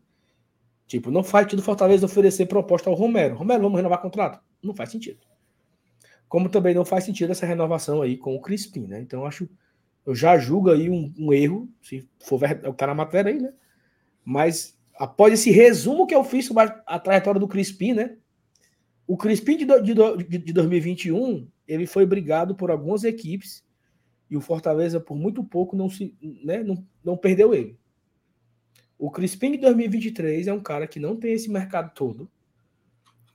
Tipo, 0.87 1.11
não 1.11 1.23
faz 1.23 1.45
sentido 1.45 1.59
o 1.59 1.63
Fortaleza 1.63 2.05
oferecer 2.05 2.47
proposta 2.47 2.89
ao 2.89 2.95
Romero. 2.95 3.35
Romero, 3.35 3.61
vamos 3.61 3.77
renovar 3.77 4.01
contrato? 4.01 4.41
Não 4.63 4.73
faz 4.73 4.89
sentido. 4.91 5.19
Como 6.27 6.49
também 6.49 6.73
não 6.73 6.85
faz 6.85 7.03
sentido 7.03 7.31
essa 7.31 7.45
renovação 7.45 8.01
aí 8.01 8.17
com 8.17 8.35
o 8.35 8.41
Crispim, 8.41 8.87
né? 8.87 9.01
Então, 9.01 9.21
eu 9.21 9.27
acho, 9.27 9.47
eu 10.05 10.15
já 10.15 10.37
julgo 10.37 10.71
aí 10.71 10.89
um, 10.89 11.13
um 11.17 11.33
erro, 11.33 11.69
se 11.81 12.07
for 12.19 12.39
o 12.67 12.73
cara 12.73 12.95
matéria 12.95 13.31
aí, 13.31 13.39
né? 13.39 13.53
Mas 14.25 14.75
após 14.95 15.33
esse 15.33 15.51
resumo 15.51 16.07
que 16.07 16.15
eu 16.15 16.23
fiz 16.23 16.45
sobre 16.45 16.63
a, 16.85 16.99
trajetória 16.99 17.39
do 17.39 17.47
Crispim, 17.47 17.93
né? 17.93 18.17
O 19.05 19.17
Crispim 19.17 19.57
de, 19.57 19.65
de, 19.65 19.93
de, 19.93 20.37
de 20.37 20.53
2021, 20.53 21.47
ele 21.67 21.85
foi 21.85 22.05
brigado 22.05 22.55
por 22.55 22.71
algumas 22.71 23.03
equipes 23.03 23.63
e 24.29 24.37
o 24.37 24.41
Fortaleza, 24.41 24.99
por 24.99 25.15
muito 25.15 25.43
pouco, 25.43 25.75
não, 25.75 25.89
se, 25.89 26.15
né, 26.43 26.63
não, 26.63 26.83
não 27.03 27.17
perdeu 27.17 27.53
ele. 27.53 27.77
O 28.97 29.11
Crispim 29.11 29.51
de 29.51 29.57
2023 29.57 30.47
é 30.47 30.53
um 30.53 30.61
cara 30.61 30.87
que 30.87 30.99
não 30.99 31.15
tem 31.15 31.33
esse 31.33 31.51
mercado 31.51 31.93
todo 31.93 32.29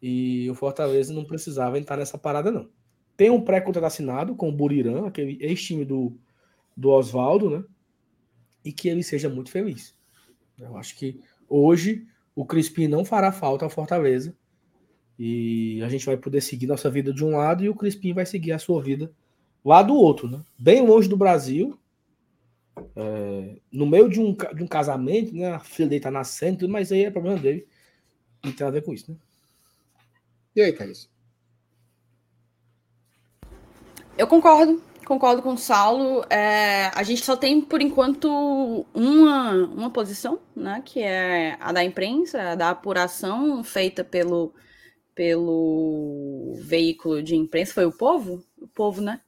e 0.00 0.48
o 0.50 0.54
Fortaleza 0.54 1.12
não 1.12 1.24
precisava 1.24 1.78
entrar 1.78 1.96
nessa 1.96 2.16
parada, 2.16 2.50
não. 2.50 2.68
Tem 3.16 3.30
um 3.30 3.40
pré-contrato 3.40 3.84
assinado 3.84 4.34
com 4.34 4.48
o 4.48 4.52
Burirã, 4.52 5.06
aquele 5.06 5.36
ex-time 5.40 5.84
do, 5.84 6.16
do 6.76 6.90
Oswaldo, 6.90 7.50
né? 7.50 7.64
E 8.64 8.72
que 8.72 8.88
ele 8.88 9.02
seja 9.02 9.28
muito 9.28 9.50
feliz. 9.50 9.96
Eu 10.58 10.76
acho 10.76 10.96
que 10.96 11.20
hoje 11.48 12.06
o 12.34 12.44
Crispim 12.44 12.86
não 12.86 13.04
fará 13.04 13.32
falta 13.32 13.64
ao 13.64 13.70
Fortaleza 13.70 14.36
e 15.18 15.82
a 15.82 15.88
gente 15.88 16.06
vai 16.06 16.16
poder 16.16 16.40
seguir 16.40 16.68
nossa 16.68 16.88
vida 16.88 17.12
de 17.12 17.24
um 17.24 17.36
lado 17.36 17.64
e 17.64 17.68
o 17.68 17.74
Crispim 17.74 18.12
vai 18.12 18.24
seguir 18.24 18.52
a 18.52 18.58
sua 18.58 18.80
vida 18.80 19.12
lá 19.64 19.82
do 19.82 19.94
outro, 19.94 20.28
né? 20.28 20.40
Bem 20.56 20.86
longe 20.86 21.08
do 21.08 21.16
Brasil, 21.16 21.76
é, 22.94 23.56
no 23.72 23.86
meio 23.86 24.08
de 24.08 24.20
um, 24.20 24.32
de 24.32 24.62
um 24.62 24.66
casamento, 24.68 25.34
né? 25.34 25.48
A 25.48 25.58
filha 25.58 25.88
dele 25.88 26.00
tá 26.00 26.10
nascendo, 26.10 26.68
mas 26.68 26.92
aí 26.92 27.04
é 27.04 27.10
problema 27.10 27.38
dele. 27.38 27.66
Não 28.44 28.52
tem 28.52 28.64
a 28.64 28.70
ver 28.70 28.84
com 28.84 28.94
isso, 28.94 29.10
né? 29.10 29.18
E 30.54 30.60
aí, 30.60 30.72
Thaís? 30.72 31.08
Eu 34.16 34.26
concordo, 34.26 34.82
concordo 35.06 35.42
com 35.42 35.54
o 35.54 35.58
Saulo. 35.58 36.24
É, 36.28 36.90
a 36.94 37.02
gente 37.02 37.24
só 37.24 37.36
tem, 37.36 37.60
por 37.60 37.80
enquanto, 37.80 38.28
uma, 38.92 39.52
uma 39.66 39.90
posição, 39.90 40.40
né? 40.56 40.82
Que 40.84 41.00
é 41.00 41.56
a 41.60 41.72
da 41.72 41.84
imprensa, 41.84 42.50
a 42.50 42.54
da 42.54 42.70
apuração 42.70 43.62
feita 43.62 44.02
pelo 44.02 44.52
pelo 45.18 46.54
veículo 46.60 47.20
de 47.20 47.34
imprensa, 47.34 47.74
foi 47.74 47.84
o 47.84 47.90
Povo? 47.90 48.44
O 48.56 48.68
Povo, 48.68 49.00
né? 49.00 49.20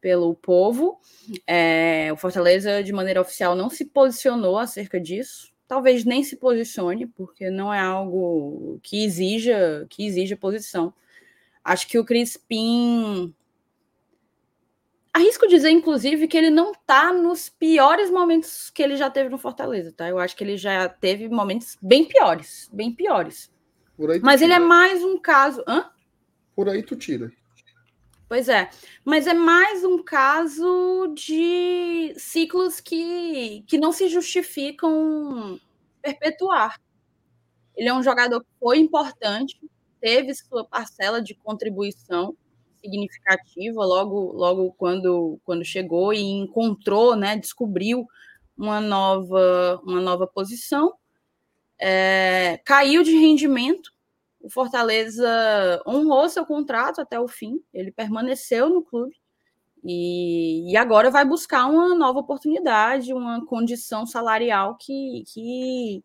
Pelo 0.00 0.32
Povo. 0.36 1.00
É, 1.44 2.08
o 2.12 2.16
Fortaleza, 2.16 2.84
de 2.84 2.92
maneira 2.92 3.20
oficial, 3.20 3.56
não 3.56 3.68
se 3.68 3.86
posicionou 3.86 4.56
acerca 4.56 5.00
disso. 5.00 5.52
Talvez 5.68 6.04
nem 6.04 6.22
se 6.22 6.36
posicione, 6.36 7.06
porque 7.06 7.50
não 7.50 7.72
é 7.72 7.80
algo 7.80 8.78
que 8.82 9.04
exija, 9.04 9.86
que 9.88 10.06
exija 10.06 10.36
posição. 10.36 10.94
Acho 11.64 11.88
que 11.88 11.98
o 11.98 12.04
Crispim. 12.04 13.34
Arrisco 15.12 15.48
dizer, 15.48 15.70
inclusive, 15.70 16.28
que 16.28 16.36
ele 16.36 16.50
não 16.50 16.72
está 16.72 17.12
nos 17.12 17.48
piores 17.48 18.10
momentos 18.10 18.70
que 18.70 18.82
ele 18.82 18.96
já 18.96 19.10
teve 19.10 19.30
no 19.30 19.38
Fortaleza, 19.38 19.90
tá? 19.90 20.08
Eu 20.08 20.18
acho 20.18 20.36
que 20.36 20.44
ele 20.44 20.56
já 20.56 20.88
teve 20.88 21.28
momentos 21.28 21.76
bem 21.82 22.04
piores, 22.04 22.70
bem 22.72 22.92
piores. 22.92 23.50
Mas 24.22 24.40
tira. 24.40 24.44
ele 24.44 24.52
é 24.52 24.58
mais 24.58 25.02
um 25.02 25.18
caso. 25.18 25.64
Hã? 25.66 25.90
Por 26.54 26.68
aí 26.68 26.82
tu 26.82 26.94
tira. 26.94 27.32
Pois 28.28 28.48
é, 28.48 28.68
mas 29.04 29.26
é 29.28 29.34
mais 29.34 29.84
um 29.84 30.02
caso 30.02 31.12
de 31.14 32.12
ciclos 32.18 32.80
que, 32.80 33.62
que 33.68 33.78
não 33.78 33.92
se 33.92 34.08
justificam 34.08 35.60
perpetuar. 36.02 36.80
Ele 37.76 37.88
é 37.88 37.94
um 37.94 38.02
jogador 38.02 38.40
que 38.40 38.50
foi 38.60 38.78
importante, 38.78 39.58
teve 40.00 40.34
sua 40.34 40.64
parcela 40.64 41.22
de 41.22 41.34
contribuição 41.34 42.36
significativa 42.80 43.84
logo 43.84 44.32
logo 44.32 44.72
quando, 44.74 45.38
quando 45.44 45.64
chegou 45.64 46.12
e 46.12 46.20
encontrou, 46.22 47.16
né, 47.16 47.36
descobriu 47.36 48.06
uma 48.56 48.80
nova 48.80 49.80
uma 49.84 50.00
nova 50.00 50.26
posição 50.26 50.94
é, 51.78 52.60
caiu 52.64 53.02
de 53.02 53.12
rendimento. 53.12 53.92
O 54.46 54.50
Fortaleza 54.50 55.82
honrou 55.84 56.28
seu 56.28 56.46
contrato 56.46 57.00
até 57.00 57.18
o 57.18 57.26
fim, 57.26 57.60
ele 57.74 57.90
permaneceu 57.90 58.70
no 58.70 58.80
clube 58.80 59.16
e, 59.84 60.70
e 60.70 60.76
agora 60.76 61.10
vai 61.10 61.24
buscar 61.24 61.66
uma 61.66 61.96
nova 61.96 62.20
oportunidade, 62.20 63.12
uma 63.12 63.44
condição 63.44 64.06
salarial 64.06 64.76
que, 64.76 65.24
que, 65.26 66.04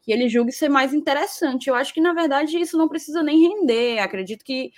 que 0.00 0.10
ele 0.10 0.26
julgue 0.26 0.52
ser 0.52 0.70
mais 0.70 0.94
interessante. 0.94 1.68
Eu 1.68 1.74
acho 1.74 1.92
que, 1.92 2.00
na 2.00 2.14
verdade, 2.14 2.58
isso 2.58 2.78
não 2.78 2.88
precisa 2.88 3.22
nem 3.22 3.40
render. 3.40 3.98
Acredito 3.98 4.42
que 4.42 4.72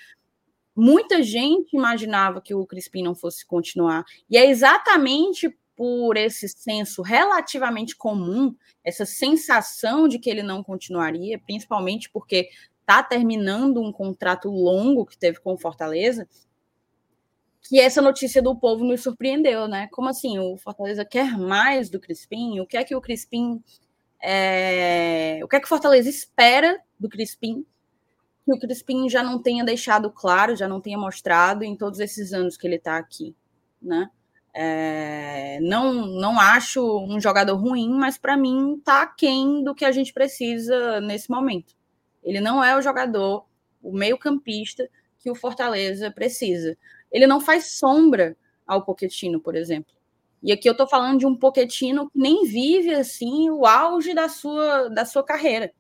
muita 0.75 1.23
gente 1.23 1.77
imaginava 1.77 2.41
que 2.41 2.53
o 2.53 2.67
Crispim 2.67 3.05
não 3.05 3.15
fosse 3.15 3.47
continuar. 3.47 4.05
E 4.29 4.37
é 4.37 4.51
exatamente 4.51 5.57
por 5.77 6.17
esse 6.17 6.49
senso 6.49 7.03
relativamente 7.03 7.95
comum, 7.95 8.57
essa 8.83 9.07
sensação 9.07 10.09
de 10.09 10.19
que 10.19 10.29
ele 10.29 10.43
não 10.43 10.65
continuaria, 10.65 11.39
principalmente 11.39 12.11
porque 12.11 12.49
está 12.89 13.03
terminando 13.03 13.83
um 13.83 13.93
contrato 13.93 14.49
longo 14.49 15.05
que 15.05 15.19
teve 15.19 15.39
com 15.41 15.53
o 15.53 15.59
Fortaleza, 15.59 16.27
que 17.61 17.79
essa 17.79 18.01
notícia 18.01 18.41
do 18.41 18.57
povo 18.57 18.83
nos 18.83 19.03
surpreendeu, 19.03 19.69
né? 19.69 19.89
Como 19.93 20.09
assim? 20.09 20.39
O 20.39 20.57
Fortaleza 20.57 21.05
quer 21.05 21.37
mais 21.37 21.91
do 21.91 22.01
Crispim? 22.01 22.61
O 22.61 22.67
que 22.67 22.79
é 22.79 22.85
que 22.85 22.97
o 22.97 23.01
Crispim. 23.01 23.63
É... 24.23 25.39
O 25.45 25.49
que 25.49 25.57
é 25.57 25.61
que 25.61 25.67
o 25.67 25.69
Fortaleza 25.69 26.09
espera 26.09 26.81
do 26.99 27.11
Crispim? 27.11 27.67
Que 28.47 28.55
o 28.55 28.59
Crispim 28.59 29.07
já 29.11 29.23
não 29.23 29.43
tenha 29.43 29.63
deixado 29.63 30.11
claro, 30.11 30.57
já 30.57 30.67
não 30.67 30.81
tenha 30.81 30.97
mostrado 30.97 31.63
em 31.63 31.77
todos 31.77 32.01
esses 32.01 32.33
anos 32.33 32.57
que 32.57 32.67
ele 32.67 32.77
está 32.77 32.97
aqui, 32.97 33.37
né? 33.83 34.11
É, 34.55 35.61
não, 35.61 36.07
não 36.07 36.41
acho 36.41 36.83
um 37.05 37.21
jogador 37.21 37.55
ruim, 37.55 37.91
mas 37.91 38.17
para 38.17 38.37
mim 38.37 38.77
está 38.77 39.03
aquém 39.03 39.63
do 39.63 39.75
que 39.75 39.85
a 39.85 39.93
gente 39.93 40.13
precisa 40.13 41.01
nesse 41.03 41.31
momento. 41.31 41.78
Ele 42.29 42.43
não 42.43 42.63
é 42.63 42.77
o 42.77 42.83
jogador, 42.83 43.47
o 43.83 43.91
meio-campista 43.91 44.87
que 45.19 45.31
o 45.31 45.35
Fortaleza 45.35 46.11
precisa. 46.11 46.77
Ele 47.11 47.27
não 47.27 47.41
faz 47.41 47.73
sombra 47.79 48.37
ao 48.67 48.85
Poquetino, 48.85 49.41
por 49.41 49.57
exemplo. 49.57 49.95
E 50.43 50.53
aqui 50.53 50.69
eu 50.69 50.73
estou 50.73 50.87
falando 50.87 51.19
de 51.21 51.27
um 51.27 51.35
Poquetino 51.35 52.11
que 52.11 52.19
nem 52.19 52.45
vive 52.45 52.95
assim 52.95 53.49
o 53.49 53.65
auge 53.65 54.13
da 54.13 54.29
sua, 54.29 54.89
da 54.89 55.07
sua 55.07 55.25
carreira. 55.25 55.73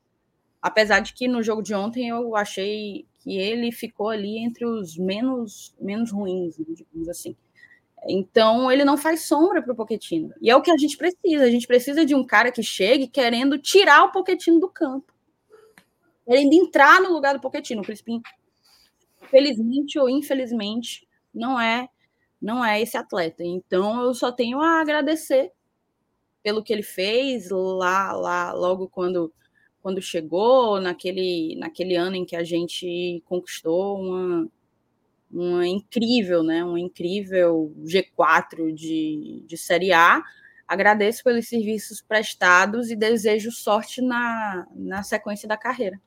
Apesar 0.63 1.01
de 1.01 1.13
que 1.13 1.29
no 1.29 1.43
jogo 1.43 1.63
de 1.63 1.75
ontem 1.75 2.09
eu 2.09 2.35
achei 2.35 3.07
que 3.19 3.37
ele 3.37 3.71
ficou 3.71 4.09
ali 4.09 4.39
entre 4.39 4.65
os 4.65 4.97
menos, 4.97 5.77
menos 5.79 6.11
ruins, 6.11 6.57
digamos 6.57 7.11
assim. 7.11 7.37
Então 8.09 8.73
ele 8.73 8.87
não 8.87 8.97
faz 8.97 9.27
sombra 9.27 9.61
para 9.61 9.75
o 9.75 9.77
Poquetino. 9.77 10.33
E 10.41 10.49
é 10.49 10.57
o 10.57 10.63
que 10.63 10.71
a 10.71 10.79
gente 10.79 10.97
precisa. 10.97 11.45
A 11.45 11.51
gente 11.51 11.67
precisa 11.67 12.07
de 12.07 12.15
um 12.15 12.25
cara 12.25 12.51
que 12.51 12.63
chegue 12.63 13.07
querendo 13.07 13.59
tirar 13.59 14.05
o 14.05 14.13
Poquetino 14.13 14.59
do 14.59 14.71
campo. 14.71 15.13
Querendo 16.29 16.53
entrar 16.53 17.01
no 17.01 17.11
lugar 17.11 17.35
do 17.35 17.41
Poquetino. 17.41 17.81
O 17.81 17.85
Crispim, 17.85 18.21
felizmente 19.31 19.99
ou 19.99 20.11
infelizmente, 20.11 21.09
não 21.33 21.59
é 21.59 21.89
não 22.41 22.63
é 22.63 22.83
esse 22.83 22.99
atleta. 22.99 23.43
Então 23.43 24.03
eu 24.03 24.13
só 24.13 24.31
tenho 24.31 24.61
a 24.61 24.79
agradecer 24.79 25.51
pelo 26.43 26.63
que 26.63 26.71
ele 26.71 26.83
fez 26.83 27.49
lá 27.51 28.13
lá 28.13 28.53
logo 28.53 28.89
quando 28.89 29.33
quando 29.81 30.03
chegou 30.03 30.79
naquele 30.81 31.57
naquele 31.57 31.97
ano 31.97 32.17
em 32.17 32.27
que 32.27 32.37
a 32.37 32.45
gente 32.45 33.23
conquistou 33.27 33.99
uma 33.99 34.49
uma 35.31 35.67
incrível, 35.67 36.43
né, 36.43 36.65
um 36.65 36.77
incrível 36.79 37.73
G4 37.85 38.73
de, 38.73 39.45
de 39.47 39.57
Série 39.57 39.93
A. 39.93 40.23
Agradeço 40.67 41.25
pelos 41.25 41.49
serviços 41.49 42.03
prestados 42.03 42.91
e 42.91 42.97
desejo 42.97 43.51
sorte 43.51 44.03
na, 44.03 44.67
na 44.75 45.03
sequência 45.03 45.49
da 45.49 45.57
carreira. 45.57 46.01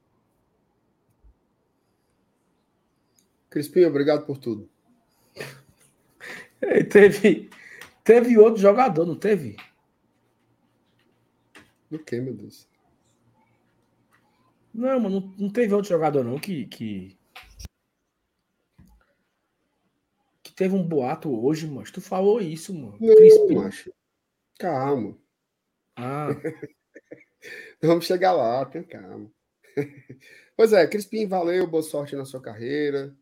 Crispim, 3.51 3.83
obrigado 3.83 4.25
por 4.25 4.37
tudo. 4.37 4.69
teve, 6.89 7.49
teve 8.01 8.37
outro 8.37 8.61
jogador, 8.61 9.05
não 9.05 9.19
teve? 9.19 9.57
Do 11.89 11.99
que, 11.99 12.21
meu 12.21 12.33
Deus? 12.33 12.65
Não, 14.73 15.01
mano, 15.01 15.19
não, 15.19 15.35
não 15.37 15.49
teve 15.49 15.73
outro 15.73 15.89
jogador, 15.89 16.23
não, 16.23 16.39
que, 16.39 16.65
que. 16.65 17.17
Que 20.41 20.53
teve 20.53 20.73
um 20.73 20.87
boato 20.87 21.29
hoje, 21.29 21.67
mas 21.67 21.91
tu 21.91 21.99
falou 21.99 22.39
isso, 22.39 22.73
mano. 22.73 22.97
Não, 23.01 23.15
Crispim. 23.15 23.55
macho. 23.55 23.93
Calma. 24.57 25.17
Ah, 25.97 26.29
Vamos 27.83 28.05
chegar 28.05 28.31
lá, 28.31 28.65
tenha 28.65 28.85
calma. 28.85 29.29
Pois 30.55 30.73
é, 30.73 30.85
Crispim, 30.85 31.27
valeu, 31.27 31.65
boa 31.65 31.81
sorte 31.81 32.15
na 32.15 32.23
sua 32.23 32.39
carreira. 32.39 33.17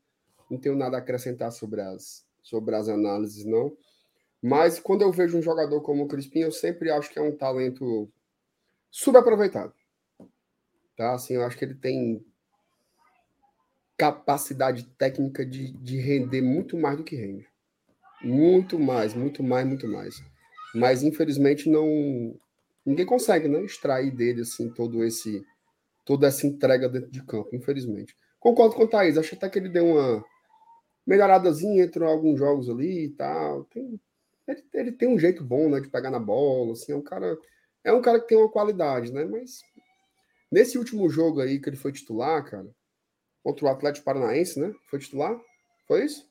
Não 0.49 0.57
tenho 0.57 0.75
nada 0.75 0.97
a 0.97 0.99
acrescentar 0.99 1.51
sobre 1.51 1.81
as, 1.81 2.25
sobre 2.41 2.75
as 2.75 2.89
análises, 2.89 3.45
não. 3.45 3.75
Mas 4.41 4.79
quando 4.79 5.01
eu 5.01 5.11
vejo 5.11 5.37
um 5.37 5.41
jogador 5.41 5.81
como 5.81 6.03
o 6.03 6.07
Crispim, 6.07 6.39
eu 6.39 6.51
sempre 6.51 6.89
acho 6.89 7.09
que 7.11 7.19
é 7.19 7.21
um 7.21 7.35
talento 7.35 8.09
subaproveitado. 8.89 9.73
Tá? 10.95 11.13
Assim, 11.13 11.35
eu 11.35 11.43
acho 11.43 11.57
que 11.57 11.65
ele 11.65 11.75
tem 11.75 12.25
capacidade 13.97 14.85
técnica 14.97 15.45
de, 15.45 15.73
de 15.73 15.97
render 15.97 16.41
muito 16.41 16.77
mais 16.77 16.97
do 16.97 17.03
que 17.03 17.17
rende. 17.17 17.47
Muito 18.21 18.79
mais, 18.79 19.13
muito 19.13 19.43
mais, 19.43 19.67
muito 19.67 19.87
mais. 19.87 20.23
Mas 20.73 21.03
infelizmente 21.03 21.69
não 21.69 22.39
ninguém 22.85 23.05
consegue, 23.05 23.47
né, 23.47 23.61
extrair 23.61 24.11
dele 24.11 24.41
assim 24.41 24.69
todo 24.69 25.03
esse 25.03 25.45
toda 26.05 26.27
essa 26.27 26.47
entrega 26.47 26.89
dentro 26.89 27.11
de 27.11 27.21
campo, 27.23 27.49
infelizmente. 27.53 28.15
Concordo 28.39 28.75
com 28.75 28.83
o 28.83 28.87
Thaís, 28.87 29.17
acho 29.17 29.35
até 29.35 29.49
que 29.49 29.59
ele 29.59 29.69
deu 29.69 29.85
uma 29.85 30.25
melhoradazinha 31.09 31.83
entre 31.83 32.05
alguns 32.05 32.37
jogos 32.37 32.69
ali 32.69 33.05
e 33.05 33.09
tal. 33.09 33.63
Tem, 33.65 33.99
ele, 34.47 34.63
ele, 34.71 34.91
tem 34.91 35.09
um 35.09 35.17
jeito 35.17 35.43
bom, 35.43 35.67
né, 35.67 35.79
de 35.79 35.89
pegar 35.89 36.11
na 36.11 36.19
bola, 36.19 36.73
assim, 36.73 36.91
é 36.91 36.95
um 36.95 37.01
cara 37.01 37.35
é 37.83 37.91
um 37.91 38.01
cara 38.01 38.19
que 38.19 38.27
tem 38.27 38.37
uma 38.37 38.51
qualidade, 38.51 39.11
né? 39.11 39.25
Mas 39.25 39.63
nesse 40.51 40.77
último 40.77 41.09
jogo 41.09 41.41
aí 41.41 41.59
que 41.59 41.67
ele 41.67 41.77
foi 41.77 41.91
titular, 41.91 42.45
cara, 42.45 42.69
contra 43.43 43.65
o 43.65 43.69
Atlético 43.69 44.05
Paranaense, 44.05 44.59
né? 44.59 44.71
Foi 44.87 44.99
titular? 44.99 45.39
Foi 45.87 46.05
isso? 46.05 46.29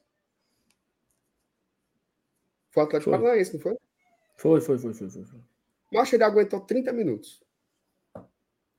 Foi 2.71 2.85
o 2.85 2.87
Atlético 2.87 3.11
Foi. 3.11 3.19
Paranaense, 3.19 3.55
não 3.55 3.61
foi? 3.61 3.77
foi, 4.37 4.61
foi, 4.61 4.79
foi, 4.79 4.95
foi, 4.95 5.11
foi. 5.11 5.25
foi. 5.25 5.41
Mas 5.93 6.13
ele 6.13 6.23
aguentou 6.23 6.61
30 6.61 6.93
minutos. 6.93 7.43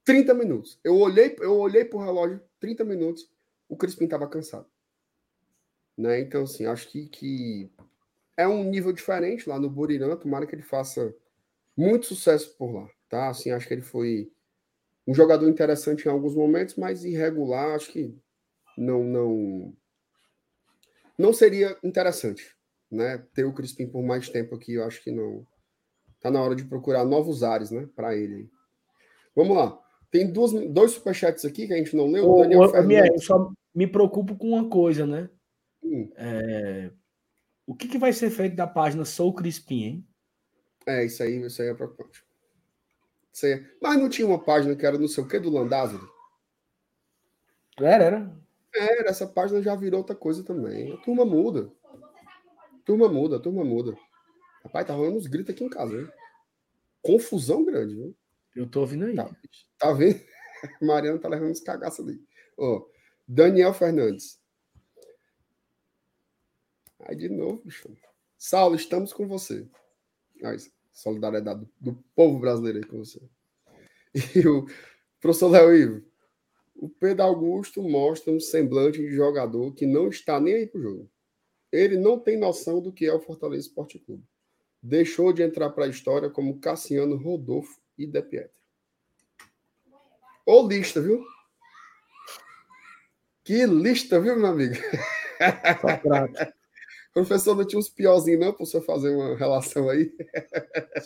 30 0.06 0.34
minutos. 0.34 0.80
Eu 0.82 0.96
olhei, 0.96 1.36
eu 1.40 1.58
olhei 1.58 1.84
pro 1.84 2.00
relógio, 2.00 2.40
30 2.60 2.86
minutos, 2.86 3.30
o 3.68 3.76
Crispim 3.76 4.06
estava 4.06 4.30
cansado. 4.30 4.68
Né? 6.00 6.22
Então, 6.22 6.44
assim, 6.44 6.66
acho 6.66 6.88
que, 6.88 7.08
que 7.08 7.70
é 8.38 8.48
um 8.48 8.64
nível 8.64 8.94
diferente 8.94 9.50
lá 9.50 9.60
no 9.60 9.70
Burirã. 9.70 10.16
Tomara 10.16 10.48
que 10.48 10.56
ele 10.56 10.62
faça 10.62 11.14
muito 11.76 12.06
sucesso 12.06 12.56
por 12.58 12.74
lá, 12.74 12.90
tá? 13.10 13.28
Assim, 13.28 13.52
acho 13.52 13.68
que 13.68 13.74
ele 13.74 13.82
foi 13.82 14.32
um 15.06 15.14
jogador 15.14 15.50
interessante 15.50 16.06
em 16.06 16.10
alguns 16.10 16.34
momentos, 16.34 16.76
mas 16.76 17.04
irregular, 17.04 17.76
acho 17.76 17.92
que 17.92 18.18
não 18.78 19.04
não 19.04 19.74
não 21.18 21.34
seria 21.34 21.78
interessante, 21.84 22.56
né? 22.90 23.18
Ter 23.34 23.44
o 23.44 23.54
Crispim 23.54 23.88
por 23.88 24.02
mais 24.02 24.30
tempo 24.30 24.56
aqui, 24.56 24.76
eu 24.76 24.86
acho 24.86 25.04
que 25.04 25.12
não 25.12 25.46
tá 26.22 26.32
na 26.32 26.42
hora 26.42 26.56
de 26.56 26.64
procurar 26.64 27.04
novos 27.04 27.44
ares, 27.44 27.72
né, 27.72 27.90
para 27.94 28.16
ele. 28.16 28.50
Vamos 29.36 29.58
lá. 29.58 29.78
Tem 30.10 30.32
duas, 30.32 30.54
dois 30.70 30.92
superchats 30.92 31.44
aqui 31.44 31.68
que 31.68 31.74
a 31.74 31.78
gente 31.78 31.94
não 31.94 32.10
leu. 32.10 32.30
Ô, 32.30 32.42
Daniel 32.42 32.62
ô, 32.62 32.70
Fernandes. 32.70 33.12
eu 33.16 33.22
só 33.22 33.52
me 33.76 33.86
preocupo 33.86 34.38
com 34.38 34.50
uma 34.52 34.70
coisa, 34.70 35.06
né? 35.06 35.30
Hum, 35.84 36.12
É, 36.16 36.92
O 37.66 37.76
que, 37.76 37.88
que 37.88 37.98
vai 37.98 38.14
ser 38.14 38.30
feito 38.30 38.56
da 38.56 38.68
página 38.68 39.06
Sou 39.06 39.34
Crispim, 39.34 39.84
hein? 39.84 40.08
É, 40.88 41.06
isso 41.06 41.22
aí, 41.22 41.42
isso 41.46 41.62
aí 41.62 41.70
é 41.70 41.74
preocupante. 41.74 42.24
Isso 43.32 43.46
aí 43.46 43.54
é- 43.54 43.66
Mas 43.82 44.00
não 44.00 44.10
tinha 44.10 44.28
uma 44.28 44.44
página 44.44 44.76
que 44.76 44.86
era 44.86 44.98
não 44.98 45.08
sei 45.08 45.24
o 45.24 45.28
que 45.28 45.40
do 45.40 45.50
Landázuri? 45.50 46.04
Era, 47.78 48.04
era. 48.04 48.40
Era, 48.76 49.10
essa 49.10 49.28
página 49.28 49.62
já 49.62 49.76
virou 49.76 50.00
outra 50.00 50.16
coisa 50.16 50.44
também. 50.44 50.94
A 50.94 50.98
turma 50.98 51.26
muda. 51.26 51.72
Turma 52.86 53.08
muda, 53.08 53.40
turma 53.40 53.64
muda. 53.64 53.96
Rapaz, 54.64 54.86
tá 54.86 54.94
rolando 54.94 55.18
uns 55.18 55.28
gritos 55.28 55.54
aqui 55.54 55.64
em 55.64 55.70
casa, 55.70 55.96
hein? 55.96 56.08
Confusão 57.02 57.64
grande, 57.64 57.96
viu? 57.96 58.16
Eu 58.56 58.70
tô 58.70 58.82
ouvindo 58.82 59.06
aí. 59.06 59.16
Tá, 59.16 59.30
tá 59.78 59.94
vendo? 59.94 60.20
Mariana 60.82 61.20
tá 61.20 61.30
levando 61.30 61.52
uns 61.52 61.62
cagaços 61.62 62.06
ali. 62.06 62.20
Ó, 62.58 62.86
Daniel 63.28 63.74
Fernandes. 63.74 64.39
Aí 67.02 67.16
de 67.16 67.30
novo, 67.30 67.62
bicho. 67.64 67.90
Saulo, 68.38 68.76
estamos 68.76 69.14
com 69.14 69.28
você. 69.28 69.68
Aí, 70.44 70.58
solidariedade 70.92 71.62
do, 71.62 71.70
do 71.80 72.04
povo 72.16 72.40
brasileiro 72.40 72.80
aí 72.80 72.86
com 72.86 72.98
você. 72.98 73.22
E 74.36 74.48
o 74.48 74.66
professor 75.20 75.50
Léo 75.50 75.76
Ivo. 75.76 76.10
O 76.76 76.90
Pedro 76.90 77.24
Augusto 77.24 77.82
mostra 77.84 78.32
um 78.32 78.40
semblante 78.40 78.98
de 79.00 79.12
jogador 79.12 79.74
que 79.74 79.86
não 79.86 80.08
está 80.08 80.40
nem 80.40 80.56
aí 80.56 80.68
pro 80.68 80.82
jogo. 80.82 81.10
Ele 81.72 81.98
não 81.98 82.18
tem 82.18 82.38
noção 82.38 82.82
do 82.82 82.92
que 82.92 83.06
é 83.06 83.14
o 83.14 83.20
Fortaleza 83.20 83.68
Esporte 83.68 84.00
Clube. 84.00 84.24
Deixou 84.82 85.34
de 85.34 85.44
entrar 85.44 85.70
para 85.72 85.86
a 85.86 85.90
história 85.90 86.30
como 86.30 86.60
Cassiano, 86.60 87.18
Rodolfo 87.18 87.80
e 87.98 88.08
De 88.08 88.22
Pietro. 88.22 88.60
Ô 90.46 90.66
lista, 90.68 91.02
viu? 91.02 91.24
Que 93.44 93.66
lista, 93.66 94.20
viu, 94.20 94.36
meu 94.38 94.48
amigo? 94.48 94.76
Só 95.82 95.98
craque. 95.98 96.59
Professor, 97.14 97.56
não 97.56 97.66
tinha 97.66 97.80
uns 97.80 97.90
piorzinhos, 97.90 98.40
não, 98.40 98.54
para 98.54 98.66
você 98.66 98.80
fazer 98.82 99.10
uma 99.10 99.36
relação 99.36 99.90
aí? 99.90 100.14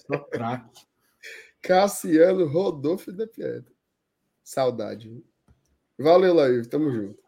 Só 0.05 0.19
craque. 0.25 0.81
Cassiano, 1.61 2.45
Rodolfo 2.45 3.11
De 3.11 3.25
Pietro. 3.25 3.73
Saudade. 4.43 5.09
Viu? 5.09 5.25
Valeu, 5.97 6.33
Laís, 6.33 6.67
tamo 6.67 6.91
junto. 6.91 7.19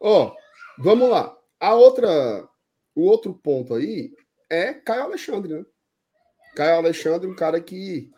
Ó, 0.00 0.34
vamos 0.78 1.10
lá. 1.10 1.36
A 1.60 1.74
outra, 1.74 2.48
o 2.94 3.02
outro 3.02 3.34
ponto 3.34 3.74
aí 3.74 4.14
é 4.48 4.72
Caio 4.72 5.02
Alexandre, 5.02 5.52
né? 5.52 5.66
Caio 6.56 6.76
Alexandre, 6.76 7.28
um 7.28 7.36
cara 7.36 7.60
que 7.60 8.10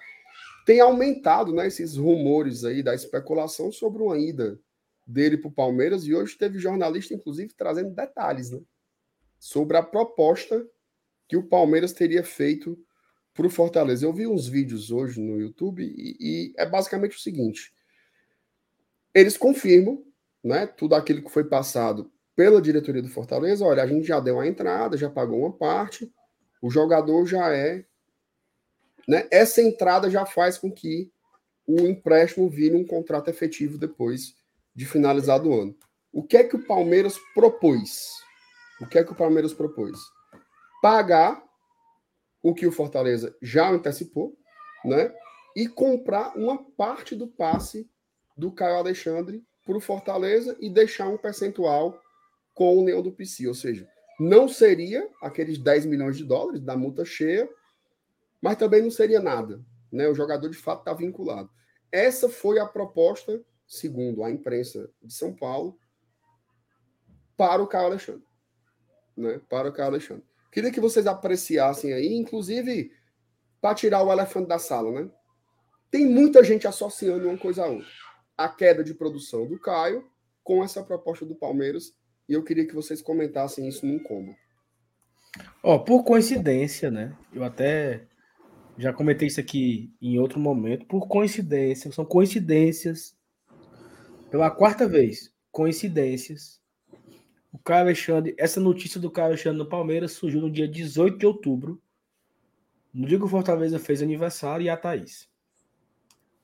tem 0.64 0.80
aumentado, 0.80 1.52
né, 1.52 1.66
esses 1.66 1.96
rumores 1.96 2.64
aí 2.64 2.82
da 2.82 2.94
especulação 2.94 3.70
sobre 3.70 4.02
uma 4.02 4.18
ida 4.18 4.58
dele 5.06 5.36
para 5.36 5.48
o 5.48 5.52
Palmeiras 5.52 6.06
e 6.06 6.14
hoje 6.14 6.38
teve 6.38 6.58
jornalista, 6.58 7.12
inclusive, 7.12 7.52
trazendo 7.54 7.90
detalhes, 7.90 8.50
né, 8.50 8.60
sobre 9.44 9.76
a 9.76 9.82
proposta 9.82 10.66
que 11.28 11.36
o 11.36 11.46
Palmeiras 11.46 11.92
teria 11.92 12.24
feito 12.24 12.82
para 13.34 13.46
o 13.46 13.50
Fortaleza. 13.50 14.06
Eu 14.06 14.12
vi 14.12 14.26
uns 14.26 14.48
vídeos 14.48 14.90
hoje 14.90 15.20
no 15.20 15.38
YouTube 15.38 15.84
e, 15.84 16.16
e 16.18 16.54
é 16.56 16.64
basicamente 16.64 17.18
o 17.18 17.20
seguinte: 17.20 17.74
eles 19.12 19.36
confirmam, 19.36 20.02
né, 20.42 20.66
tudo 20.66 20.94
aquilo 20.94 21.22
que 21.22 21.30
foi 21.30 21.44
passado 21.44 22.10
pela 22.34 22.60
diretoria 22.62 23.02
do 23.02 23.10
Fortaleza. 23.10 23.66
Olha, 23.66 23.82
a 23.82 23.86
gente 23.86 24.06
já 24.06 24.18
deu 24.18 24.40
a 24.40 24.46
entrada, 24.46 24.96
já 24.96 25.10
pagou 25.10 25.40
uma 25.40 25.52
parte, 25.52 26.10
o 26.62 26.70
jogador 26.70 27.26
já 27.26 27.54
é, 27.54 27.84
né? 29.06 29.28
Essa 29.30 29.60
entrada 29.60 30.08
já 30.08 30.24
faz 30.24 30.56
com 30.56 30.72
que 30.72 31.12
o 31.66 31.82
empréstimo 31.82 32.48
vire 32.48 32.74
um 32.74 32.86
contrato 32.86 33.28
efetivo 33.28 33.76
depois 33.76 34.34
de 34.74 34.86
finalizado 34.86 35.50
o 35.50 35.60
ano. 35.60 35.76
O 36.10 36.22
que 36.22 36.38
é 36.38 36.44
que 36.44 36.56
o 36.56 36.66
Palmeiras 36.66 37.18
propôs? 37.34 38.23
O 38.80 38.86
que 38.86 38.98
é 38.98 39.04
que 39.04 39.12
o 39.12 39.16
Palmeiras 39.16 39.52
propôs? 39.52 39.98
Pagar 40.82 41.42
o 42.42 42.54
que 42.54 42.66
o 42.66 42.72
Fortaleza 42.72 43.34
já 43.40 43.70
antecipou, 43.70 44.36
né? 44.84 45.14
E 45.56 45.68
comprar 45.68 46.36
uma 46.36 46.62
parte 46.72 47.14
do 47.14 47.26
passe 47.26 47.88
do 48.36 48.52
Caio 48.52 48.76
Alexandre 48.76 49.42
para 49.64 49.76
o 49.76 49.80
Fortaleza 49.80 50.56
e 50.60 50.68
deixar 50.68 51.08
um 51.08 51.16
percentual 51.16 51.98
com 52.52 52.76
o 52.76 52.84
Leão 52.84 53.02
do 53.02 53.12
PC. 53.12 53.46
Ou 53.48 53.54
seja, 53.54 53.88
não 54.18 54.48
seria 54.48 55.08
aqueles 55.22 55.58
10 55.58 55.86
milhões 55.86 56.16
de 56.16 56.24
dólares 56.24 56.60
da 56.60 56.76
multa 56.76 57.04
cheia, 57.04 57.48
mas 58.40 58.56
também 58.56 58.82
não 58.82 58.90
seria 58.90 59.20
nada. 59.20 59.64
Né? 59.90 60.08
O 60.08 60.14
jogador 60.14 60.48
de 60.48 60.58
fato 60.58 60.80
está 60.80 60.92
vinculado. 60.92 61.48
Essa 61.90 62.28
foi 62.28 62.58
a 62.58 62.66
proposta, 62.66 63.42
segundo 63.66 64.22
a 64.22 64.30
imprensa 64.30 64.90
de 65.02 65.14
São 65.14 65.32
Paulo, 65.32 65.78
para 67.36 67.62
o 67.62 67.66
Caio 67.66 67.86
Alexandre. 67.86 68.24
Né? 69.16 69.40
Para 69.48 69.68
o 69.68 69.72
Caio 69.72 69.88
Alexandre. 69.88 70.24
Queria 70.50 70.70
que 70.70 70.80
vocês 70.80 71.06
apreciassem 71.06 71.92
aí, 71.92 72.14
inclusive 72.14 72.92
para 73.60 73.74
tirar 73.74 74.02
o 74.02 74.12
elefante 74.12 74.48
da 74.48 74.58
sala, 74.58 74.92
né? 74.92 75.10
Tem 75.90 76.06
muita 76.06 76.44
gente 76.44 76.66
associando 76.66 77.26
uma 77.28 77.38
coisa 77.38 77.64
a 77.64 77.66
outra. 77.66 77.86
A 78.36 78.48
queda 78.48 78.84
de 78.84 78.92
produção 78.92 79.46
do 79.46 79.58
Caio 79.58 80.04
com 80.42 80.62
essa 80.62 80.82
proposta 80.82 81.24
do 81.24 81.34
Palmeiras. 81.34 81.94
E 82.28 82.34
eu 82.34 82.42
queria 82.44 82.66
que 82.66 82.74
vocês 82.74 83.00
comentassem 83.00 83.66
isso 83.66 83.86
num 83.86 83.98
combo. 83.98 84.36
Ó, 85.62 85.78
por 85.78 86.04
coincidência, 86.04 86.90
né? 86.90 87.16
Eu 87.32 87.42
até 87.42 88.06
já 88.76 88.92
comentei 88.92 89.28
isso 89.28 89.40
aqui 89.40 89.92
em 90.00 90.18
outro 90.18 90.38
momento. 90.38 90.84
Por 90.86 91.08
coincidência, 91.08 91.90
são 91.90 92.04
coincidências. 92.04 93.16
Pela 94.30 94.50
quarta 94.50 94.86
vez, 94.86 95.32
coincidências. 95.50 96.60
O 97.54 97.58
Caio 97.60 97.82
Alexandre, 97.82 98.34
essa 98.36 98.58
notícia 98.58 99.00
do 99.00 99.08
Caio 99.08 99.28
Alexandre 99.28 99.58
no 99.58 99.68
Palmeiras 99.68 100.10
surgiu 100.10 100.40
no 100.40 100.50
dia 100.50 100.66
18 100.66 101.16
de 101.16 101.24
outubro, 101.24 101.80
no 102.92 103.06
dia 103.06 103.16
que 103.16 103.24
o 103.24 103.28
Fortaleza 103.28 103.78
fez 103.78 104.02
aniversário 104.02 104.64
e 104.64 104.68
a 104.68 104.76
Thaís. 104.76 105.30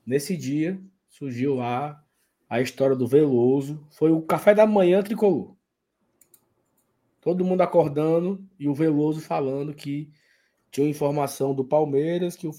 Nesse 0.05 0.37
dia 0.37 0.81
surgiu 1.09 1.55
lá 1.55 2.01
a 2.49 2.61
história 2.61 2.95
do 2.95 3.05
Veloso. 3.05 3.85
Foi 3.91 4.09
o 4.09 4.21
café 4.21 4.55
da 4.55 4.65
manhã 4.65 5.03
tricolor. 5.03 5.53
Todo 7.19 7.43
mundo 7.43 7.59
acordando 7.59 8.41
e 8.57 8.69
o 8.69 8.73
Veloso 8.73 9.19
falando 9.19 9.73
que 9.73 10.09
tinha 10.71 10.87
informação 10.87 11.53
do 11.53 11.65
Palmeiras, 11.65 12.37
que 12.37 12.47
o 12.47 12.53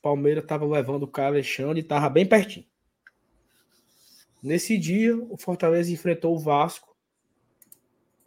Palmeiras 0.00 0.44
estava 0.44 0.64
levando 0.64 1.02
o 1.02 1.08
Caio 1.08 1.28
Alexandre 1.28 1.80
e 1.80 1.82
estava 1.82 2.08
bem 2.08 2.24
pertinho. 2.24 2.66
Nesse 4.42 4.78
dia, 4.78 5.14
o 5.14 5.36
Fortaleza 5.36 5.92
enfrentou 5.92 6.34
o 6.34 6.38
Vasco 6.38 6.87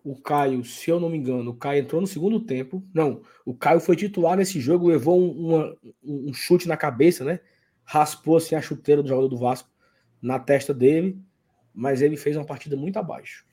o 0.04 0.16
Caio, 0.16 0.64
se 0.66 0.90
eu 0.90 1.00
não 1.00 1.10
me 1.10 1.18
engano, 1.18 1.52
o 1.52 1.56
Caio 1.56 1.82
entrou 1.82 2.02
no 2.02 2.08
segundo 2.08 2.40
tempo. 2.40 2.84
Não, 2.94 3.22
o 3.46 3.54
Caio 3.54 3.80
foi 3.80 3.96
titular 3.96 4.38
nesse 4.38 4.60
jogo, 4.60 4.88
levou 4.88 5.20
um, 5.20 5.48
uma, 5.48 5.78
um 6.04 6.34
chute 6.34 6.68
na 6.68 6.76
cabeça, 6.76 7.24
né? 7.24 7.40
Raspou 7.84 8.38
assim 8.38 8.56
a 8.56 8.62
chuteira 8.62 9.02
do 9.02 9.10
jogador 9.10 9.28
do 9.28 9.38
Vasco 9.38 9.70
na 10.22 10.40
testa 10.40 10.74
dele, 10.74 11.20
mas 11.74 12.02
ele 12.02 12.18
fez 12.18 12.36
uma 12.36 12.46
partida 12.46 12.76
muito 12.76 12.98
abaixo. 12.98 13.46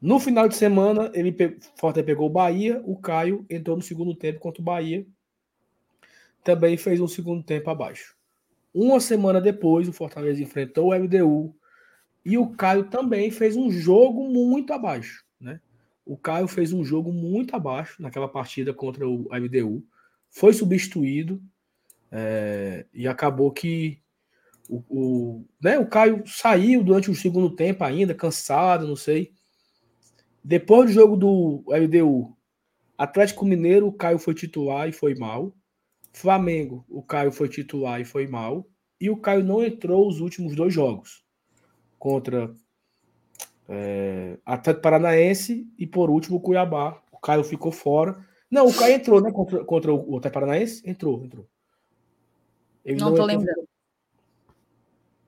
No 0.00 0.20
final 0.20 0.48
de 0.48 0.56
semana, 0.56 1.10
ele 1.14 1.32
pe... 1.32 1.58
Forte 1.76 2.02
pegou 2.02 2.26
o 2.26 2.32
Bahia, 2.32 2.80
o 2.84 2.96
Caio 2.96 3.44
entrou 3.50 3.76
no 3.76 3.82
segundo 3.82 4.14
tempo 4.14 4.38
contra 4.38 4.60
o 4.60 4.64
Bahia, 4.64 5.06
também 6.44 6.76
fez 6.76 7.00
um 7.00 7.08
segundo 7.08 7.42
tempo 7.42 7.68
abaixo. 7.68 8.16
Uma 8.72 9.00
semana 9.00 9.40
depois, 9.40 9.88
o 9.88 9.92
Fortaleza 9.92 10.42
enfrentou 10.42 10.90
o 10.90 10.94
MDU 10.94 11.54
e 12.24 12.38
o 12.38 12.50
Caio 12.50 12.84
também 12.84 13.30
fez 13.30 13.56
um 13.56 13.70
jogo 13.70 14.28
muito 14.28 14.72
abaixo. 14.72 15.24
Né? 15.40 15.60
O 16.04 16.16
Caio 16.16 16.48
fez 16.48 16.72
um 16.72 16.84
jogo 16.84 17.12
muito 17.12 17.54
abaixo 17.54 18.00
naquela 18.02 18.28
partida 18.28 18.72
contra 18.72 19.08
o 19.08 19.28
MDU, 19.30 19.84
foi 20.30 20.52
substituído 20.52 21.42
é, 22.10 22.86
e 22.92 23.06
acabou 23.06 23.50
que 23.50 24.00
o, 24.68 24.84
o, 24.88 25.44
né, 25.62 25.78
o 25.78 25.86
Caio 25.86 26.22
saiu 26.26 26.82
durante 26.82 27.10
o 27.10 27.14
segundo 27.14 27.54
tempo 27.54 27.84
ainda, 27.84 28.14
cansado, 28.14 28.86
não 28.86 28.96
sei. 28.96 29.32
Depois 30.44 30.90
do 30.90 30.92
jogo 30.94 31.16
do 31.16 31.64
MDU, 31.66 32.36
Atlético 32.96 33.44
Mineiro, 33.44 33.86
o 33.86 33.92
Caio 33.92 34.18
foi 34.18 34.34
titular 34.34 34.88
e 34.88 34.92
foi 34.92 35.14
mal. 35.14 35.54
Flamengo, 36.12 36.84
o 36.88 37.02
Caio 37.02 37.30
foi 37.30 37.48
titular 37.48 38.00
e 38.00 38.04
foi 38.04 38.26
mal. 38.26 38.68
E 39.00 39.08
o 39.08 39.16
Caio 39.16 39.44
não 39.44 39.64
entrou 39.64 40.08
os 40.08 40.20
últimos 40.20 40.54
dois 40.56 40.74
jogos. 40.74 41.22
Contra 41.98 42.52
é, 43.68 44.38
Atlético 44.46 44.82
Paranaense 44.82 45.68
e 45.78 45.86
por 45.86 46.10
último 46.10 46.38
o 46.38 46.40
Cuiabá. 46.40 47.00
O 47.12 47.18
Caio 47.18 47.44
ficou 47.44 47.70
fora. 47.70 48.16
Não, 48.50 48.66
o 48.66 48.74
Caio 48.74 48.94
entrou, 48.94 49.20
né? 49.20 49.30
Contra, 49.30 49.64
contra 49.64 49.92
o 49.92 50.16
Atlético 50.16 50.40
Paranaense? 50.40 50.82
Entrou, 50.88 51.24
entrou. 51.24 51.46
Ele 52.84 52.98
não, 52.98 53.10
não 53.10 53.16
tô 53.16 53.22
entrou, 53.22 53.38
lembrando. 53.38 53.68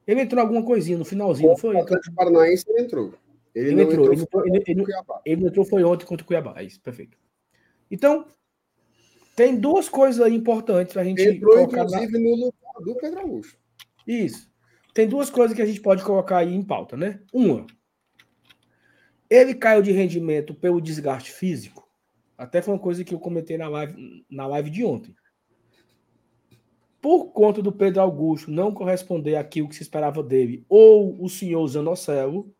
Ele 0.06 0.20
entrou 0.22 0.40
alguma 0.40 0.64
coisinha 0.64 0.96
no 0.96 1.04
finalzinho, 1.04 1.50
não 1.50 1.56
foi? 1.56 1.74
O 1.74 1.80
Atlético 1.80 2.14
Paranaense 2.14 2.64
ele 2.68 2.82
entrou. 2.82 3.14
Ele, 3.54 3.70
ele 3.70 3.82
entrou, 3.82 4.12
entrou, 4.12 4.46
ele, 4.46 4.62
ele, 4.66 4.84
ele, 5.26 5.46
entrou 5.46 5.64
foi 5.64 5.84
ontem 5.84 6.06
contra 6.06 6.24
o 6.24 6.26
Cuiabá. 6.26 6.54
É 6.56 6.64
isso, 6.64 6.80
perfeito. 6.80 7.18
Então, 7.90 8.26
tem 9.36 9.56
duas 9.56 9.88
coisas 9.88 10.20
aí 10.20 10.34
importantes 10.34 10.92
para 10.92 11.02
a 11.02 11.04
gente 11.04 11.22
entrou, 11.22 11.52
colocar 11.52 11.84
inclusive, 11.84 12.12
na... 12.12 12.18
no 12.18 12.30
lugar 12.30 12.84
do 12.84 12.94
Pedro 12.96 13.20
Augusto. 13.20 13.58
Isso. 14.06 14.50
Tem 14.94 15.06
duas 15.06 15.30
coisas 15.30 15.54
que 15.54 15.62
a 15.62 15.66
gente 15.66 15.80
pode 15.80 16.02
colocar 16.02 16.38
aí 16.38 16.54
em 16.54 16.62
pauta, 16.62 16.96
né? 16.96 17.20
Uma, 17.32 17.66
ele 19.30 19.54
caiu 19.54 19.80
de 19.80 19.92
rendimento 19.92 20.52
pelo 20.52 20.80
desgaste 20.80 21.30
físico. 21.30 21.88
Até 22.36 22.60
foi 22.60 22.74
uma 22.74 22.80
coisa 22.80 23.04
que 23.04 23.14
eu 23.14 23.20
comentei 23.20 23.56
na 23.56 23.68
live, 23.68 24.26
na 24.28 24.46
live 24.48 24.68
de 24.68 24.84
ontem. 24.84 25.14
Por 27.00 27.26
conta 27.26 27.62
do 27.62 27.72
Pedro 27.72 28.02
Augusto 28.02 28.50
não 28.50 28.74
corresponder 28.74 29.36
àquilo 29.36 29.68
que 29.68 29.76
se 29.76 29.82
esperava 29.82 30.22
dele, 30.22 30.66
ou 30.68 31.22
o 31.22 31.28
senhor 31.28 31.66
Zanocelo, 31.68 32.52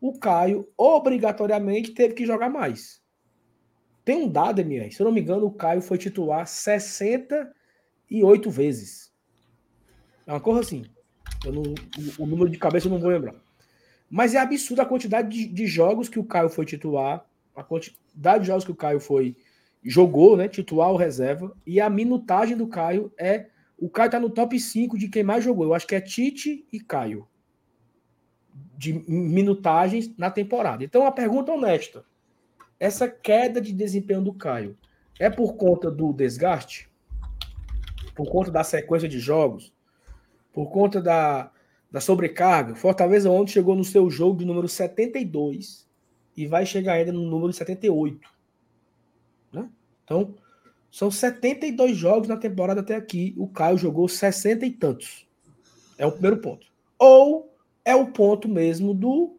o 0.00 0.18
Caio 0.18 0.68
obrigatoriamente 0.76 1.92
teve 1.92 2.14
que 2.14 2.26
jogar 2.26 2.50
mais. 2.50 3.00
Tem 4.04 4.16
um 4.16 4.28
dado, 4.28 4.60
MR, 4.60 4.92
se 4.92 5.00
eu 5.00 5.04
não 5.04 5.12
me 5.12 5.20
engano, 5.20 5.46
o 5.46 5.52
Caio 5.52 5.80
foi 5.80 5.96
titular 5.96 6.46
68 6.46 8.50
vezes. 8.50 9.14
É 10.26 10.32
uma 10.32 10.40
coisa 10.40 10.60
assim. 10.60 10.84
Não, 11.44 11.62
o, 11.62 12.22
o 12.22 12.26
número 12.26 12.50
de 12.50 12.58
cabeça 12.58 12.86
eu 12.86 12.90
não 12.90 13.00
vou 13.00 13.10
lembrar. 13.10 13.43
Mas 14.14 14.32
é 14.32 14.38
absurda 14.38 14.82
a 14.82 14.86
quantidade 14.86 15.28
de, 15.28 15.48
de, 15.48 15.66
jogos 15.66 16.08
que 16.08 16.20
o 16.20 16.24
Caio 16.24 16.48
foi 16.48 16.64
titular, 16.64 17.26
a 17.52 17.64
quantidade 17.64 18.42
de 18.42 18.46
jogos 18.46 18.64
que 18.64 18.70
o 18.70 18.76
Caio 18.76 19.00
foi 19.00 19.36
jogou, 19.82 20.36
né, 20.36 20.46
titular 20.46 20.88
ou 20.88 20.96
reserva, 20.96 21.52
e 21.66 21.80
a 21.80 21.90
minutagem 21.90 22.56
do 22.56 22.68
Caio 22.68 23.12
é 23.18 23.48
o 23.76 23.90
Caio 23.90 24.12
tá 24.12 24.20
no 24.20 24.30
top 24.30 24.58
5 24.60 24.96
de 24.96 25.08
quem 25.08 25.24
mais 25.24 25.42
jogou. 25.42 25.64
Eu 25.64 25.74
acho 25.74 25.84
que 25.84 25.96
é 25.96 26.00
Tite 26.00 26.64
e 26.72 26.78
Caio. 26.78 27.26
De 28.78 28.92
minutagens 29.10 30.16
na 30.16 30.30
temporada. 30.30 30.84
Então, 30.84 31.04
a 31.04 31.10
pergunta 31.10 31.50
honesta: 31.50 32.04
essa 32.78 33.08
queda 33.08 33.60
de 33.60 33.72
desempenho 33.72 34.22
do 34.22 34.32
Caio 34.32 34.78
é 35.18 35.28
por 35.28 35.56
conta 35.56 35.90
do 35.90 36.12
desgaste? 36.12 36.88
Por 38.14 38.30
conta 38.30 38.52
da 38.52 38.62
sequência 38.62 39.08
de 39.08 39.18
jogos? 39.18 39.74
Por 40.52 40.70
conta 40.70 41.02
da, 41.02 41.50
da 41.94 42.00
sobrecarga. 42.00 42.74
Fortaleza 42.74 43.30
ontem 43.30 43.52
chegou 43.52 43.76
no 43.76 43.84
seu 43.84 44.10
jogo 44.10 44.40
de 44.40 44.44
número 44.44 44.68
72 44.68 45.88
e 46.36 46.44
vai 46.44 46.66
chegar 46.66 46.94
ainda 46.94 47.12
no 47.12 47.22
número 47.22 47.52
78. 47.52 48.28
Né? 49.52 49.70
Então, 50.02 50.34
são 50.90 51.08
72 51.08 51.96
jogos 51.96 52.26
na 52.26 52.36
temporada 52.36 52.80
até 52.80 52.96
aqui. 52.96 53.32
O 53.38 53.46
Caio 53.46 53.78
jogou 53.78 54.08
60 54.08 54.66
e 54.66 54.72
tantos. 54.72 55.24
É 55.96 56.04
o 56.04 56.10
primeiro 56.10 56.38
ponto. 56.38 56.66
Ou 56.98 57.54
é 57.84 57.94
o 57.94 58.08
ponto 58.08 58.48
mesmo 58.48 58.92
do 58.92 59.36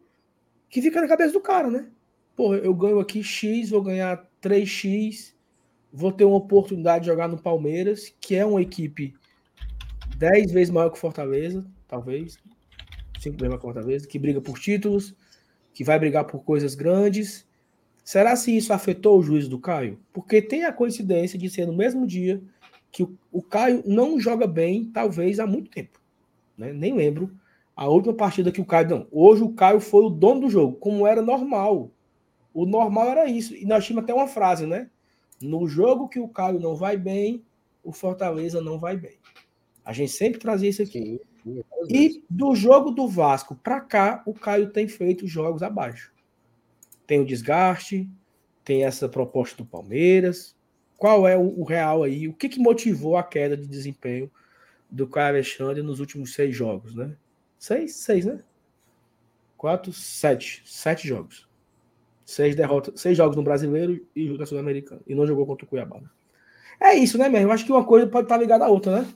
que 0.69 0.81
fica 0.81 1.01
na 1.01 1.09
cabeça 1.09 1.33
do 1.33 1.41
cara, 1.41 1.69
né? 1.69 1.89
Pô, 2.37 2.55
eu 2.55 2.73
ganho 2.73 3.01
aqui 3.01 3.21
X, 3.21 3.69
vou 3.69 3.81
ganhar 3.81 4.29
3X, 4.41 5.33
vou 5.91 6.09
ter 6.09 6.23
uma 6.23 6.37
oportunidade 6.37 7.03
de 7.03 7.11
jogar 7.11 7.27
no 7.27 7.37
Palmeiras, 7.37 8.15
que 8.21 8.33
é 8.33 8.45
uma 8.45 8.61
equipe 8.61 9.13
10 10.17 10.53
vezes 10.53 10.71
maior 10.71 10.89
que 10.89 10.97
o 10.97 11.01
Fortaleza, 11.01 11.69
talvez, 11.95 12.37
cinco 13.19 13.37
vezes 13.37 13.47
maior 13.47 13.57
que 13.57 13.65
o 13.65 13.73
Fortaleza, 13.73 14.07
que 14.07 14.19
briga 14.19 14.41
por 14.41 14.59
títulos, 14.59 15.15
que 15.73 15.83
vai 15.83 15.97
brigar 15.97 16.25
por 16.25 16.43
coisas 16.43 16.75
grandes. 16.75 17.47
Será 18.03 18.35
se 18.35 18.55
isso 18.55 18.73
afetou 18.73 19.17
o 19.17 19.23
juízo 19.23 19.49
do 19.49 19.59
Caio? 19.59 19.99
Porque 20.11 20.41
tem 20.41 20.65
a 20.65 20.73
coincidência 20.73 21.39
de 21.39 21.49
ser 21.49 21.65
no 21.65 21.73
mesmo 21.73 22.05
dia 22.05 22.41
que 22.91 23.03
o, 23.03 23.17
o 23.31 23.41
Caio 23.41 23.81
não 23.85 24.19
joga 24.19 24.45
bem, 24.45 24.85
talvez 24.85 25.39
há 25.39 25.47
muito 25.47 25.71
tempo. 25.71 25.99
Né? 26.57 26.71
Nem 26.71 26.93
lembro 26.93 27.31
a 27.75 27.87
última 27.87 28.13
partida 28.13 28.51
que 28.51 28.61
o 28.61 28.65
Caio. 28.65 28.89
Não, 28.89 29.07
hoje 29.11 29.43
o 29.43 29.53
Caio 29.53 29.79
foi 29.79 30.03
o 30.03 30.09
dono 30.09 30.41
do 30.41 30.49
jogo, 30.49 30.77
como 30.77 31.07
era 31.07 31.21
normal. 31.21 31.91
O 32.53 32.65
normal 32.65 33.09
era 33.09 33.25
isso. 33.25 33.55
E 33.55 33.65
nós 33.65 33.85
tínhamos 33.85 34.03
até 34.03 34.13
uma 34.13 34.27
frase, 34.27 34.65
né? 34.65 34.89
No 35.41 35.67
jogo 35.67 36.07
que 36.07 36.19
o 36.19 36.29
Caio 36.29 36.59
não 36.59 36.75
vai 36.75 36.95
bem, 36.95 37.43
o 37.83 37.91
Fortaleza 37.91 38.61
não 38.61 38.79
vai 38.79 38.95
bem. 38.95 39.17
A 39.83 39.91
gente 39.91 40.11
sempre 40.11 40.39
trazia 40.39 40.69
isso 40.69 40.81
aqui. 40.81 41.19
E 41.87 42.23
do 42.29 42.55
jogo 42.55 42.91
do 42.91 43.07
Vasco 43.07 43.55
para 43.55 43.79
cá, 43.79 44.23
o 44.25 44.33
Caio 44.33 44.71
tem 44.71 44.87
feito 44.87 45.27
jogos 45.27 45.61
abaixo. 45.61 46.11
Tem 47.05 47.19
o 47.19 47.25
desgaste, 47.25 48.09
tem 48.63 48.83
essa 48.83 49.07
proposta 49.07 49.57
do 49.57 49.69
Palmeiras. 49.69 50.55
Qual 50.97 51.27
é 51.27 51.37
o, 51.37 51.59
o 51.59 51.63
real 51.63 52.03
aí? 52.03 52.27
O 52.27 52.33
que, 52.33 52.49
que 52.49 52.59
motivou 52.59 53.15
a 53.15 53.23
queda 53.23 53.55
de 53.55 53.67
desempenho 53.67 54.31
do 54.89 55.07
Caio 55.07 55.35
Alexandre 55.35 55.83
nos 55.83 55.99
últimos 55.99 56.33
seis 56.33 56.55
jogos, 56.55 56.95
né? 56.95 57.15
Seis? 57.59 57.95
Seis, 57.97 58.25
né? 58.25 58.43
Quatro, 59.55 59.93
sete. 59.93 60.63
Sete 60.65 61.07
jogos. 61.07 61.47
Seis 62.25 62.55
derrotas, 62.55 62.99
seis 62.99 63.15
jogos 63.15 63.35
no 63.35 63.43
brasileiro 63.43 64.03
e 64.15 64.29
na 64.35 64.47
Sul-Americana. 64.47 65.01
E 65.05 65.13
não 65.13 65.27
jogou 65.27 65.45
contra 65.45 65.65
o 65.65 65.69
Cuiabá. 65.69 66.01
É 66.79 66.95
isso, 66.95 67.17
né, 67.19 67.29
mesmo? 67.29 67.51
Acho 67.51 67.65
que 67.65 67.71
uma 67.71 67.85
coisa 67.85 68.07
pode 68.07 68.25
estar 68.25 68.37
ligada 68.37 68.65
à 68.65 68.67
outra, 68.67 69.01
né? 69.01 69.13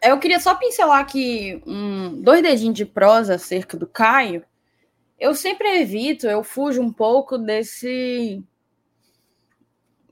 Eu 0.00 0.18
queria 0.18 0.38
só 0.38 0.54
pincelar 0.54 1.00
aqui 1.00 1.62
um, 1.66 2.20
dois 2.20 2.42
dedinhos 2.42 2.76
de 2.76 2.86
prosa 2.86 3.34
acerca 3.34 3.76
do 3.76 3.86
Caio. 3.86 4.44
Eu 5.18 5.34
sempre 5.34 5.80
evito, 5.80 6.26
eu 6.26 6.44
fujo 6.44 6.80
um 6.80 6.92
pouco 6.92 7.36
desse 7.36 8.42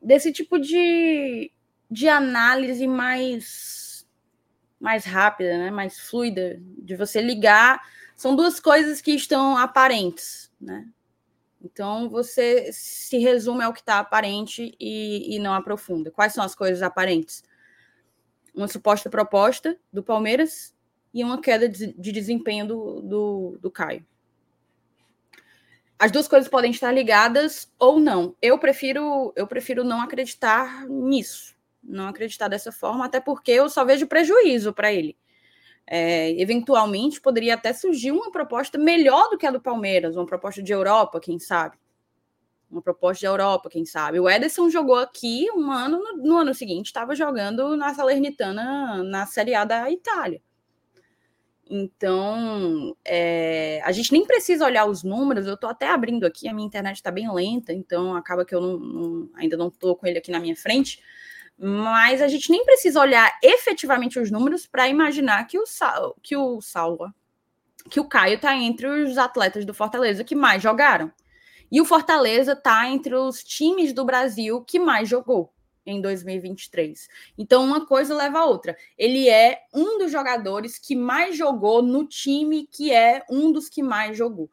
desse 0.03 0.33
tipo 0.33 0.59
de, 0.59 1.51
de 1.91 2.09
análise 2.09 2.87
mais 2.87 4.07
mais 4.79 5.05
rápida, 5.05 5.57
né? 5.57 5.71
mais 5.71 5.99
fluida, 5.99 6.61
de 6.61 6.97
você 6.97 7.21
ligar. 7.21 7.81
São 8.15 8.37
duas 8.37 8.61
coisas 8.61 9.01
que 9.01 9.13
estão 9.13 9.57
aparentes, 9.57 10.53
né? 10.61 10.87
Então 11.63 12.09
você 12.09 12.71
se 12.73 13.19
resume 13.19 13.65
ao 13.65 13.73
que 13.73 13.81
está 13.81 13.99
aparente 13.99 14.77
e, 14.79 15.35
e 15.35 15.39
não 15.39 15.55
aprofunda. 15.55 16.11
Quais 16.11 16.33
são 16.33 16.45
as 16.45 16.55
coisas 16.55 16.83
aparentes? 16.83 17.43
Uma 18.57 18.67
suposta 18.67 19.11
proposta 19.11 19.79
do 19.93 20.03
Palmeiras 20.03 20.75
e 21.13 21.23
uma 21.23 21.41
queda 21.41 21.69
de, 21.69 21.93
de 21.93 22.11
desempenho 22.11 22.67
do, 22.67 23.03
do, 23.03 23.59
do 23.61 23.71
Caio. 23.71 24.05
as 25.99 26.11
duas 26.11 26.27
coisas 26.27 26.49
podem 26.49 26.71
estar 26.71 26.91
ligadas 26.91 27.71
ou 27.79 28.01
não. 28.01 28.35
Eu 28.41 28.59
prefiro, 28.59 29.33
eu 29.37 29.47
prefiro 29.47 29.85
não 29.85 30.01
acreditar 30.01 30.87
nisso, 30.89 31.55
não 31.83 32.09
acreditar 32.09 32.49
dessa 32.49 32.73
forma, 32.73 33.05
até 33.05 33.21
porque 33.21 33.53
eu 33.53 33.69
só 33.69 33.85
vejo 33.85 34.07
prejuízo 34.07 34.73
para 34.73 34.93
ele. 34.93 35.17
É, 35.87 36.33
eventualmente 36.41 37.21
poderia 37.21 37.55
até 37.55 37.73
surgir 37.73 38.11
uma 38.11 38.33
proposta 38.33 38.77
melhor 38.77 39.31
do 39.31 39.39
que 39.39 39.47
a 39.47 39.53
do 39.53 39.61
Palmeiras, 39.61 40.17
uma 40.17 40.27
proposta 40.27 40.63
de 40.63 40.73
Europa, 40.73 41.21
quem 41.21 41.39
sabe. 41.39 41.77
Uma 42.71 42.83
proposta 42.83 43.21
de 43.21 43.27
Europa, 43.27 43.71
quem 43.71 43.85
sabe. 43.85 44.19
O 44.19 44.29
Ederson 44.29 44.69
jogou 44.69 44.97
aqui 44.97 45.47
um 45.55 45.71
ano, 45.71 45.99
no, 45.99 46.17
no 46.17 46.37
ano 46.37 46.53
seguinte 46.53 46.87
estava 46.87 47.15
jogando 47.15 47.77
na 47.77 47.95
Salernitana 47.95 49.03
na 49.05 49.25
Série 49.27 49.55
A 49.55 49.65
da 49.65 49.91
Itália. 49.91 50.43
Então, 51.69 52.97
é, 53.05 53.81
a 53.85 53.91
gente 53.91 54.13
nem 54.13 54.25
precisa 54.25 54.65
olhar 54.65 54.87
os 54.87 55.03
números, 55.03 55.47
eu 55.47 55.55
estou 55.55 55.69
até 55.69 55.89
abrindo 55.89 56.25
aqui, 56.25 56.49
a 56.49 56.55
minha 56.55 56.67
internet 56.67 56.97
está 56.97 57.11
bem 57.11 57.33
lenta, 57.33 57.73
então 57.73 58.15
acaba 58.15 58.45
que 58.45 58.55
eu 58.55 58.61
não, 58.61 58.79
não, 58.79 59.31
ainda 59.35 59.57
não 59.57 59.67
estou 59.67 59.97
com 59.97 60.07
ele 60.07 60.19
aqui 60.19 60.31
na 60.31 60.39
minha 60.39 60.55
frente, 60.55 61.03
mas 61.59 62.23
a 62.23 62.29
gente 62.29 62.53
nem 62.53 62.65
precisa 62.65 63.01
olhar 63.01 63.33
efetivamente 63.43 64.19
os 64.19 64.31
números 64.31 64.65
para 64.65 64.89
imaginar 64.89 65.45
que 65.47 65.59
o, 65.59 65.65
que 66.23 66.37
o 66.37 66.61
Saulo, 66.61 67.13
que 67.91 67.99
o 67.99 68.09
Caio 68.09 68.37
está 68.37 68.55
entre 68.55 68.87
os 68.87 69.19
atletas 69.19 69.65
do 69.65 69.75
Fortaleza 69.75 70.23
que 70.23 70.37
mais 70.37 70.63
jogaram. 70.63 71.11
E 71.71 71.81
o 71.81 71.85
Fortaleza 71.85 72.53
está 72.53 72.89
entre 72.89 73.15
os 73.15 73.43
times 73.43 73.93
do 73.93 74.05
Brasil 74.05 74.63
que 74.63 74.79
mais 74.79 75.09
jogou 75.09 75.53
em 75.87 76.01
2023. 76.01 77.09
Então, 77.39 77.65
uma 77.65 77.87
coisa 77.87 78.15
leva 78.15 78.41
a 78.41 78.45
outra. 78.45 78.77
Ele 78.99 79.29
é 79.29 79.63
um 79.73 79.99
dos 79.99 80.11
jogadores 80.11 80.79
que 80.79 80.97
mais 80.97 81.37
jogou 81.37 81.81
no 81.81 82.07
time 82.07 82.67
que 82.67 82.93
é 82.93 83.25
um 83.31 83.53
dos 83.53 83.69
que 83.69 83.83
mais 83.83 84.17
jogou. 84.19 84.51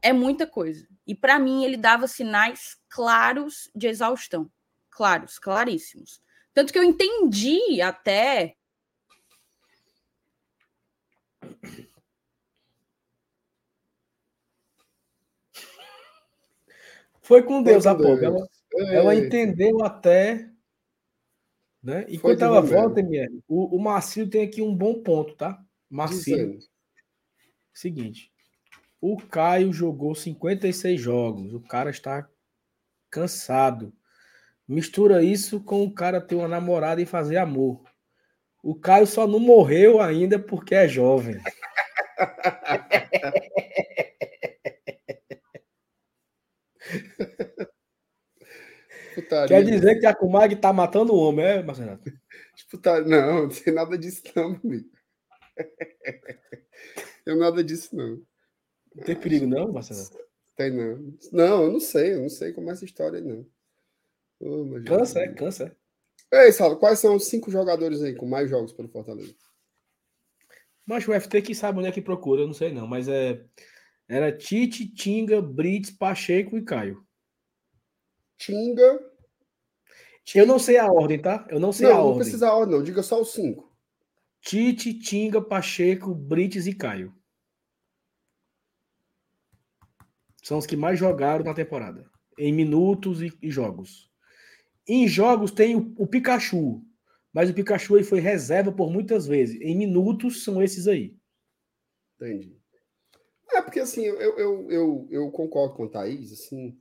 É 0.00 0.12
muita 0.12 0.46
coisa. 0.46 0.86
E 1.06 1.14
para 1.14 1.38
mim, 1.38 1.64
ele 1.64 1.76
dava 1.76 2.06
sinais 2.06 2.78
claros 2.88 3.70
de 3.74 3.86
exaustão. 3.86 4.50
Claros, 4.90 5.38
claríssimos. 5.38 6.20
Tanto 6.54 6.72
que 6.72 6.78
eu 6.78 6.82
entendi 6.82 7.82
até. 7.82 8.56
Foi 17.26 17.42
com 17.42 17.60
Deus 17.60 17.88
a 17.88 17.94
pouco. 17.94 18.24
Ela, 18.24 18.46
ela 18.92 19.14
entendeu 19.16 19.82
até. 19.82 20.48
Né? 21.82 22.04
E 22.06 22.18
quando 22.18 22.34
estava 22.34 22.60
volta, 22.60 23.00
o, 23.48 23.76
o 23.76 23.82
Marcílio 23.82 24.30
tem 24.30 24.46
aqui 24.46 24.62
um 24.62 24.72
bom 24.72 25.02
ponto, 25.02 25.34
tá? 25.34 25.60
Marcílio. 25.90 26.60
Seguinte. 27.74 28.30
O 29.00 29.16
Caio 29.16 29.72
jogou 29.72 30.14
56 30.14 31.00
jogos. 31.00 31.52
O 31.52 31.60
cara 31.60 31.90
está 31.90 32.28
cansado. 33.10 33.92
Mistura 34.68 35.20
isso 35.20 35.60
com 35.60 35.82
o 35.82 35.92
cara 35.92 36.20
ter 36.20 36.36
uma 36.36 36.46
namorada 36.46 37.02
e 37.02 37.06
fazer 37.06 37.38
amor. 37.38 37.82
O 38.62 38.76
Caio 38.76 39.06
só 39.06 39.26
não 39.26 39.40
morreu 39.40 40.00
ainda 40.00 40.38
porque 40.38 40.76
é 40.76 40.86
jovem. 40.86 41.40
Putaria. 49.14 49.48
Quer 49.48 49.64
dizer 49.64 49.98
que 49.98 50.06
a 50.06 50.14
Kumag 50.14 50.56
tá 50.56 50.72
matando 50.72 51.14
o 51.14 51.18
homem, 51.18 51.44
é, 51.44 51.62
Marcelo? 51.62 51.98
Putaria. 52.70 53.06
Não, 53.06 53.42
não 53.42 53.48
tem 53.48 53.72
nada 53.72 53.96
disso, 53.96 54.22
não, 54.34 54.60
amigo. 54.62 54.90
Tem 57.24 57.36
nada 57.36 57.64
disso, 57.64 57.96
não. 57.96 58.22
Não 58.94 59.04
tem 59.04 59.16
perigo, 59.16 59.46
não, 59.46 59.72
Marcelo? 59.72 60.08
Tem, 60.54 60.70
não. 60.70 61.12
Não, 61.32 61.64
eu 61.64 61.72
não 61.72 61.80
sei, 61.80 62.14
eu 62.14 62.20
não 62.20 62.28
sei 62.28 62.52
como 62.52 62.70
é 62.70 62.72
essa 62.72 62.84
história 62.84 63.18
aí, 63.18 63.24
não. 63.24 63.44
Oh, 64.38 64.80
cansa, 64.84 65.20
é, 65.20 65.32
cansa. 65.32 65.76
Ei, 66.32 66.52
Saulo, 66.52 66.76
quais 66.76 66.98
são 66.98 67.16
os 67.16 67.26
cinco 67.26 67.50
jogadores 67.50 68.00
aí 68.02 68.14
com 68.14 68.26
mais 68.26 68.48
jogos 68.48 68.72
pelo 68.72 68.88
Fortaleza? 68.88 69.34
Mas 70.84 71.06
o 71.08 71.20
FT 71.20 71.42
que 71.42 71.54
sabe 71.54 71.78
onde 71.78 71.88
é 71.88 71.92
que 71.92 72.00
procura, 72.00 72.42
eu 72.42 72.46
não 72.46 72.54
sei 72.54 72.72
não, 72.72 72.86
mas 72.86 73.08
é 73.08 73.44
era 74.08 74.36
Tite, 74.36 74.88
Tinga, 74.88 75.42
Brits, 75.42 75.90
Pacheco 75.90 76.56
e 76.56 76.64
Caio. 76.64 77.04
Tinga. 78.38 79.00
Eu 80.34 80.46
não 80.46 80.58
sei 80.58 80.76
a 80.76 80.90
ordem, 80.90 81.20
tá? 81.20 81.46
Eu 81.50 81.60
não 81.60 81.72
sei 81.72 81.86
não, 81.86 81.92
a 81.92 81.98
não 81.98 82.02
ordem. 82.02 82.18
Não 82.18 82.24
precisa 82.24 82.48
a 82.48 82.54
ordem, 82.54 82.76
não. 82.76 82.84
Diga 82.84 83.02
só 83.02 83.20
os 83.20 83.32
cinco. 83.32 83.72
Tite, 84.40 84.94
Tinga, 84.94 85.40
Pacheco, 85.40 86.14
Brites 86.14 86.66
e 86.66 86.74
Caio. 86.74 87.14
São 90.42 90.58
os 90.58 90.66
que 90.66 90.76
mais 90.76 90.98
jogaram 90.98 91.44
na 91.44 91.54
temporada. 91.54 92.08
Em 92.38 92.52
minutos 92.52 93.22
e, 93.22 93.32
e 93.42 93.50
jogos. 93.50 94.10
Em 94.86 95.08
jogos 95.08 95.50
tem 95.50 95.74
o, 95.74 95.92
o, 95.96 96.06
Pikachu. 96.06 96.84
Mas 97.32 97.50
o 97.50 97.54
Pikachu 97.54 97.96
aí 97.96 98.04
foi 98.04 98.20
reserva 98.20 98.70
por 98.70 98.90
muitas 98.90 99.26
vezes. 99.26 99.60
Em 99.60 99.76
minutos 99.76 100.44
são 100.44 100.62
esses 100.62 100.86
aí. 100.86 101.16
Entendi. 102.14 102.56
É 103.52 103.62
porque 103.62 103.80
assim, 103.80 104.04
eu, 104.04 104.38
eu, 104.38 104.70
eu, 104.70 105.08
eu 105.10 105.30
concordo 105.30 105.74
com 105.74 105.84
a 105.84 105.88
Thaís, 105.88 106.32
assim, 106.32 106.78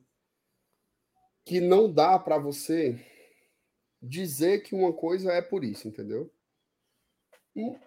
que 1.46 1.62
não 1.62 1.92
dá 1.92 2.18
para 2.18 2.38
você 2.38 3.00
dizer 4.02 4.62
que 4.64 4.76
uma 4.76 4.94
coisa 4.94 5.32
é 5.32 5.42
por 5.42 5.64
isso, 5.64 5.88
entendeu? 5.88 6.32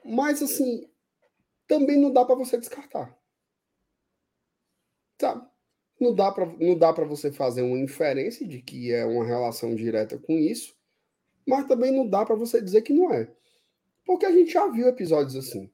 Mas 0.04 0.42
assim, 0.42 0.88
também 1.66 1.98
não 1.98 2.12
dá 2.12 2.24
para 2.24 2.34
você 2.34 2.56
descartar. 2.56 3.16
Sabe? 5.20 5.46
Não 6.00 6.14
dá 6.14 6.30
para 6.30 6.46
não 6.46 6.78
dá 6.78 6.92
para 6.92 7.04
você 7.04 7.32
fazer 7.32 7.62
uma 7.62 7.78
inferência 7.78 8.46
de 8.46 8.62
que 8.62 8.92
é 8.92 9.04
uma 9.04 9.24
relação 9.24 9.74
direta 9.74 10.16
com 10.16 10.32
isso, 10.34 10.74
mas 11.46 11.66
também 11.66 11.90
não 11.90 12.08
dá 12.08 12.24
para 12.24 12.36
você 12.36 12.62
dizer 12.62 12.82
que 12.82 12.92
não 12.92 13.12
é. 13.12 13.30
Porque 14.06 14.24
a 14.24 14.32
gente 14.32 14.52
já 14.52 14.66
viu 14.68 14.88
episódios 14.88 15.36
assim. 15.36 15.70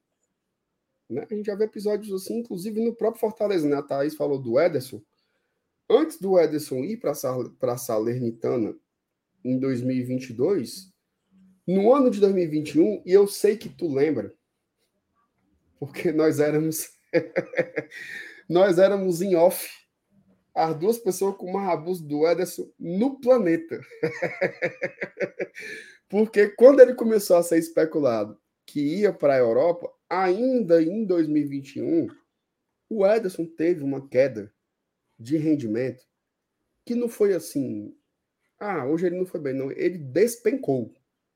Né? 1.09 1.25
A 1.29 1.33
gente 1.33 1.45
já 1.45 1.55
viu 1.55 1.65
episódios 1.65 2.13
assim, 2.13 2.39
inclusive 2.39 2.83
no 2.83 2.95
próprio 2.95 3.21
Fortaleza, 3.21 3.67
né? 3.67 3.77
A 3.77 3.83
Thaís 3.83 4.15
falou 4.15 4.39
do 4.39 4.59
Ederson 4.59 5.01
antes 5.89 6.19
do 6.19 6.39
Ederson 6.39 6.83
ir 6.83 6.97
para 6.97 7.11
a 7.11 7.77
Salernitana 7.77 8.75
em 9.43 9.59
2022, 9.59 10.91
no 11.67 11.93
ano 11.93 12.09
de 12.09 12.19
2021, 12.19 13.03
e 13.05 13.11
eu 13.11 13.27
sei 13.27 13.57
que 13.57 13.69
tu 13.69 13.87
lembra, 13.87 14.33
porque 15.79 16.11
nós 16.11 16.39
éramos 16.39 16.89
nós 18.49 18.77
éramos 18.77 19.21
em 19.21 19.35
off 19.35 19.69
as 20.53 20.75
duas 20.77 20.97
pessoas 20.97 21.35
com 21.35 21.51
mais 21.51 21.69
abuso 21.69 22.07
do 22.07 22.25
Ederson 22.25 22.71
no 22.79 23.19
planeta. 23.19 23.79
porque 26.07 26.49
quando 26.49 26.79
ele 26.79 26.95
começou 26.95 27.37
a 27.37 27.43
ser 27.43 27.59
especulado 27.59 28.39
que 28.65 28.79
ia 28.79 29.11
para 29.11 29.33
a 29.33 29.37
Europa, 29.37 29.91
ainda 30.09 30.81
em 30.81 31.05
2021, 31.05 32.07
o 32.89 33.05
Ederson 33.05 33.45
teve 33.45 33.83
uma 33.83 34.07
queda 34.07 34.53
de 35.19 35.37
rendimento 35.37 36.05
que 36.85 36.95
não 36.95 37.09
foi 37.09 37.33
assim. 37.33 37.95
Ah, 38.59 38.85
hoje 38.85 39.07
ele 39.07 39.17
não 39.17 39.25
foi 39.25 39.39
bem, 39.39 39.53
não. 39.53 39.71
Ele 39.71 39.97
despencou. 39.97 40.93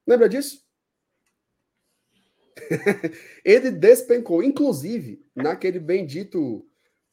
Lembra 0.08 0.30
disso? 0.30 0.64
ele 3.44 3.72
despencou. 3.72 4.44
Inclusive, 4.44 5.26
naquele 5.36 5.80
bendito. 5.80 6.66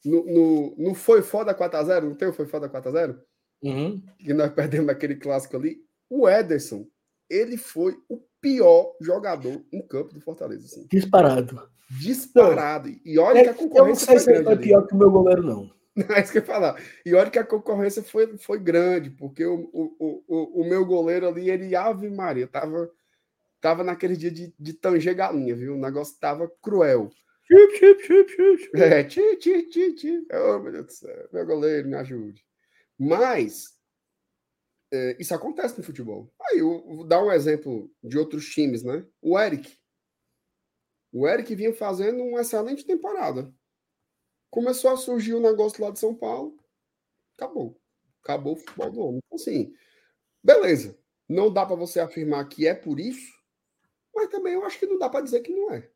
No, 0.05 0.23
no, 0.25 0.75
no 0.77 0.93
Foi 0.93 1.21
Foda 1.21 1.53
4x0, 1.53 2.03
não 2.03 2.15
tem 2.15 2.27
o 2.27 2.33
Foi 2.33 2.45
Foda 2.45 2.69
4x0? 2.69 3.19
Uhum. 3.63 4.01
Que 4.19 4.33
nós 4.33 4.53
perdemos 4.53 4.89
aquele 4.89 5.15
clássico 5.15 5.57
ali. 5.57 5.83
O 6.09 6.29
Ederson, 6.29 6.87
ele 7.29 7.57
foi 7.57 7.97
o 8.09 8.21
pior 8.41 8.95
jogador 9.01 9.63
em 9.71 9.81
campo 9.81 10.13
do 10.13 10.21
Fortaleza. 10.21 10.65
Assim. 10.65 10.87
Disparado. 10.89 11.69
Disparado. 11.89 12.89
E 13.05 13.17
olha 13.17 13.39
é, 13.39 13.43
que 13.43 13.49
a 13.49 13.53
concorrência 13.53 14.11
eu 14.11 14.15
não 14.15 14.19
sei 14.19 14.19
se 14.19 14.43
foi 14.43 14.57
pior 14.57 14.85
que 14.85 14.93
o 14.93 14.97
meu 14.97 15.11
goleiro, 15.11 15.43
não. 15.43 15.77
É 16.15 16.21
isso 16.21 16.31
que 16.31 16.37
eu 16.37 16.41
ia 16.41 16.47
falar. 16.47 16.81
E 17.05 17.15
olha 17.15 17.31
que 17.31 17.39
a 17.39 17.43
concorrência 17.43 18.03
foi, 18.03 18.37
foi 18.37 18.59
grande, 18.59 19.09
porque 19.09 19.43
o, 19.43 19.69
o, 19.73 20.23
o, 20.27 20.61
o 20.61 20.69
meu 20.69 20.85
goleiro 20.85 21.27
ali, 21.27 21.49
ele, 21.49 21.75
Ave 21.75 22.07
Maria, 22.09 22.47
tava, 22.47 22.91
tava 23.59 23.83
naquele 23.83 24.15
dia 24.15 24.29
de, 24.29 24.53
de 24.59 24.73
tanger 24.73 25.15
galinha, 25.15 25.55
viu? 25.55 25.73
O 25.73 25.79
negócio 25.79 26.19
tava 26.19 26.51
cruel. 26.61 27.09
Chip, 27.47 27.77
chip, 27.77 28.03
chip, 28.03 28.57
chip. 28.57 28.81
É, 28.81 29.03
ti, 29.03 29.37
ti, 29.37 29.63
ti, 29.69 29.95
ti. 29.95 30.27
Oh, 30.31 30.59
meu 30.59 30.71
Deus 30.71 30.85
do 30.85 30.91
céu. 30.91 31.29
Meu 31.31 31.45
goleiro, 31.45 31.87
me 31.87 31.95
ajude. 31.95 32.45
Mas, 32.99 33.76
é, 34.91 35.17
isso 35.19 35.33
acontece 35.33 35.77
no 35.77 35.83
futebol. 35.83 36.31
Aí, 36.41 36.59
eu 36.59 36.83
vou 36.85 37.03
dar 37.05 37.23
um 37.23 37.31
exemplo 37.31 37.91
de 38.03 38.17
outros 38.17 38.47
times, 38.49 38.83
né? 38.83 39.05
O 39.21 39.37
Eric. 39.37 39.77
O 41.11 41.27
Eric 41.27 41.53
vinha 41.55 41.73
fazendo 41.73 42.23
uma 42.23 42.41
excelente 42.41 42.85
temporada. 42.85 43.53
Começou 44.49 44.91
a 44.91 44.97
surgir 44.97 45.33
o 45.33 45.37
um 45.37 45.41
negócio 45.41 45.83
lá 45.83 45.91
de 45.91 45.99
São 45.99 46.15
Paulo, 46.15 46.57
acabou. 47.37 47.79
Acabou 48.23 48.53
o 48.53 48.57
futebol 48.57 48.91
do 48.91 48.99
homem. 49.01 49.21
Então, 49.25 49.35
assim, 49.35 49.73
beleza. 50.43 50.97
Não 51.29 51.51
dá 51.51 51.65
para 51.65 51.75
você 51.75 51.99
afirmar 51.99 52.47
que 52.47 52.65
é 52.65 52.73
por 52.73 52.99
isso, 52.99 53.33
mas 54.15 54.29
também 54.29 54.53
eu 54.53 54.63
acho 54.63 54.79
que 54.79 54.85
não 54.85 54.97
dá 54.97 55.09
para 55.09 55.23
dizer 55.23 55.41
que 55.41 55.51
não 55.51 55.73
é. 55.73 55.89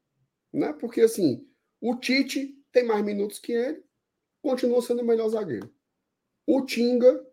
Né? 0.51 0.73
Porque, 0.73 1.01
assim, 1.01 1.47
o 1.79 1.95
Tite 1.95 2.53
tem 2.71 2.83
mais 2.83 3.03
minutos 3.03 3.39
que 3.39 3.53
ele, 3.53 3.83
continua 4.41 4.81
sendo 4.81 5.01
o 5.01 5.05
melhor 5.05 5.29
zagueiro. 5.29 5.73
O 6.45 6.65
Tinga 6.65 7.25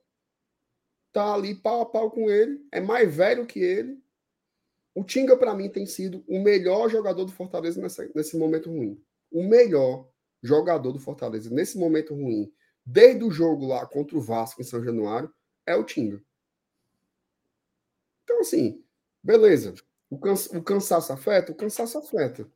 tá 1.18 1.34
ali 1.34 1.54
pau 1.54 1.80
a 1.80 1.86
pau 1.86 2.10
com 2.10 2.30
ele, 2.30 2.64
é 2.70 2.80
mais 2.80 3.12
velho 3.12 3.44
que 3.44 3.58
ele. 3.58 4.00
O 4.94 5.02
Tinga, 5.02 5.36
para 5.36 5.54
mim, 5.54 5.68
tem 5.68 5.84
sido 5.84 6.24
o 6.28 6.40
melhor 6.40 6.88
jogador 6.88 7.24
do 7.24 7.32
Fortaleza 7.32 7.80
nessa, 7.80 8.08
nesse 8.14 8.36
momento 8.36 8.70
ruim. 8.70 9.02
O 9.30 9.42
melhor 9.42 10.08
jogador 10.42 10.92
do 10.92 11.00
Fortaleza 11.00 11.50
nesse 11.50 11.76
momento 11.76 12.14
ruim, 12.14 12.52
desde 12.84 13.24
o 13.24 13.30
jogo 13.30 13.66
lá 13.66 13.84
contra 13.84 14.16
o 14.16 14.20
Vasco 14.20 14.60
em 14.60 14.64
São 14.64 14.82
Januário, 14.82 15.32
é 15.66 15.74
o 15.74 15.82
Tinga. 15.82 16.22
Então, 18.22 18.40
assim, 18.40 18.84
beleza. 19.22 19.74
O, 20.08 20.18
cansa, 20.18 20.56
o 20.56 20.62
cansaço 20.62 21.12
afeta? 21.12 21.50
O 21.50 21.54
cansaço 21.54 21.98
afeta. 21.98 22.48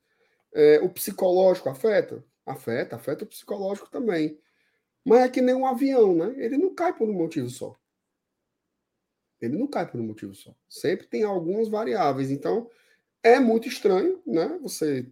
É, 0.54 0.80
o 0.80 0.88
psicológico 0.88 1.68
afeta? 1.68 2.24
Afeta, 2.46 2.94
afeta 2.94 3.24
o 3.24 3.28
psicológico 3.28 3.90
também. 3.90 4.38
Mas 5.04 5.22
é 5.22 5.28
que 5.28 5.40
nem 5.40 5.54
um 5.54 5.66
avião, 5.66 6.14
né? 6.14 6.34
Ele 6.36 6.56
não 6.56 6.74
cai 6.74 6.92
por 6.92 7.08
um 7.08 7.12
motivo 7.12 7.48
só. 7.48 7.76
Ele 9.42 9.58
não 9.58 9.66
cai 9.66 9.90
por 9.90 10.00
um 10.00 10.06
motivo 10.06 10.34
só. 10.34 10.54
Sempre 10.68 11.08
tem 11.08 11.24
algumas 11.24 11.68
variáveis. 11.68 12.30
Então, 12.30 12.70
é 13.22 13.40
muito 13.40 13.66
estranho, 13.66 14.22
né? 14.24 14.56
Você. 14.62 15.10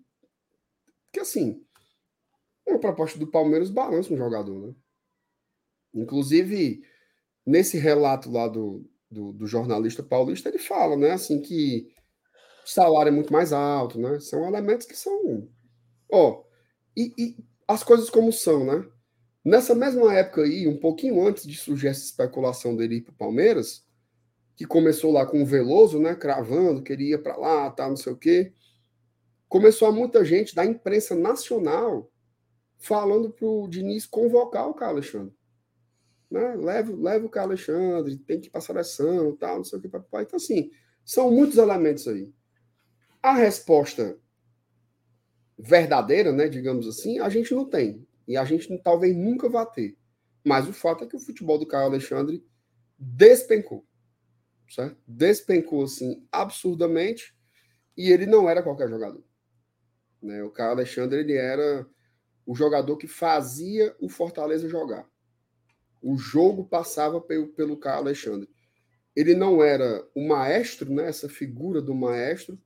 Que 1.13 1.19
assim, 1.19 1.65
uma 2.65 2.79
proposta 2.79 3.19
do 3.19 3.27
Palmeiras 3.27 3.69
balança 3.69 4.15
um 4.15 4.17
jogador, 4.17 4.69
né? 4.69 4.75
Inclusive, 5.93 6.85
nesse 7.45 7.77
relato 7.77 8.31
lá 8.31 8.47
do, 8.47 8.89
do, 9.11 9.33
do, 9.33 9.47
jornalista 9.49 10.05
paulista, 10.05 10.49
ele 10.49 10.59
fala, 10.59 10.97
né? 10.97 11.11
Assim, 11.11 11.43
que 11.43 11.93
o 12.65 12.69
salário 12.69 13.09
é 13.09 13.13
muito 13.13 13.33
mais 13.33 13.53
alto, 13.53 14.01
né? 14.01 14.21
São 14.21 14.47
elementos 14.47 14.87
que 14.87 14.97
são. 14.97 15.49
Ó, 16.09 16.45
e, 16.97 17.13
e 17.19 17.37
as 17.67 17.83
coisas 17.83 18.09
como 18.09 18.33
são, 18.33 18.65
né? 18.65 18.89
Nessa 19.45 19.75
mesma 19.75 20.15
época 20.15 20.43
aí, 20.43 20.69
um 20.69 20.79
pouquinho 20.79 21.27
antes 21.27 21.45
de 21.45 21.57
surgir 21.57 21.89
essa 21.89 22.05
especulação 22.05 22.77
dele 22.77 22.97
ir 22.97 23.01
para 23.01 23.13
o 23.13 23.17
Palmeiras, 23.17 23.85
que 24.57 24.67
começou 24.67 25.13
lá 25.13 25.25
com 25.25 25.43
o 25.43 25.47
Veloso, 25.47 25.99
né, 25.99 26.15
cravando, 26.15 26.83
queria 26.83 27.19
para 27.19 27.37
lá, 27.37 27.71
tá, 27.71 27.89
não 27.89 27.97
sei 27.97 28.13
o 28.13 28.17
quê. 28.17 28.53
Começou 29.49 29.89
a 29.89 29.93
muita 29.93 30.25
gente 30.25 30.55
da 30.55 30.65
imprensa 30.65 31.15
nacional 31.15 32.11
falando 32.79 33.31
para 33.31 33.47
o 33.47 33.69
Diniz 33.69 34.07
convocar 34.07 34.69
o 34.69 34.75
Carlos 34.75 35.07
Alexandre. 35.07 35.35
Né? 36.31 36.55
Leva, 36.57 36.95
leva 36.95 37.27
o 37.27 37.29
Carlos 37.29 37.69
Alexandre, 37.69 38.17
tem 38.19 38.41
que 38.41 38.47
ir 38.47 38.51
para 38.51 38.59
a 38.59 38.63
seleção, 38.63 39.37
tal, 39.37 39.57
não 39.57 39.65
sei 39.65 39.79
o 39.79 39.83
que, 39.83 39.89
papai. 39.89 40.23
Então, 40.23 40.37
assim, 40.37 40.71
são 41.05 41.31
muitos 41.31 41.59
elementos 41.59 42.07
aí. 42.07 42.33
A 43.23 43.35
resposta 43.35 44.19
verdadeira, 45.59 46.33
né, 46.33 46.49
digamos 46.49 46.87
assim, 46.87 47.19
a 47.19 47.29
gente 47.29 47.55
não 47.55 47.65
tem. 47.65 48.07
E 48.27 48.37
a 48.37 48.45
gente 48.45 48.77
talvez 48.79 49.17
nunca 49.17 49.49
vá 49.49 49.67
ter. 49.67 49.97
Mas 50.45 50.69
o 50.69 50.73
fato 50.73 51.05
é 51.05 51.07
que 51.07 51.17
o 51.17 51.21
futebol 51.21 51.59
do 51.59 51.67
Carlos 51.67 51.93
Alexandre 51.93 52.45
despencou 52.97 53.85
certo? 54.71 54.97
Despencou 55.07 55.85
assim 55.85 56.27
absurdamente 56.31 57.35
e 57.97 58.11
ele 58.11 58.25
não 58.25 58.49
era 58.49 58.63
qualquer 58.63 58.89
jogador. 58.89 59.23
Né? 60.23 60.43
O 60.43 60.51
Caio 60.51 60.71
Alexandre 60.71 61.19
ele 61.21 61.35
era 61.35 61.87
o 62.47 62.55
jogador 62.55 62.97
que 62.97 63.07
fazia 63.07 63.95
o 64.01 64.09
Fortaleza 64.09 64.69
jogar. 64.69 65.07
O 66.01 66.17
jogo 66.17 66.65
passava 66.65 67.21
pelo, 67.21 67.49
pelo 67.49 67.77
Caio 67.77 67.99
Alexandre. 67.99 68.49
Ele 69.15 69.35
não 69.35 69.63
era 69.63 70.07
o 70.15 70.27
maestro, 70.27 70.91
né? 70.91 71.09
essa 71.09 71.29
figura 71.29 71.83
do 71.83 71.95
maestro, 71.95 72.59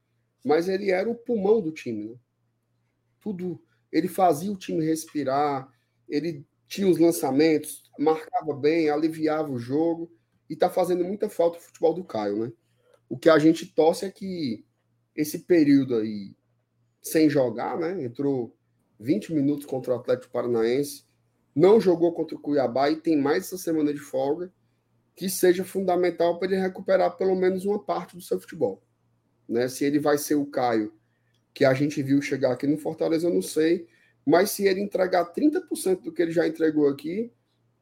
mas 0.45 0.69
ele 0.69 0.91
era 0.91 1.09
o 1.09 1.15
pulmão 1.15 1.61
do 1.61 1.73
time. 1.73 2.11
Né? 2.11 2.17
Tudo. 3.21 3.61
Ele 3.91 4.09
fazia 4.09 4.53
o 4.53 4.57
time 4.57 4.85
respirar, 4.85 5.69
ele 6.09 6.47
tinha 6.69 6.87
os 6.87 6.99
lançamentos, 6.99 7.91
marcava 7.99 8.53
bem, 8.53 8.91
aliviava 8.91 9.51
o 9.51 9.59
jogo 9.59 10.13
e 10.49 10.57
tá 10.57 10.69
fazendo 10.69 11.05
muita 11.05 11.29
falta 11.29 11.59
o 11.59 11.61
futebol 11.61 11.95
do 11.95 12.05
Caio, 12.05 12.37
né? 12.37 12.53
O 13.09 13.19
que 13.19 13.29
a 13.29 13.39
gente 13.39 13.67
torce 13.67 14.05
é 14.05 14.11
que 14.11 14.65
esse 15.15 15.41
período 15.41 15.97
aí 15.97 16.35
sem 17.03 17.29
jogar, 17.29 17.79
né? 17.79 18.03
Entrou 18.03 18.57
20 18.99 19.35
minutos 19.35 19.67
contra 19.67 19.93
o 19.93 19.97
Atlético 19.97 20.33
Paranaense, 20.33 21.05
não 21.55 21.81
jogou 21.81 22.13
contra 22.13 22.37
o 22.37 22.41
Cuiabá 22.41 22.91
e 22.91 22.97
tem 22.97 23.17
mais 23.17 23.45
essa 23.45 23.59
semana 23.59 23.93
de 23.93 24.01
folga, 24.01 24.53
que 25.15 25.29
seja 25.29 25.65
fundamental 25.65 26.39
para 26.39 26.49
ele 26.49 26.61
recuperar 26.61 27.17
pelo 27.17 27.37
menos 27.37 27.65
uma 27.65 27.79
parte 27.79 28.17
do 28.17 28.23
seu 28.23 28.41
futebol. 28.41 28.83
Né? 29.49 29.69
Se 29.69 29.85
ele 29.85 29.99
vai 29.99 30.19
ser 30.19 30.35
o 30.35 30.47
Caio 30.47 30.93
que 31.53 31.65
a 31.65 31.73
gente 31.73 32.03
viu 32.03 32.21
chegar 32.21 32.53
aqui 32.53 32.67
no 32.67 32.77
Fortaleza, 32.77 33.29
eu 33.29 33.35
não 33.35 33.43
sei, 33.43 33.87
mas 34.27 34.51
se 34.51 34.67
ele 34.67 34.81
entregar 34.81 35.33
30% 35.33 36.03
do 36.03 36.13
que 36.13 36.21
ele 36.21 36.33
já 36.33 36.49
entregou 36.49 36.89
aqui, 36.89 37.33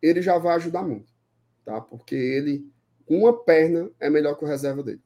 ele 0.02 0.20
já 0.20 0.36
vai 0.36 0.56
ajudar 0.56 0.82
muito 0.82 1.11
tá? 1.64 1.80
Porque 1.80 2.14
ele, 2.14 2.66
uma 3.08 3.32
perna, 3.32 3.90
é 4.00 4.08
melhor 4.08 4.36
que 4.36 4.44
o 4.44 4.48
reserva 4.48 4.82
dele. 4.82 5.00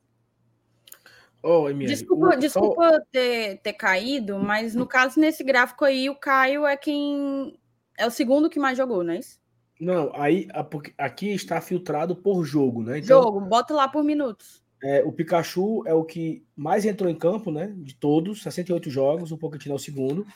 Oh, 1.43 1.73
desculpa, 1.73 2.35
o... 2.35 2.37
desculpa 2.37 3.07
ter, 3.13 3.59
ter 3.59 3.73
caído, 3.75 4.39
mas 4.39 4.75
no 4.75 4.87
caso, 4.87 5.21
nesse 5.21 5.45
gráfico 5.45 5.85
aí, 5.85 6.11
o 6.11 6.17
Caio 6.17 6.67
é 6.67 6.77
quem. 6.77 7.57
É 7.97 8.07
o 8.07 8.11
segundo 8.11 8.51
que 8.51 8.59
mais 8.59 8.77
jogou, 8.77 9.05
não 9.05 9.13
é 9.13 9.19
isso? 9.19 9.39
Não, 9.81 10.11
aí 10.15 10.49
aqui 10.99 11.33
está 11.33 11.61
filtrado 11.61 12.17
por 12.17 12.45
jogo, 12.45 12.83
né? 12.83 12.99
Então, 12.99 13.23
jogo, 13.23 13.41
bota 13.41 13.75
lá 13.75 13.87
por 13.87 14.03
minutos. 14.03 14.65
É, 14.83 15.03
o 15.05 15.13
Pikachu 15.13 15.83
é 15.87 15.95
o 15.95 16.05
que 16.05 16.45
mais 16.55 16.85
entrou 16.85 17.11
em 17.11 17.15
campo, 17.15 17.51
né? 17.51 17.73
De 17.77 17.95
todos, 17.95 18.43
68 18.43 18.91
jogos, 18.91 19.33
o 19.33 19.39
Pochettino 19.39 19.75
é 19.75 19.77
o 19.77 19.81
segundo. 19.81 20.27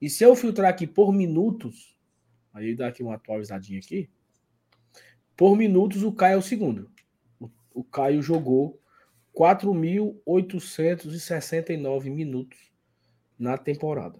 E 0.00 0.08
se 0.08 0.24
eu 0.24 0.34
filtrar 0.34 0.70
aqui 0.70 0.86
por 0.86 1.12
minutos, 1.12 1.96
aí 2.52 2.74
dá 2.74 2.88
aqui 2.88 3.02
uma 3.02 3.14
atualizadinha 3.14 3.78
aqui. 3.78 4.08
Por 5.38 5.56
minutos, 5.56 6.02
o 6.02 6.12
Caio 6.12 6.34
é 6.34 6.38
o 6.38 6.42
segundo. 6.42 6.90
O, 7.72 7.82
Caio 7.84 8.20
jogou 8.20 8.82
4.869 9.32 12.10
minutos 12.10 12.58
na 13.38 13.56
temporada. 13.56 14.18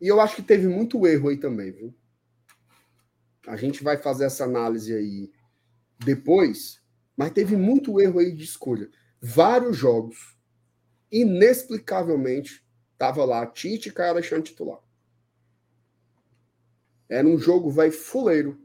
E 0.00 0.06
eu 0.06 0.20
acho 0.20 0.36
que 0.36 0.42
teve 0.42 0.68
muito 0.68 1.04
erro 1.04 1.30
aí 1.30 1.36
também, 1.36 1.72
viu? 1.72 1.92
A 3.48 3.56
gente 3.56 3.82
vai 3.82 3.98
fazer 3.98 4.26
essa 4.26 4.44
análise 4.44 4.94
aí 4.94 5.32
depois, 5.98 6.80
mas 7.16 7.32
teve 7.32 7.56
muito 7.56 8.00
erro 8.00 8.20
aí 8.20 8.30
de 8.30 8.44
escolha. 8.44 8.88
Vários 9.20 9.76
jogos, 9.76 10.38
inexplicavelmente, 11.10 12.64
tava 12.96 13.24
lá 13.24 13.44
Tite 13.48 13.88
e 13.88 13.92
Caio 13.92 14.12
Alexandre 14.12 14.44
titular. 14.44 14.80
Era 17.12 17.28
um 17.28 17.38
jogo, 17.38 17.70
vai 17.70 17.90
fuleiro. 17.90 18.58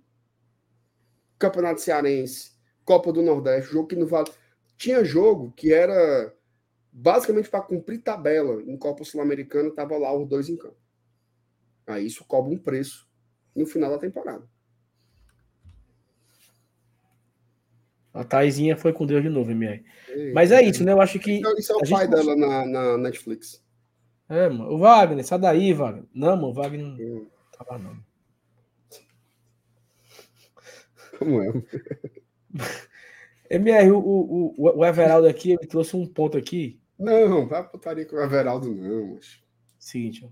Campeonato 1.37 1.81
Cearense, 1.81 2.51
Copa 2.85 3.11
do 3.11 3.21
Nordeste, 3.21 3.73
jogo 3.73 3.89
que 3.89 3.95
não 3.95 4.07
vale. 4.07 4.31
Tinha 4.77 5.03
jogo 5.03 5.51
que 5.51 5.73
era 5.73 6.33
basicamente 6.89 7.49
para 7.49 7.61
cumprir 7.61 8.01
tabela 8.01 8.61
em 8.63 8.77
Copa 8.77 9.03
Sul-Americana, 9.03 9.69
tava 9.71 9.97
lá 9.97 10.15
os 10.15 10.27
dois 10.29 10.47
em 10.47 10.55
campo. 10.55 10.77
Aí 11.85 12.05
isso 12.05 12.23
cobra 12.25 12.53
um 12.53 12.57
preço 12.57 13.05
no 13.53 13.65
final 13.65 13.91
da 13.91 13.97
temporada. 13.97 14.47
A 18.13 18.23
Taizinha 18.23 18.77
foi 18.77 18.93
com 18.93 19.05
Deus 19.05 19.21
de 19.21 19.29
novo, 19.29 19.51
MR. 19.51 19.83
Mas 20.33 20.53
é 20.53 20.61
isso, 20.61 20.85
né? 20.85 20.93
Eu 20.93 21.01
acho 21.01 21.19
que. 21.19 21.41
Isso 21.57 21.73
é 21.73 21.75
o 21.75 21.89
pai 21.89 22.07
dela 22.07 22.35
na, 22.35 22.65
na, 22.65 22.97
Netflix. 22.97 23.61
É, 24.29 24.47
mano. 24.49 24.71
O 24.71 24.77
Wagner, 24.77 25.23
sai 25.25 25.37
daí, 25.37 25.73
Wagner. 25.73 26.05
Não, 26.13 26.35
mano, 26.35 26.47
o 26.47 26.53
Wagner 26.53 26.81
não 26.81 26.95
hum. 26.95 27.27
tava 27.51 27.77
não. 27.77 28.06
Como 31.17 31.41
é? 31.41 31.51
MR, 33.49 33.91
o, 33.91 33.99
o, 33.99 34.53
o 34.57 34.85
Everaldo 34.85 35.27
aqui, 35.27 35.51
ele 35.51 35.67
trouxe 35.67 35.95
um 35.95 36.05
ponto 36.05 36.37
aqui. 36.37 36.79
Não, 36.99 37.47
vai 37.47 37.67
putaria 37.67 38.05
com 38.05 38.15
o 38.15 38.21
Everaldo, 38.21 38.73
não. 38.73 39.15
Mas... 39.15 39.41
Seguinte, 39.79 40.25
ó. 40.25 40.29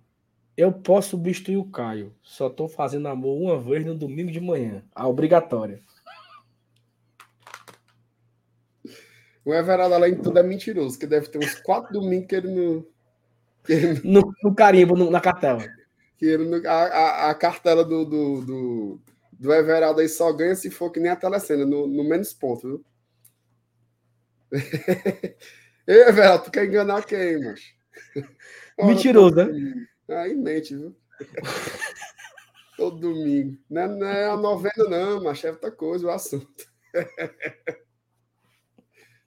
Eu 0.57 0.71
posso 0.71 1.11
substituir 1.11 1.57
o 1.57 1.65
Caio. 1.65 2.15
Só 2.23 2.49
tô 2.49 2.67
fazendo 2.67 3.07
amor 3.07 3.41
uma 3.41 3.59
vez 3.59 3.85
no 3.85 3.95
domingo 3.95 4.31
de 4.31 4.39
manhã. 4.39 4.83
A 4.93 5.07
obrigatória. 5.07 5.81
O 9.43 9.53
Everaldo, 9.53 9.95
além 9.95 10.15
de 10.15 10.21
tudo, 10.21 10.39
é 10.39 10.43
mentiroso, 10.43 10.97
que 10.97 11.05
deve 11.05 11.27
ter 11.27 11.37
uns 11.37 11.55
quatro 11.55 11.93
domingos 11.93 12.27
que 12.27 12.35
ele 12.35 12.47
não. 12.47 12.85
Que 13.63 13.73
ele... 13.73 14.01
No, 14.03 14.33
no 14.41 14.55
carimbo, 14.55 14.95
no, 14.95 15.11
na 15.11 15.19
cartela. 15.19 15.63
Que 16.17 16.25
ele, 16.25 16.65
a, 16.67 16.73
a, 16.73 17.29
a 17.29 17.35
cartela 17.35 17.83
do, 17.83 18.05
do, 18.05 18.41
do 18.41 19.01
do 19.39 19.53
Everaldo 19.53 20.01
aí 20.01 20.09
só 20.09 20.31
ganha 20.31 20.55
se 20.55 20.69
for 20.69 20.91
que 20.91 20.99
nem 20.99 21.11
a 21.11 21.15
telecena, 21.15 21.65
no, 21.65 21.87
no 21.87 22.03
menos 22.03 22.33
ponto, 22.33 22.67
viu? 22.67 22.85
Ei, 25.87 26.01
Everaldo, 26.07 26.45
tu 26.45 26.51
quer 26.51 26.65
enganar 26.65 27.05
quem, 27.05 27.43
macho? 27.43 27.73
Mentiroso, 28.79 29.35
né? 29.35 29.87
Aí 30.09 30.35
mente, 30.35 30.75
viu? 30.75 30.95
Todo 32.77 32.99
domingo. 32.99 33.57
Não 33.69 33.81
é, 33.81 33.87
não 33.87 34.07
é 34.07 34.29
a 34.29 34.37
novena, 34.37 34.89
não, 34.89 35.23
mas 35.23 35.43
é 35.43 35.51
outra 35.51 35.71
coisa, 35.71 36.07
o 36.07 36.09
assunto. 36.09 36.65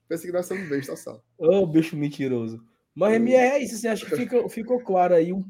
Pensa 0.09 0.27
que 0.27 0.33
nós 0.33 0.47
somos 0.47 0.69
besta, 0.69 0.97
só. 0.97 1.23
Ô, 1.39 1.61
oh, 1.61 1.67
bicho 1.67 1.97
mentiroso. 1.97 2.63
Mas, 2.95 3.15
MR, 3.15 3.57
é 3.57 3.63
isso, 3.63 3.77
assim, 3.77 3.89
acho 3.89 4.07
que 4.07 4.17
fica, 4.17 4.49
ficou 4.49 4.81
claro 4.81 5.15
aí. 5.15 5.33
Um, 5.33 5.49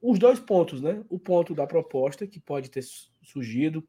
os 0.00 0.18
dois 0.18 0.40
pontos, 0.40 0.80
né? 0.82 1.02
O 1.08 1.18
ponto 1.18 1.54
da 1.54 1.66
proposta, 1.66 2.26
que 2.26 2.40
pode 2.40 2.70
ter 2.70 2.82
surgido 3.22 3.86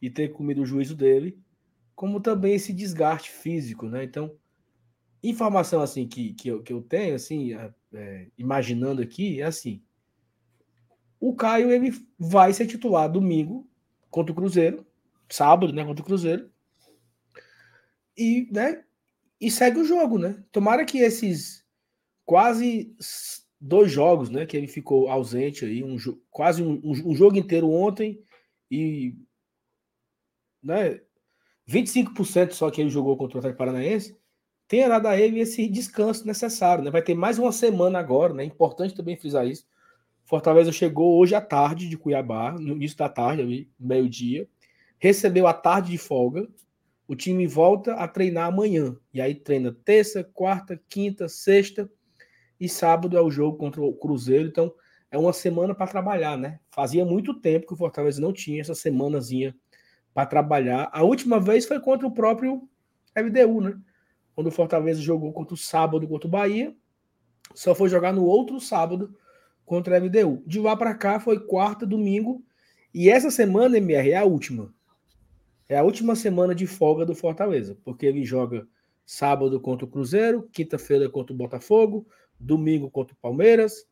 e 0.00 0.10
ter 0.10 0.28
comido 0.28 0.62
o 0.62 0.66
juízo 0.66 0.94
dele, 0.94 1.38
como 1.94 2.20
também 2.20 2.54
esse 2.54 2.72
desgaste 2.72 3.30
físico, 3.30 3.86
né? 3.86 4.04
Então, 4.04 4.36
informação 5.22 5.80
assim 5.80 6.06
que, 6.06 6.34
que, 6.34 6.48
eu, 6.48 6.62
que 6.62 6.72
eu 6.72 6.82
tenho, 6.82 7.14
assim, 7.14 7.54
é, 7.54 7.72
é, 7.94 8.26
imaginando 8.36 9.00
aqui, 9.00 9.40
é 9.40 9.44
assim. 9.44 9.82
O 11.18 11.34
Caio 11.34 11.70
ele 11.70 11.92
vai 12.18 12.52
ser 12.52 12.66
titular 12.66 13.10
domingo 13.10 13.66
contra 14.10 14.32
o 14.32 14.34
Cruzeiro, 14.34 14.86
sábado, 15.28 15.72
né, 15.72 15.84
contra 15.84 16.02
o 16.02 16.06
Cruzeiro. 16.06 16.50
E, 18.16 18.48
né, 18.52 18.84
e 19.40 19.50
segue 19.50 19.78
o 19.78 19.84
jogo, 19.84 20.18
né? 20.18 20.42
Tomara 20.52 20.84
que 20.84 20.98
esses 20.98 21.64
quase 22.24 22.94
dois 23.60 23.90
jogos, 23.90 24.28
né, 24.28 24.44
que 24.44 24.56
ele 24.56 24.68
ficou 24.68 25.08
ausente 25.08 25.64
aí, 25.64 25.82
um, 25.82 25.96
quase 26.30 26.62
um, 26.62 26.80
um 26.84 27.14
jogo 27.14 27.38
inteiro 27.38 27.70
ontem 27.70 28.22
e 28.70 29.16
né, 30.64 31.00
25% 31.68 32.52
só 32.52 32.70
que 32.70 32.80
ele 32.80 32.90
jogou 32.90 33.16
contra 33.16 33.36
o 33.36 33.38
Atlético 33.38 33.58
Paranaense, 33.58 34.16
dado 34.88 35.06
a 35.06 35.16
ele 35.16 35.40
esse 35.40 35.68
descanso 35.68 36.26
necessário, 36.26 36.82
né? 36.82 36.90
Vai 36.90 37.02
ter 37.02 37.14
mais 37.14 37.38
uma 37.38 37.52
semana 37.52 37.98
agora, 37.98 38.34
né? 38.34 38.44
Importante 38.44 38.94
também 38.94 39.16
frisar 39.16 39.46
isso. 39.46 39.66
Fortaleza 40.24 40.72
chegou 40.72 41.18
hoje 41.18 41.34
à 41.34 41.40
tarde 41.40 41.88
de 41.88 41.96
Cuiabá, 41.96 42.52
no 42.52 42.72
início 42.72 42.96
da 42.96 43.08
tarde, 43.08 43.68
meio-dia, 43.78 44.48
recebeu 44.98 45.46
a 45.46 45.52
tarde 45.52 45.92
de 45.92 45.98
folga. 45.98 46.48
O 47.06 47.14
time 47.14 47.46
volta 47.46 47.94
a 47.94 48.08
treinar 48.08 48.48
amanhã. 48.48 48.96
E 49.12 49.20
aí 49.20 49.34
treina 49.34 49.76
terça, 49.84 50.24
quarta, 50.24 50.80
quinta, 50.88 51.28
sexta 51.28 51.88
e 52.58 52.68
sábado 52.68 53.16
é 53.16 53.20
o 53.20 53.30
jogo 53.30 53.58
contra 53.58 53.82
o 53.82 53.92
Cruzeiro. 53.92 54.48
Então 54.48 54.72
é 55.10 55.18
uma 55.18 55.32
semana 55.32 55.74
para 55.74 55.86
trabalhar, 55.86 56.38
né? 56.38 56.58
Fazia 56.70 57.04
muito 57.04 57.34
tempo 57.34 57.66
que 57.66 57.74
o 57.74 57.76
Fortaleza 57.76 58.20
não 58.20 58.32
tinha 58.32 58.60
essa 58.60 58.74
semanazinha 58.74 59.54
para 60.14 60.26
trabalhar. 60.26 60.88
A 60.92 61.02
última 61.02 61.40
vez 61.40 61.66
foi 61.66 61.80
contra 61.80 62.06
o 62.06 62.14
próprio 62.14 62.68
MDU, 63.16 63.60
né? 63.60 63.78
Quando 64.34 64.46
o 64.46 64.52
Fortaleza 64.52 65.02
jogou 65.02 65.32
contra 65.32 65.54
o 65.54 65.58
sábado 65.58 66.08
contra 66.08 66.26
o 66.26 66.30
Bahia, 66.30 66.74
só 67.54 67.74
foi 67.74 67.88
jogar 67.88 68.12
no 68.12 68.24
outro 68.24 68.60
sábado 68.60 69.14
contra 69.66 69.98
o 69.98 70.02
MDU. 70.02 70.42
De 70.46 70.60
lá 70.60 70.76
para 70.76 70.94
cá 70.94 71.20
foi 71.20 71.38
quarta, 71.38 71.84
domingo, 71.84 72.42
e 72.92 73.10
essa 73.10 73.30
semana, 73.30 73.76
MR, 73.76 74.12
é 74.12 74.16
a 74.16 74.24
última. 74.24 74.72
É 75.68 75.76
a 75.76 75.82
última 75.82 76.14
semana 76.14 76.54
de 76.54 76.66
folga 76.66 77.04
do 77.04 77.14
Fortaleza, 77.14 77.76
porque 77.84 78.06
ele 78.06 78.24
joga 78.24 78.66
sábado 79.04 79.60
contra 79.60 79.84
o 79.84 79.88
Cruzeiro, 79.88 80.48
quinta-feira 80.52 81.08
contra 81.08 81.34
o 81.34 81.36
Botafogo, 81.36 82.06
domingo 82.38 82.90
contra 82.90 83.14
o 83.14 83.18
Palmeiras, 83.18 83.86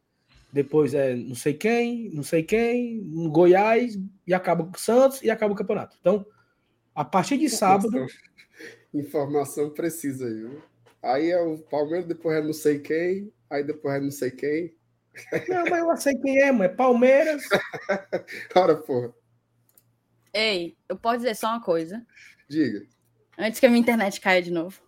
depois 0.53 0.93
é 0.93 1.17
não 1.17 1.35
sei 1.35 1.55
quem, 1.55 2.11
não 2.11 2.23
sei 2.23 2.43
quem, 2.43 3.03
Goiás, 3.31 3.99
e 4.27 4.35
acaba 4.35 4.65
com 4.65 4.77
o 4.77 4.79
Santos 4.79 5.23
e 5.23 5.31
acaba 5.31 5.55
o 5.55 5.57
campeonato. 5.57 5.97
Então, 5.99 6.27
a 6.95 7.05
partir 7.05 7.39
de 7.39 7.49
sábado. 7.49 8.07
Informação 8.93 9.71
precisa 9.71 10.27
aí, 10.27 10.35
viu? 10.35 10.63
Aí 11.03 11.31
é 11.31 11.41
o 11.41 11.59
Palmeiras, 11.59 12.07
depois 12.07 12.37
é 12.37 12.43
não 12.43 12.53
sei 12.53 12.79
quem, 12.79 13.33
aí 13.49 13.65
depois 13.65 13.95
é 13.95 14.01
não 14.01 14.11
sei 14.11 14.31
quem. 14.31 14.77
Não, 15.49 15.65
mas 15.65 15.81
eu 15.81 15.97
sei 15.97 16.19
quem 16.19 16.39
é, 16.39 16.53
mano. 16.53 16.65
É 16.65 16.69
Palmeiras. 16.69 17.43
Ora, 18.55 18.77
porra. 18.77 19.15
Ei, 20.35 20.77
eu 20.89 20.97
posso 20.97 21.19
dizer 21.19 21.35
só 21.35 21.49
uma 21.49 21.63
coisa? 21.63 22.07
Diga. 22.49 22.87
Antes 23.39 23.59
que 23.59 23.67
a 23.67 23.69
minha 23.69 23.81
internet 23.81 24.21
caia 24.21 24.43
de 24.43 24.51
novo. 24.51 24.81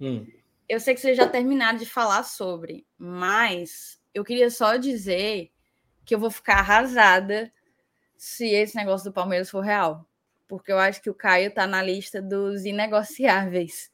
Hum. 0.00 0.26
Eu 0.68 0.80
sei 0.80 0.94
que 0.94 1.00
vocês 1.00 1.16
já 1.16 1.28
terminaram 1.28 1.78
de 1.78 1.86
falar 1.86 2.22
sobre, 2.22 2.86
mas 2.96 3.99
eu 4.14 4.24
queria 4.24 4.50
só 4.50 4.76
dizer 4.76 5.50
que 6.04 6.14
eu 6.14 6.18
vou 6.18 6.30
ficar 6.30 6.58
arrasada 6.58 7.52
se 8.16 8.46
esse 8.46 8.76
negócio 8.76 9.10
do 9.10 9.14
Palmeiras 9.14 9.50
for 9.50 9.60
real. 9.60 10.06
Porque 10.48 10.72
eu 10.72 10.78
acho 10.78 11.00
que 11.00 11.10
o 11.10 11.14
Caio 11.14 11.54
tá 11.54 11.66
na 11.66 11.82
lista 11.82 12.20
dos 12.20 12.64
inegociáveis. 12.64 13.90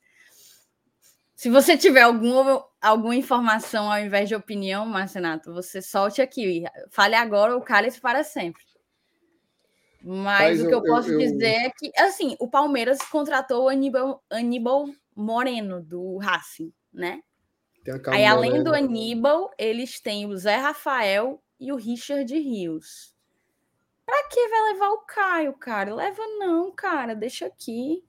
Se 1.35 1.51
você 1.51 1.77
tiver 1.77 2.01
algum, 2.01 2.61
alguma 2.81 3.15
informação 3.15 3.93
ao 3.93 4.01
invés 4.01 4.27
de 4.27 4.35
opinião, 4.35 4.87
Marcenato, 4.87 5.53
você 5.53 5.83
solte 5.83 6.23
aqui. 6.23 6.65
Fale 6.91 7.15
agora 7.15 7.55
ou 7.55 7.61
cale-se 7.61 8.01
para 8.01 8.25
sempre. 8.25 8.65
Mas, 10.01 10.59
Mas 10.59 10.61
o 10.63 10.69
que 10.69 10.75
eu, 10.75 10.79
eu 10.79 10.85
posso 10.85 11.11
eu, 11.11 11.19
dizer 11.19 11.67
é 11.67 11.71
que, 11.71 11.93
assim, 11.99 12.37
o 12.41 12.49
Palmeiras 12.49 12.99
contratou 13.11 13.65
o 13.65 13.69
Aníbal, 13.69 14.25
Aníbal 14.31 14.89
Moreno, 15.15 15.83
do 15.83 16.17
Racing, 16.17 16.73
né? 16.93 17.21
Aí, 18.09 18.25
além 18.25 18.63
do 18.63 18.75
Aníbal, 18.75 19.51
eles 19.59 20.01
têm 20.01 20.27
o 20.27 20.37
Zé 20.37 20.57
Rafael 20.57 21.43
e 21.59 21.73
o 21.73 21.77
Richard 21.77 22.33
Rios. 22.35 23.15
Pra 24.05 24.29
que 24.29 24.49
vai 24.49 24.73
levar 24.73 24.91
o 24.91 24.99
Caio, 24.99 25.53
cara? 25.55 25.95
Leva 25.95 26.23
não, 26.39 26.73
cara. 26.73 27.15
Deixa 27.15 27.47
aqui. 27.47 28.05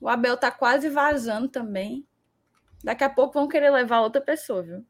O 0.00 0.08
Abel 0.08 0.36
tá 0.36 0.50
quase 0.50 0.88
vazando 0.88 1.48
também. 1.48 2.06
Daqui 2.82 3.04
a 3.04 3.10
pouco 3.10 3.34
vão 3.34 3.48
querer 3.48 3.70
levar 3.70 4.00
outra 4.00 4.20
pessoa, 4.20 4.62
viu? 4.62 4.84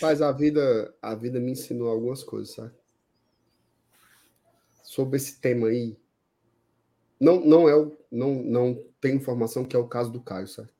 Mas 0.00 0.20
a 0.20 0.32
vida, 0.32 0.94
a 1.00 1.14
vida 1.14 1.38
me 1.38 1.52
ensinou 1.52 1.88
algumas 1.88 2.22
coisas, 2.22 2.54
sabe? 2.54 2.72
Sobre 4.82 5.16
esse 5.16 5.40
tema 5.40 5.68
aí. 5.68 5.96
Não, 7.20 7.40
não 7.40 7.68
é 7.68 7.76
o, 7.76 7.96
não, 8.10 8.34
não 8.34 8.84
tem 9.00 9.14
informação 9.14 9.64
que 9.64 9.76
é 9.76 9.78
o 9.78 9.88
caso 9.88 10.10
do 10.10 10.20
Caio, 10.20 10.48
sabe? 10.48 10.70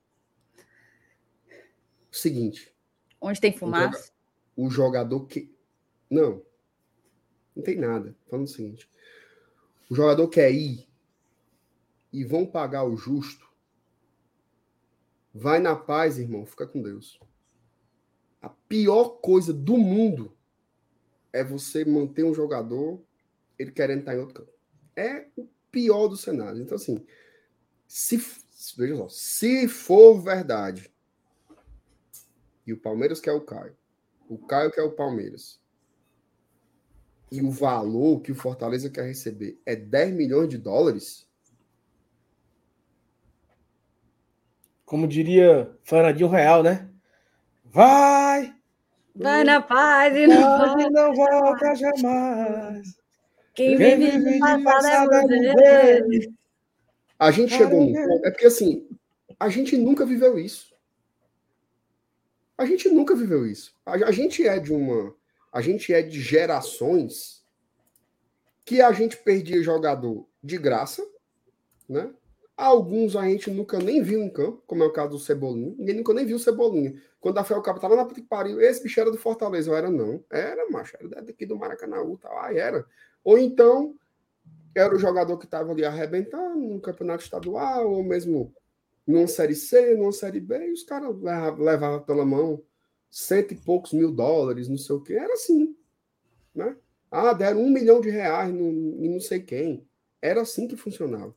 O 2.13 2.15
seguinte. 2.15 2.73
Onde 3.19 3.41
tem 3.41 3.51
fumaça? 3.51 4.11
O 4.55 4.69
jogador 4.69 5.25
que. 5.25 5.51
Não. 6.09 6.45
Não 7.55 7.63
tem 7.63 7.75
nada. 7.75 8.15
Falando 8.29 8.45
o 8.45 8.49
seguinte. 8.49 8.89
O 9.89 9.95
jogador 9.95 10.27
quer 10.27 10.51
ir 10.51 10.87
e 12.11 12.23
vão 12.23 12.45
pagar 12.45 12.83
o 12.83 12.95
justo. 12.95 13.51
Vai 15.33 15.59
na 15.59 15.75
paz, 15.75 16.19
irmão. 16.19 16.45
Fica 16.45 16.67
com 16.67 16.81
Deus. 16.81 17.19
A 18.41 18.49
pior 18.49 19.19
coisa 19.21 19.51
do 19.51 19.77
mundo 19.77 20.37
é 21.31 21.43
você 21.43 21.83
manter 21.83 22.23
um 22.23 22.33
jogador 22.33 23.01
ele 23.57 23.71
querendo 23.71 23.99
estar 24.01 24.15
em 24.15 24.19
outro 24.19 24.35
campo. 24.35 24.53
É 24.95 25.27
o 25.35 25.47
pior 25.71 26.07
do 26.07 26.17
cenário. 26.17 26.61
Então, 26.61 26.75
assim, 26.75 27.03
se, 27.87 28.17
veja 28.77 28.95
só, 28.97 29.09
se 29.09 29.67
for 29.67 30.21
verdade 30.21 30.92
e 32.65 32.73
o 32.73 32.77
Palmeiras 32.77 33.19
quer 33.19 33.33
o 33.33 33.41
Caio, 33.41 33.75
o 34.29 34.37
Caio 34.37 34.71
quer 34.71 34.83
o 34.83 34.91
Palmeiras, 34.91 35.59
e 37.31 37.41
o 37.41 37.49
valor 37.49 38.21
que 38.21 38.31
o 38.31 38.35
Fortaleza 38.35 38.89
quer 38.89 39.07
receber 39.07 39.59
é 39.65 39.75
10 39.75 40.13
milhões 40.13 40.49
de 40.49 40.57
dólares. 40.57 41.27
Como 44.85 45.07
diria 45.07 45.75
Fernandinho 45.83 46.29
Real, 46.29 46.61
né? 46.61 46.87
Vai! 47.65 48.55
Vai 49.15 49.43
na 49.43 49.61
paz 49.61 50.15
e 50.15 50.27
não, 50.27 50.75
vai. 50.75 50.89
não 50.89 51.13
volta 51.15 51.75
jamais. 51.75 52.95
Quem, 53.53 53.77
Quem 53.77 53.97
vive, 53.97 54.17
vive 54.17 54.33
de 54.33 54.63
passado 54.63 55.13
é 55.13 56.01
A 57.19 57.31
gente 57.31 57.53
chegou 57.55 57.81
num 57.81 57.93
ponto. 57.93 58.27
É 58.27 58.31
porque 58.31 58.47
assim, 58.47 58.87
a 59.39 59.49
gente 59.49 59.77
nunca 59.77 60.05
viveu 60.05 60.37
isso. 60.39 60.72
A 62.63 62.65
gente 62.65 62.87
nunca 62.87 63.13
viveu 63.13 63.45
isso. 63.45 63.75
A, 63.85 63.91
a 63.91 64.11
gente 64.11 64.47
é 64.47 64.57
de 64.57 64.71
uma. 64.71 65.13
A 65.51 65.59
gente 65.59 65.93
é 65.93 66.01
de 66.01 66.21
gerações 66.21 67.43
que 68.63 68.81
a 68.81 68.93
gente 68.93 69.17
perdia 69.17 69.61
jogador 69.61 70.25
de 70.41 70.57
graça, 70.57 71.05
né? 71.87 72.09
Alguns 72.55 73.17
a 73.17 73.23
gente 73.23 73.51
nunca 73.51 73.79
nem 73.79 74.01
viu 74.01 74.23
em 74.23 74.29
campo, 74.29 74.63
como 74.65 74.81
é 74.81 74.85
o 74.85 74.93
caso 74.93 75.09
do 75.09 75.19
Cebolinha. 75.19 75.75
Ninguém 75.77 75.95
nunca 75.95 76.13
nem 76.13 76.25
viu 76.25 76.37
o 76.37 76.39
Cebolinha. 76.39 76.95
Quando 77.19 77.37
a 77.37 77.43
Fel 77.43 77.61
Cabo 77.61 77.81
tava 77.81 77.97
na 77.97 78.05
puta 78.05 78.21
que 78.21 78.27
pariu, 78.27 78.61
esse 78.61 78.81
bicho 78.81 78.97
era 79.01 79.11
do 79.11 79.17
Fortaleza. 79.17 79.69
Eu 79.69 79.75
era 79.75 79.91
não. 79.91 80.23
Era, 80.31 80.69
macho. 80.69 80.95
Era 80.97 81.21
daqui 81.21 81.45
do 81.45 81.57
Maracanã, 81.57 81.97
tal. 82.21 82.39
Ah, 82.39 82.53
era. 82.53 82.85
Ou 83.25 83.37
então, 83.37 83.93
era 84.73 84.95
o 84.95 84.99
jogador 84.99 85.37
que 85.37 85.45
estava 85.45 85.69
ali 85.73 85.83
arrebentando 85.83 86.57
no 86.57 86.79
campeonato 86.79 87.23
estadual, 87.23 87.91
ou 87.91 88.03
mesmo 88.03 88.55
numa 89.05 89.27
Série 89.27 89.55
C, 89.55 89.95
numa 89.95 90.11
Série 90.11 90.39
B, 90.39 90.67
e 90.67 90.71
os 90.71 90.83
caras 90.83 91.15
levavam 91.57 92.03
pela 92.03 92.25
mão 92.25 92.63
cento 93.09 93.53
e 93.53 93.57
poucos 93.57 93.93
mil 93.93 94.11
dólares, 94.11 94.67
não 94.67 94.77
sei 94.77 94.95
o 94.95 95.01
que, 95.01 95.13
era 95.13 95.33
assim, 95.33 95.75
né? 96.53 96.75
Ah, 97.11 97.33
deram 97.33 97.61
um 97.61 97.69
milhão 97.69 98.01
de 98.01 98.09
reais 98.09 98.49
em 98.49 99.09
não 99.09 99.19
sei 99.19 99.39
quem. 99.39 99.87
Era 100.19 100.41
assim 100.41 100.67
que 100.67 100.75
funcionava. 100.75 101.35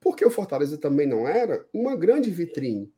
Porque 0.00 0.24
o 0.24 0.30
Fortaleza 0.30 0.76
também 0.76 1.06
não 1.06 1.28
era 1.28 1.68
uma 1.72 1.94
grande 1.94 2.30
vitrine. 2.30 2.92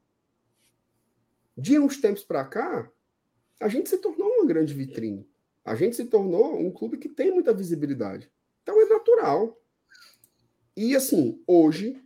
De 1.56 1.78
uns 1.78 2.00
tempos 2.00 2.24
para 2.24 2.44
cá, 2.46 2.90
a 3.58 3.68
gente 3.68 3.90
se 3.90 3.98
tornou 3.98 4.26
uma 4.26 4.46
grande 4.46 4.72
vitrine. 4.72 5.28
A 5.62 5.74
gente 5.74 5.96
se 5.96 6.06
tornou 6.06 6.58
um 6.58 6.70
clube 6.70 6.96
que 6.96 7.08
tem 7.08 7.30
muita 7.30 7.52
visibilidade. 7.52 8.30
Então 8.62 8.80
é 8.80 8.86
natural. 8.86 9.60
E 10.74 10.96
assim, 10.96 11.42
hoje, 11.46 12.02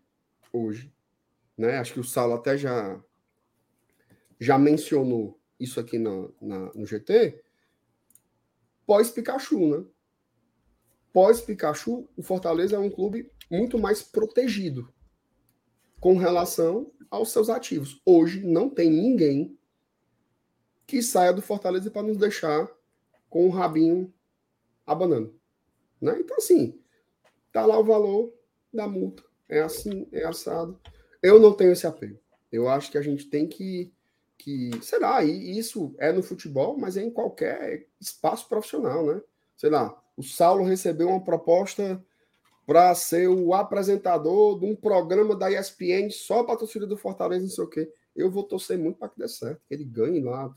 hoje, 0.52 0.92
né? 1.56 1.78
Acho 1.78 1.94
que 1.94 2.00
o 2.00 2.04
Saulo 2.04 2.34
até 2.34 2.56
já 2.56 3.02
já 4.38 4.58
mencionou 4.58 5.40
isso 5.58 5.78
aqui 5.80 5.98
na, 5.98 6.28
na, 6.40 6.72
no 6.74 6.84
GT. 6.84 7.42
pós-Pikachu, 8.86 9.68
né? 9.68 9.84
Pós-Pikachu, 11.12 12.08
o 12.16 12.22
Fortaleza 12.22 12.76
é 12.76 12.78
um 12.78 12.90
clube 12.90 13.30
muito 13.50 13.78
mais 13.78 14.02
protegido 14.02 14.92
com 16.00 16.18
relação 16.18 16.92
aos 17.08 17.30
seus 17.30 17.48
ativos. 17.48 18.02
Hoje 18.04 18.44
não 18.44 18.68
tem 18.68 18.90
ninguém 18.90 19.56
que 20.86 21.00
saia 21.02 21.32
do 21.32 21.40
Fortaleza 21.40 21.90
para 21.90 22.02
nos 22.02 22.18
deixar 22.18 22.68
com 23.30 23.46
o 23.46 23.50
rabinho 23.50 24.12
abanando. 24.84 25.34
Né? 26.00 26.18
Então, 26.18 26.36
assim, 26.36 26.78
tá 27.52 27.64
lá 27.64 27.78
o 27.78 27.84
valor 27.84 28.34
da 28.72 28.86
multa. 28.86 29.22
É 29.48 29.60
assim, 29.62 30.06
é 30.12 30.24
assado. 30.24 30.78
Eu 31.24 31.40
não 31.40 31.54
tenho 31.54 31.72
esse 31.72 31.86
apego. 31.86 32.20
Eu 32.52 32.68
acho 32.68 32.90
que 32.90 32.98
a 32.98 33.02
gente 33.02 33.24
tem 33.30 33.48
que, 33.48 33.90
que 34.36 34.70
sei 34.82 34.98
lá, 34.98 35.24
e 35.24 35.58
isso 35.58 35.94
é 35.98 36.12
no 36.12 36.22
futebol, 36.22 36.76
mas 36.76 36.98
é 36.98 37.02
em 37.02 37.10
qualquer 37.10 37.86
espaço 37.98 38.46
profissional, 38.46 39.06
né? 39.06 39.22
Sei 39.56 39.70
lá, 39.70 39.98
o 40.18 40.22
Saulo 40.22 40.62
recebeu 40.62 41.08
uma 41.08 41.24
proposta 41.24 42.04
para 42.66 42.94
ser 42.94 43.26
o 43.26 43.54
apresentador 43.54 44.60
de 44.60 44.66
um 44.66 44.76
programa 44.76 45.34
da 45.34 45.50
ESPN 45.50 46.10
só 46.10 46.44
para 46.44 46.56
a 46.56 46.58
torcida 46.58 46.86
do 46.86 46.98
Fortaleza, 46.98 47.42
não 47.42 47.50
sei 47.50 47.64
o 47.64 47.68
quê. 47.68 47.90
Eu 48.14 48.30
vou 48.30 48.44
torcer 48.44 48.78
muito 48.78 48.98
para 48.98 49.08
que 49.08 49.18
dê 49.18 49.26
certo, 49.26 49.62
que 49.66 49.72
ele 49.72 49.84
ganhe 49.84 50.20
lá. 50.20 50.54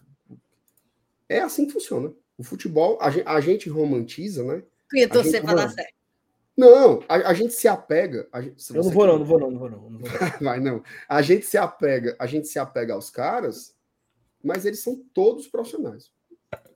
É 1.30 1.40
assim 1.40 1.66
que 1.66 1.72
funciona. 1.72 2.14
O 2.38 2.44
futebol, 2.44 2.98
a 3.00 3.10
gente, 3.10 3.26
a 3.26 3.40
gente 3.40 3.70
romantiza, 3.70 4.44
né? 4.44 4.64
Tu 4.90 4.98
ia 4.98 5.08
torcer 5.08 5.42
para 5.42 5.56
dar 5.56 5.70
certo. 5.70 5.97
Não, 6.58 7.04
a, 7.08 7.30
a, 7.30 7.34
gente 7.36 7.54
se 7.54 7.68
apega. 7.68 8.28
Gente, 8.42 8.74
eu 8.74 8.84
não 8.84 8.90
vou, 8.90 9.06
não, 9.06 9.20
não 9.20 9.26
vou, 9.26 9.40
não, 9.40 9.52
não 9.52 9.60
vou, 9.60 9.70
não. 9.70 9.78
não, 9.78 10.00
vou, 10.00 10.10
não. 10.10 10.40
Vai, 10.42 10.60
não. 10.60 10.84
A 11.08 11.22
gente 11.22 11.46
se 11.46 11.58
apega, 11.58 12.16
a 12.18 12.26
gente 12.26 12.48
se 12.48 12.58
apega 12.58 12.96
aos 12.96 13.12
caras, 13.12 13.76
mas 14.44 14.66
eles 14.66 14.82
são 14.82 14.96
todos 15.14 15.48
profissionais. 15.48 16.12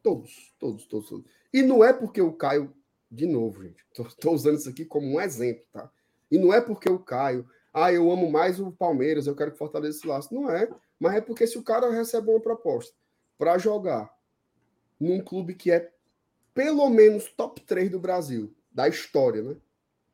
Todos, 0.03 0.53
todos, 0.59 0.85
todos, 0.85 1.09
todos. 1.09 1.25
E 1.51 1.63
não 1.63 1.83
é 1.83 1.91
porque 1.91 2.21
o 2.21 2.33
Caio 2.33 2.73
de 3.11 3.25
novo, 3.25 3.61
gente, 3.63 3.83
estou 3.91 4.33
usando 4.33 4.57
isso 4.57 4.69
aqui 4.69 4.85
como 4.85 5.05
um 5.05 5.19
exemplo, 5.19 5.65
tá? 5.73 5.91
E 6.31 6.37
não 6.37 6.53
é 6.53 6.61
porque 6.61 6.89
o 6.89 6.97
Caio, 6.97 7.45
ah, 7.73 7.91
eu 7.91 8.09
amo 8.09 8.31
mais 8.31 8.57
o 8.57 8.71
Palmeiras, 8.71 9.27
eu 9.27 9.35
quero 9.35 9.51
que 9.51 9.57
Fortaleza 9.57 9.99
se 9.99 10.07
laço. 10.07 10.33
Não 10.33 10.49
é, 10.49 10.69
mas 10.97 11.15
é 11.15 11.21
porque 11.21 11.45
se 11.45 11.57
o 11.57 11.63
cara 11.63 11.91
recebe 11.91 12.29
uma 12.29 12.39
proposta 12.39 12.95
para 13.37 13.57
jogar 13.57 14.09
num 14.97 15.19
clube 15.19 15.55
que 15.55 15.71
é 15.71 15.91
pelo 16.53 16.89
menos 16.89 17.29
top 17.33 17.59
3 17.61 17.91
do 17.91 17.99
Brasil, 17.99 18.55
da 18.71 18.87
história, 18.87 19.41
né? 19.41 19.57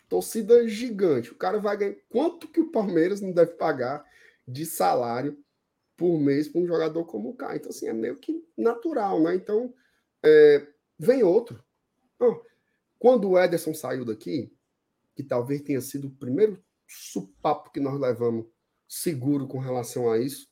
Torcida 0.10 0.68
gigante. 0.68 1.32
O 1.32 1.36
cara 1.36 1.60
vai 1.60 1.78
ganhar. 1.78 1.96
Quanto 2.10 2.48
que 2.48 2.60
o 2.60 2.72
Palmeiras 2.72 3.22
não 3.22 3.32
deve 3.32 3.54
pagar 3.54 4.06
de 4.48 4.66
salário 4.66 5.38
por 5.96 6.20
mês 6.20 6.48
para 6.48 6.62
um 6.62 6.68
jogador 6.68 7.04
como 7.06 7.30
o 7.30 7.36
Caio? 7.36 7.58
Então, 7.58 7.70
assim, 7.70 7.88
é 7.88 7.94
meio 7.94 8.16
que 8.16 8.46
natural, 8.58 9.22
né? 9.22 9.36
Então, 9.36 9.74
é... 10.24 10.66
vem 10.98 11.24
outro. 11.24 11.64
Quando 13.00 13.30
o 13.30 13.40
Ederson 13.40 13.74
saiu 13.74 14.06
daqui, 14.06 14.52
que 15.16 15.24
talvez 15.24 15.62
tenha 15.62 15.82
sido 15.82 16.08
o 16.08 16.16
primeiro 16.16 16.64
supapo 16.88 17.72
que 17.72 17.80
nós 17.80 18.00
levamos 18.00 18.46
seguro 18.88 19.48
com 19.48 19.60
relação 19.60 20.10
a 20.10 20.18
isso, 20.18 20.50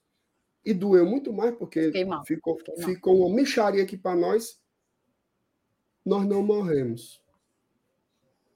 e 0.63 0.73
doeu 0.73 1.05
muito 1.05 1.31
mais 1.31 1.55
porque 1.55 1.91
ficou, 2.25 2.57
ficou 2.83 3.19
uma 3.19 3.35
micharia 3.35 3.83
aqui 3.83 3.95
para 3.95 4.15
nós, 4.15 4.59
nós 6.03 6.25
não 6.25 6.41
morremos. 6.43 7.23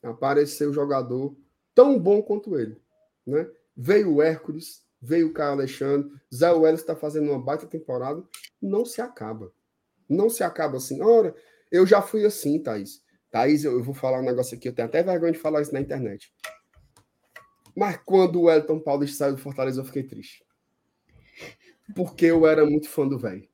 Apareceu 0.01 0.73
jogador 0.73 1.35
tão 1.75 1.99
bom 1.99 2.21
quanto 2.21 2.57
ele. 2.57 2.81
Né? 3.25 3.49
Veio 3.75 4.15
o 4.15 4.21
Hércules, 4.21 4.83
veio 5.01 5.27
o 5.27 5.33
Caio 5.33 5.51
Alexandre, 5.51 6.11
Zé 6.33 6.51
Welles 6.51 6.81
está 6.81 6.95
fazendo 6.95 7.31
uma 7.31 7.41
baita 7.41 7.65
temporada, 7.65 8.23
não 8.61 8.85
se 8.85 9.01
acaba. 9.01 9.51
Não 10.07 10.29
se 10.29 10.43
acaba 10.43 10.77
assim. 10.77 11.01
Ora, 11.01 11.35
eu 11.71 11.85
já 11.85 12.01
fui 12.01 12.25
assim, 12.25 12.61
Thaís. 12.61 13.01
Thaís, 13.29 13.63
eu, 13.63 13.83
vou 13.83 13.93
falar 13.93 14.19
um 14.19 14.25
negócio 14.25 14.57
aqui, 14.57 14.67
eu 14.67 14.73
tenho 14.73 14.87
até 14.87 15.03
vergonha 15.03 15.31
de 15.31 15.37
falar 15.37 15.61
isso 15.61 15.73
na 15.73 15.79
internet. 15.79 16.33
Mas 17.75 17.97
quando 18.03 18.41
o 18.41 18.49
Elton 18.49 18.79
Paulista 18.79 19.17
saiu 19.17 19.35
do 19.35 19.41
Fortaleza, 19.41 19.79
eu 19.79 19.85
fiquei 19.85 20.03
triste. 20.03 20.43
Porque 21.95 22.25
eu 22.25 22.45
era 22.45 22.65
muito 22.65 22.89
fã 22.89 23.07
do 23.07 23.17
velho. 23.17 23.47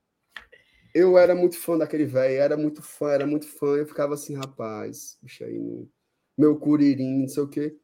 Eu 0.94 1.18
era 1.18 1.36
muito 1.36 1.58
fã 1.60 1.78
daquele 1.78 2.06
velho, 2.06 2.42
era 2.42 2.56
muito 2.56 2.82
fã, 2.82 3.12
era 3.12 3.28
muito 3.28 3.48
fã. 3.48 3.76
Eu 3.76 3.86
ficava 3.86 4.14
assim, 4.14 4.34
rapaz, 4.34 5.18
bicho 5.22 5.44
aí, 5.44 5.88
meu 6.38 6.58
curirim, 6.58 7.22
não 7.22 7.28
sei 7.28 7.44
o 7.44 7.48
quê. 7.48 7.78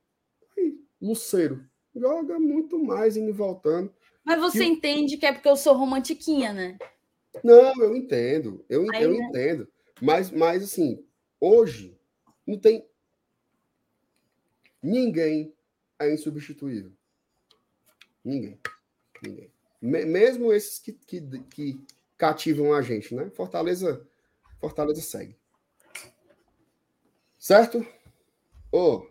Aí, 0.57 0.79
Luceiro, 1.01 1.63
joga 1.95 2.39
muito 2.39 2.77
mais 2.77 3.17
indo 3.17 3.29
e 3.29 3.33
voltando. 3.33 3.93
Mas 4.23 4.39
você 4.39 4.63
entende 4.63 5.17
que 5.17 5.25
é 5.25 5.33
porque 5.33 5.49
eu 5.49 5.55
sou 5.55 5.75
romantiquinha, 5.75 6.53
né? 6.53 6.77
Não, 7.43 7.73
eu 7.81 7.95
entendo. 7.95 8.63
Eu, 8.69 8.85
aí, 8.93 9.03
eu 9.03 9.13
né? 9.13 9.25
entendo. 9.25 9.67
Mas, 9.99 10.29
mas, 10.31 10.63
assim, 10.63 11.03
Hoje, 11.43 11.99
não 12.45 12.59
tem. 12.59 12.87
Ninguém 14.81 15.55
é 15.97 16.13
insubstituível. 16.13 16.91
Ninguém. 18.23 18.59
Ninguém. 19.23 19.51
Mesmo 19.81 20.53
esses 20.53 20.77
que, 20.77 20.93
que, 20.93 21.19
que 21.49 21.83
cativam 22.15 22.75
a 22.75 22.83
gente, 22.83 23.15
né? 23.15 23.31
Fortaleza, 23.31 24.07
Fortaleza 24.59 25.01
segue. 25.01 25.35
Certo? 27.39 27.83
Ô, 28.71 28.77
oh, 28.77 29.07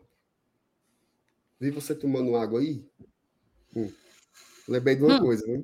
vi 1.61 1.71
você 1.71 1.95
tomando 1.95 2.35
água 2.35 2.61
aí? 2.61 2.83
Hum. 3.77 3.93
Lembrei 4.67 4.97
de 4.97 5.05
uma 5.05 5.17
hum. 5.17 5.21
coisa, 5.21 5.47
né? 5.47 5.63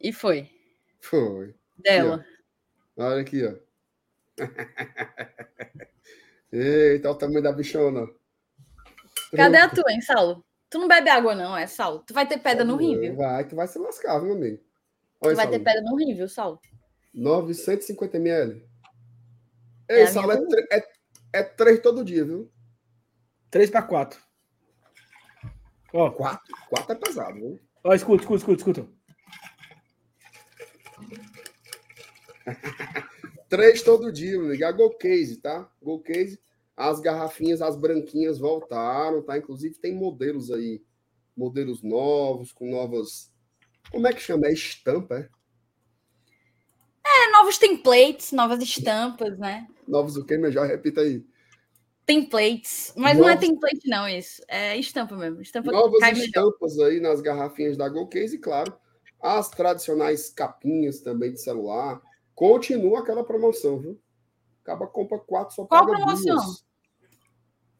E 0.00 0.12
foi? 0.12 0.48
Foi. 1.00 1.54
Dela. 1.76 2.16
Aqui, 2.16 2.30
Olha 2.96 3.20
aqui, 3.20 3.44
ó. 3.44 3.54
Eita, 6.52 7.08
olha 7.08 7.16
o 7.16 7.18
tamanho 7.18 7.42
da 7.42 7.52
bichona. 7.52 8.06
Cadê 9.34 9.56
a 9.56 9.68
tua, 9.68 9.90
hein, 9.92 10.00
Saulo? 10.00 10.44
Tu 10.68 10.78
não 10.78 10.86
bebe 10.86 11.10
água, 11.10 11.34
não, 11.34 11.56
é, 11.56 11.66
Saulo? 11.66 12.04
Tu 12.06 12.14
vai 12.14 12.28
ter 12.28 12.38
pedra 12.38 12.64
no 12.64 12.76
rim, 12.76 12.98
viu? 12.98 13.16
Vai, 13.16 13.46
tu 13.46 13.56
vai 13.56 13.66
se 13.66 13.78
lascar, 13.78 14.22
meu 14.22 14.34
amigo? 14.34 14.62
Olha, 15.20 15.34
tu 15.34 15.36
vai 15.36 15.46
Saulo. 15.46 15.50
ter 15.50 15.64
pedra 15.64 15.82
no 15.82 15.96
rim, 15.96 16.14
viu, 16.14 16.28
Saulo? 16.28 16.60
950 17.12 18.16
ml. 18.18 18.64
Ei, 19.88 20.02
é 20.02 20.06
Saulo, 20.06 20.32
é, 20.32 20.78
é, 20.78 20.88
é 21.32 21.42
três 21.42 21.80
todo 21.80 22.04
dia, 22.04 22.24
viu? 22.24 22.50
Três 23.50 23.68
para 23.68 23.82
quatro. 23.82 24.20
Ó. 25.92 26.10
Quatro? 26.10 26.54
Quatro 26.68 26.92
é 26.92 26.94
pesado, 26.94 27.34
viu? 27.34 27.60
Ó, 27.82 27.92
escuta, 27.94 28.22
escuta, 28.22 28.38
escuta, 28.38 28.58
escuta. 28.58 29.00
Três 33.48 33.82
todo 33.82 34.12
dia, 34.12 34.38
meu 34.38 34.46
amigo. 34.46 34.64
A 34.64 34.70
Go 34.70 34.90
Case, 34.96 35.38
tá? 35.38 35.68
Go 35.82 36.00
Case. 36.00 36.40
As 36.76 37.00
garrafinhas, 37.00 37.60
as 37.60 37.76
branquinhas 37.76 38.38
voltaram, 38.38 39.22
tá? 39.22 39.36
Inclusive 39.36 39.74
tem 39.74 39.94
modelos 39.94 40.50
aí, 40.52 40.82
modelos 41.36 41.82
novos, 41.82 42.52
com 42.52 42.70
novas. 42.70 43.32
Como 43.90 44.06
é 44.06 44.12
que 44.12 44.20
chama? 44.20 44.46
É 44.46 44.52
estampa, 44.52 45.16
é? 45.16 45.28
É, 47.04 47.32
novos 47.32 47.58
templates, 47.58 48.30
novas 48.30 48.62
estampas, 48.62 49.36
né? 49.36 49.66
Novos 49.86 50.16
o 50.16 50.24
quê, 50.24 50.38
meu? 50.38 50.52
Já 50.52 50.64
repita 50.64 51.00
aí. 51.00 51.26
Templates. 52.14 52.92
Mas 52.96 53.16
novos... 53.16 53.26
não 53.26 53.28
é 53.30 53.36
template, 53.36 53.88
não, 53.88 54.08
isso. 54.08 54.42
É 54.48 54.76
estampa 54.76 55.16
mesmo. 55.16 55.40
Estampa 55.40 55.70
novas 55.70 56.02
estampas 56.18 56.76
melhor. 56.76 56.90
aí 56.90 57.00
nas 57.00 57.20
garrafinhas 57.20 57.76
da 57.76 57.88
Go 57.88 58.06
Case, 58.08 58.36
e 58.36 58.38
claro, 58.38 58.72
as 59.20 59.48
tradicionais 59.48 60.30
capinhas 60.30 61.00
também 61.00 61.32
de 61.32 61.40
celular 61.40 62.00
Continua 62.40 63.00
aquela 63.00 63.22
promoção, 63.22 63.78
viu? 63.78 64.00
Acaba 64.62 64.86
compra 64.86 65.18
quatro, 65.18 65.54
só 65.54 65.66
Qual 65.66 65.84
paga 65.84 65.98
promoção? 65.98 66.36
duas. 66.36 66.64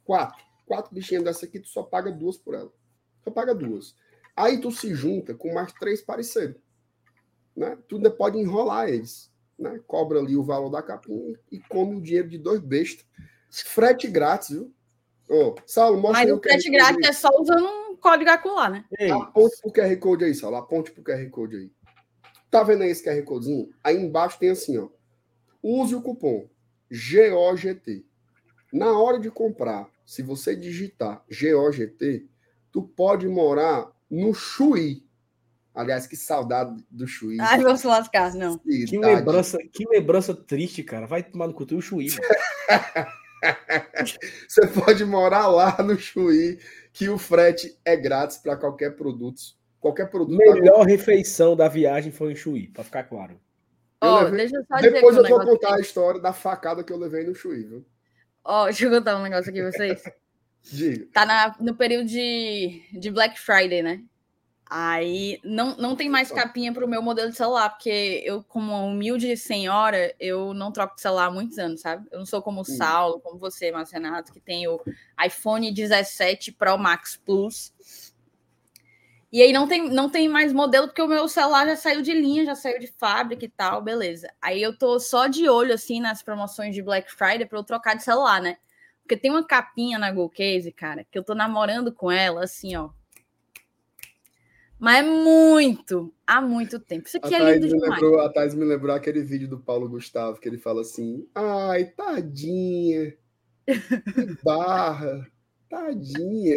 Quatro. 0.05 0.45
Quatro 0.67 0.95
bichinhas 0.95 1.25
dessa 1.25 1.47
aqui, 1.47 1.61
tu 1.61 1.69
só 1.69 1.83
paga 1.83 2.13
duas 2.13 2.37
por 2.37 2.53
ela. 2.53 2.71
Só 3.25 3.31
paga 3.31 3.55
duas. 3.55 3.97
Aí 4.37 4.61
tu 4.61 4.71
se 4.71 4.95
junta 4.95 5.33
com 5.33 5.55
mais 5.55 5.73
três 5.73 6.03
parceiros. 6.03 6.61
Né? 7.57 7.79
Tu 7.89 7.97
ainda 7.97 8.11
pode 8.11 8.37
enrolar 8.37 8.91
eles. 8.91 9.33
Né? 9.59 9.81
Cobra 9.87 10.19
ali 10.19 10.37
o 10.37 10.45
valor 10.45 10.69
da 10.69 10.83
capinha 10.83 11.41
e 11.51 11.59
come 11.61 11.97
o 11.97 12.03
dinheiro 12.03 12.29
de 12.29 12.37
dois 12.37 12.61
bestas. 12.61 13.07
Frete 13.51 14.07
grátis, 14.09 14.51
viu? 14.51 14.73
Oh, 15.29 15.55
Saulo, 15.67 16.01
mostra 16.01 16.25
Mas 16.25 16.33
o 16.33 16.41
frete 16.41 16.71
grátis 16.71 17.09
é 17.09 17.13
só 17.13 17.29
usando 17.39 17.65
um 17.65 17.97
código 17.97 18.31
acular, 18.31 18.71
né? 18.71 18.85
Ei. 18.99 19.11
Aponte 19.11 19.57
pro 19.63 19.73
QR 19.73 19.97
Code 19.97 20.25
aí, 20.25 20.35
Saulo. 20.35 20.57
Aponte 20.57 20.91
pro 20.91 21.05
QR 21.05 21.29
Code 21.31 21.57
aí. 21.57 21.71
Tá 22.51 22.65
vendo 22.65 22.83
aí 22.83 22.91
esse 22.91 23.05
QR 23.05 23.23
Codezinho? 23.23 23.71
Aí 23.83 23.97
embaixo 23.97 24.39
tem 24.39 24.51
assim, 24.51 24.77
ó. 24.77 24.89
Use 25.63 25.95
o 25.95 26.03
cupom 26.03 26.49
GOGT. 26.91 28.05
Na 28.73 28.99
hora 28.99 29.21
de 29.21 29.31
comprar, 29.31 29.89
se 30.05 30.23
você 30.23 30.57
digitar 30.57 31.25
GOGT, 31.29 32.29
tu 32.73 32.83
pode 32.83 33.29
morar 33.29 33.89
no 34.11 34.35
Chuí. 34.35 35.07
Aliás, 35.73 36.09
que 36.09 36.17
saudade 36.17 36.85
do 36.91 37.07
Chuí. 37.07 37.41
Ai, 37.41 37.63
vou 37.63 37.77
se 37.77 37.87
lascar, 37.87 38.35
não. 38.35 38.59
Que 38.59 38.99
lembrança, 38.99 39.59
que 39.73 39.85
lembrança 39.89 40.35
triste, 40.35 40.83
cara. 40.83 41.07
Vai 41.07 41.23
tomar 41.23 41.47
no 41.47 41.55
culto 41.55 41.77
o 41.77 41.81
Chuí. 41.81 42.09
você 44.49 44.67
pode 44.67 45.05
morar 45.05 45.47
lá 45.49 45.83
no 45.83 45.99
Chuí, 45.99 46.59
que 46.93 47.09
o 47.09 47.19
frete 47.19 47.79
é 47.85 47.97
grátis 47.97 48.39
para 48.39 48.57
qualquer 48.57 48.97
produto 48.97 49.59
Qualquer 49.81 50.11
produto. 50.11 50.37
Melhor 50.37 50.85
refeição 50.85 51.57
da 51.57 51.67
viagem 51.67 52.13
foi 52.13 52.33
em 52.33 52.37
Chuí, 52.37 52.69
para 52.69 52.85
ficar 52.85 53.05
claro. 53.05 53.41
Ó, 54.03 54.21
levei- 54.21 54.37
deixa 54.41 54.57
eu 54.57 54.65
só 54.65 54.77
dizer 54.77 54.93
Depois 54.93 55.17
aqui 55.17 55.33
um 55.33 55.37
eu 55.39 55.45
vou 55.45 55.55
contar 55.55 55.75
a 55.77 55.81
história 55.81 56.21
da 56.21 56.33
facada 56.35 56.85
que 56.85 56.93
eu 56.93 56.99
levei 56.99 57.25
no 57.25 57.35
Chuí, 57.35 57.65
viu? 57.65 57.85
Ó, 58.45 58.65
deixa 58.69 58.85
eu 58.85 58.91
contar 58.91 59.17
um 59.17 59.23
negócio 59.23 59.51
aqui 59.51 59.61
pra 59.61 59.73
vocês. 59.73 60.03
Diga. 60.63 61.07
Tá 61.15 61.25
na- 61.25 61.57
no 61.59 61.75
período 61.75 62.07
de, 62.07 62.83
de 62.93 63.11
Black 63.11 63.41
Friday, 63.41 63.83
né? 63.83 64.03
Aí 64.73 65.41
não, 65.43 65.77
não 65.77 65.97
tem 65.97 66.09
mais 66.09 66.31
capinha 66.31 66.73
pro 66.73 66.87
meu 66.87 67.03
modelo 67.03 67.29
de 67.29 67.37
celular, 67.37 67.71
porque 67.71 68.23
eu, 68.25 68.45
como 68.45 68.71
uma 68.71 68.85
humilde 68.85 69.37
senhora, 69.37 70.15
eu 70.21 70.55
não 70.55 70.71
troco 70.71 70.95
de 70.95 71.01
celular 71.01 71.27
há 71.27 71.31
muitos 71.31 71.59
anos, 71.59 71.81
sabe? 71.81 72.07
Eu 72.13 72.21
não 72.21 72.27
sou 72.27 72.41
como 72.41 72.61
o 72.61 72.65
Saulo, 72.65 73.19
como 73.19 73.37
você, 73.37 73.73
Márcio 73.73 74.01
Renato, 74.01 74.33
que 74.33 74.39
tem 74.39 74.69
o 74.69 74.81
iPhone 75.27 75.75
17 75.75 76.53
Pro 76.53 76.79
Max 76.79 77.17
Plus. 77.17 77.75
E 79.33 79.43
aí 79.43 79.53
não 79.53 79.67
tem, 79.67 79.91
não 79.91 80.09
tem 80.09 80.29
mais 80.29 80.53
modelo, 80.53 80.87
porque 80.87 81.03
o 81.03 81.09
meu 81.09 81.27
celular 81.27 81.67
já 81.67 81.75
saiu 81.75 82.01
de 82.01 82.13
linha, 82.13 82.45
já 82.45 82.55
saiu 82.55 82.79
de 82.79 82.87
fábrica 82.87 83.45
e 83.45 83.49
tal, 83.49 83.83
beleza. 83.83 84.33
Aí 84.41 84.63
eu 84.63 84.79
tô 84.79 85.01
só 85.01 85.27
de 85.27 85.49
olho, 85.49 85.75
assim, 85.75 86.01
nas 86.01 86.23
promoções 86.23 86.77
de 86.77 86.83
Black 86.83 87.11
Friday 87.11 87.45
pra 87.45 87.59
eu 87.59 87.65
trocar 87.65 87.97
de 87.97 88.05
celular, 88.05 88.41
né? 88.41 88.57
Porque 89.03 89.17
tem 89.17 89.33
uma 89.33 89.45
capinha 89.45 89.99
na 89.99 90.13
Golcase, 90.13 90.71
cara, 90.71 91.05
que 91.11 91.19
eu 91.19 91.25
tô 91.25 91.35
namorando 91.35 91.93
com 91.93 92.09
ela, 92.09 92.45
assim, 92.45 92.77
ó. 92.77 92.91
Mas 94.81 95.05
é 95.05 95.09
muito, 95.09 96.13
há 96.27 96.41
muito 96.41 96.81
tempo. 96.81 97.07
Isso 97.07 97.19
A 97.23 97.27
aqui 97.27 97.35
é 97.35 97.53
lindo 97.53 97.67
me 97.67 97.73
demais. 97.75 98.01
lembrou, 98.01 98.21
a 98.21 98.33
Thaís 98.33 98.55
me 98.55 98.65
lembrou 98.65 98.97
aquele 98.97 99.23
vídeo 99.23 99.47
do 99.47 99.61
Paulo 99.61 99.87
Gustavo, 99.89 100.41
que 100.41 100.49
ele 100.49 100.57
fala 100.57 100.81
assim: 100.81 101.29
ai, 101.35 101.85
tadinha, 101.85 103.15
que 103.67 103.67
barra, 104.43 105.27
tadinha. 105.69 106.57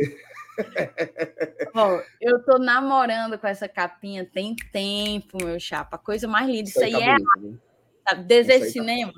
Ó, 1.76 2.00
eu 2.22 2.42
tô 2.46 2.58
namorando 2.58 3.38
com 3.38 3.48
essa 3.48 3.68
capinha 3.68 4.24
tem 4.24 4.56
tempo, 4.72 5.44
meu 5.44 5.60
chapa. 5.60 5.98
Coisa 5.98 6.26
mais 6.28 6.48
linda. 6.48 6.70
Isso 6.70 6.82
aí 6.84 6.92
tá 6.94 7.00
é 7.02 7.18
bonito, 7.20 7.62
sabe, 8.08 8.24
desejo 8.24 8.52
Isso 8.52 8.64
aí 8.64 8.68
tá 8.68 8.72
cinema. 8.72 9.14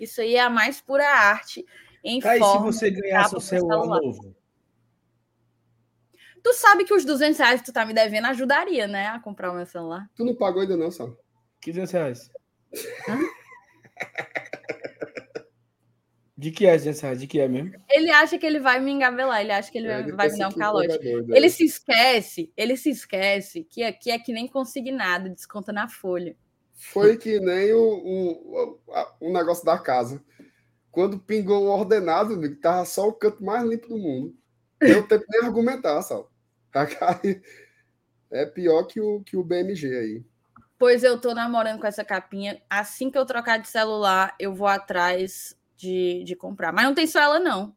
Isso 0.00 0.20
aí 0.20 0.34
é 0.34 0.40
a 0.40 0.50
mais 0.50 0.80
pura 0.80 1.04
arte 1.06 1.64
em 2.02 2.20
Aí, 2.24 2.38
se 2.38 2.38
forma. 2.38 2.72
você 2.72 2.90
ganhasse 2.90 3.36
o 3.36 3.40
celular. 3.40 4.00
novo, 4.00 4.34
Tu 6.48 6.54
sabe 6.54 6.84
que 6.86 6.94
os 6.94 7.04
200 7.04 7.38
reais 7.38 7.60
que 7.60 7.66
tu 7.66 7.74
tá 7.74 7.84
me 7.84 7.92
devendo 7.92 8.24
ajudaria, 8.24 8.86
né? 8.88 9.08
A 9.08 9.20
comprar 9.20 9.52
o 9.52 9.54
meu 9.54 9.66
celular. 9.66 10.08
Tu 10.16 10.24
não 10.24 10.34
pagou 10.34 10.62
ainda, 10.62 10.78
não, 10.78 10.90
Sal? 10.90 11.14
500 11.60 11.92
reais. 11.92 12.30
Hã? 13.06 13.18
De 16.34 16.50
que 16.50 16.66
é 16.66 16.74
200 16.74 17.00
reais? 17.02 17.20
De 17.20 17.26
que 17.26 17.38
é 17.38 17.46
mesmo? 17.48 17.72
Ele 17.90 18.10
acha 18.10 18.38
que 18.38 18.46
ele 18.46 18.60
vai 18.60 18.80
me 18.80 18.90
engabelar, 18.92 19.42
ele 19.42 19.52
acha 19.52 19.70
que 19.70 19.76
ele 19.76 19.88
É, 19.88 19.90
vai, 19.90 20.02
ele 20.04 20.12
vai 20.12 20.28
me 20.30 20.38
dar 20.38 20.48
um 20.48 20.52
que 20.52 20.58
calote. 20.58 20.94
é 20.94 20.98
doido, 20.98 21.36
Ele 21.36 21.46
é. 21.46 21.50
se 21.50 21.64
esquece, 21.66 22.50
ele 22.56 22.76
se 22.78 22.88
esquece 22.88 23.64
que 23.64 23.82
aqui 23.82 24.10
é 24.10 24.18
que 24.18 24.32
nem 24.32 24.48
consignado, 24.48 25.28
desconta 25.28 25.70
na 25.70 25.86
folha. 25.86 26.34
Foi 26.72 27.18
que 27.18 27.38
nem 27.40 27.74
o, 27.74 27.82
o, 27.82 28.80
o 29.20 29.30
negócio 29.32 29.66
da 29.66 29.76
casa. 29.78 30.24
Quando 30.90 31.18
pingou 31.18 31.64
o 31.64 31.68
ordenado, 31.68 32.32
amigo, 32.32 32.56
tava 32.56 32.86
só 32.86 33.06
o 33.06 33.12
canto 33.12 33.44
mais 33.44 33.68
limpo 33.68 33.88
do 33.88 33.98
mundo. 33.98 34.34
Deu 34.80 35.06
tempo 35.06 35.26
nem 35.28 35.44
argumentar, 35.44 36.00
Sal. 36.00 36.30
É 38.30 38.44
pior 38.44 38.84
que 38.84 39.00
o, 39.00 39.20
que 39.22 39.36
o 39.36 39.42
BMG 39.44 39.86
aí. 39.96 40.24
Pois 40.78 41.02
eu 41.02 41.20
tô 41.20 41.34
namorando 41.34 41.80
com 41.80 41.86
essa 41.86 42.04
capinha. 42.04 42.60
Assim 42.68 43.10
que 43.10 43.18
eu 43.18 43.24
trocar 43.26 43.58
de 43.58 43.68
celular, 43.68 44.34
eu 44.38 44.54
vou 44.54 44.68
atrás 44.68 45.56
de, 45.76 46.22
de 46.24 46.36
comprar. 46.36 46.72
Mas 46.72 46.84
não 46.84 46.94
tem 46.94 47.06
só 47.06 47.20
ela, 47.20 47.40
não. 47.40 47.74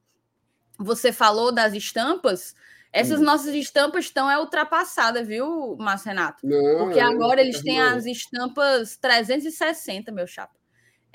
Você 0.77 1.11
falou 1.13 1.51
das 1.51 1.73
estampas. 1.73 2.53
Essas 2.93 3.21
Hum. 3.21 3.23
nossas 3.23 3.53
estampas 3.55 4.05
estão 4.05 4.29
é 4.29 4.37
ultrapassadas, 4.37 5.25
viu, 5.25 5.77
Márcio 5.79 6.09
Renato? 6.09 6.45
Não, 6.45 6.79
Porque 6.79 6.99
é, 6.99 7.03
agora 7.03 7.39
eles 7.39 7.61
têm 7.61 7.79
não. 7.79 7.95
as 7.95 8.05
estampas 8.05 8.97
360, 8.97 10.11
meu 10.11 10.27
chapa. 10.27 10.53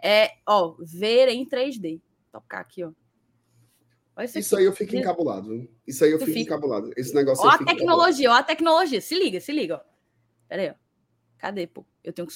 É, 0.03 0.31
ó, 0.47 0.75
ver 0.81 1.29
em 1.29 1.47
3D. 1.47 2.01
Tocar 2.33 2.61
aqui, 2.61 2.83
ó. 2.85 2.93
Isso, 4.25 4.39
Isso 4.39 4.57
aí 4.57 4.65
eu 4.65 4.73
fico 4.73 4.97
encabulado. 4.97 5.69
Isso 5.87 6.05
aí 6.05 6.11
eu 6.11 6.19
Tu 6.19 6.25
fico 6.27 6.39
fica. 6.39 6.55
encabulado. 6.55 6.91
Esse 6.97 7.15
negócio 7.15 7.45
Ó 7.45 7.49
a 7.51 7.59
tecnologia, 7.59 8.31
ó 8.31 8.35
a 8.35 8.43
tecnologia. 8.43 9.01
Se 9.01 9.15
liga, 9.15 9.41
se 9.41 9.53
liga, 9.53 9.77
ó. 9.77 9.81
Pera 10.49 10.63
aí, 10.63 10.71
ó. 10.71 10.75
Cadê, 11.39 11.67
pô? 11.67 11.85
Eu 12.03 12.13
tenho 12.13 12.27
que. 12.27 12.35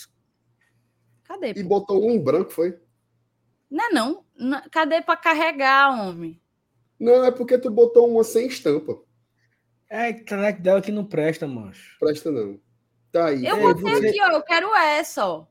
Cadê, 1.24 1.50
encabulado. 1.50 1.58
E 1.60 1.62
pô? 1.62 1.68
botou 1.68 2.04
um 2.06 2.10
em 2.10 2.22
branco, 2.22 2.50
foi? 2.52 2.78
Não 3.70 3.84
é 3.84 3.90
não. 3.92 4.24
Não- 4.36 4.62
Cadê 4.70 5.00
pra 5.00 5.16
carregar, 5.16 5.90
homem? 6.08 6.40
Não, 6.98 7.24
é 7.24 7.30
porque 7.30 7.56
tu 7.56 7.70
botou 7.70 8.08
uma 8.10 8.24
sem 8.24 8.46
estampa. 8.46 9.00
É 9.88 9.98
a 10.02 10.10
internet 10.10 10.60
dela 10.60 10.82
que 10.82 10.92
não 10.92 11.04
presta, 11.04 11.46
mancho. 11.46 11.96
Presta 11.98 12.30
não. 12.30 12.60
Tá 13.10 13.26
aí. 13.28 13.46
Eu 13.46 13.56
Ei, 13.56 13.62
botei 13.62 13.94
você- 13.94 14.08
aqui, 14.08 14.22
ó. 14.22 14.30
Eu 14.32 14.42
quero 14.42 14.74
essa, 14.74 15.26
ó. 15.26 15.46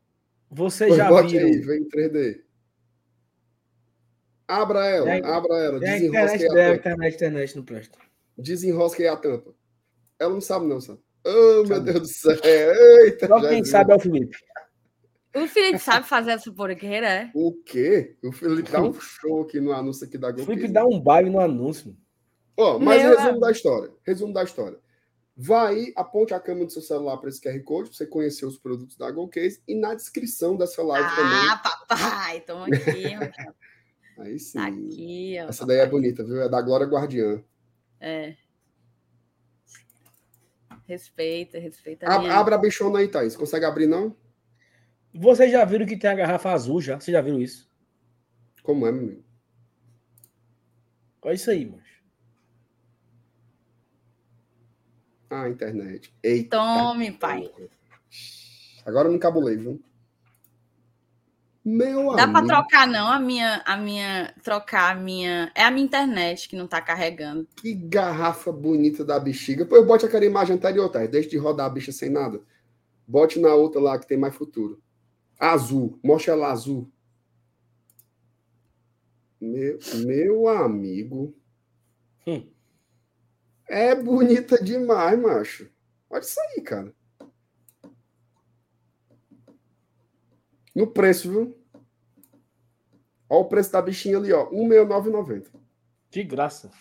Você 0.52 0.86
Pois 0.88 0.98
já 0.98 1.10
bote 1.10 1.38
viu? 1.38 1.46
aí, 1.48 1.60
vem 1.60 1.82
em 1.82 1.90
3D. 1.90 2.44
Abra 4.50 4.84
ela, 4.88 5.10
É- 5.12 5.24
abra 5.26 5.56
ela. 5.58 5.86
É 5.86 5.98
internet 6.00 6.46
a 6.46 6.54
dela, 6.54 6.76
a 6.76 6.80
tampa. 6.80 7.08
internet, 7.08 7.56
não 7.56 7.64
presta. 7.64 8.00
Desenrosque 8.36 9.06
a 9.06 9.16
tampa. 9.16 9.54
Ela 10.18 10.34
não 10.34 10.42
sabe 10.42 10.66
não, 10.66 10.82
sabe? 10.82 11.00
Oh, 11.24 11.64
meu. 11.68 11.80
Deus 11.82 12.00
do 12.02 12.08
céu. 12.08 12.38
Eita, 12.44 13.28
Só 13.28 13.40
quem 13.42 13.62
viu. 13.62 13.66
sabe 13.66 13.92
é 13.94 13.96
o 13.96 14.00
Felipe. 14.00 14.38
O 15.36 15.46
Felipe 15.48 15.78
sabe 15.78 16.08
fazer 16.08 16.32
essa 16.32 16.52
porqueira, 16.52 17.08
é? 17.08 17.32
O 17.36 17.54
quê? 17.64 18.18
O 18.24 18.32
Felipe 18.32 18.72
dá 18.72 18.82
um 18.82 18.92
show 19.00 19.44
aqui 19.44 19.60
no 19.62 19.72
anúncio 19.72 20.08
aqui 20.08 20.18
da 20.18 20.30
O 20.30 20.34
Go 20.34 20.44
Felipe 20.46 20.68
dá 20.68 20.84
um 20.84 21.00
baile 21.00 21.30
no 21.30 21.40
anúncio. 21.40 21.96
Ó, 22.58 22.80
mas 22.80 23.04
Meu 23.04 23.16
resumo 23.18 23.40
da 23.40 23.52
história. 23.52 23.92
Resumo 24.04 24.34
da 24.34 24.44
história. 24.44 24.80
Vai, 25.38 25.94
aponte 25.96 26.34
a 26.34 26.40
câmera 26.40 26.66
do 26.66 26.72
seu 26.74 26.82
celular 26.82 27.18
para 27.18 27.30
esse 27.30 27.40
QR 27.40 27.62
Code, 27.64 27.90
pra 27.90 27.98
você 27.98 28.06
conhecer 28.08 28.46
os 28.46 28.58
produtos 28.58 28.98
da 28.98 29.10
GoCase, 29.12 29.62
e 29.68 29.74
na 29.80 29.94
descrição 29.94 30.58
dessa 30.58 30.82
live 30.84 31.08
Ah, 31.08 31.62
papai. 31.88 32.42
Toma 32.42 32.66
aqui, 32.66 32.80
também. 32.80 33.16
Aí 34.20 34.38
sim. 34.40 34.58
Tá 34.60 34.68
aqui, 34.68 35.38
ó. 35.42 35.50
Essa 35.50 35.66
daí 35.66 35.78
é 35.80 35.86
bonita, 35.88 36.24
viu? 36.24 36.42
É 36.42 36.50
da 36.50 36.62
Glória 36.62 36.86
Guardiã. 36.86 37.44
É. 38.00 38.36
Respeita, 40.86 41.60
respeita. 41.60 42.08
a 42.08 42.20
minha- 42.20 42.34
Abra 42.34 42.56
a 42.56 42.58
bichona 42.58 43.00
aí, 43.00 43.08
Thaís. 43.08 43.36
Consegue 43.36 43.66
abrir, 43.66 43.88
não? 43.88 44.16
Vocês 45.14 45.52
já 45.52 45.64
viram 45.66 45.86
que 45.86 45.98
tem 45.98 46.10
a 46.10 46.16
garrafa 46.16 46.52
azul 46.52 46.82
já? 46.82 47.00
Vocês 47.00 47.14
já 47.14 47.22
viram 47.22 47.40
isso? 47.40 47.70
Como 48.64 48.86
é, 48.88 48.92
meu 48.92 49.04
amigo? 49.04 49.24
Olha 51.22 51.34
isso 51.36 51.50
aí, 51.52 51.66
mancho. 51.66 52.00
Ah, 55.30 55.48
internet. 55.48 56.14
Eita. 56.24 56.58
Tome, 56.58 57.12
pai. 57.12 57.52
Agora 58.86 59.08
eu 59.08 59.12
não 59.12 59.20
cabulei, 59.20 59.58
viu? 59.58 59.80
Meu 61.64 62.16
Dá 62.16 62.28
pra 62.28 62.40
amigo. 62.40 62.48
trocar, 62.48 62.88
não, 62.88 63.08
a 63.12 63.20
minha, 63.20 63.62
a 63.66 63.76
minha. 63.78 64.34
Trocar 64.44 64.96
a 64.96 64.96
minha. 64.96 65.52
É 65.54 65.64
a 65.64 65.72
minha 65.72 65.86
internet 65.86 66.48
que 66.48 66.56
não 66.56 66.68
tá 66.68 66.82
carregando. 66.82 67.48
Que 67.56 67.74
garrafa 67.74 68.52
bonita 68.52 69.04
da 69.04 69.20
bexiga. 69.20 69.66
Pois 69.66 69.86
bote 69.86 70.06
aquela 70.06 70.26
imagem 70.26 70.56
anterior, 70.56 70.90
tá? 70.90 71.06
Deixa 71.06 71.30
de 71.30 71.38
rodar 71.38 71.66
a 71.66 71.70
bicha 71.70 71.92
sem 71.92 72.10
nada. 72.10 72.42
Bote 73.06 73.40
na 73.40 73.54
outra 73.54 73.82
lá 73.82 74.00
que 74.00 74.08
tem 74.08 74.18
mais 74.18 74.36
futuro. 74.36 74.82
Azul. 75.38 76.00
Mostra 76.04 76.34
ela 76.34 76.52
azul. 76.52 76.90
Meu, 79.40 79.80
meu 80.06 80.48
amigo. 80.48 81.36
Hum. 82.26 82.48
É 83.68 83.96
bonita 83.96 84.64
demais, 84.64 85.20
macho. 85.20 85.70
Olha 86.10 86.22
isso 86.22 86.40
aí, 86.40 86.62
cara. 86.62 86.94
No 90.80 90.88
preço, 90.88 91.30
viu? 91.30 91.58
Olha 93.30 93.42
o 93.42 93.46
preço 93.50 93.70
da 93.70 93.82
bichinha 93.82 94.18
ali, 94.18 94.32
ó. 94.32 94.46
R$ 94.50 94.56
169,90. 94.56 95.48
De 96.10 96.24
graça. 96.24 96.72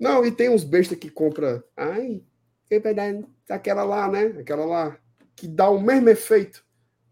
Não, 0.00 0.24
e 0.24 0.32
tem 0.32 0.48
uns 0.48 0.64
bestas 0.64 0.96
que 0.96 1.10
compra. 1.10 1.62
Ai, 1.76 2.22
que 2.64 2.80
vai 2.80 2.94
dar 2.94 3.12
aquela 3.50 3.84
lá, 3.84 4.10
né? 4.10 4.28
Aquela 4.40 4.64
lá. 4.64 4.98
Que 5.36 5.46
dá 5.46 5.68
o 5.68 5.78
mesmo 5.78 6.08
efeito. 6.08 6.64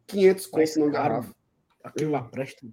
500 0.06 0.50
Mais 0.50 0.70
conto 0.70 0.80
numa 0.80 0.92
caro. 0.92 1.08
garrafa. 1.16 1.34
Aquilo 1.84 2.12
lá 2.12 2.22
presta. 2.22 2.66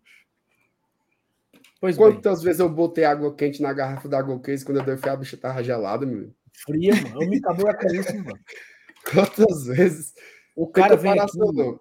Pois 1.81 1.97
bem, 1.97 2.13
Quantas 2.13 2.41
vezes 2.41 2.61
eu 2.61 2.69
botei 2.69 3.03
água 3.03 3.35
quente 3.35 3.61
na 3.61 3.73
garrafa 3.73 4.07
da 4.07 4.21
Gold 4.21 4.41
Case 4.41 4.63
quando 4.63 4.77
eu 4.77 4.85
dei 4.85 5.11
a 5.11 5.15
bicha 5.17 5.35
tava 5.35 5.61
gelada, 5.61 6.05
meu? 6.05 6.33
fria, 6.65 6.95
mano. 6.95 7.23
Eu 7.23 7.29
me 7.29 7.39
acabou 7.39 7.69
a 7.69 7.73
cabeça, 7.73 8.13
mano. 8.13 8.39
Quantas 9.11 9.65
vezes? 9.65 10.13
O 10.55 10.65
cara 10.65 10.95
vem 10.95 11.19
aqui, 11.19 11.37
não. 11.37 11.77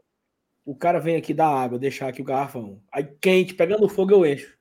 O 0.65 0.75
cara 0.77 0.99
vem 0.99 1.17
aqui 1.17 1.35
dar 1.35 1.49
água, 1.49 1.79
deixar 1.79 2.09
aqui 2.09 2.23
o 2.23 2.25
garrafão. 2.25 2.83
Aí 2.93 3.05
quente, 3.21 3.55
pegando 3.55 3.89
fogo 3.89 4.13
eu 4.13 4.27
encho. 4.27 4.57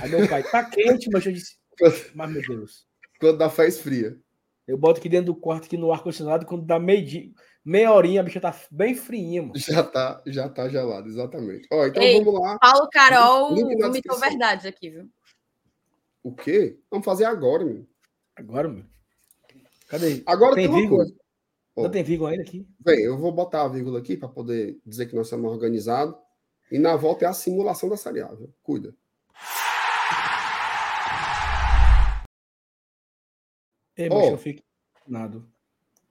Aí 0.00 0.10
meu 0.10 0.28
pai, 0.28 0.42
tá 0.42 0.64
quente, 0.64 1.08
mas 1.12 1.24
eu 1.26 1.32
disse, 1.32 1.56
mas 2.14 2.30
meu 2.30 2.42
Deus. 2.42 2.86
Quando 3.18 3.38
dá 3.38 3.50
fé 3.50 3.66
esfria. 3.66 4.18
Eu 4.66 4.78
boto 4.78 5.00
aqui 5.00 5.08
dentro 5.08 5.26
do 5.26 5.34
quarto, 5.34 5.64
aqui 5.64 5.76
no 5.76 5.92
ar-condicionado, 5.92 6.46
quando 6.46 6.64
dá 6.64 6.78
meio 6.78 7.04
dia, 7.04 7.28
meia 7.64 7.92
horinha, 7.92 8.20
a 8.20 8.24
bicha 8.24 8.40
tá 8.40 8.54
bem 8.70 8.94
friinha, 8.94 9.42
mano. 9.42 9.54
Já 9.56 9.82
tá, 9.82 10.22
já 10.26 10.48
tá 10.48 10.68
gelado, 10.68 11.08
exatamente. 11.08 11.66
Ó, 11.72 11.86
então 11.86 12.02
Ei. 12.02 12.22
vamos 12.22 12.40
lá. 12.40 12.58
Paulo 12.58 12.88
Carol 12.90 13.56
vomitou 13.56 14.18
verdades 14.18 14.66
aqui, 14.66 14.90
viu? 14.90 15.08
O 16.22 16.32
quê? 16.34 16.78
Vamos 16.90 17.04
fazer 17.04 17.24
agora, 17.24 17.64
meu. 17.64 17.86
Agora, 18.36 18.68
meu. 18.68 18.84
Cadê? 19.88 20.22
Agora 20.24 20.54
Tem 20.54 20.64
tem, 20.64 20.70
uma 20.70 20.78
vírgula? 20.80 21.04
coisa. 21.04 21.19
Ainda 21.76 21.90
tem 21.90 22.02
vírgula 22.02 22.30
ainda 22.30 22.42
aqui? 22.42 22.66
Bem, 22.78 23.00
eu 23.00 23.18
vou 23.18 23.32
botar 23.32 23.62
a 23.62 23.68
vírgula 23.68 23.98
aqui 23.98 24.16
para 24.16 24.28
poder 24.28 24.80
dizer 24.84 25.06
que 25.06 25.14
nós 25.14 25.28
somos 25.28 25.50
organizados. 25.50 26.14
E 26.70 26.78
na 26.78 26.96
volta 26.96 27.24
é 27.24 27.28
a 27.28 27.32
simulação 27.32 27.88
da 27.88 27.96
Série 27.96 28.20
A, 28.20 28.28
viu? 28.28 28.52
Cuida. 28.62 28.94
Ei, 33.96 34.08
mas 34.08 34.28
oh. 34.28 34.30
eu 34.30 34.38
fico 34.38 34.62
nada 35.06 35.42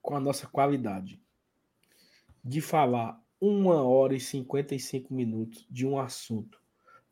com 0.02 0.16
a 0.16 0.20
nossa 0.20 0.48
qualidade 0.48 1.22
de 2.44 2.62
falar 2.62 3.22
uma 3.40 3.84
hora 3.84 4.16
e 4.16 4.20
55 4.20 5.14
minutos 5.14 5.66
de 5.70 5.88
um 5.88 5.98
assunto 5.98 6.60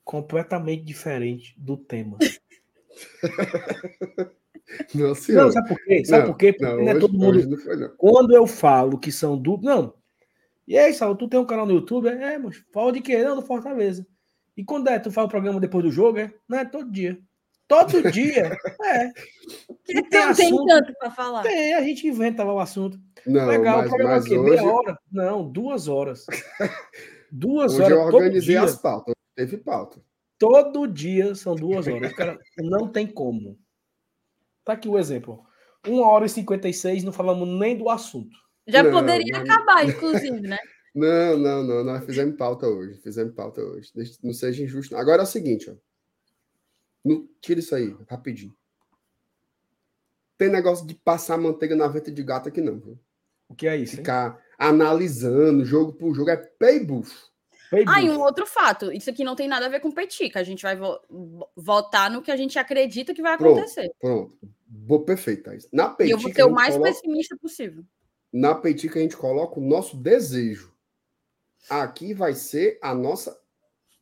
completamente 0.04 0.84
diferente 0.84 1.56
do 1.58 1.78
tema. 1.78 2.18
Não, 4.94 5.16
senhor. 5.16 5.46
Não, 5.46 5.52
sabe 5.52 5.68
por 5.70 5.84
quê? 5.84 6.06
Sabe 6.06 6.22
não, 6.24 6.32
por 6.32 6.38
quê? 6.38 6.54
Porque 6.54 6.66
não, 6.66 6.84
não 6.84 6.90
é 6.90 7.00
todo 7.00 7.18
mundo. 7.18 7.50
Não 7.50 7.58
foi, 7.58 7.90
Quando 7.98 8.36
eu 8.36 8.46
falo 8.46 9.00
que 9.00 9.12
são 9.12 9.38
duplos. 9.38 9.66
Não. 9.66 9.94
E 10.68 10.78
aí, 10.78 10.94
Saulo, 10.94 11.16
tu 11.16 11.30
tem 11.30 11.40
um 11.40 11.46
canal 11.46 11.66
no 11.66 11.74
YouTube? 11.74 12.10
É, 12.10 12.38
mas 12.38 12.62
fala 12.74 12.92
de 12.92 13.00
quê? 13.00 13.24
Não, 13.24 13.38
no 13.38 13.42
Fortaleza. 13.42 14.06
E 14.56 14.64
quando 14.64 14.90
é? 14.90 15.00
Tu 15.00 15.12
fala 15.12 15.28
o 15.28 15.30
programa 15.30 15.60
depois 15.60 15.86
do 15.86 15.92
jogo? 15.92 16.20
É? 16.20 16.34
Não, 16.48 16.58
é 16.58 16.66
todo 16.66 16.92
dia. 16.92 17.18
Todo 17.68 18.02
dia. 18.12 18.58
É. 18.84 19.12
Tem, 19.86 20.04
tem, 20.10 20.34
tem 20.34 20.66
tanto 20.66 20.94
para 21.00 21.12
falar. 21.12 21.44
Tem, 21.44 21.74
a 21.74 21.82
gente 21.82 22.08
inventa 22.08 22.44
lá 22.44 22.54
o 22.54 22.60
assunto. 22.60 23.00
Não, 23.26 23.48
Legal, 23.48 23.78
mas, 23.78 23.86
o 23.86 23.90
programa 23.90 24.16
mas 24.16 24.26
é 24.32 24.38
Hoje... 24.38 24.50
Meia 24.50 24.64
hora? 24.64 25.00
Não, 25.12 25.50
duas 25.50 25.88
horas. 25.88 26.26
Duas 27.30 27.74
hoje 27.74 27.84
horas. 27.84 27.98
Eu 27.98 28.04
organizei 28.04 28.56
as 28.56 28.78
pautas. 28.78 29.14
Teve 29.36 29.58
pauta. 29.58 30.02
Todo 30.40 30.88
dia 30.88 31.36
são 31.36 31.56
duas 31.56 31.86
horas. 31.88 32.14
Cara, 32.14 32.40
não 32.58 32.88
tem 32.88 33.06
como. 33.06 33.58
Tá 34.68 34.74
aqui 34.74 34.90
o 34.90 35.00
exemplo. 35.00 35.46
Uma 35.88 36.06
hora 36.08 36.26
e 36.26 36.30
cinquenta 36.30 36.68
e 36.68 36.74
seis, 36.74 37.02
não 37.02 37.14
falamos 37.14 37.48
nem 37.48 37.78
do 37.78 37.90
assunto. 37.90 38.38
Já 38.68 38.84
não, 38.84 38.92
poderia 38.92 39.32
não, 39.32 39.40
acabar, 39.40 39.88
inclusive, 39.88 40.42
né? 40.42 40.58
Não, 40.96 41.38
não, 41.38 41.64
não. 41.64 41.84
Nós 41.84 42.04
fizemos 42.06 42.36
pauta 42.36 42.66
hoje. 42.66 43.00
Fizemos 43.04 43.32
pauta 43.36 43.62
hoje. 43.62 43.92
Não 44.24 44.34
seja 44.34 44.64
injusto. 44.64 44.98
Agora 44.98 45.22
é 45.22 45.26
o 45.26 45.28
seguinte, 45.28 45.70
ó. 45.70 45.76
No, 47.06 47.30
tira 47.40 47.60
isso 47.60 47.76
aí, 47.76 47.96
rapidinho. 48.10 48.52
Tem 50.40 50.50
negócio 50.50 50.88
de 50.88 50.96
passar 50.96 51.38
manteiga 51.38 51.76
na 51.76 51.88
venta 51.88 52.12
de 52.12 52.24
gato 52.24 52.50
aqui, 52.50 52.62
não. 52.62 52.80
Viu? 52.80 53.00
O 53.48 53.54
que 53.54 53.68
é 53.68 53.78
isso? 53.78 53.98
Ficar 53.98 54.32
hein? 54.32 54.42
analisando 54.58 55.64
jogo 55.64 55.94
por 55.94 56.16
jogo. 56.16 56.32
É 56.32 56.38
pay 56.38 56.84
buff. 56.84 57.14
Ah, 57.86 58.02
e 58.02 58.10
um 58.10 58.20
outro 58.20 58.48
fato, 58.48 58.92
isso 58.92 59.10
aqui 59.10 59.24
não 59.24 59.36
tem 59.36 59.48
nada 59.48 59.68
a 59.68 59.70
ver 59.70 59.82
com 59.82 59.92
petica. 59.92 60.40
A 60.40 60.44
gente 60.44 60.64
vai 60.64 60.76
vo 60.76 61.00
votar 61.56 62.10
no 62.10 62.24
que 62.24 62.32
a 62.32 62.38
gente 62.38 62.58
acredita 62.58 63.14
que 63.14 63.22
vai 63.22 63.34
acontecer. 63.34 63.92
Pronto, 64.00 64.36
pronto. 64.40 64.57
Perfeito, 65.06 65.44
Thaís. 65.44 65.68
Na 65.72 65.90
petica, 65.90 66.10
e 66.10 66.12
eu 66.12 66.20
vou 66.20 66.34
ser 66.34 66.44
o 66.44 66.52
mais 66.52 66.76
coloca... 66.76 66.92
pessimista 66.92 67.38
possível. 67.38 67.86
Na 68.32 68.54
petica 68.54 69.00
a 69.00 69.02
gente 69.02 69.18
coloca 69.18 69.60
o 69.60 69.68
nosso 69.68 69.96
desejo. 69.96 70.74
Aqui 71.70 72.14
vai 72.14 72.34
ser 72.34 72.78
a 72.82 72.94
nossa 72.94 73.40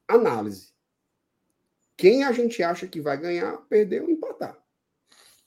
análise. 0.07 0.73
Quem 1.97 2.23
a 2.23 2.31
gente 2.31 2.61
acha 2.61 2.87
que 2.87 2.99
vai 2.99 3.17
ganhar, 3.17 3.57
perder 3.69 4.01
ou 4.01 4.09
empatar. 4.09 4.57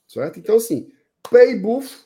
Certo? 0.07 0.39
Então, 0.39 0.55
assim, 0.55 0.91
pay 1.29 1.55
buff, 1.55 2.05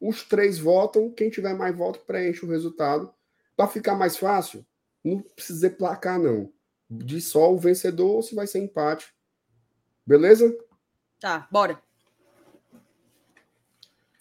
os 0.00 0.22
três 0.22 0.58
votam. 0.58 1.10
Quem 1.10 1.30
tiver 1.30 1.54
mais 1.54 1.76
voto, 1.76 2.00
preenche 2.00 2.44
o 2.44 2.48
resultado. 2.48 3.12
Para 3.56 3.68
ficar 3.68 3.94
mais 3.96 4.16
fácil, 4.16 4.64
não 5.02 5.20
precisa 5.20 5.68
placar, 5.70 6.18
não. 6.18 6.52
De 6.88 7.20
só 7.20 7.52
o 7.52 7.58
vencedor 7.58 8.16
ou 8.16 8.22
se 8.22 8.34
vai 8.34 8.46
ser 8.46 8.60
empate. 8.60 9.12
Beleza? 10.06 10.56
Tá, 11.18 11.48
bora. 11.50 11.82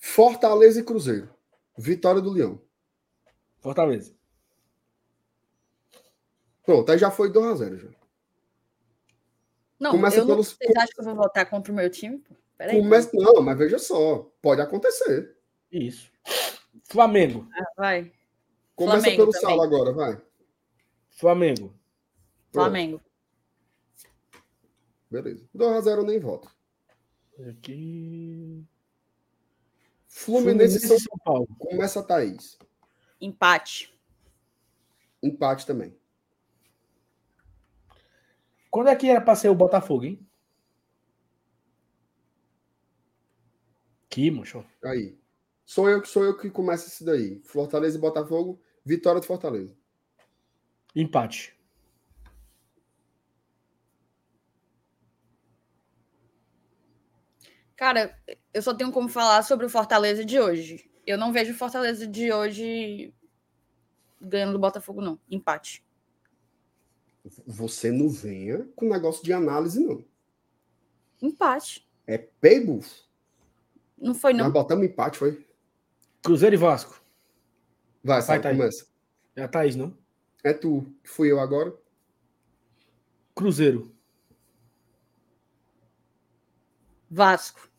Fortaleza 0.06 0.82
e 0.82 0.84
Cruzeiro. 0.84 1.34
Vitória 1.78 2.22
do 2.22 2.30
Leão. 2.30 2.62
Fortaleza. 3.62 4.14
Pronto, 6.62 6.92
aí 6.92 6.98
já 6.98 7.10
foi 7.10 7.32
2x0 7.32 7.78
já. 7.78 7.90
Não, 9.80 9.92
Começa 9.92 10.18
eu 10.18 10.28
pelos... 10.28 10.50
vocês 10.50 10.76
acham 10.76 10.94
que 10.94 11.00
eu 11.00 11.06
vou 11.06 11.16
votar 11.16 11.50
contra 11.50 11.72
o 11.72 11.76
meu 11.76 11.90
time? 11.90 12.22
Peraí. 12.58 12.82
Começa... 12.82 13.10
Não, 13.14 13.42
mas 13.42 13.58
veja 13.58 13.80
só. 13.80 14.30
Pode 14.42 14.60
acontecer. 14.60 15.38
Isso. 15.72 16.12
Flamengo. 16.84 17.48
Ah, 17.54 17.66
vai. 17.78 18.12
Começa 18.76 19.00
Flamengo 19.00 19.18
pelo 19.22 19.32
também. 19.32 19.50
Salo 19.50 19.62
agora, 19.62 19.94
vai. 19.94 20.22
Flamengo. 21.12 21.74
Flamengo. 22.52 23.02
Beleza. 25.10 25.48
2x0 25.56 25.88
eu 25.88 26.04
nem 26.04 26.20
voto. 26.20 26.52
Aqui. 27.50 28.68
Fluminense, 30.14 30.80
Fluminense 30.80 31.07
São 31.10 31.18
Paulo. 31.18 31.48
Começa 31.57 31.99
a 31.99 32.03
Thaís. 32.03 32.57
Empate. 33.19 33.91
Empate 35.23 35.65
também. 35.65 35.98
Quando 38.69 38.90
é 38.90 38.95
que 38.95 39.10
era 39.10 39.19
para 39.19 39.35
ser 39.35 39.49
o 39.49 39.56
Botafogo, 39.56 40.06
hein? 40.06 40.26
Que, 44.07 44.30
mocho. 44.30 44.64
Aí. 44.85 45.18
Sou 45.65 45.90
eu 45.90 45.99
que 45.99 46.07
sou 46.07 46.23
eu 46.23 46.38
que 46.38 46.49
começa 46.52 46.88
isso 46.88 47.03
daí. 47.03 47.41
Fortaleza 47.44 47.98
e 47.98 48.02
Botafogo, 48.02 48.61
vitória 48.85 49.19
do 49.19 49.26
Fortaleza. 49.26 49.76
Empate. 50.95 51.57
Cara, 57.76 58.15
eu 58.54 58.62
só 58.62 58.74
tenho 58.74 58.92
como 58.92 59.10
falar 59.10 59.42
sobre 59.44 59.66
o 59.66 59.70
Fortaleza 59.70 60.24
de 60.24 60.40
hoje. 60.40 60.90
Eu 61.06 61.18
não 61.18 61.34
vejo 61.34 61.52
o 61.54 61.58
Fortaleza 61.58 62.06
de 62.08 62.32
hoje 62.32 63.14
ganhando 64.22 64.54
do 64.54 64.60
Botafogo, 64.60 65.02
não. 65.02 65.20
Empate. 65.30 65.84
Você 67.46 67.92
não 67.92 68.10
venha 68.10 68.68
com 68.76 68.90
negócio 68.90 69.24
de 69.24 69.34
análise, 69.34 69.80
não. 69.80 70.04
Empate. 71.22 71.88
É 72.06 72.18
paybuff. 72.18 73.04
Não 73.98 74.14
foi, 74.14 74.34
não. 74.34 74.46
Nós 74.46 74.54
botamos 74.54 74.86
empate, 74.86 75.18
foi? 75.18 75.46
Cruzeiro 76.22 76.56
e 76.56 76.58
Vasco. 76.58 77.02
Vai, 78.04 78.22
Vai 78.22 78.42
Thaís. 78.42 78.58
começa. 78.58 78.88
É 79.36 79.44
a 79.44 79.48
Thaís, 79.48 79.76
não? 79.76 79.98
É 80.44 80.54
tu. 80.54 80.86
Fui 81.04 81.32
eu 81.32 81.40
agora. 81.40 81.74
Cruzeiro. 83.34 83.94
Vasco. 87.10 87.73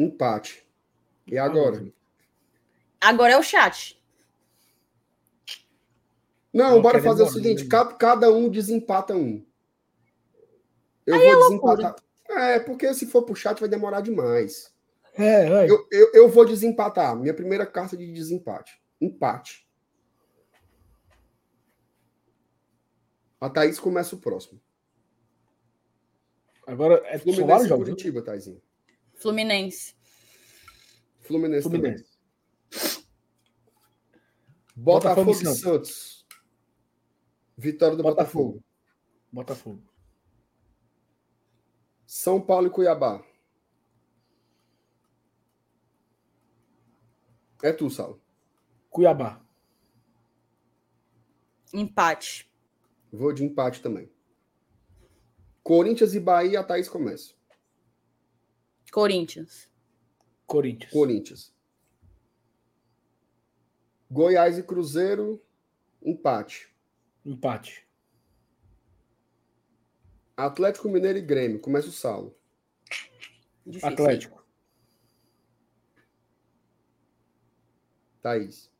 Empate. 0.00 0.66
E 1.26 1.36
agora? 1.36 1.86
Agora 2.98 3.34
é 3.34 3.36
o 3.36 3.42
chat. 3.42 4.02
Não, 6.52 6.76
Não 6.76 6.82
bora 6.82 7.02
fazer 7.02 7.22
o 7.22 7.28
seguinte: 7.28 7.66
cada, 7.66 7.92
cada 7.94 8.32
um 8.32 8.48
desempata 8.48 9.14
um. 9.14 9.44
Eu 11.06 11.14
Aí 11.14 11.20
vou 11.20 11.28
é 11.28 11.36
desempatar. 11.36 11.96
É, 12.30 12.60
porque 12.60 12.92
se 12.94 13.06
for 13.06 13.24
pro 13.24 13.34
chat 13.34 13.60
vai 13.60 13.68
demorar 13.68 14.00
demais. 14.00 14.72
É, 15.18 15.46
é. 15.46 15.70
Eu, 15.70 15.86
eu, 15.90 16.12
eu 16.14 16.28
vou 16.28 16.46
desempatar. 16.46 17.14
Minha 17.14 17.34
primeira 17.34 17.66
carta 17.66 17.96
de 17.96 18.10
desempate. 18.10 18.80
Empate. 19.00 19.68
A 23.38 23.50
Thaís 23.50 23.78
começa 23.78 24.14
o 24.14 24.18
próximo. 24.18 24.60
Agora 26.66 27.02
é 27.06 27.18
Fluminense 27.18 27.66
e 27.66 27.68
Curitiba, 27.68 28.22
Thaisinho. 28.22 28.62
Fluminense. 29.20 29.94
Fluminense. 31.20 31.68
Fluminense. 31.68 32.10
Botafogo, 34.74 35.26
Botafogo 35.26 35.52
e 35.52 35.56
Santos. 35.56 36.26
Vitória 37.56 37.96
do 37.96 38.02
Botafogo. 38.02 38.64
Botafogo. 39.30 39.80
Botafogo. 39.80 39.90
São 42.06 42.40
Paulo 42.40 42.68
e 42.68 42.70
Cuiabá. 42.70 43.22
É 47.62 47.72
tu, 47.72 47.90
Sal. 47.90 48.18
Cuiabá. 48.88 49.44
Empate. 51.74 52.50
Vou 53.12 53.32
de 53.34 53.44
empate 53.44 53.82
também. 53.82 54.10
Corinthians 55.62 56.14
e 56.14 56.20
Bahia, 56.20 56.60
a 56.60 56.64
Thaís 56.64 56.88
começa. 56.88 57.34
Corinthians. 58.90 59.68
Corinthians. 60.46 60.92
Corinthians. 60.92 61.54
Goiás 64.10 64.58
e 64.58 64.62
Cruzeiro, 64.62 65.40
empate. 66.02 66.68
Empate. 67.24 67.86
Atlético 70.36 70.88
Mineiro 70.88 71.18
e 71.18 71.22
Grêmio, 71.22 71.60
começa 71.60 71.88
o 71.88 71.92
Saulo. 71.92 72.34
Difícil. 73.64 73.88
Atlético. 73.88 74.44
Thaís. 78.20 78.70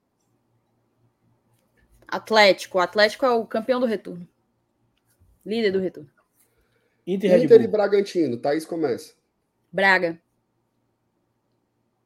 Atlético. 2.09 2.79
O 2.79 2.81
Atlético 2.81 3.25
é 3.25 3.31
o 3.31 3.47
campeão 3.47 3.79
do 3.79 3.87
retorno. 3.87 4.29
Líder 5.47 5.71
do 5.71 5.79
retorno. 5.79 6.11
Inter, 7.07 7.43
Inter 7.43 7.63
e 7.63 7.69
Bragantino. 7.69 8.37
Thaís 8.37 8.67
começa. 8.67 9.15
Braga. 9.73 10.21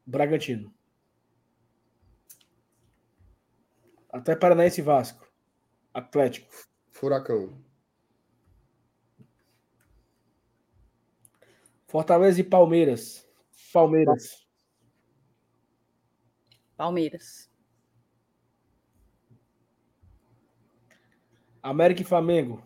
Bragantino. 0.07 0.73
Até 4.13 4.37
Paranaense 4.37 4.81
e 4.81 4.85
Vasco. 4.85 5.27
Atlético. 5.93 6.53
Furacão. 6.91 7.59
Fortaleza 11.87 12.41
e 12.41 12.45
Palmeiras. 12.45 13.27
Palmeiras. 13.73 14.47
Palmeiras. 16.77 17.51
América 21.63 22.03
e 22.03 22.05
Flamengo. 22.05 22.63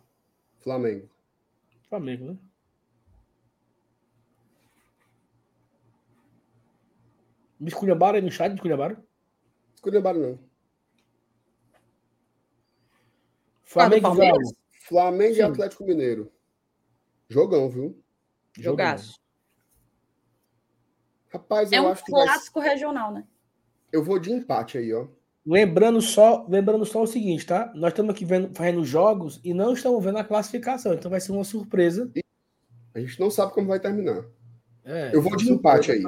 Flamengo. 0.58 1.08
Flamengo, 1.88 2.24
né? 2.32 2.38
Me 7.58 7.68
esculhambaram 7.68 8.16
aí 8.16 8.22
no 8.24 8.30
chat, 8.30 8.48
me 8.50 8.54
esculhambaram? 8.56 8.96
Esculhambaram 9.74 10.20
não. 10.20 10.38
Flamengo 13.64 14.06
Ah, 14.06 14.14
e? 14.24 14.54
Flamengo 14.86 15.34
Sim. 15.34 15.40
e 15.40 15.42
Atlético 15.42 15.84
Mineiro. 15.84 16.32
Jogão, 17.28 17.68
viu? 17.68 18.02
Jogaço. 18.58 19.18
Rapaz, 21.30 21.70
É 21.72 21.78
eu 21.78 21.82
um 21.84 21.88
acho 21.88 22.04
que 22.04 22.10
vai. 22.10 22.24
clássico 22.24 22.58
regional, 22.60 23.12
né? 23.12 23.24
Eu 23.92 24.02
vou 24.02 24.18
de 24.18 24.32
empate 24.32 24.78
aí, 24.78 24.92
ó. 24.94 25.06
Lembrando 25.44 26.00
só, 26.00 26.46
lembrando 26.48 26.84
só 26.84 27.02
o 27.02 27.06
seguinte, 27.06 27.46
tá? 27.46 27.70
Nós 27.74 27.92
estamos 27.92 28.14
aqui 28.14 28.24
vendo, 28.24 28.54
fazendo 28.54 28.84
jogos 28.84 29.40
e 29.44 29.52
não 29.54 29.72
estamos 29.72 30.02
vendo 30.02 30.18
a 30.18 30.24
classificação, 30.24 30.94
então 30.94 31.10
vai 31.10 31.20
ser 31.20 31.32
uma 31.32 31.44
surpresa. 31.44 32.10
A 32.94 33.00
gente 33.00 33.18
não 33.20 33.30
sabe 33.30 33.52
como 33.52 33.68
vai 33.68 33.80
terminar. 33.80 34.24
É, 34.84 35.14
Eu 35.14 35.20
vou 35.22 35.36
de 35.36 35.50
empate 35.50 35.92
aí. 35.92 36.02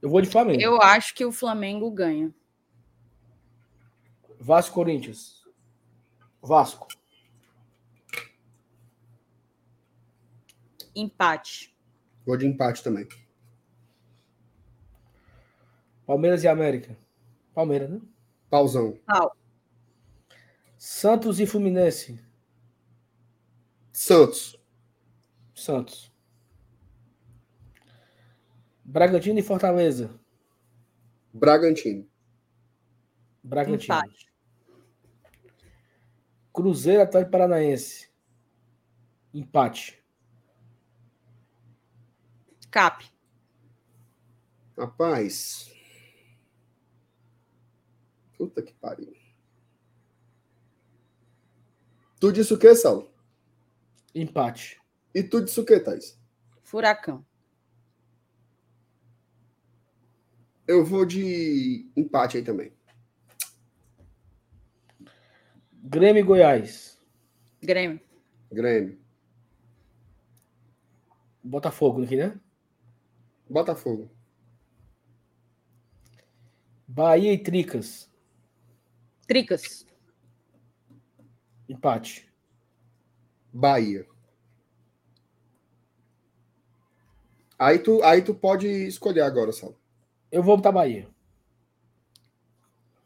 Eu 0.00 0.08
vou 0.10 0.20
de 0.20 0.28
Flamengo. 0.28 0.60
Eu 0.60 0.80
acho 0.80 1.14
que 1.14 1.24
o 1.24 1.32
Flamengo 1.32 1.90
ganha. 1.90 2.32
Vasco 4.38 4.74
Corinthians. 4.74 5.44
Vasco. 6.40 6.86
Empate. 10.94 11.76
Vou 12.24 12.36
de 12.36 12.46
empate 12.46 12.82
também. 12.82 13.08
Palmeiras 16.06 16.42
e 16.44 16.48
América. 16.48 16.96
Palmeiras, 17.52 17.90
né? 17.90 18.00
Pausão. 18.48 18.98
Pau. 19.06 19.36
Santos 20.76 21.40
e 21.40 21.46
Fluminense. 21.46 22.24
Santos. 23.92 24.56
Santos. 25.54 26.07
Bragantino 28.90 29.38
e 29.38 29.42
Fortaleza. 29.42 30.18
Bragantino. 31.30 32.08
Bragantino. 33.44 33.94
Empate. 33.94 34.32
Cruzeiro 36.50 37.02
Atlético 37.02 37.30
Paranaense. 37.30 38.10
Empate. 39.34 40.02
Cap. 42.70 43.06
Rapaz. 44.78 45.70
Puta 48.38 48.62
que 48.62 48.72
pariu. 48.72 49.14
Tu 52.18 52.32
disse 52.32 52.54
o 52.54 52.58
quê, 52.58 52.74
Saulo? 52.74 53.12
Empate. 54.14 54.80
E 55.14 55.22
tu 55.22 55.44
disse 55.44 55.60
o 55.60 55.64
quê, 55.66 55.78
Thaís? 55.78 56.18
Furacão. 56.62 57.27
Eu 60.68 60.84
vou 60.84 61.06
de 61.06 61.90
empate 61.96 62.36
aí 62.36 62.44
também. 62.44 62.70
Grêmio 65.72 66.20
e 66.20 66.22
Goiás. 66.22 67.00
Grêmio. 67.62 67.98
Grêmio. 68.52 69.00
Botafogo 71.42 72.02
aqui, 72.02 72.16
né? 72.16 72.38
Botafogo. 73.48 74.10
Bahia 76.86 77.32
e 77.32 77.38
Tricas. 77.38 78.10
Tricas. 79.26 79.86
Empate. 81.66 82.30
Bahia. 83.50 84.06
Aí 87.58 87.78
tu, 87.78 88.02
aí 88.04 88.20
tu 88.20 88.34
pode 88.34 88.68
escolher 88.68 89.22
agora, 89.22 89.50
Saulo. 89.50 89.80
Eu 90.30 90.42
vou 90.42 90.56
botar 90.56 90.72
Bahia. 90.72 91.08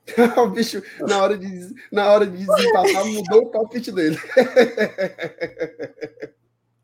o 0.36 0.48
bicho, 0.48 0.82
na 1.00 1.22
hora 1.22 1.38
de, 1.38 1.74
na 1.90 2.10
hora 2.10 2.26
de 2.26 2.38
desempatar, 2.38 3.06
mudou 3.06 3.42
o 3.42 3.50
palpite 3.50 3.92
dele. 3.92 4.16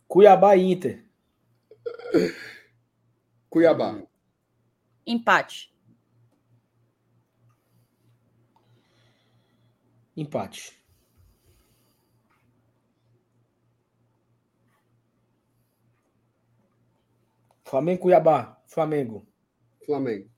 Cuiabá 0.07 0.57
Inter. 0.57 1.05
Cuiabá. 3.51 4.01
Empate. 5.07 5.73
Empate. 10.17 10.79
Flamengo, 17.65 18.03
Cuiabá. 18.03 18.63
Flamengo. 18.67 19.27
Flamengo. 19.93 20.29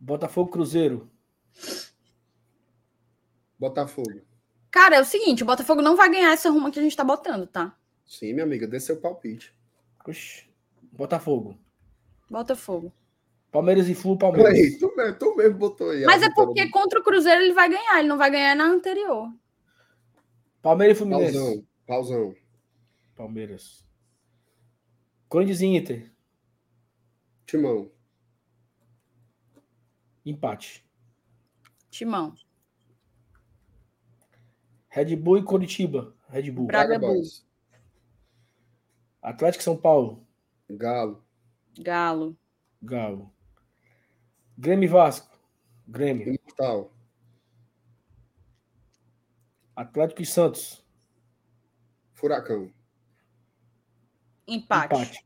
Botafogo, 0.00 0.50
Cruzeiro. 0.50 1.10
Botafogo. 3.58 4.22
Cara, 4.70 4.96
é 4.96 5.00
o 5.00 5.04
seguinte, 5.04 5.42
o 5.42 5.46
Botafogo 5.46 5.82
não 5.82 5.96
vai 5.96 6.10
ganhar 6.10 6.32
essa 6.32 6.48
ruma 6.48 6.70
que 6.70 6.78
a 6.78 6.82
gente 6.82 6.96
tá 6.96 7.04
botando, 7.04 7.46
tá? 7.46 7.76
Sim, 8.06 8.32
minha 8.32 8.44
amiga, 8.44 8.66
dê 8.66 8.80
seu 8.80 8.98
palpite. 8.98 9.54
Oxi. 10.06 10.48
Botafogo. 10.92 11.58
Botafogo. 12.30 12.90
Palmeiras 13.52 13.86
e 13.88 13.94
Flu, 13.94 14.16
Peraí, 14.16 14.32
Palmeiras. 14.32 14.78
tu, 14.78 14.96
mesmo- 14.96 15.18
tu 15.18 15.36
mesmo 15.36 15.58
botou 15.58 15.90
aí. 15.90 16.04
Mas 16.04 16.22
é 16.22 16.30
porque 16.32 16.64
do- 16.64 16.70
contra 16.70 17.00
o 17.00 17.02
Cruzeiro 17.02 17.42
ele 17.42 17.52
vai 17.52 17.68
ganhar, 17.68 17.98
ele 17.98 18.08
não 18.08 18.16
vai 18.16 18.30
ganhar 18.30 18.54
na 18.54 18.64
anterior. 18.64 19.30
Palmeiras 20.62 20.96
e 20.96 20.98
Fluminense. 21.00 21.32
Pausão. 21.34 21.66
Pausão. 21.86 22.34
Palmeiras. 23.14 23.84
Corinthians 25.28 25.60
e 25.60 25.66
Inter. 25.66 26.12
Timão. 27.46 27.90
Empate. 30.24 30.84
Timão. 31.88 32.34
Red 34.88 35.14
Bull 35.16 35.38
e 35.38 35.44
Curitiba. 35.44 36.16
Red 36.28 36.50
Bull. 36.50 36.66
Braga 36.66 36.98
Braga 36.98 37.06
Bull. 37.06 37.16
Boys. 37.16 37.46
Atlético 39.22 39.62
e 39.62 39.64
São 39.64 39.76
Paulo. 39.76 40.26
Galo. 40.68 41.24
Galo. 41.78 42.36
Galo. 42.82 43.32
Grêmio 44.58 44.86
e 44.86 44.88
Vasco. 44.88 45.38
Grêmio. 45.86 46.28
Imortal. 46.28 46.92
Atlético 49.76 50.22
e 50.22 50.26
Santos. 50.26 50.84
Furacão. 52.14 52.72
Empate. 54.48 54.94
Empate. 54.94 55.25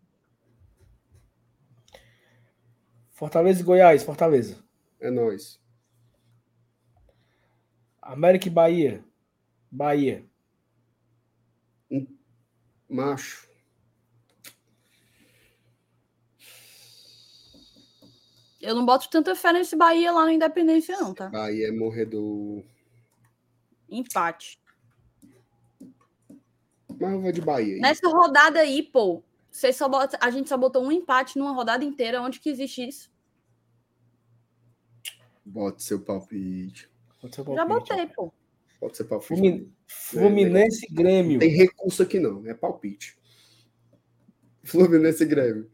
Fortaleza 3.21 3.61
e 3.61 3.63
Goiás. 3.63 4.03
Fortaleza. 4.03 4.57
É 4.99 5.11
nóis. 5.11 5.61
América 8.01 8.49
e 8.49 8.51
Bahia. 8.51 9.05
Bahia. 9.71 10.25
Macho. 12.89 13.47
Eu 18.59 18.75
não 18.75 18.87
boto 18.87 19.11
tanta 19.11 19.37
fé 19.37 19.53
nesse 19.53 19.77
Bahia 19.77 20.11
lá 20.13 20.25
na 20.25 20.33
Independência, 20.33 20.97
não, 20.99 21.13
tá? 21.13 21.29
Bahia 21.29 21.69
é 21.69 21.71
morredor. 21.71 22.65
Empate. 23.91 24.59
Mas 26.99 27.13
eu 27.13 27.21
vou 27.21 27.33
de 27.33 27.43
Bahia. 27.43 27.75
aí. 27.75 27.81
Nessa 27.81 28.09
rodada 28.09 28.61
aí, 28.61 28.83
pô, 28.83 29.23
vocês 29.51 29.77
só 29.77 29.91
bota... 29.91 30.17
a 30.23 30.31
gente 30.31 30.49
só 30.49 30.57
botou 30.57 30.83
um 30.83 30.91
empate 30.91 31.39
numa 31.39 31.53
rodada 31.53 31.85
inteira. 31.85 32.23
Onde 32.23 32.41
que 32.41 32.49
existe 32.49 32.89
isso? 32.89 33.10
Bota 35.51 35.81
seu 35.81 36.01
palpite. 36.01 36.89
Pode 37.21 37.35
ser 37.35 37.41
o 37.43 37.55
Já 37.55 37.67
palpite. 37.67 37.89
botei, 37.91 38.07
pô. 38.07 38.33
Bota 38.81 38.95
seu 38.95 39.07
palpite. 39.07 39.29
Flumi- 39.35 39.73
Fluminense 39.89 40.87
e 40.89 40.95
Grêmio. 40.95 41.39
Tem 41.41 41.51
recurso 41.51 42.03
aqui 42.05 42.21
não, 42.21 42.47
é 42.47 42.55
palpite. 42.55 43.19
Fluminense 44.63 45.25
Grêmio. 45.25 45.69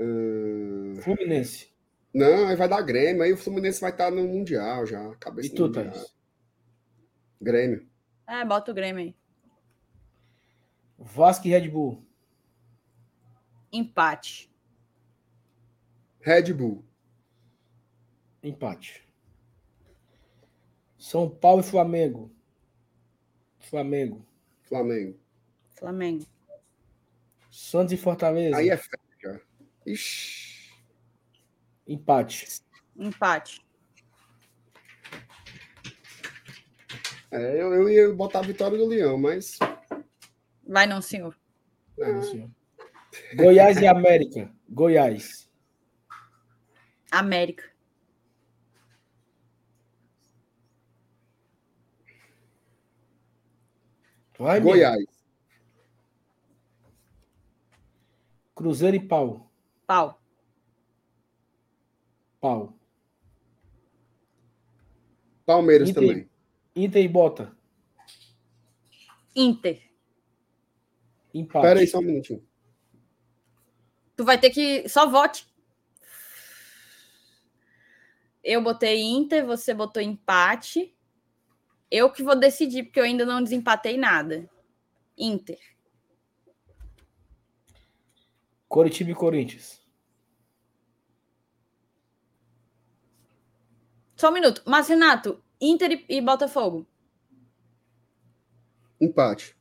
Ahn, 0.00 0.96
Fluminense. 1.00 1.72
Não, 2.12 2.48
aí 2.48 2.56
vai 2.56 2.68
dar 2.68 2.82
Grêmio, 2.82 3.22
aí 3.22 3.32
o 3.32 3.36
Fluminense 3.36 3.80
vai 3.80 3.90
estar 3.90 4.10
no 4.10 4.26
Mundial 4.26 4.84
já. 4.86 5.14
Cabeça 5.16 5.48
E 5.48 5.54
tu. 5.54 5.70
Thaís? 5.70 6.14
Grêmio. 7.40 7.88
É, 8.26 8.44
bota 8.44 8.72
o 8.72 8.74
Grêmio 8.74 9.02
aí. 9.04 9.16
Vasco 10.98 11.46
e 11.46 11.50
Red 11.50 11.68
Bull. 11.68 12.04
Empate. 13.72 14.50
Red 16.20 16.52
Bull. 16.52 16.84
Empate. 18.44 19.02
São 20.98 21.28
Paulo 21.28 21.60
e 21.62 21.64
Flamengo. 21.64 22.30
Flamengo. 23.58 24.26
Flamengo. 24.62 25.18
Flamengo. 25.74 26.26
Santos 27.50 27.94
e 27.94 27.96
Fortaleza. 27.96 28.56
Aí 28.56 28.68
é 28.68 28.76
fé. 28.76 28.98
Ixi. 29.86 30.72
Empate. 31.86 32.62
Empate. 32.96 33.64
É, 37.30 37.62
eu, 37.62 37.74
eu 37.74 37.88
ia 37.88 38.14
botar 38.14 38.40
a 38.40 38.42
vitória 38.42 38.76
do 38.76 38.86
Leão, 38.86 39.18
mas. 39.18 39.58
Vai 40.66 40.86
não, 40.86 41.00
senhor. 41.00 41.36
Não, 41.96 42.22
senhor. 42.22 42.50
Goiás 43.34 43.78
e 43.78 43.86
América. 43.86 44.52
Goiás. 44.68 45.50
América. 47.10 47.73
Vai, 54.38 54.60
meu. 54.60 54.70
Goiás. 54.70 55.04
Cruzeiro 58.54 58.96
e 58.96 59.00
pau. 59.00 59.50
Pau. 59.86 60.20
Pau. 62.40 62.78
Palmeiras 65.44 65.90
Inter. 65.90 66.02
também. 66.02 66.30
Inter 66.74 67.04
e 67.04 67.08
bota. 67.08 67.56
Inter. 69.34 69.82
Empate. 71.32 71.66
Espera 71.66 71.80
aí 71.80 71.86
só 71.86 71.98
um 71.98 72.02
minutinho. 72.02 72.46
Tu 74.16 74.24
vai 74.24 74.38
ter 74.38 74.50
que. 74.50 74.88
Só 74.88 75.08
vote. 75.08 75.46
Eu 78.42 78.62
botei 78.62 79.02
Inter, 79.02 79.44
você 79.44 79.74
botou 79.74 80.02
empate. 80.02 80.93
Eu 81.96 82.10
que 82.10 82.24
vou 82.24 82.34
decidir, 82.34 82.82
porque 82.82 82.98
eu 82.98 83.04
ainda 83.04 83.24
não 83.24 83.40
desempatei 83.40 83.96
nada. 83.96 84.50
Inter. 85.16 85.60
Coritiba 88.66 89.12
e 89.12 89.14
Corinthians. 89.14 89.80
Só 94.16 94.28
um 94.28 94.32
minuto. 94.32 94.60
Mas, 94.66 94.88
Renato, 94.88 95.40
Inter 95.60 96.04
e, 96.08 96.16
e 96.16 96.20
Botafogo. 96.20 96.84
Empate. 99.00 99.56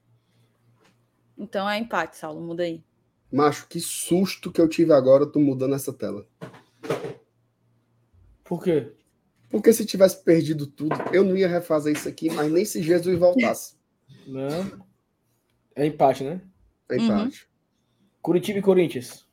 Então 1.38 1.69
é 1.69 1.77
empate, 1.77 2.18
Saulo. 2.18 2.41
Muda 2.41 2.64
aí. 2.64 2.84
Macho, 3.31 3.68
que 3.68 3.80
susto 3.80 4.51
que 4.51 4.60
eu 4.60 4.68
tive 4.68 4.91
agora, 4.91 5.27
tu 5.27 5.39
mudando 5.39 5.76
essa 5.76 5.93
tela. 5.93 6.27
Por 8.43 8.64
quê? 8.64 8.91
Porque 9.53 9.71
se 9.71 9.85
tivesse 9.85 10.23
perdido 10.23 10.65
tudo, 10.65 10.95
eu 11.13 11.23
não 11.23 11.38
ia 11.38 11.47
refazer 11.47 11.95
isso 11.95 12.09
aqui, 12.09 12.27
mas 12.27 12.51
nem 12.51 12.65
se 12.65 12.81
Jesus 12.81 13.19
voltasse. 13.19 13.77
Não. 14.25 14.84
É 15.75 15.85
empate, 15.85 16.23
né? 16.23 16.41
É 16.89 16.97
empate. 16.97 17.47
Curitiba 18.19 18.57
e 18.57 18.61
Corinthians. 18.63 19.30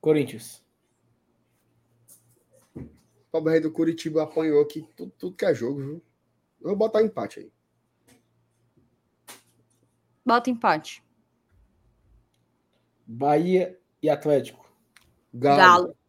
Corinthians. 0.00 0.64
O 2.76 2.84
pobre 3.32 3.54
rei 3.54 3.60
do 3.60 3.72
Curitiba 3.72 4.22
apanhou 4.22 4.62
aqui 4.62 4.88
tudo, 4.94 5.12
tudo 5.18 5.36
que 5.36 5.44
é 5.44 5.52
jogo, 5.52 5.80
viu? 5.80 6.02
Eu 6.60 6.68
vou 6.68 6.76
botar 6.76 7.02
empate 7.02 7.40
aí. 7.40 7.52
Bota 10.24 10.48
empate. 10.48 11.02
Bahia 13.04 13.76
e 14.00 14.08
Atlético. 14.08 14.64
Galo. 15.34 15.58
Galo. 15.58 16.03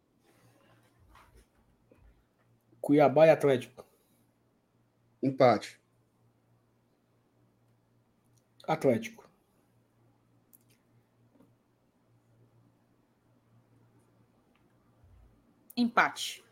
Cuiabá 2.86 3.26
e 3.26 3.30
Atlético. 3.30 3.84
Empate. 5.20 5.80
Atlético. 8.62 9.28
Empate. 15.76 16.44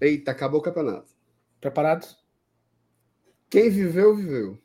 Eita, 0.00 0.30
acabou 0.30 0.60
o 0.60 0.62
campeonato. 0.62 1.14
Preparados? 1.60 2.16
Quem 3.50 3.68
viveu, 3.68 4.16
viveu. 4.16 4.58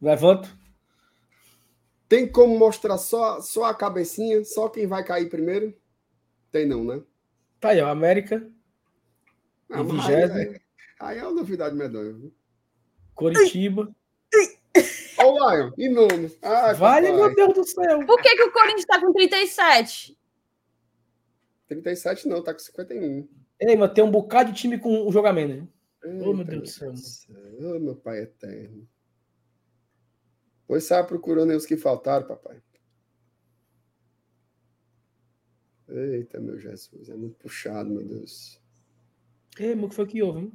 Levanto. 0.00 0.48
Tem 2.08 2.26
como 2.26 2.58
mostrar 2.58 2.96
só, 2.96 3.38
só 3.42 3.64
a 3.64 3.74
cabecinha, 3.74 4.42
só 4.46 4.70
quem 4.70 4.86
vai 4.86 5.04
cair 5.04 5.28
primeiro? 5.28 5.78
Tem 6.50 6.64
não, 6.66 6.82
né? 6.82 7.04
Tá 7.66 7.72
aí, 7.72 7.80
ó. 7.80 7.88
América. 7.88 8.48
Ah, 9.70 9.82
vigésimo. 9.82 10.38
Aí, 10.38 10.44
é- 10.46 10.60
aí 11.00 11.18
é 11.18 11.22
uma 11.22 11.32
novidade 11.32 11.74
medonha. 11.74 12.12
viu? 12.12 12.32
Coritiba. 13.14 13.94
Ó 15.18 15.32
o 15.32 15.50
Lion, 15.50 15.72
e 15.78 15.88
nono. 15.88 16.30
Ai, 16.42 16.74
Vale, 16.74 17.06
papai. 17.10 17.20
meu 17.26 17.34
Deus 17.34 17.54
do 17.54 17.64
céu. 17.64 18.04
Por 18.06 18.20
que, 18.20 18.36
que 18.36 18.42
o 18.42 18.52
Corinthians 18.52 18.84
tá 18.84 19.00
com 19.00 19.12
37? 19.12 20.16
37 21.68 22.28
não, 22.28 22.42
tá 22.44 22.52
com 22.52 22.58
51. 22.60 23.26
Ei, 23.58 23.74
mas 23.76 23.92
tem 23.92 24.04
um 24.04 24.10
bocado 24.10 24.52
de 24.52 24.58
time 24.60 24.78
com 24.78 25.08
um 25.08 25.10
jogo 25.10 25.26
a 25.28 25.32
menos. 25.32 25.56
hein? 25.56 25.72
Eita, 26.04 26.28
Oh, 26.28 26.34
meu 26.34 26.44
Deus 26.44 26.62
do 26.62 26.68
céu. 26.68 26.92
Ô, 27.58 27.78
meu 27.80 27.96
pai 27.96 28.20
eterno. 28.20 28.86
Pois 30.68 30.84
sai 30.84 31.04
procurando 31.06 31.50
aí 31.50 31.56
os 31.56 31.64
que 31.66 31.76
faltaram, 31.76 32.26
papai. 32.26 32.60
Eita, 35.88 36.40
meu 36.40 36.58
Jesus, 36.58 37.08
é 37.08 37.14
muito 37.14 37.36
puxado, 37.36 37.90
meu 37.90 38.04
Deus. 38.04 38.60
Ei, 39.58 39.74
mas 39.74 39.84
o 39.84 39.88
que 39.88 39.94
foi 39.94 40.06
que 40.06 40.22
houve, 40.22 40.40
hein? 40.40 40.52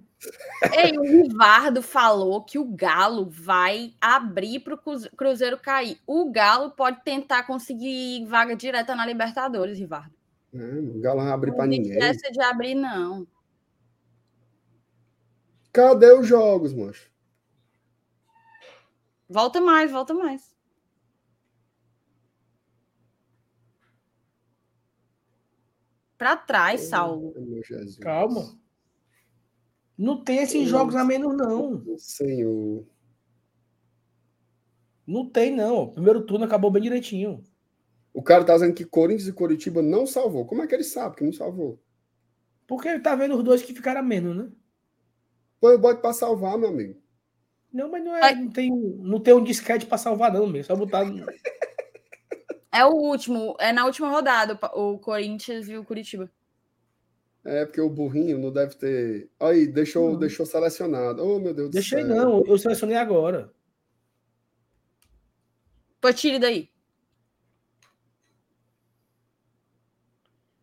Ei, 0.78 0.96
o 0.98 1.02
Rivardo 1.02 1.82
falou 1.82 2.44
que 2.44 2.60
o 2.60 2.66
Galo 2.66 3.28
vai 3.28 3.96
abrir 4.00 4.60
para 4.60 4.76
o 4.76 4.78
Cruzeiro 5.18 5.58
cair. 5.58 6.00
O 6.06 6.32
Galo 6.32 6.72
pode 6.72 7.04
tentar 7.04 7.44
conseguir 7.44 8.26
vaga 8.26 8.56
direta 8.56 8.96
na 8.96 9.06
Libertadores, 9.06 9.80
Rivardo. 9.80 10.14
É, 10.54 10.58
o 10.80 11.00
Galo 11.00 11.24
não 11.24 11.34
abre 11.34 11.52
pra 11.52 11.64
Não 11.64 11.72
tem 11.72 11.82
ninguém. 11.82 12.04
essa 12.04 12.30
de 12.32 12.42
abrir, 12.42 12.76
não. 12.76 13.26
Cadê 15.74 16.12
os 16.14 16.28
jogos, 16.28 16.74
mancho? 16.74 17.10
Volta 19.28 19.62
mais, 19.62 19.90
volta 19.90 20.14
mais. 20.14 20.51
Para 26.22 26.38
trás, 26.38 26.82
Saulo. 26.82 27.34
Calma. 28.00 28.56
Não 29.98 30.24
tem 30.24 30.38
esses 30.38 30.70
jogos 30.70 30.96
a 30.96 31.04
menos, 31.04 31.36
não. 31.36 31.98
Senhor. 31.98 32.86
Não 35.08 35.28
tem, 35.28 35.52
não. 35.52 35.78
O 35.78 35.92
primeiro 35.92 36.24
turno 36.24 36.46
acabou 36.46 36.70
bem 36.70 36.84
direitinho. 36.84 37.44
O 38.14 38.22
cara 38.22 38.44
tá 38.44 38.54
dizendo 38.54 38.76
que 38.76 38.86
Corinthians 38.86 39.30
e 39.30 39.34
Curitiba 39.34 39.82
não 39.82 40.06
salvou. 40.06 40.46
Como 40.46 40.62
é 40.62 40.68
que 40.68 40.76
ele 40.76 40.84
sabe 40.84 41.16
que 41.16 41.24
não 41.24 41.34
salvou? 41.34 41.82
Porque 42.68 42.88
ele 42.88 43.00
tá 43.00 43.16
vendo 43.16 43.36
os 43.36 43.44
dois 43.44 43.64
que 43.64 43.74
ficaram 43.74 44.02
a 44.02 44.04
menos, 44.04 44.38
né? 44.38 44.52
Põe 45.60 45.74
o 45.74 45.80
bote 45.80 46.02
pra 46.02 46.14
salvar, 46.14 46.56
meu 46.56 46.70
amigo. 46.70 47.02
Não, 47.74 47.90
mas 47.90 48.04
não, 48.04 48.16
é, 48.16 48.36
não, 48.36 48.52
tem, 48.52 48.70
não 48.70 49.20
tem 49.20 49.34
um 49.34 49.44
disquete 49.44 49.88
pra 49.88 49.98
salvar, 49.98 50.32
não, 50.32 50.46
mesmo. 50.46 50.66
Só 50.66 50.76
botar. 50.76 51.04
É 52.72 52.86
o 52.86 52.92
último, 52.94 53.56
é 53.60 53.74
na 53.74 53.86
última 53.86 54.10
rodada 54.10 54.58
o 54.74 54.98
Corinthians 55.00 55.68
e 55.68 55.76
o 55.78 55.84
Curitiba. 55.84 56.32
É, 57.44 57.66
porque 57.66 57.82
o 57.82 57.90
burrinho 57.90 58.38
não 58.38 58.52
deve 58.52 58.76
ter. 58.76 59.30
Aí, 59.40 59.66
deixou, 59.68 60.12
Não. 60.12 60.20
deixou 60.20 60.46
selecionado. 60.46 61.24
Oh, 61.26 61.40
meu 61.40 61.54
Deus 61.54 61.70
do 61.70 61.74
Deixei, 61.74 62.04
céu. 62.06 62.16
não. 62.16 62.46
Eu 62.46 62.58
selecionei 62.58 62.96
agora. 62.96 63.52
Pô, 66.00 66.14
tire 66.14 66.38
daí. 66.40 66.70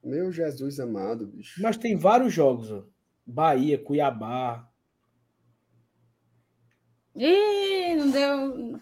Meu 0.02 0.30
Jesus 0.32 0.78
amado, 0.80 1.26
bicho. 1.26 1.60
Mas 1.62 1.76
tem 1.76 1.96
vários 1.96 2.32
jogos, 2.32 2.70
ó. 2.70 2.84
Bahia, 3.26 3.76
Cuiabá. 3.76 4.66
Ih, 7.14 7.94
não 7.96 8.10
deu. 8.10 8.80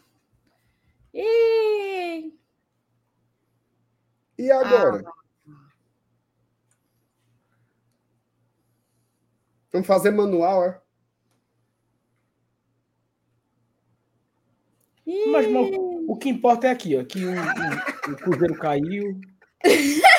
Ih. 1.15 2.33
E 4.39 4.51
agora? 4.51 5.03
Ah. 5.07 5.13
Vamos 9.73 9.87
fazer 9.87 10.11
manual, 10.11 10.65
é? 10.65 10.81
Mas, 15.31 15.47
o 16.09 16.17
que 16.17 16.29
importa 16.29 16.67
é 16.67 16.71
aqui, 16.71 16.97
ó. 16.97 17.05
Que 17.05 17.25
o, 17.25 17.31
o- 17.31 18.13
o 18.13 18.17
Cruzeiro 18.17 18.57
caiu. 18.59 19.21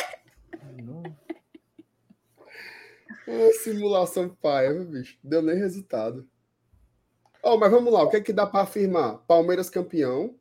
Ô, 3.27 3.52
simulação 3.61 4.30
paia, 4.30 4.73
viu, 4.73 4.85
bicho. 4.85 5.18
Deu 5.22 5.41
nem 5.41 5.56
resultado. 5.57 6.27
Ó, 7.44 7.57
mas 7.57 7.69
vamos 7.72 7.91
lá, 7.91 8.03
o 8.03 8.10
que 8.10 8.18
é 8.18 8.22
que 8.22 8.31
dá 8.34 8.48
para 8.48 8.61
afirmar? 8.64 9.18
Palmeiras 9.27 9.69
campeão. 9.69 10.35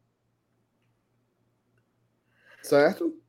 Certo? 2.62 3.20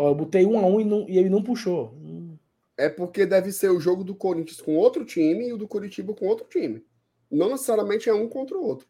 Ó, 0.00 0.08
eu 0.08 0.14
botei 0.14 0.46
um 0.46 0.58
a 0.58 0.64
um 0.64 0.80
e, 0.80 0.84
não, 0.84 1.06
e 1.06 1.18
ele 1.18 1.28
não 1.28 1.42
puxou. 1.42 1.92
Hum. 1.92 2.38
É 2.74 2.88
porque 2.88 3.26
deve 3.26 3.52
ser 3.52 3.68
o 3.68 3.78
jogo 3.78 4.02
do 4.02 4.14
Corinthians 4.14 4.58
com 4.58 4.74
outro 4.74 5.04
time 5.04 5.48
e 5.48 5.52
o 5.52 5.58
do 5.58 5.68
Curitiba 5.68 6.14
com 6.14 6.26
outro 6.26 6.46
time. 6.48 6.82
Não 7.30 7.50
necessariamente 7.50 8.08
é 8.08 8.14
um 8.14 8.26
contra 8.26 8.56
o 8.56 8.64
outro. 8.64 8.88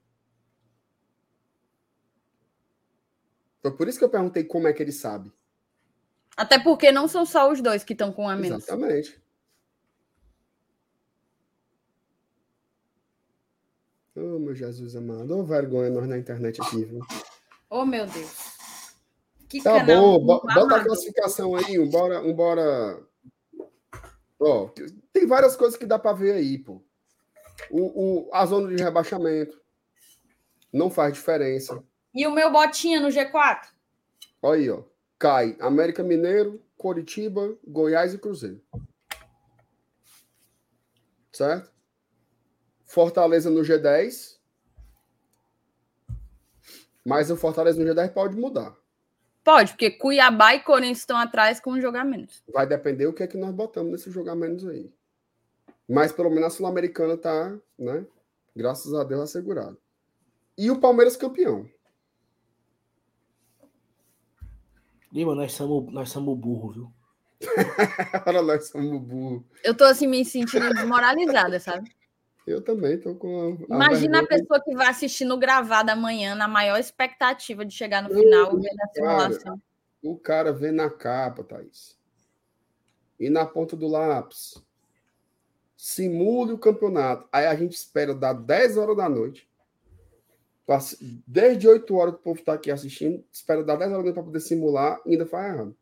Foi 3.61 3.77
por 3.77 3.89
isso 3.89 3.99
que 3.99 4.05
eu 4.05 4.09
perguntei 4.09 4.45
como 4.45 4.69
é 4.69 4.73
que 4.73 4.85
ele 4.85 4.93
sabe. 4.93 5.33
Até 6.37 6.61
porque 6.61 6.93
não 6.93 7.09
são 7.09 7.27
só 7.27 7.51
os 7.51 7.61
dois 7.61 7.83
que 7.83 7.93
estão 7.93 8.13
com 8.13 8.29
a 8.29 8.37
menos. 8.37 8.63
Exatamente. 8.63 9.21
Oh, 14.15 14.39
meu 14.39 14.55
Jesus 14.55 14.95
amado. 14.95 15.37
Ô, 15.37 15.43
vergonha 15.45 15.91
nós 15.91 16.09
na 16.09 16.17
internet 16.17 16.63
aqui, 16.63 16.85
viu? 16.85 17.01
Oh, 17.69 17.85
meu 17.85 18.07
Deus. 18.07 18.50
Que 19.51 19.61
Tá 19.61 19.81
canal 19.81 20.19
bom, 20.21 20.25
bo- 20.25 20.41
bota 20.43 20.77
a 20.77 20.85
classificação 20.85 21.57
aí, 21.57 21.77
um 21.79 21.91
bora, 21.91 22.21
um 22.23 22.33
bora. 22.33 23.03
Ó, 24.39 24.69
tem 25.13 25.27
várias 25.27 25.57
coisas 25.57 25.77
que 25.77 25.85
dá 25.85 25.99
para 25.99 26.13
ver 26.17 26.35
aí, 26.35 26.57
pô. 26.57 26.81
O, 27.69 28.29
o, 28.29 28.31
a 28.33 28.47
zona 28.47 28.75
de 28.75 28.83
rebaixamento 28.83 29.61
não 30.73 30.89
faz 30.89 31.13
diferença. 31.13 31.83
E 32.15 32.27
o 32.27 32.33
meu 32.33 32.51
botinha 32.51 33.01
no 33.01 33.09
G4? 33.09 33.67
Olha 34.41 34.61
aí, 34.61 34.71
ó. 34.71 34.85
Cai 35.19 35.57
América 35.61 36.03
Mineiro, 36.05 36.63
Coritiba, 36.79 37.55
Goiás 37.67 38.15
e 38.15 38.19
Cruzeiro. 38.19 38.63
Certo? 41.33 41.71
Fortaleza 42.87 43.51
no 43.51 43.61
G10. 43.63 44.39
Mas 47.05 47.31
o 47.31 47.37
Fortaleza 47.37 47.83
no 47.83 47.89
G10 47.95 48.13
pode 48.13 48.37
mudar. 48.37 48.75
Pode, 49.43 49.73
porque 49.73 49.91
Cuiabá 49.91 50.55
e 50.55 50.61
Corinthians 50.61 50.99
estão 50.99 51.17
atrás 51.17 51.61
com 51.61 51.73
um 51.73 52.05
menos. 52.05 52.43
Vai 52.53 52.67
depender 52.67 53.07
o 53.07 53.13
que 53.13 53.23
é 53.23 53.27
que 53.27 53.39
nós 53.39 53.55
botamos 53.55 53.93
nesse 53.93 54.11
jogamentos 54.11 54.67
aí. 54.67 54.93
Mas 55.89 56.13
pelo 56.13 56.31
menos 56.31 56.45
a 56.45 56.51
Sul-Americana 56.51 57.17
tá, 57.17 57.59
né? 57.79 58.07
Graças 58.55 58.93
a 58.95 59.03
Deus 59.03 59.23
assegurado. 59.23 59.79
E 60.57 60.71
o 60.71 60.79
Palmeiras 60.79 61.17
campeão. 61.17 61.69
Lima, 65.13 65.35
nós 65.35 65.53
somos, 65.55 65.93
nós 65.93 66.11
somos 66.11 66.39
burro, 66.39 66.71
viu? 66.71 66.93
Agora 68.13 68.43
nós 68.43 68.69
somos 68.69 69.01
burro. 69.03 69.45
Eu 69.65 69.75
tô 69.75 69.85
assim 69.85 70.07
me 70.07 70.25
sentindo 70.25 70.73
desmoralizada, 70.75 71.59
sabe? 71.59 71.91
Eu 72.47 72.61
também 72.63 72.99
tô 72.99 73.15
com 73.15 73.59
a 73.71 73.75
Imagina 73.75 74.21
a 74.21 74.27
pessoa 74.27 74.61
que 74.63 74.75
vai 74.75 74.89
assistindo 74.89 75.37
gravado 75.37 75.91
amanhã 75.91 76.35
na 76.35 76.49
maior 76.49 76.79
expectativa 76.79 77.65
de 77.65 77.75
chegar 77.75 78.03
no 78.03 78.09
final 78.09 78.59
e 78.59 78.63
ver 78.63 78.71
a 78.81 78.89
simulação. 78.89 79.63
O 80.03 80.19
cara 80.19 80.53
vê 80.53 80.73
na 80.73 80.91
capa, 80.91 81.45
Thaís. 81.45 81.99
E 83.19 83.29
na 83.29 83.45
ponta 83.45 83.77
do 83.77 83.87
lápis. 83.87 84.55
Simule 85.77 86.53
o 86.53 86.59
campeonato. 86.59 87.29
Aí 87.31 87.47
a 87.47 87.55
gente 87.55 87.75
espera 87.75 88.15
dar 88.15 88.33
10 88.33 88.79
horas 88.79 88.97
da 88.97 89.09
noite. 89.09 89.49
Desde 91.27 91.69
8 91.69 91.95
horas 91.95 92.15
que 92.15 92.21
o 92.21 92.25
povo 92.25 92.41
está 92.41 92.55
aqui 92.55 92.71
assistindo, 92.71 93.25
espera 93.31 93.63
dar 93.63 93.77
10 93.77 93.93
horas 93.93 93.99
da 93.99 94.05
noite 94.05 94.15
para 94.15 94.25
poder 94.25 94.41
simular 94.41 95.01
e 95.05 95.13
ainda 95.13 95.27
faz 95.27 95.53
errado. 95.53 95.77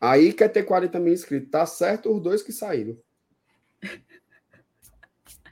Aí 0.00 0.32
quer 0.32 0.48
ter 0.48 0.62
40 0.62 0.98
mil 0.98 1.12
inscritos. 1.12 1.50
Tá 1.50 1.66
certo 1.66 2.10
os 2.10 2.22
dois 2.22 2.42
que 2.42 2.52
saíram. 2.52 2.98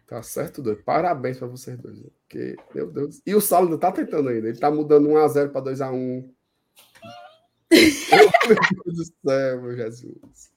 Tá 0.07 0.23
certo, 0.23 0.63
dois. 0.63 0.81
Parabéns 0.83 1.39
para 1.39 1.49
vocês 1.49 1.77
dois. 1.79 1.99
Porque, 2.23 2.57
meu 2.75 2.91
Deus. 2.91 3.21
E 3.27 3.35
o 3.35 3.41
Saulo 3.41 3.67
ainda 3.67 3.79
tá 3.79 3.91
tentando 3.91 4.29
ainda. 4.29 4.49
Ele 4.49 4.59
tá 4.59 4.71
mudando 4.71 5.09
1x0 5.09 5.51
para 5.51 5.63
2x1. 5.63 6.31
meu 7.71 7.71
Deus 8.85 8.97
do 8.97 9.05
céu, 9.29 9.63
meu 9.63 9.77
Jesus. 9.77 10.53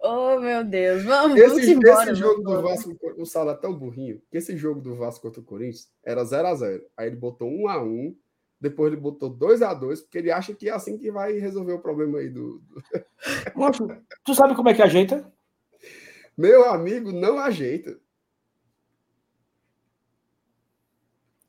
Oh, 0.00 0.38
meu 0.38 0.62
Deus. 0.64 1.02
Vamos, 1.04 1.40
vamos 1.40 1.58
Esse, 1.58 1.72
embora. 1.72 2.10
esse 2.12 2.20
jogo 2.20 2.42
vamos 2.42 2.60
do. 2.62 2.68
Vasco, 2.68 2.98
o 3.16 3.24
Saulo 3.26 3.50
é 3.50 3.54
tão 3.56 3.74
burrinho, 3.74 4.20
que 4.30 4.36
esse 4.38 4.56
jogo 4.56 4.80
do 4.80 4.94
Vasco 4.94 5.22
contra 5.22 5.40
o 5.40 5.44
Corinthians 5.44 5.88
era 6.04 6.22
0x0. 6.24 6.82
Aí 6.96 7.06
ele 7.08 7.16
botou 7.16 7.48
1x1, 7.50 8.14
depois 8.60 8.92
ele 8.92 9.00
botou 9.00 9.30
2x2, 9.34 10.02
porque 10.02 10.18
ele 10.18 10.30
acha 10.30 10.54
que 10.54 10.68
é 10.68 10.72
assim 10.72 10.96
que 10.98 11.10
vai 11.10 11.32
resolver 11.38 11.72
o 11.72 11.80
problema 11.80 12.18
aí 12.18 12.28
do. 12.28 12.58
do- 12.60 12.82
tu 14.24 14.34
sabe 14.34 14.54
como 14.54 14.68
é 14.68 14.74
que 14.74 14.82
ajeita? 14.82 15.26
Meu 16.38 16.70
amigo, 16.70 17.10
não 17.10 17.36
ajeita. 17.36 17.98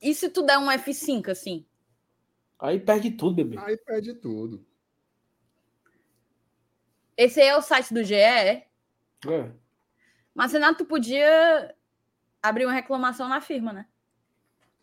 E 0.01 0.15
se 0.15 0.29
tu 0.31 0.41
der 0.41 0.57
um 0.57 0.65
F5 0.65 1.29
assim? 1.29 1.63
Aí 2.57 2.79
perde 2.79 3.11
tudo, 3.11 3.35
bebê. 3.35 3.55
Aí 3.59 3.77
perde 3.77 4.15
tudo. 4.15 4.65
Esse 7.15 7.39
aí 7.39 7.49
é 7.49 7.55
o 7.55 7.61
site 7.61 7.93
do 7.93 8.03
GE, 8.03 8.15
é? 8.15 8.67
É. 9.27 9.51
Mas, 10.33 10.53
Renato, 10.53 10.79
tu 10.79 10.85
podia 10.87 11.75
abrir 12.41 12.65
uma 12.65 12.73
reclamação 12.73 13.29
na 13.29 13.41
firma, 13.41 13.71
né? 13.71 13.85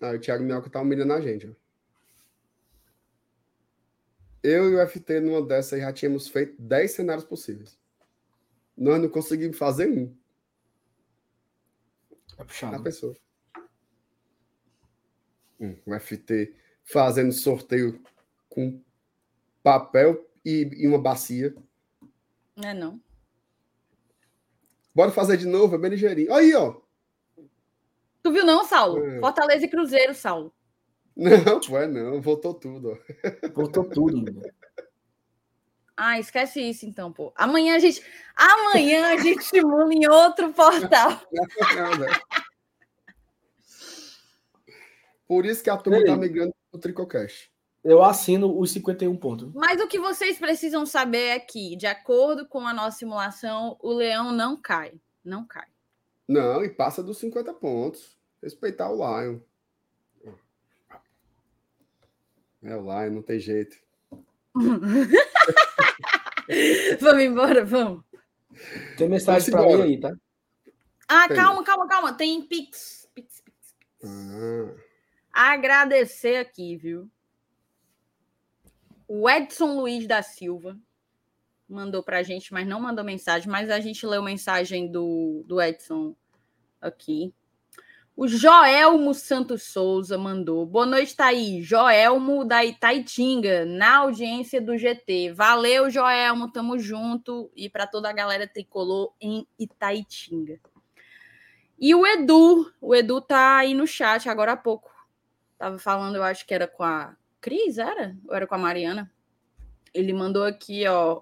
Aí 0.01 0.17
o 0.17 0.21
Thiago 0.21 0.45
Minhoca 0.45 0.71
tá 0.71 0.81
humilhando 0.81 1.15
a 1.15 1.21
gente. 1.21 1.49
ó. 1.49 1.53
Eu 4.41 4.71
e 4.71 4.77
o 4.77 4.87
FT, 4.87 5.19
numa 5.19 5.43
dessa 5.43 5.75
aí, 5.75 5.81
já 5.81 5.93
tínhamos 5.93 6.29
feito 6.29 6.55
10 6.63 6.93
cenários 6.93 7.25
possíveis. 7.25 7.77
Nós 8.77 9.01
não 9.01 9.09
conseguimos 9.09 9.57
fazer 9.57 9.89
um. 9.89 10.15
É 12.39 12.43
A 12.43 12.45
puxado. 12.45 12.83
pessoa. 12.83 13.17
Hum, 15.59 15.77
o 15.87 15.99
FT 15.99 16.55
fazendo 16.85 17.33
sorteio 17.33 18.01
com 18.49 18.81
papel 19.63 20.29
e, 20.45 20.69
e 20.77 20.87
uma 20.87 20.99
bacia. 20.99 21.55
Não 22.55 22.69
é 22.69 22.75
não. 22.75 23.01
Bora 24.95 25.11
fazer 25.11 25.37
de 25.37 25.47
novo, 25.47 25.75
é 25.75 25.79
bem 25.79 25.91
ligeirinho. 25.91 26.33
Aí, 26.33 26.55
ó. 26.55 26.81
Tu 28.23 28.33
viu 28.33 28.45
não, 28.45 28.65
Saulo? 28.65 29.05
É. 29.05 29.21
Fortaleza 29.21 29.65
e 29.65 29.69
Cruzeiro, 29.69 30.15
Saulo. 30.15 30.53
Não, 31.17 31.61
pô, 31.61 31.79
é 31.79 31.87
não. 31.87 32.21
Voltou 32.21 32.53
tudo, 32.53 32.93
ó. 32.93 33.49
Voltou 33.55 33.89
tudo. 33.89 34.43
Ah, 35.97 36.21
esquece 36.21 36.61
isso 36.61 36.85
então, 36.85 37.11
pô. 37.11 37.33
Amanhã 37.35 37.77
a 37.77 37.79
gente, 37.79 38.05
amanhã 38.37 39.15
a 39.15 39.17
gente 39.17 39.43
simula 39.45 39.95
em 39.95 40.07
outro 40.07 40.53
portal. 40.53 41.23
Por 45.27 45.47
isso 45.47 45.63
que 45.63 45.71
a 45.71 45.77
turma 45.77 45.99
Ei. 45.99 46.05
tá 46.05 46.17
migrando 46.17 46.55
pro 46.71 46.81
Tricocast. 46.81 47.51
Eu 47.83 48.03
assino 48.03 48.59
os 48.59 48.71
51 48.73 49.17
pontos. 49.17 49.53
Mas 49.55 49.81
o 49.81 49.89
que 49.89 49.99
vocês 49.99 50.39
precisam 50.39 50.85
saber 50.85 51.29
é 51.29 51.39
que, 51.39 51.77
de 51.77 51.87
acordo 51.87 52.47
com 52.47 52.67
a 52.67 52.75
nossa 52.75 52.99
simulação, 52.99 53.77
o 53.81 53.93
leão 53.93 54.33
não 54.33 54.61
cai. 54.61 54.93
Não 55.25 55.47
cai. 55.47 55.67
Não, 56.29 56.65
e 56.65 56.69
passa 56.69 57.03
dos 57.03 57.19
50 57.19 57.55
pontos. 57.55 58.17
Respeitar 58.43 58.91
o 58.91 58.97
Lion. 58.97 59.39
É 62.63 62.77
o 62.77 62.83
Lion, 62.83 63.15
não 63.15 63.23
tem 63.23 63.39
jeito. 63.39 63.77
vamos 67.01 67.23
embora, 67.23 67.65
vamos. 67.65 68.05
Tem 68.97 69.09
mensagem 69.09 69.51
pra 69.51 69.63
Vamos 69.63 69.77
mim 69.77 69.83
aí, 69.83 70.01
tá? 70.01 70.15
Ah, 71.09 71.29
Tem. 71.29 71.37
calma, 71.37 71.63
calma, 71.63 71.89
calma. 71.89 72.13
Tem 72.15 72.43
Pix. 72.43 73.09
Pix, 73.15 73.41
Pix. 73.41 73.75
Ah, 75.33 75.53
Agradecer 75.53 76.37
aqui, 76.37 76.77
viu? 76.77 77.11
O 79.07 79.29
Edson 79.29 79.77
Luiz 79.77 80.07
da 80.07 80.23
Silva 80.23 80.77
mandou 81.69 82.03
pra 82.03 82.23
gente, 82.23 82.53
mas 82.53 82.67
não 82.67 82.81
mandou 82.81 83.05
mensagem, 83.05 83.49
mas 83.49 83.71
a 83.71 83.79
gente 83.81 84.07
leu 84.07 84.23
mensagem 84.23 84.91
do, 84.91 85.45
do 85.47 85.61
Edson 85.61 86.17
aqui. 86.81 87.33
O 88.19 88.27
Joelmo 88.27 89.13
Santos 89.13 89.65
Souza 89.65 90.17
mandou. 90.17 90.65
Boa 90.65 90.87
noite, 90.87 91.15
Thaís. 91.15 91.67
Joelmo 91.67 92.47
da 92.47 92.65
Itaitinga, 92.65 93.67
na 93.67 93.99
audiência 93.99 94.59
do 94.59 94.79
GT. 94.79 95.35
Valeu, 95.35 95.91
Joelmo, 95.91 96.51
tamo 96.51 96.79
junto. 96.79 97.51
E 97.55 97.69
para 97.69 97.87
toda 97.87 98.09
a 98.09 98.15
galera 98.15 98.49
tricolor 98.49 99.13
em 99.21 99.47
Itaitinga. 99.59 100.59
E 101.79 101.95
o 101.95 102.07
Edu, 102.07 102.73
o 102.81 102.95
Edu 102.95 103.21
tá 103.21 103.59
aí 103.59 103.75
no 103.75 103.87
chat 103.87 104.31
agora 104.31 104.53
há 104.53 104.57
pouco. 104.57 104.91
Tava 105.59 105.79
falando, 105.79 106.17
eu 106.17 106.23
acho 106.23 106.47
que 106.47 106.55
era 106.55 106.67
com 106.67 106.85
a 106.85 107.15
Cris, 107.39 107.77
era? 107.77 108.17
Ou 108.27 108.35
era 108.35 108.47
com 108.47 108.55
a 108.55 108.59
Mariana? 108.59 109.13
Ele 109.93 110.15
mandou 110.15 110.45
aqui, 110.45 110.89
ó. 110.89 111.21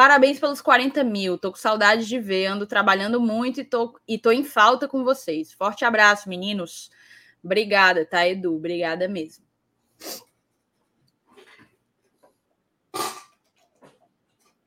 Parabéns 0.00 0.40
pelos 0.40 0.62
40 0.62 1.04
mil. 1.04 1.36
Tô 1.36 1.50
com 1.50 1.58
saudade 1.58 2.06
de 2.06 2.18
ver. 2.18 2.46
Ando 2.46 2.66
trabalhando 2.66 3.20
muito 3.20 3.60
e 3.60 3.64
tô, 3.64 4.00
e 4.08 4.16
tô 4.16 4.32
em 4.32 4.42
falta 4.42 4.88
com 4.88 5.04
vocês. 5.04 5.52
Forte 5.52 5.84
abraço, 5.84 6.26
meninos. 6.26 6.90
Obrigada, 7.44 8.06
tá, 8.06 8.26
Edu? 8.26 8.56
Obrigada 8.56 9.06
mesmo. 9.06 9.44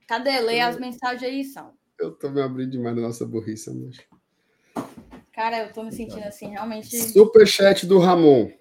Cadê? 0.08 0.40
Lê 0.40 0.60
as 0.60 0.78
mensagens 0.78 1.24
aí, 1.24 1.44
Sal. 1.44 1.74
eu 1.98 2.12
tô 2.12 2.30
me 2.30 2.40
abrindo 2.40 2.70
demais 2.70 2.96
da 2.96 3.02
nossa 3.02 3.26
burrice, 3.26 3.74
mas. 3.74 3.98
Cara, 5.32 5.64
eu 5.64 5.74
tô 5.74 5.82
me 5.82 5.92
sentindo 5.92 6.28
assim, 6.28 6.52
realmente. 6.52 6.96
Superchat 6.96 7.88
do 7.88 7.98
Ramon. 7.98 8.52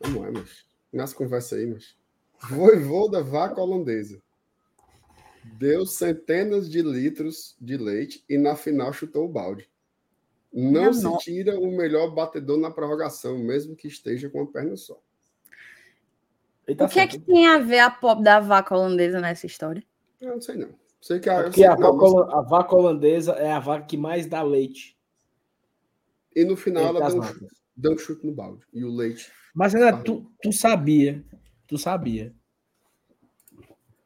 Vamos 0.00 0.22
lá, 0.22 0.32
mas. 0.32 0.64
Nas 0.90 1.12
conversas 1.12 1.58
aí, 1.58 1.66
mas. 1.66 1.94
Voivoda 2.48 3.22
vaca 3.22 3.60
holandesa. 3.60 4.18
Deu 5.60 5.84
centenas 5.84 6.70
de 6.70 6.80
litros 6.80 7.54
de 7.60 7.76
leite 7.76 8.24
e 8.26 8.38
na 8.38 8.56
final 8.56 8.94
chutou 8.94 9.26
o 9.26 9.28
balde. 9.28 9.68
Não 10.50 10.70
Minha 10.70 10.92
se 10.94 11.04
no- 11.04 11.18
tira 11.18 11.60
o 11.60 11.70
melhor 11.76 12.14
batedor 12.14 12.56
na 12.56 12.70
prorrogação, 12.70 13.36
mesmo 13.38 13.76
que 13.76 13.86
esteja 13.86 14.30
com 14.30 14.40
a 14.40 14.46
perna 14.46 14.74
só. 14.74 14.98
Tá 16.78 16.86
O 16.86 16.88
que 16.88 16.98
é 16.98 17.06
que 17.06 17.18
tem 17.18 17.46
a 17.46 17.58
ver 17.58 17.80
a 17.80 17.90
pop 17.90 18.22
da 18.22 18.40
vaca 18.40 18.74
holandesa 18.74 19.20
nessa 19.20 19.44
história? 19.44 19.84
Eu 20.18 20.30
não 20.30 20.40
sei 20.40 20.56
não. 20.56 20.70
Sei 20.98 21.20
que 21.20 21.28
a, 21.28 21.34
É 21.34 21.42
Porque 21.42 21.56
sei 21.60 21.66
a 21.66 21.76
que 21.76 21.82
não, 21.82 21.94
vaca, 21.98 22.10
mas- 22.26 22.34
a 22.34 22.40
vaca 22.40 22.74
holandesa 22.76 23.32
é 23.32 23.52
a 23.52 23.60
vaca 23.60 23.84
que 23.84 23.98
mais 23.98 24.24
dá 24.26 24.42
leite. 24.42 24.96
E 26.34 26.42
no 26.42 26.56
final 26.56 26.84
entre 26.84 27.02
ela 27.02 27.10
deu 27.10 27.20
um, 27.20 27.22
chute, 27.22 27.46
deu 27.76 27.92
um 27.92 27.98
chute 27.98 28.26
no 28.26 28.32
balde. 28.32 28.64
E 28.72 28.82
o 28.82 28.90
leite. 28.90 29.30
Mas, 29.54 29.74
tu, 30.06 30.32
tu 30.40 30.52
sabia, 30.54 31.22
tu 31.66 31.76
sabia 31.76 32.34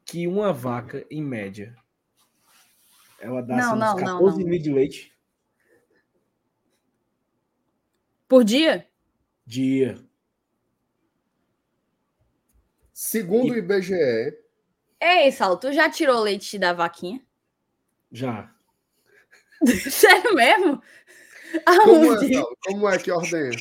que 0.05 0.27
uma 0.27 0.53
vaca, 0.53 1.05
em 1.09 1.21
média, 1.23 1.75
ela 3.19 3.41
dá 3.41 3.55
Não, 3.55 3.71
assim, 3.71 3.79
não, 3.79 3.95
uns 3.95 4.01
não, 4.01 4.07
14 4.07 4.43
não. 4.43 4.49
litros 4.49 4.63
de 4.63 4.73
leite 4.73 5.15
Por 8.27 8.43
dia? 8.43 8.87
dia. 9.45 9.97
Segundo 12.93 13.51
o 13.53 13.57
IBGE, 13.57 14.37
Ei, 14.99 15.31
Saulo, 15.31 15.57
tu 15.57 15.71
já 15.73 15.89
tirou 15.89 16.21
leite 16.21 16.57
da 16.57 16.71
vaquinha? 16.73 17.21
Já. 18.11 18.51
Sério 19.91 20.33
mesmo? 20.33 20.81
como 21.83 22.13
é? 22.13 22.33
Saulo? 22.33 22.57
como 22.63 22.89
é 22.89 22.97
que 22.97 23.11
ordenha? 23.11 23.51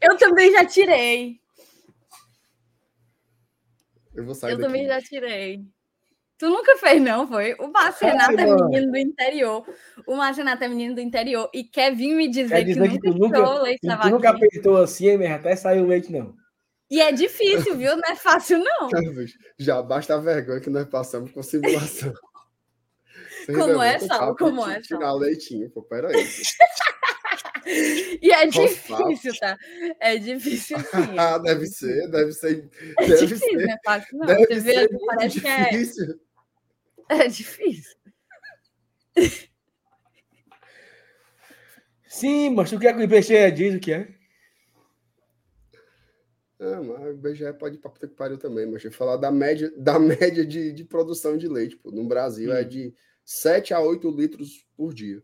Eu 0.00 0.16
também 0.16 0.52
já 0.52 0.64
tirei. 0.64 1.41
Eu 4.14 4.24
vou 4.24 4.34
sair 4.34 4.52
Eu 4.52 4.58
daqui. 4.58 4.68
também 4.68 4.86
já 4.86 5.00
tirei. 5.00 5.64
Tu 6.38 6.48
nunca 6.48 6.76
fez, 6.76 7.00
não, 7.00 7.26
foi? 7.28 7.54
O 7.54 7.68
Marcenato 7.68 8.32
é 8.32 8.44
menino 8.44 8.90
do 8.90 8.98
interior. 8.98 9.64
O 10.06 10.16
Marcenato 10.16 10.64
é 10.64 10.68
menino 10.68 10.94
do 10.94 11.00
interior 11.00 11.48
e 11.54 11.62
quer 11.62 11.94
vir 11.94 12.16
me 12.16 12.28
dizer, 12.28 12.64
dizer 12.64 12.90
que, 12.90 12.98
que 12.98 13.10
nunca 13.10 13.38
tu 13.38 13.44
nunca, 13.44 13.62
leite 13.62 13.80
tu, 13.80 14.10
nunca 14.10 14.30
apertou 14.30 14.76
assim, 14.78 15.16
mas 15.16 15.30
até 15.30 15.54
saiu 15.54 15.86
leite, 15.86 16.10
não. 16.10 16.34
E 16.90 17.00
é 17.00 17.12
difícil, 17.12 17.76
viu? 17.76 17.96
Não 17.96 18.10
é 18.10 18.16
fácil, 18.16 18.58
não. 18.58 18.88
Já 19.56 19.80
basta 19.82 20.14
a 20.14 20.18
vergonha 20.18 20.60
que 20.60 20.68
nós 20.68 20.86
passamos 20.88 21.30
com 21.30 21.42
simulação. 21.42 22.12
Você 23.46 23.52
Como 23.54 23.82
é, 23.82 23.98
papo 24.06 24.36
Como 24.36 24.70
é, 24.70 24.80
Tirar 24.80 25.14
leitinho, 25.14 25.68
pô, 25.70 25.82
peraí. 25.82 26.12
E 27.66 28.30
é 28.32 28.46
difícil, 28.46 29.32
tá? 29.38 29.56
É 30.00 30.16
difícil 30.18 30.78
sim. 30.80 31.18
Ah, 31.18 31.38
deve 31.38 31.66
ser, 31.66 32.08
deve 32.10 32.32
ser. 32.32 32.68
É 32.98 33.06
Deve 33.06 33.26
difícil, 33.26 33.48
ser. 33.48 33.66
não 33.66 33.72
é 33.74 33.78
fácil, 33.84 34.18
não. 34.18 34.26
Deve 34.26 34.46
Você 34.46 34.60
vê, 34.60 34.72
ser 34.72 34.90
muito 34.90 35.06
parece 35.06 35.40
que 35.40 35.46
é, 35.46 35.70
difícil. 35.70 36.20
é 37.08 37.28
difícil. 37.28 37.96
Sim, 42.08 42.50
mas 42.50 42.68
tu 42.68 42.78
quer 42.78 42.92
que 42.94 43.00
o 43.00 43.02
IPC 43.04 43.50
diz 43.52 43.74
o 43.74 43.80
que 43.80 43.92
é? 43.92 44.08
Ah, 46.60 46.80
mas 46.82 47.14
o 47.14 47.16
BGE 47.16 47.52
pode 47.58 47.76
ir 47.76 47.78
pra 47.78 47.90
puta 47.90 48.06
que 48.06 48.14
pariu 48.14 48.36
também, 48.38 48.66
mas 48.70 48.84
eu 48.84 48.92
falar 48.92 49.16
da 49.16 49.32
média, 49.32 49.72
da 49.76 49.98
média 49.98 50.44
de, 50.46 50.72
de 50.72 50.84
produção 50.84 51.36
de 51.38 51.48
leite. 51.48 51.76
Pô. 51.76 51.90
No 51.90 52.06
Brasil 52.06 52.52
é 52.52 52.62
Hum. 52.62 52.68
de 52.68 52.94
7 53.24 53.72
a 53.74 53.80
8 53.80 54.10
litros 54.10 54.66
por 54.76 54.92
dia. 54.92 55.22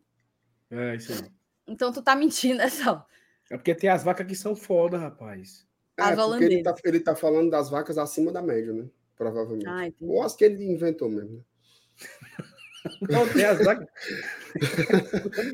É, 0.70 0.96
isso 0.96 1.12
aí. 1.12 1.30
Então 1.68 1.92
tu 1.92 2.02
tá 2.02 2.16
mentindo, 2.16 2.60
é 2.62 2.68
só. 2.68 3.06
É 3.50 3.56
porque 3.56 3.74
tem 3.74 3.88
as 3.90 4.02
vacas 4.02 4.26
que 4.26 4.34
são 4.34 4.56
foda, 4.56 4.98
rapaz. 4.98 5.66
É, 5.96 6.02
As 6.02 6.08
porque 6.16 6.44
ele 6.44 6.62
tá, 6.62 6.70
holandesas. 6.70 6.80
ele 6.84 7.00
tá 7.00 7.14
falando 7.16 7.50
das 7.50 7.70
vacas 7.70 7.98
acima 7.98 8.30
da 8.32 8.40
média, 8.42 8.72
né? 8.72 8.88
Provavelmente. 9.16 9.66
Ah. 9.68 9.90
Ou 10.00 10.22
as 10.22 10.34
que 10.36 10.44
ele 10.44 10.64
inventou 10.64 11.08
mesmo. 11.08 11.38
né? 11.38 11.44
Não, 13.10 13.28
tem 13.28 13.44
as 13.44 13.58
vacas. 13.64 13.86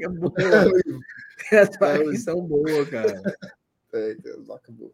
É 0.00 0.08
boa. 0.08 0.34
É, 0.38 1.48
Tem 1.50 1.58
as 1.58 1.78
vacas 1.78 2.10
que 2.10 2.18
são 2.18 2.42
boas, 2.46 2.88
cara. 2.90 3.22
é, 3.92 4.14
tem 4.16 4.32
as 4.32 4.46
vacas 4.46 4.74
boas. 4.74 4.92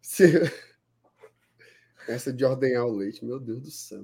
Se- 0.00 0.32
Essa 2.08 2.32
de 2.32 2.44
ordenhar 2.44 2.84
o 2.84 2.90
leite, 2.92 3.24
meu 3.24 3.38
Deus 3.38 3.60
do 3.62 3.70
céu. 3.70 4.02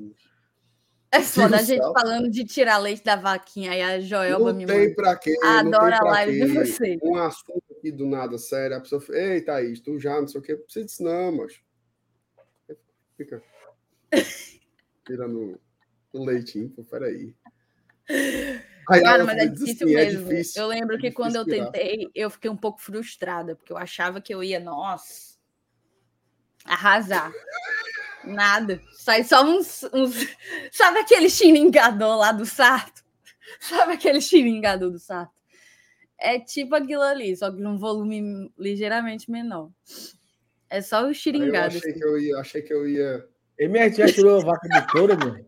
É 1.11 1.23
foda 1.23 1.57
a 1.57 1.63
gente 1.63 1.81
falando 1.81 2.31
de 2.31 2.45
tirar 2.45 2.79
leite 2.79 3.03
da 3.03 3.17
vaquinha 3.17 3.75
e 3.75 3.81
a 3.81 4.01
Joelma 4.01 4.53
Não 4.53 4.59
me 4.59 4.67
tem 4.67 4.95
pra 4.95 5.17
quê. 5.17 5.35
Adoro 5.43 5.95
a 5.95 6.05
live 6.05 6.47
de 6.47 6.53
quê. 6.53 6.65
vocês. 6.65 6.99
Um 7.03 7.17
assunto 7.17 7.65
aqui 7.77 7.91
do 7.91 8.07
nada, 8.07 8.37
sério. 8.37 8.77
A 8.77 8.81
pessoa 8.81 9.01
fala, 9.01 9.19
ei, 9.19 9.41
Thaís, 9.41 9.81
tu 9.81 9.99
já, 9.99 10.21
não 10.21 10.29
sei 10.29 10.41
o 10.41 10.45
quê. 10.45 10.55
Precisa 10.57 10.85
disso, 10.85 11.03
não, 11.03 11.37
mas. 11.37 11.61
Fica. 13.17 13.43
Tirando 15.07 15.59
o 16.13 16.25
leitinho, 16.25 16.69
pô, 16.71 16.85
peraí. 16.85 17.35
Aí 18.91 19.03
Cara, 19.03 19.25
mas 19.25 19.37
é 19.39 19.47
difícil 19.47 19.87
assim, 19.87 19.95
mesmo. 19.95 20.31
É 20.31 20.35
difícil. 20.35 20.63
eu 20.63 20.69
lembro 20.69 20.99
que 20.99 21.07
é 21.09 21.13
quando 21.13 21.37
eu 21.37 21.45
difícil 21.45 21.71
tirar. 21.71 21.73
tentei, 21.73 22.11
eu 22.15 22.31
fiquei 22.31 22.51
um 22.51 22.57
pouco 22.57 22.81
frustrada, 22.81 23.55
porque 23.57 23.73
eu 23.73 23.77
achava 23.77 24.21
que 24.21 24.35
eu 24.35 24.43
ia, 24.43 24.61
nossa, 24.61 25.37
arrasar. 26.65 27.33
Nada. 28.25 28.81
Sai 28.93 29.25
só 29.25 29.45
uns, 29.45 29.85
uns. 29.93 30.27
Sabe 30.73 30.99
aquele 31.01 31.31
xiringador 31.31 32.17
lá 32.19 32.33
do 32.33 32.45
Sarto? 32.45 33.03
Sabe 33.61 33.95
aquele 33.95 34.21
xiringador 34.21 34.91
do 34.91 34.99
Sarto? 34.99 35.33
É 36.19 36.39
tipo 36.39 36.75
aquilo 36.75 37.03
ali, 37.03 37.37
só 37.37 37.51
que 37.51 37.61
num 37.61 37.79
volume 37.79 38.53
ligeiramente 38.59 39.31
menor. 39.31 39.71
É 40.69 40.83
só 40.83 41.03
o 41.03 41.05
Aí 41.05 41.11
eu 41.11 41.15
xiringado. 41.15 41.67
achei 41.69 41.91
assim. 41.91 41.99
que 41.99 42.05
eu 42.05 42.19
ia, 42.19 42.37
achei 42.39 42.63
que 42.63 42.75
eu 42.75 42.89
ia. 42.89 43.29
MR, 43.59 43.91
tu 43.91 43.97
já 43.99 44.07
tirou 44.13 44.41
a 44.41 44.45
vaca 44.45 44.69
do 44.69 44.87
touro, 44.93 45.19
meu? 45.19 45.45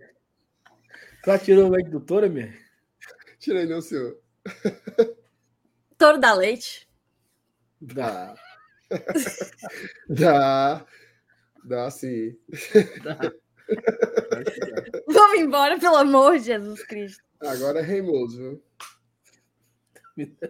Tu 1.23 1.27
já 1.27 1.39
tirou 1.39 1.67
o 1.67 1.71
leite 1.71 1.91
do 1.91 2.01
touro, 2.01 2.31
meu? 2.31 2.51
Tirei, 3.39 3.67
não, 3.67 3.81
senhor. 3.81 4.19
Touro 5.99 6.19
da 6.19 6.33
leite. 6.33 6.89
Dá. 7.81 8.35
Dá. 10.09 10.87
Dá 11.65 11.91
sim. 11.91 12.37
Vamos 15.07 15.39
embora, 15.41 15.79
pelo 15.79 15.97
amor 15.97 16.39
de 16.39 16.47
Jesus 16.47 16.83
Cristo. 16.85 17.23
Agora 17.41 17.81
é 17.81 17.83
reimoso, 17.83 18.37
viu? 18.37 18.63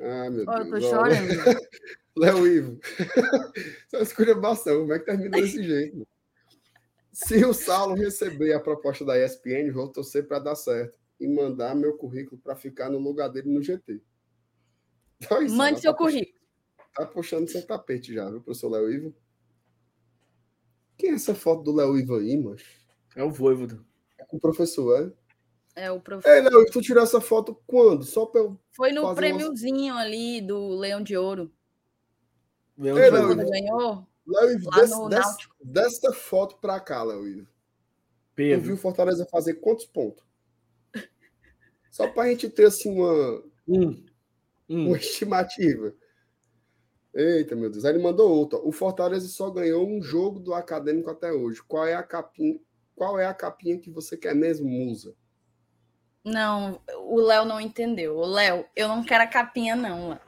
Ah, 0.01 0.31
meu 0.31 0.45
tô 0.47 0.65
Deus. 0.65 0.85
Chorando. 0.85 1.61
Léo 2.17 2.47
Ivo. 2.47 2.81
Só 3.89 3.99
esculhambação. 3.99 4.81
Como 4.81 4.93
é 4.93 4.99
que 4.99 5.05
termina 5.05 5.31
desse 5.31 5.63
jeito? 5.63 6.07
Se 7.13 7.45
o 7.45 7.53
Saulo 7.53 7.95
receber 7.95 8.53
a 8.53 8.61
proposta 8.61 9.05
da 9.05 9.19
ESPN, 9.19 9.71
vou 9.73 9.89
torcer 9.89 10.27
para 10.27 10.39
dar 10.39 10.57
certo 10.57 10.99
e 11.21 11.29
mandar 11.29 11.75
meu 11.75 11.97
currículo 11.97 12.41
para 12.41 12.57
ficar 12.57 12.89
no 12.91 12.99
lugar 12.99 13.29
dele 13.29 13.51
no 13.53 13.63
GT. 13.63 14.01
Então, 15.21 15.43
isso, 15.43 15.55
Mande 15.55 15.81
seu 15.81 15.93
tá 15.93 15.99
puxando- 15.99 16.13
currículo. 16.21 16.41
Tá 16.95 17.07
puxando 17.07 17.49
seu 17.49 17.65
tapete 17.67 18.15
já, 18.15 18.29
viu, 18.29 18.41
professor 18.41 18.71
Léo 18.71 18.91
Ivo? 18.91 19.15
Quem 21.01 21.11
é 21.13 21.15
essa 21.15 21.35
foto 21.35 21.63
do 21.63 21.75
Léo 21.75 21.97
Ivo 21.99 22.17
aí, 22.17 22.37
mas? 22.37 22.63
É 23.17 23.25
o 23.25 23.31
voivodo. 23.31 23.83
É 24.19 24.25
com 24.27 24.37
o 24.37 24.41
professor, 24.41 25.13
É 25.75 25.91
o 25.91 25.99
prof... 25.99 26.27
é? 26.29 26.43
Léo, 26.43 26.67
tu 26.71 26.83
tirou 26.83 27.03
essa 27.03 27.21
foto 27.23 27.59
quando? 27.67 28.05
Só 28.05 28.27
pra 28.27 28.43
eu. 28.43 28.61
Foi 28.73 28.91
no 28.93 29.01
fazer 29.03 29.09
uma- 29.09 29.15
prêmiozinho 29.17 29.95
ali 29.95 30.43
do 30.43 30.77
Leão 30.77 31.03
de 31.03 31.17
Ouro. 31.17 31.51
Leão 32.77 32.97
de 32.97 33.11
Léo, 33.11 33.29
Ouro. 33.29 33.37
Ganhou. 33.51 34.07
Léo 34.27 34.51
Ivo, 34.53 34.71
des- 34.71 34.91
des- 35.09 35.49
desta 35.65 36.13
foto 36.13 36.59
pra 36.59 36.79
cá, 36.79 37.03
Léo 37.03 37.27
Ivo. 37.27 37.47
Tu 37.47 37.51
Pedro. 38.35 38.67
viu 38.67 38.75
o 38.75 38.79
Fortaleza 38.79 39.27
fazer 39.31 39.55
quantos 39.55 39.87
pontos? 39.87 40.23
Só 41.91 42.09
pra 42.09 42.29
gente 42.29 42.49
ter 42.51 42.67
assim 42.67 42.91
uma, 42.91 43.43
Um. 43.67 44.05
Um. 44.69 44.87
uma 44.89 44.97
estimativa. 44.99 45.95
Eita, 47.15 47.57
meu 47.57 47.71
Deus. 47.71 47.85
Aí 47.85 47.93
ele 47.93 48.03
mandou 48.03 48.31
outra. 48.31 48.59
O 48.59 48.71
Fortaleza 48.71 49.29
só 49.29 49.51
ganhou 49.51 49.87
um 49.87 50.01
jogo 50.01 50.39
do 50.39 50.55
acadêmico 50.55 51.11
até 51.11 51.33
hoje. 51.33 51.63
Qual 51.67 51.87
é 51.87 51.95
a 51.95 52.03
capinha? 52.03 52.59
Qual 52.95 53.19
é 53.19 53.27
a 53.27 53.35
capinha 53.35 53.79
que 53.79 53.91
você 53.91 54.17
quer 54.17 54.35
mesmo, 54.35 54.69
Musa? 54.69 55.15
Não, 56.25 56.81
o 56.99 57.21
Léo 57.21 57.45
não 57.45 57.61
entendeu. 57.61 58.17
O 58.17 58.27
Léo, 58.27 58.65
eu 58.77 58.89
não 58.89 59.03
quero 59.03 59.25
a 59.25 59.27
capinha, 59.27 59.75
não, 59.75 60.11
Léo. 60.11 60.21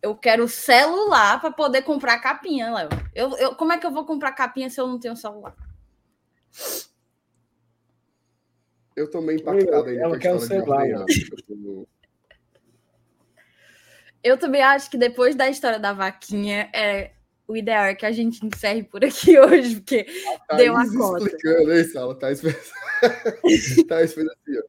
Eu 0.00 0.14
quero 0.14 0.44
o 0.44 0.48
celular 0.48 1.40
para 1.40 1.50
poder 1.50 1.82
comprar 1.82 2.14
a 2.14 2.20
capinha, 2.20 2.72
Léo. 2.72 2.88
Eu, 3.14 3.36
eu, 3.38 3.54
como 3.56 3.72
é 3.72 3.78
que 3.78 3.86
eu 3.86 3.90
vou 3.90 4.06
comprar 4.06 4.32
capinha 4.32 4.70
se 4.70 4.80
eu 4.80 4.86
não 4.86 5.00
tenho 5.00 5.16
celular? 5.16 5.54
Eu 8.94 9.10
tô 9.10 9.20
meio 9.20 9.40
impactado 9.40 9.88
ainda 9.88 10.02
Ela 10.02 10.10
com 10.10 10.14
a 10.14 10.18
quer 10.18 10.36
história 10.36 10.60
de 10.60 10.64
celular, 10.64 11.00
ordenhar. 11.00 11.86
Eu 14.26 14.36
também 14.36 14.60
acho 14.60 14.90
que 14.90 14.98
depois 14.98 15.36
da 15.36 15.48
história 15.48 15.78
da 15.78 15.92
vaquinha, 15.92 16.68
é, 16.74 17.12
o 17.46 17.56
ideal 17.56 17.84
é 17.84 17.94
que 17.94 18.04
a 18.04 18.10
gente 18.10 18.44
encerre 18.44 18.82
por 18.82 19.04
aqui 19.04 19.38
hoje, 19.38 19.76
porque 19.76 20.04
Deu 20.56 20.76
a 20.76 20.80
Thaís 20.80 20.96
cota. 20.96 21.24
explicando, 21.24 21.72
hein, 21.72 21.84
Sala? 21.84 22.18
Thaís 22.18 22.40
fez... 22.40 22.72
Thaís 23.86 24.14
fez 24.14 24.26
assim, 24.26 24.58
ó. 24.58 24.62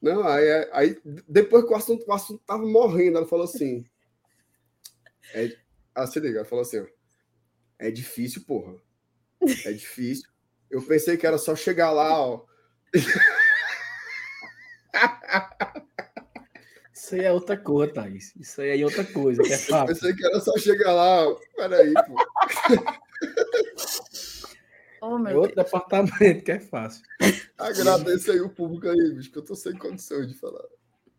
Não, 0.00 0.26
aí, 0.26 0.48
aí 0.72 0.98
depois 1.28 1.66
que 1.66 1.74
o 1.74 1.76
assunto, 1.76 2.08
o 2.08 2.12
assunto 2.14 2.42
tava 2.46 2.64
morrendo, 2.64 3.18
ela 3.18 3.26
falou 3.26 3.44
assim. 3.44 3.84
É, 5.34 5.54
ah, 5.94 6.06
se 6.06 6.18
liga, 6.18 6.38
ela 6.38 6.46
falou 6.46 6.62
assim, 6.62 6.80
ó. 6.80 6.86
É 7.78 7.90
difícil, 7.90 8.44
porra. 8.46 8.76
É 9.66 9.72
difícil. 9.72 10.26
Eu 10.70 10.80
pensei 10.80 11.18
que 11.18 11.26
era 11.26 11.36
só 11.36 11.54
chegar 11.54 11.90
lá, 11.90 12.18
ó. 12.18 12.46
Isso 16.96 17.14
aí 17.14 17.24
é 17.24 17.32
outra 17.32 17.58
coisa, 17.58 17.92
Thaís. 17.92 18.32
Isso 18.40 18.58
aí 18.62 18.80
é 18.80 18.84
outra 18.84 19.04
coisa, 19.04 19.42
que 19.42 19.52
é 19.52 19.58
fácil. 19.58 19.94
Pensei 19.94 20.14
que 20.14 20.24
era 20.24 20.40
só 20.40 20.56
chegar 20.56 20.94
lá, 20.94 21.28
ó. 21.28 21.38
Peraí, 21.54 21.92
pô. 21.92 22.16
Oh, 25.02 25.18
É 25.18 25.20
meu 25.20 25.40
outro 25.40 25.54
Deus. 25.54 25.66
departamento, 25.66 26.42
que 26.42 26.52
é 26.52 26.58
fácil. 26.58 27.02
Agradeço 27.58 28.32
aí 28.32 28.40
o 28.40 28.48
público 28.48 28.88
aí, 28.88 29.12
bicho, 29.12 29.30
que 29.30 29.36
eu 29.38 29.44
tô 29.44 29.54
sem 29.54 29.76
condições 29.76 30.26
de 30.26 30.34
falar. 30.38 30.64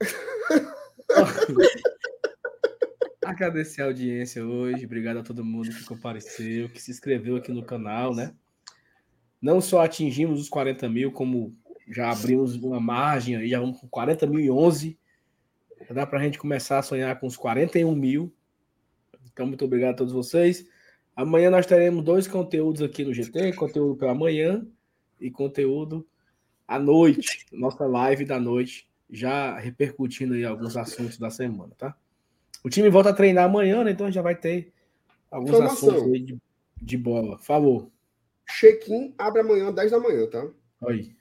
Agradecer 3.24 3.84
a 3.84 3.86
audiência 3.86 4.44
hoje. 4.44 4.84
Obrigado 4.84 5.20
a 5.20 5.24
todo 5.24 5.46
mundo 5.46 5.70
que 5.70 5.86
compareceu, 5.86 6.70
que 6.70 6.82
se 6.82 6.90
inscreveu 6.90 7.36
aqui 7.36 7.52
no 7.52 7.64
canal, 7.64 8.16
né? 8.16 8.34
Não 9.40 9.62
só 9.62 9.84
atingimos 9.84 10.42
os 10.42 10.50
40 10.50 10.90
mil, 10.90 11.12
como 11.12 11.56
já 11.88 12.12
abrimos 12.12 12.56
uma 12.56 12.80
margem 12.80 13.36
aí, 13.36 13.48
já 13.48 13.60
vamos 13.60 13.80
com 13.80 13.88
40 13.88 14.26
mil 14.26 14.40
e 14.40 14.50
11. 14.50 14.98
Já 15.88 15.94
dá 15.94 16.06
para 16.06 16.20
a 16.20 16.24
gente 16.24 16.38
começar 16.38 16.80
a 16.80 16.84
sonhar 16.84 17.20
com 17.20 17.28
os 17.28 17.38
41 17.38 17.94
mil. 17.96 18.34
Então, 19.32 19.46
muito 19.46 19.66
obrigado 19.66 19.94
a 19.94 19.98
todos 19.98 20.14
vocês. 20.14 20.68
Amanhã 21.16 21.50
nós 21.50 21.66
teremos 21.66 22.04
dois 22.04 22.28
conteúdos 22.28 22.82
aqui 22.82 23.04
no 23.04 23.14
GT: 23.14 23.54
conteúdo 23.54 23.96
pela 23.96 24.14
manhã 24.14 24.66
e 25.20 25.32
conteúdo 25.32 26.08
à 26.68 26.78
noite, 26.78 27.46
nossa 27.52 27.86
live 27.86 28.26
da 28.26 28.40
noite, 28.40 28.90
já 29.10 29.58
repercutindo 29.58 30.34
aí 30.34 30.46
alguns 30.46 30.76
assuntos 30.78 31.18
da 31.18 31.30
semana, 31.30 31.74
tá? 31.78 31.96
O 32.64 32.70
time 32.70 32.90
volta 32.90 33.10
a 33.10 33.14
treinar 33.14 33.46
amanhã, 33.46 33.84
né? 33.84 33.92
Então 33.92 34.12
já 34.12 34.22
vai 34.22 34.36
ter 34.36 34.74
alguns 35.32 35.52
Informação. 35.52 35.90
assuntos 35.90 36.14
aí 36.14 36.20
de, 36.20 36.38
de 36.82 36.98
bola. 36.98 37.38
Falou. 37.40 37.92
Check-in 38.48 39.14
abre 39.18 39.42
amanhã, 39.42 39.72
10 39.72 39.92
da 39.92 40.00
manhã, 40.00 40.28
tá? 40.28 40.48
Aí. 40.88 41.17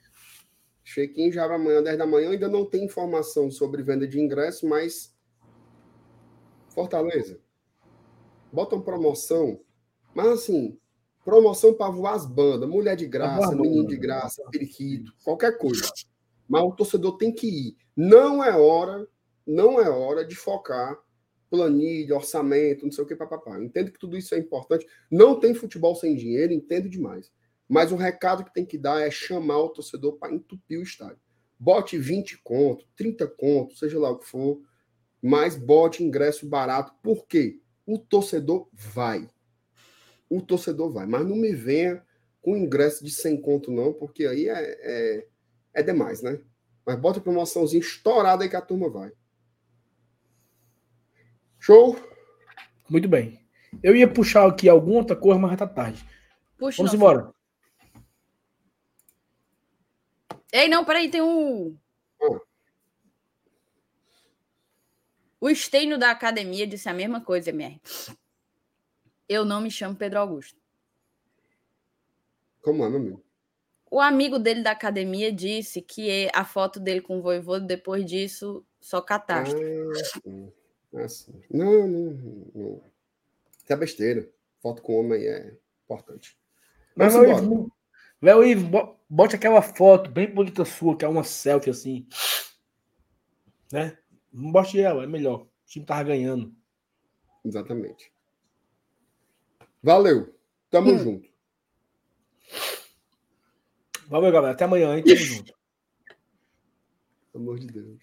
Check-in 0.93 1.31
já 1.31 1.43
amanhã, 1.53 1.83
10 1.83 1.97
da 1.97 2.05
manhã. 2.05 2.31
Ainda 2.31 2.47
não 2.47 2.65
tem 2.65 2.85
informação 2.85 3.51
sobre 3.51 3.83
venda 3.83 4.07
de 4.07 4.19
ingresso, 4.19 4.67
mas. 4.67 5.13
Fortaleza. 6.69 7.39
Botam 8.53 8.81
promoção. 8.81 9.59
Mas 10.15 10.27
assim, 10.27 10.79
promoção 11.25 11.73
para 11.73 11.91
voar 11.91 12.13
as 12.13 12.25
bandas. 12.25 12.69
Mulher 12.69 12.95
de 12.95 13.05
graça, 13.05 13.53
menino 13.53 13.85
de 13.85 13.97
graça, 13.97 14.41
periquito, 14.49 15.13
qualquer 15.23 15.57
coisa. 15.57 15.91
Mas 16.47 16.63
o 16.63 16.71
torcedor 16.71 17.17
tem 17.17 17.33
que 17.33 17.47
ir. 17.47 17.77
Não 17.93 18.41
é 18.41 18.55
hora, 18.55 19.05
não 19.45 19.81
é 19.81 19.89
hora 19.89 20.25
de 20.25 20.35
focar 20.35 20.97
planilha, 21.49 22.15
orçamento, 22.15 22.83
não 22.83 22.91
sei 22.91 23.03
o 23.03 23.07
que, 23.07 23.15
papapá. 23.15 23.61
Entendo 23.61 23.91
que 23.91 23.99
tudo 23.99 24.17
isso 24.17 24.35
é 24.35 24.37
importante. 24.37 24.85
Não 25.09 25.39
tem 25.39 25.53
futebol 25.53 25.95
sem 25.95 26.15
dinheiro, 26.15 26.53
entendo 26.53 26.89
demais. 26.89 27.31
Mas 27.67 27.91
o 27.91 27.95
recado 27.95 28.43
que 28.43 28.53
tem 28.53 28.65
que 28.65 28.77
dar 28.77 29.01
é 29.01 29.11
chamar 29.11 29.59
o 29.59 29.69
torcedor 29.69 30.17
para 30.17 30.33
entupir 30.33 30.79
o 30.79 30.83
estádio. 30.83 31.19
Bote 31.59 31.97
20 31.97 32.37
conto, 32.43 32.85
30 32.95 33.27
conto, 33.27 33.75
seja 33.75 33.99
lá 33.99 34.11
o 34.11 34.19
que 34.19 34.25
for, 34.25 34.61
mas 35.21 35.55
bote 35.55 36.03
ingresso 36.03 36.47
barato. 36.47 36.93
Por 37.01 37.25
quê? 37.25 37.59
O 37.85 37.97
torcedor 37.97 38.69
vai. 38.71 39.27
O 40.29 40.41
torcedor 40.41 40.91
vai. 40.91 41.05
Mas 41.05 41.25
não 41.25 41.35
me 41.35 41.53
venha 41.53 42.03
com 42.41 42.55
ingresso 42.55 43.03
de 43.03 43.11
100 43.11 43.41
conto, 43.41 43.71
não, 43.71 43.91
porque 43.91 44.25
aí 44.25 44.47
é, 44.47 44.77
é, 44.81 45.27
é 45.73 45.83
demais, 45.83 46.21
né? 46.21 46.39
Mas 46.85 46.97
bota 46.97 47.19
promoçãozinha 47.19 47.81
estourada 47.81 48.43
aí 48.43 48.49
que 48.49 48.55
a 48.55 48.61
turma 48.61 48.89
vai. 48.89 49.11
Show? 51.59 51.97
Muito 52.89 53.09
bem. 53.09 53.41
Eu 53.83 53.95
ia 53.95 54.07
puxar 54.07 54.47
aqui 54.47 54.69
alguma 54.69 54.99
outra 54.99 55.15
coisa, 55.15 55.37
mas 55.39 55.51
já 55.51 55.57
tá 55.57 55.67
tarde. 55.67 56.05
Puxa, 56.57 56.77
Vamos 56.77 56.93
não. 56.93 56.97
embora. 56.97 57.33
Ei, 60.51 60.67
não, 60.67 60.85
peraí, 60.85 61.09
tem 61.09 61.21
um. 61.21 61.77
Ah. 62.21 62.39
O 65.39 65.49
Esteino 65.49 65.97
da 65.97 66.11
academia 66.11 66.65
disse 66.65 66.89
a 66.89 66.93
mesma 66.93 67.21
coisa, 67.21 67.49
MR. 67.49 67.79
Eu 69.27 69.45
não 69.45 69.61
me 69.61 69.69
chamo 69.69 69.95
Pedro 69.95 70.19
Augusto. 70.19 70.59
Como 72.61 72.83
é, 72.83 72.89
meu 72.89 72.99
amigo? 72.99 73.23
O 73.89 74.01
amigo 74.01 74.37
dele 74.37 74.61
da 74.61 74.71
academia 74.71 75.31
disse 75.31 75.81
que 75.81 76.29
a 76.33 76.43
foto 76.43 76.79
dele 76.79 77.01
com 77.01 77.19
o 77.19 77.21
voivô 77.21 77.59
depois 77.59 78.05
disso 78.05 78.65
só 78.81 79.01
catástrofe. 79.01 79.63
Ah, 79.65 80.03
sim. 80.03 80.53
Ah, 80.93 81.07
sim. 81.07 81.41
Não, 81.49 81.87
não, 81.87 82.47
não. 82.53 82.83
Isso 83.63 83.73
é 83.73 83.75
besteira. 83.75 84.29
Foto 84.59 84.81
com 84.81 84.99
homem 84.99 85.25
é 85.25 85.55
importante. 85.85 86.37
Mas, 86.95 87.13
Vamos 87.13 87.41
meu 87.41 87.71
embora. 88.21 88.47
Ivo, 88.47 88.97
bote 89.09 89.35
aquela 89.35 89.61
foto 89.61 90.09
bem 90.09 90.33
bonita 90.33 90.65
sua, 90.65 90.97
que 90.97 91.05
é 91.05 91.07
uma 91.07 91.23
selfie 91.23 91.69
assim. 91.69 92.07
Né? 93.71 93.97
Bote 94.31 94.79
ela, 94.79 95.03
é 95.03 95.07
melhor. 95.07 95.41
O 95.41 95.49
time 95.65 95.85
tava 95.85 96.03
ganhando. 96.03 96.53
Exatamente. 97.43 98.11
Valeu. 99.81 100.33
Tamo 100.69 100.91
Hum. 100.91 100.97
junto. 100.99 101.29
Valeu, 104.07 104.31
galera. 104.31 104.53
Até 104.53 104.65
amanhã, 104.65 104.95
hein? 104.97 105.03
Tamo 105.03 105.17
junto. 105.17 105.53
Pelo 107.31 107.43
amor 107.43 107.59
de 107.59 107.67
Deus. 107.67 108.01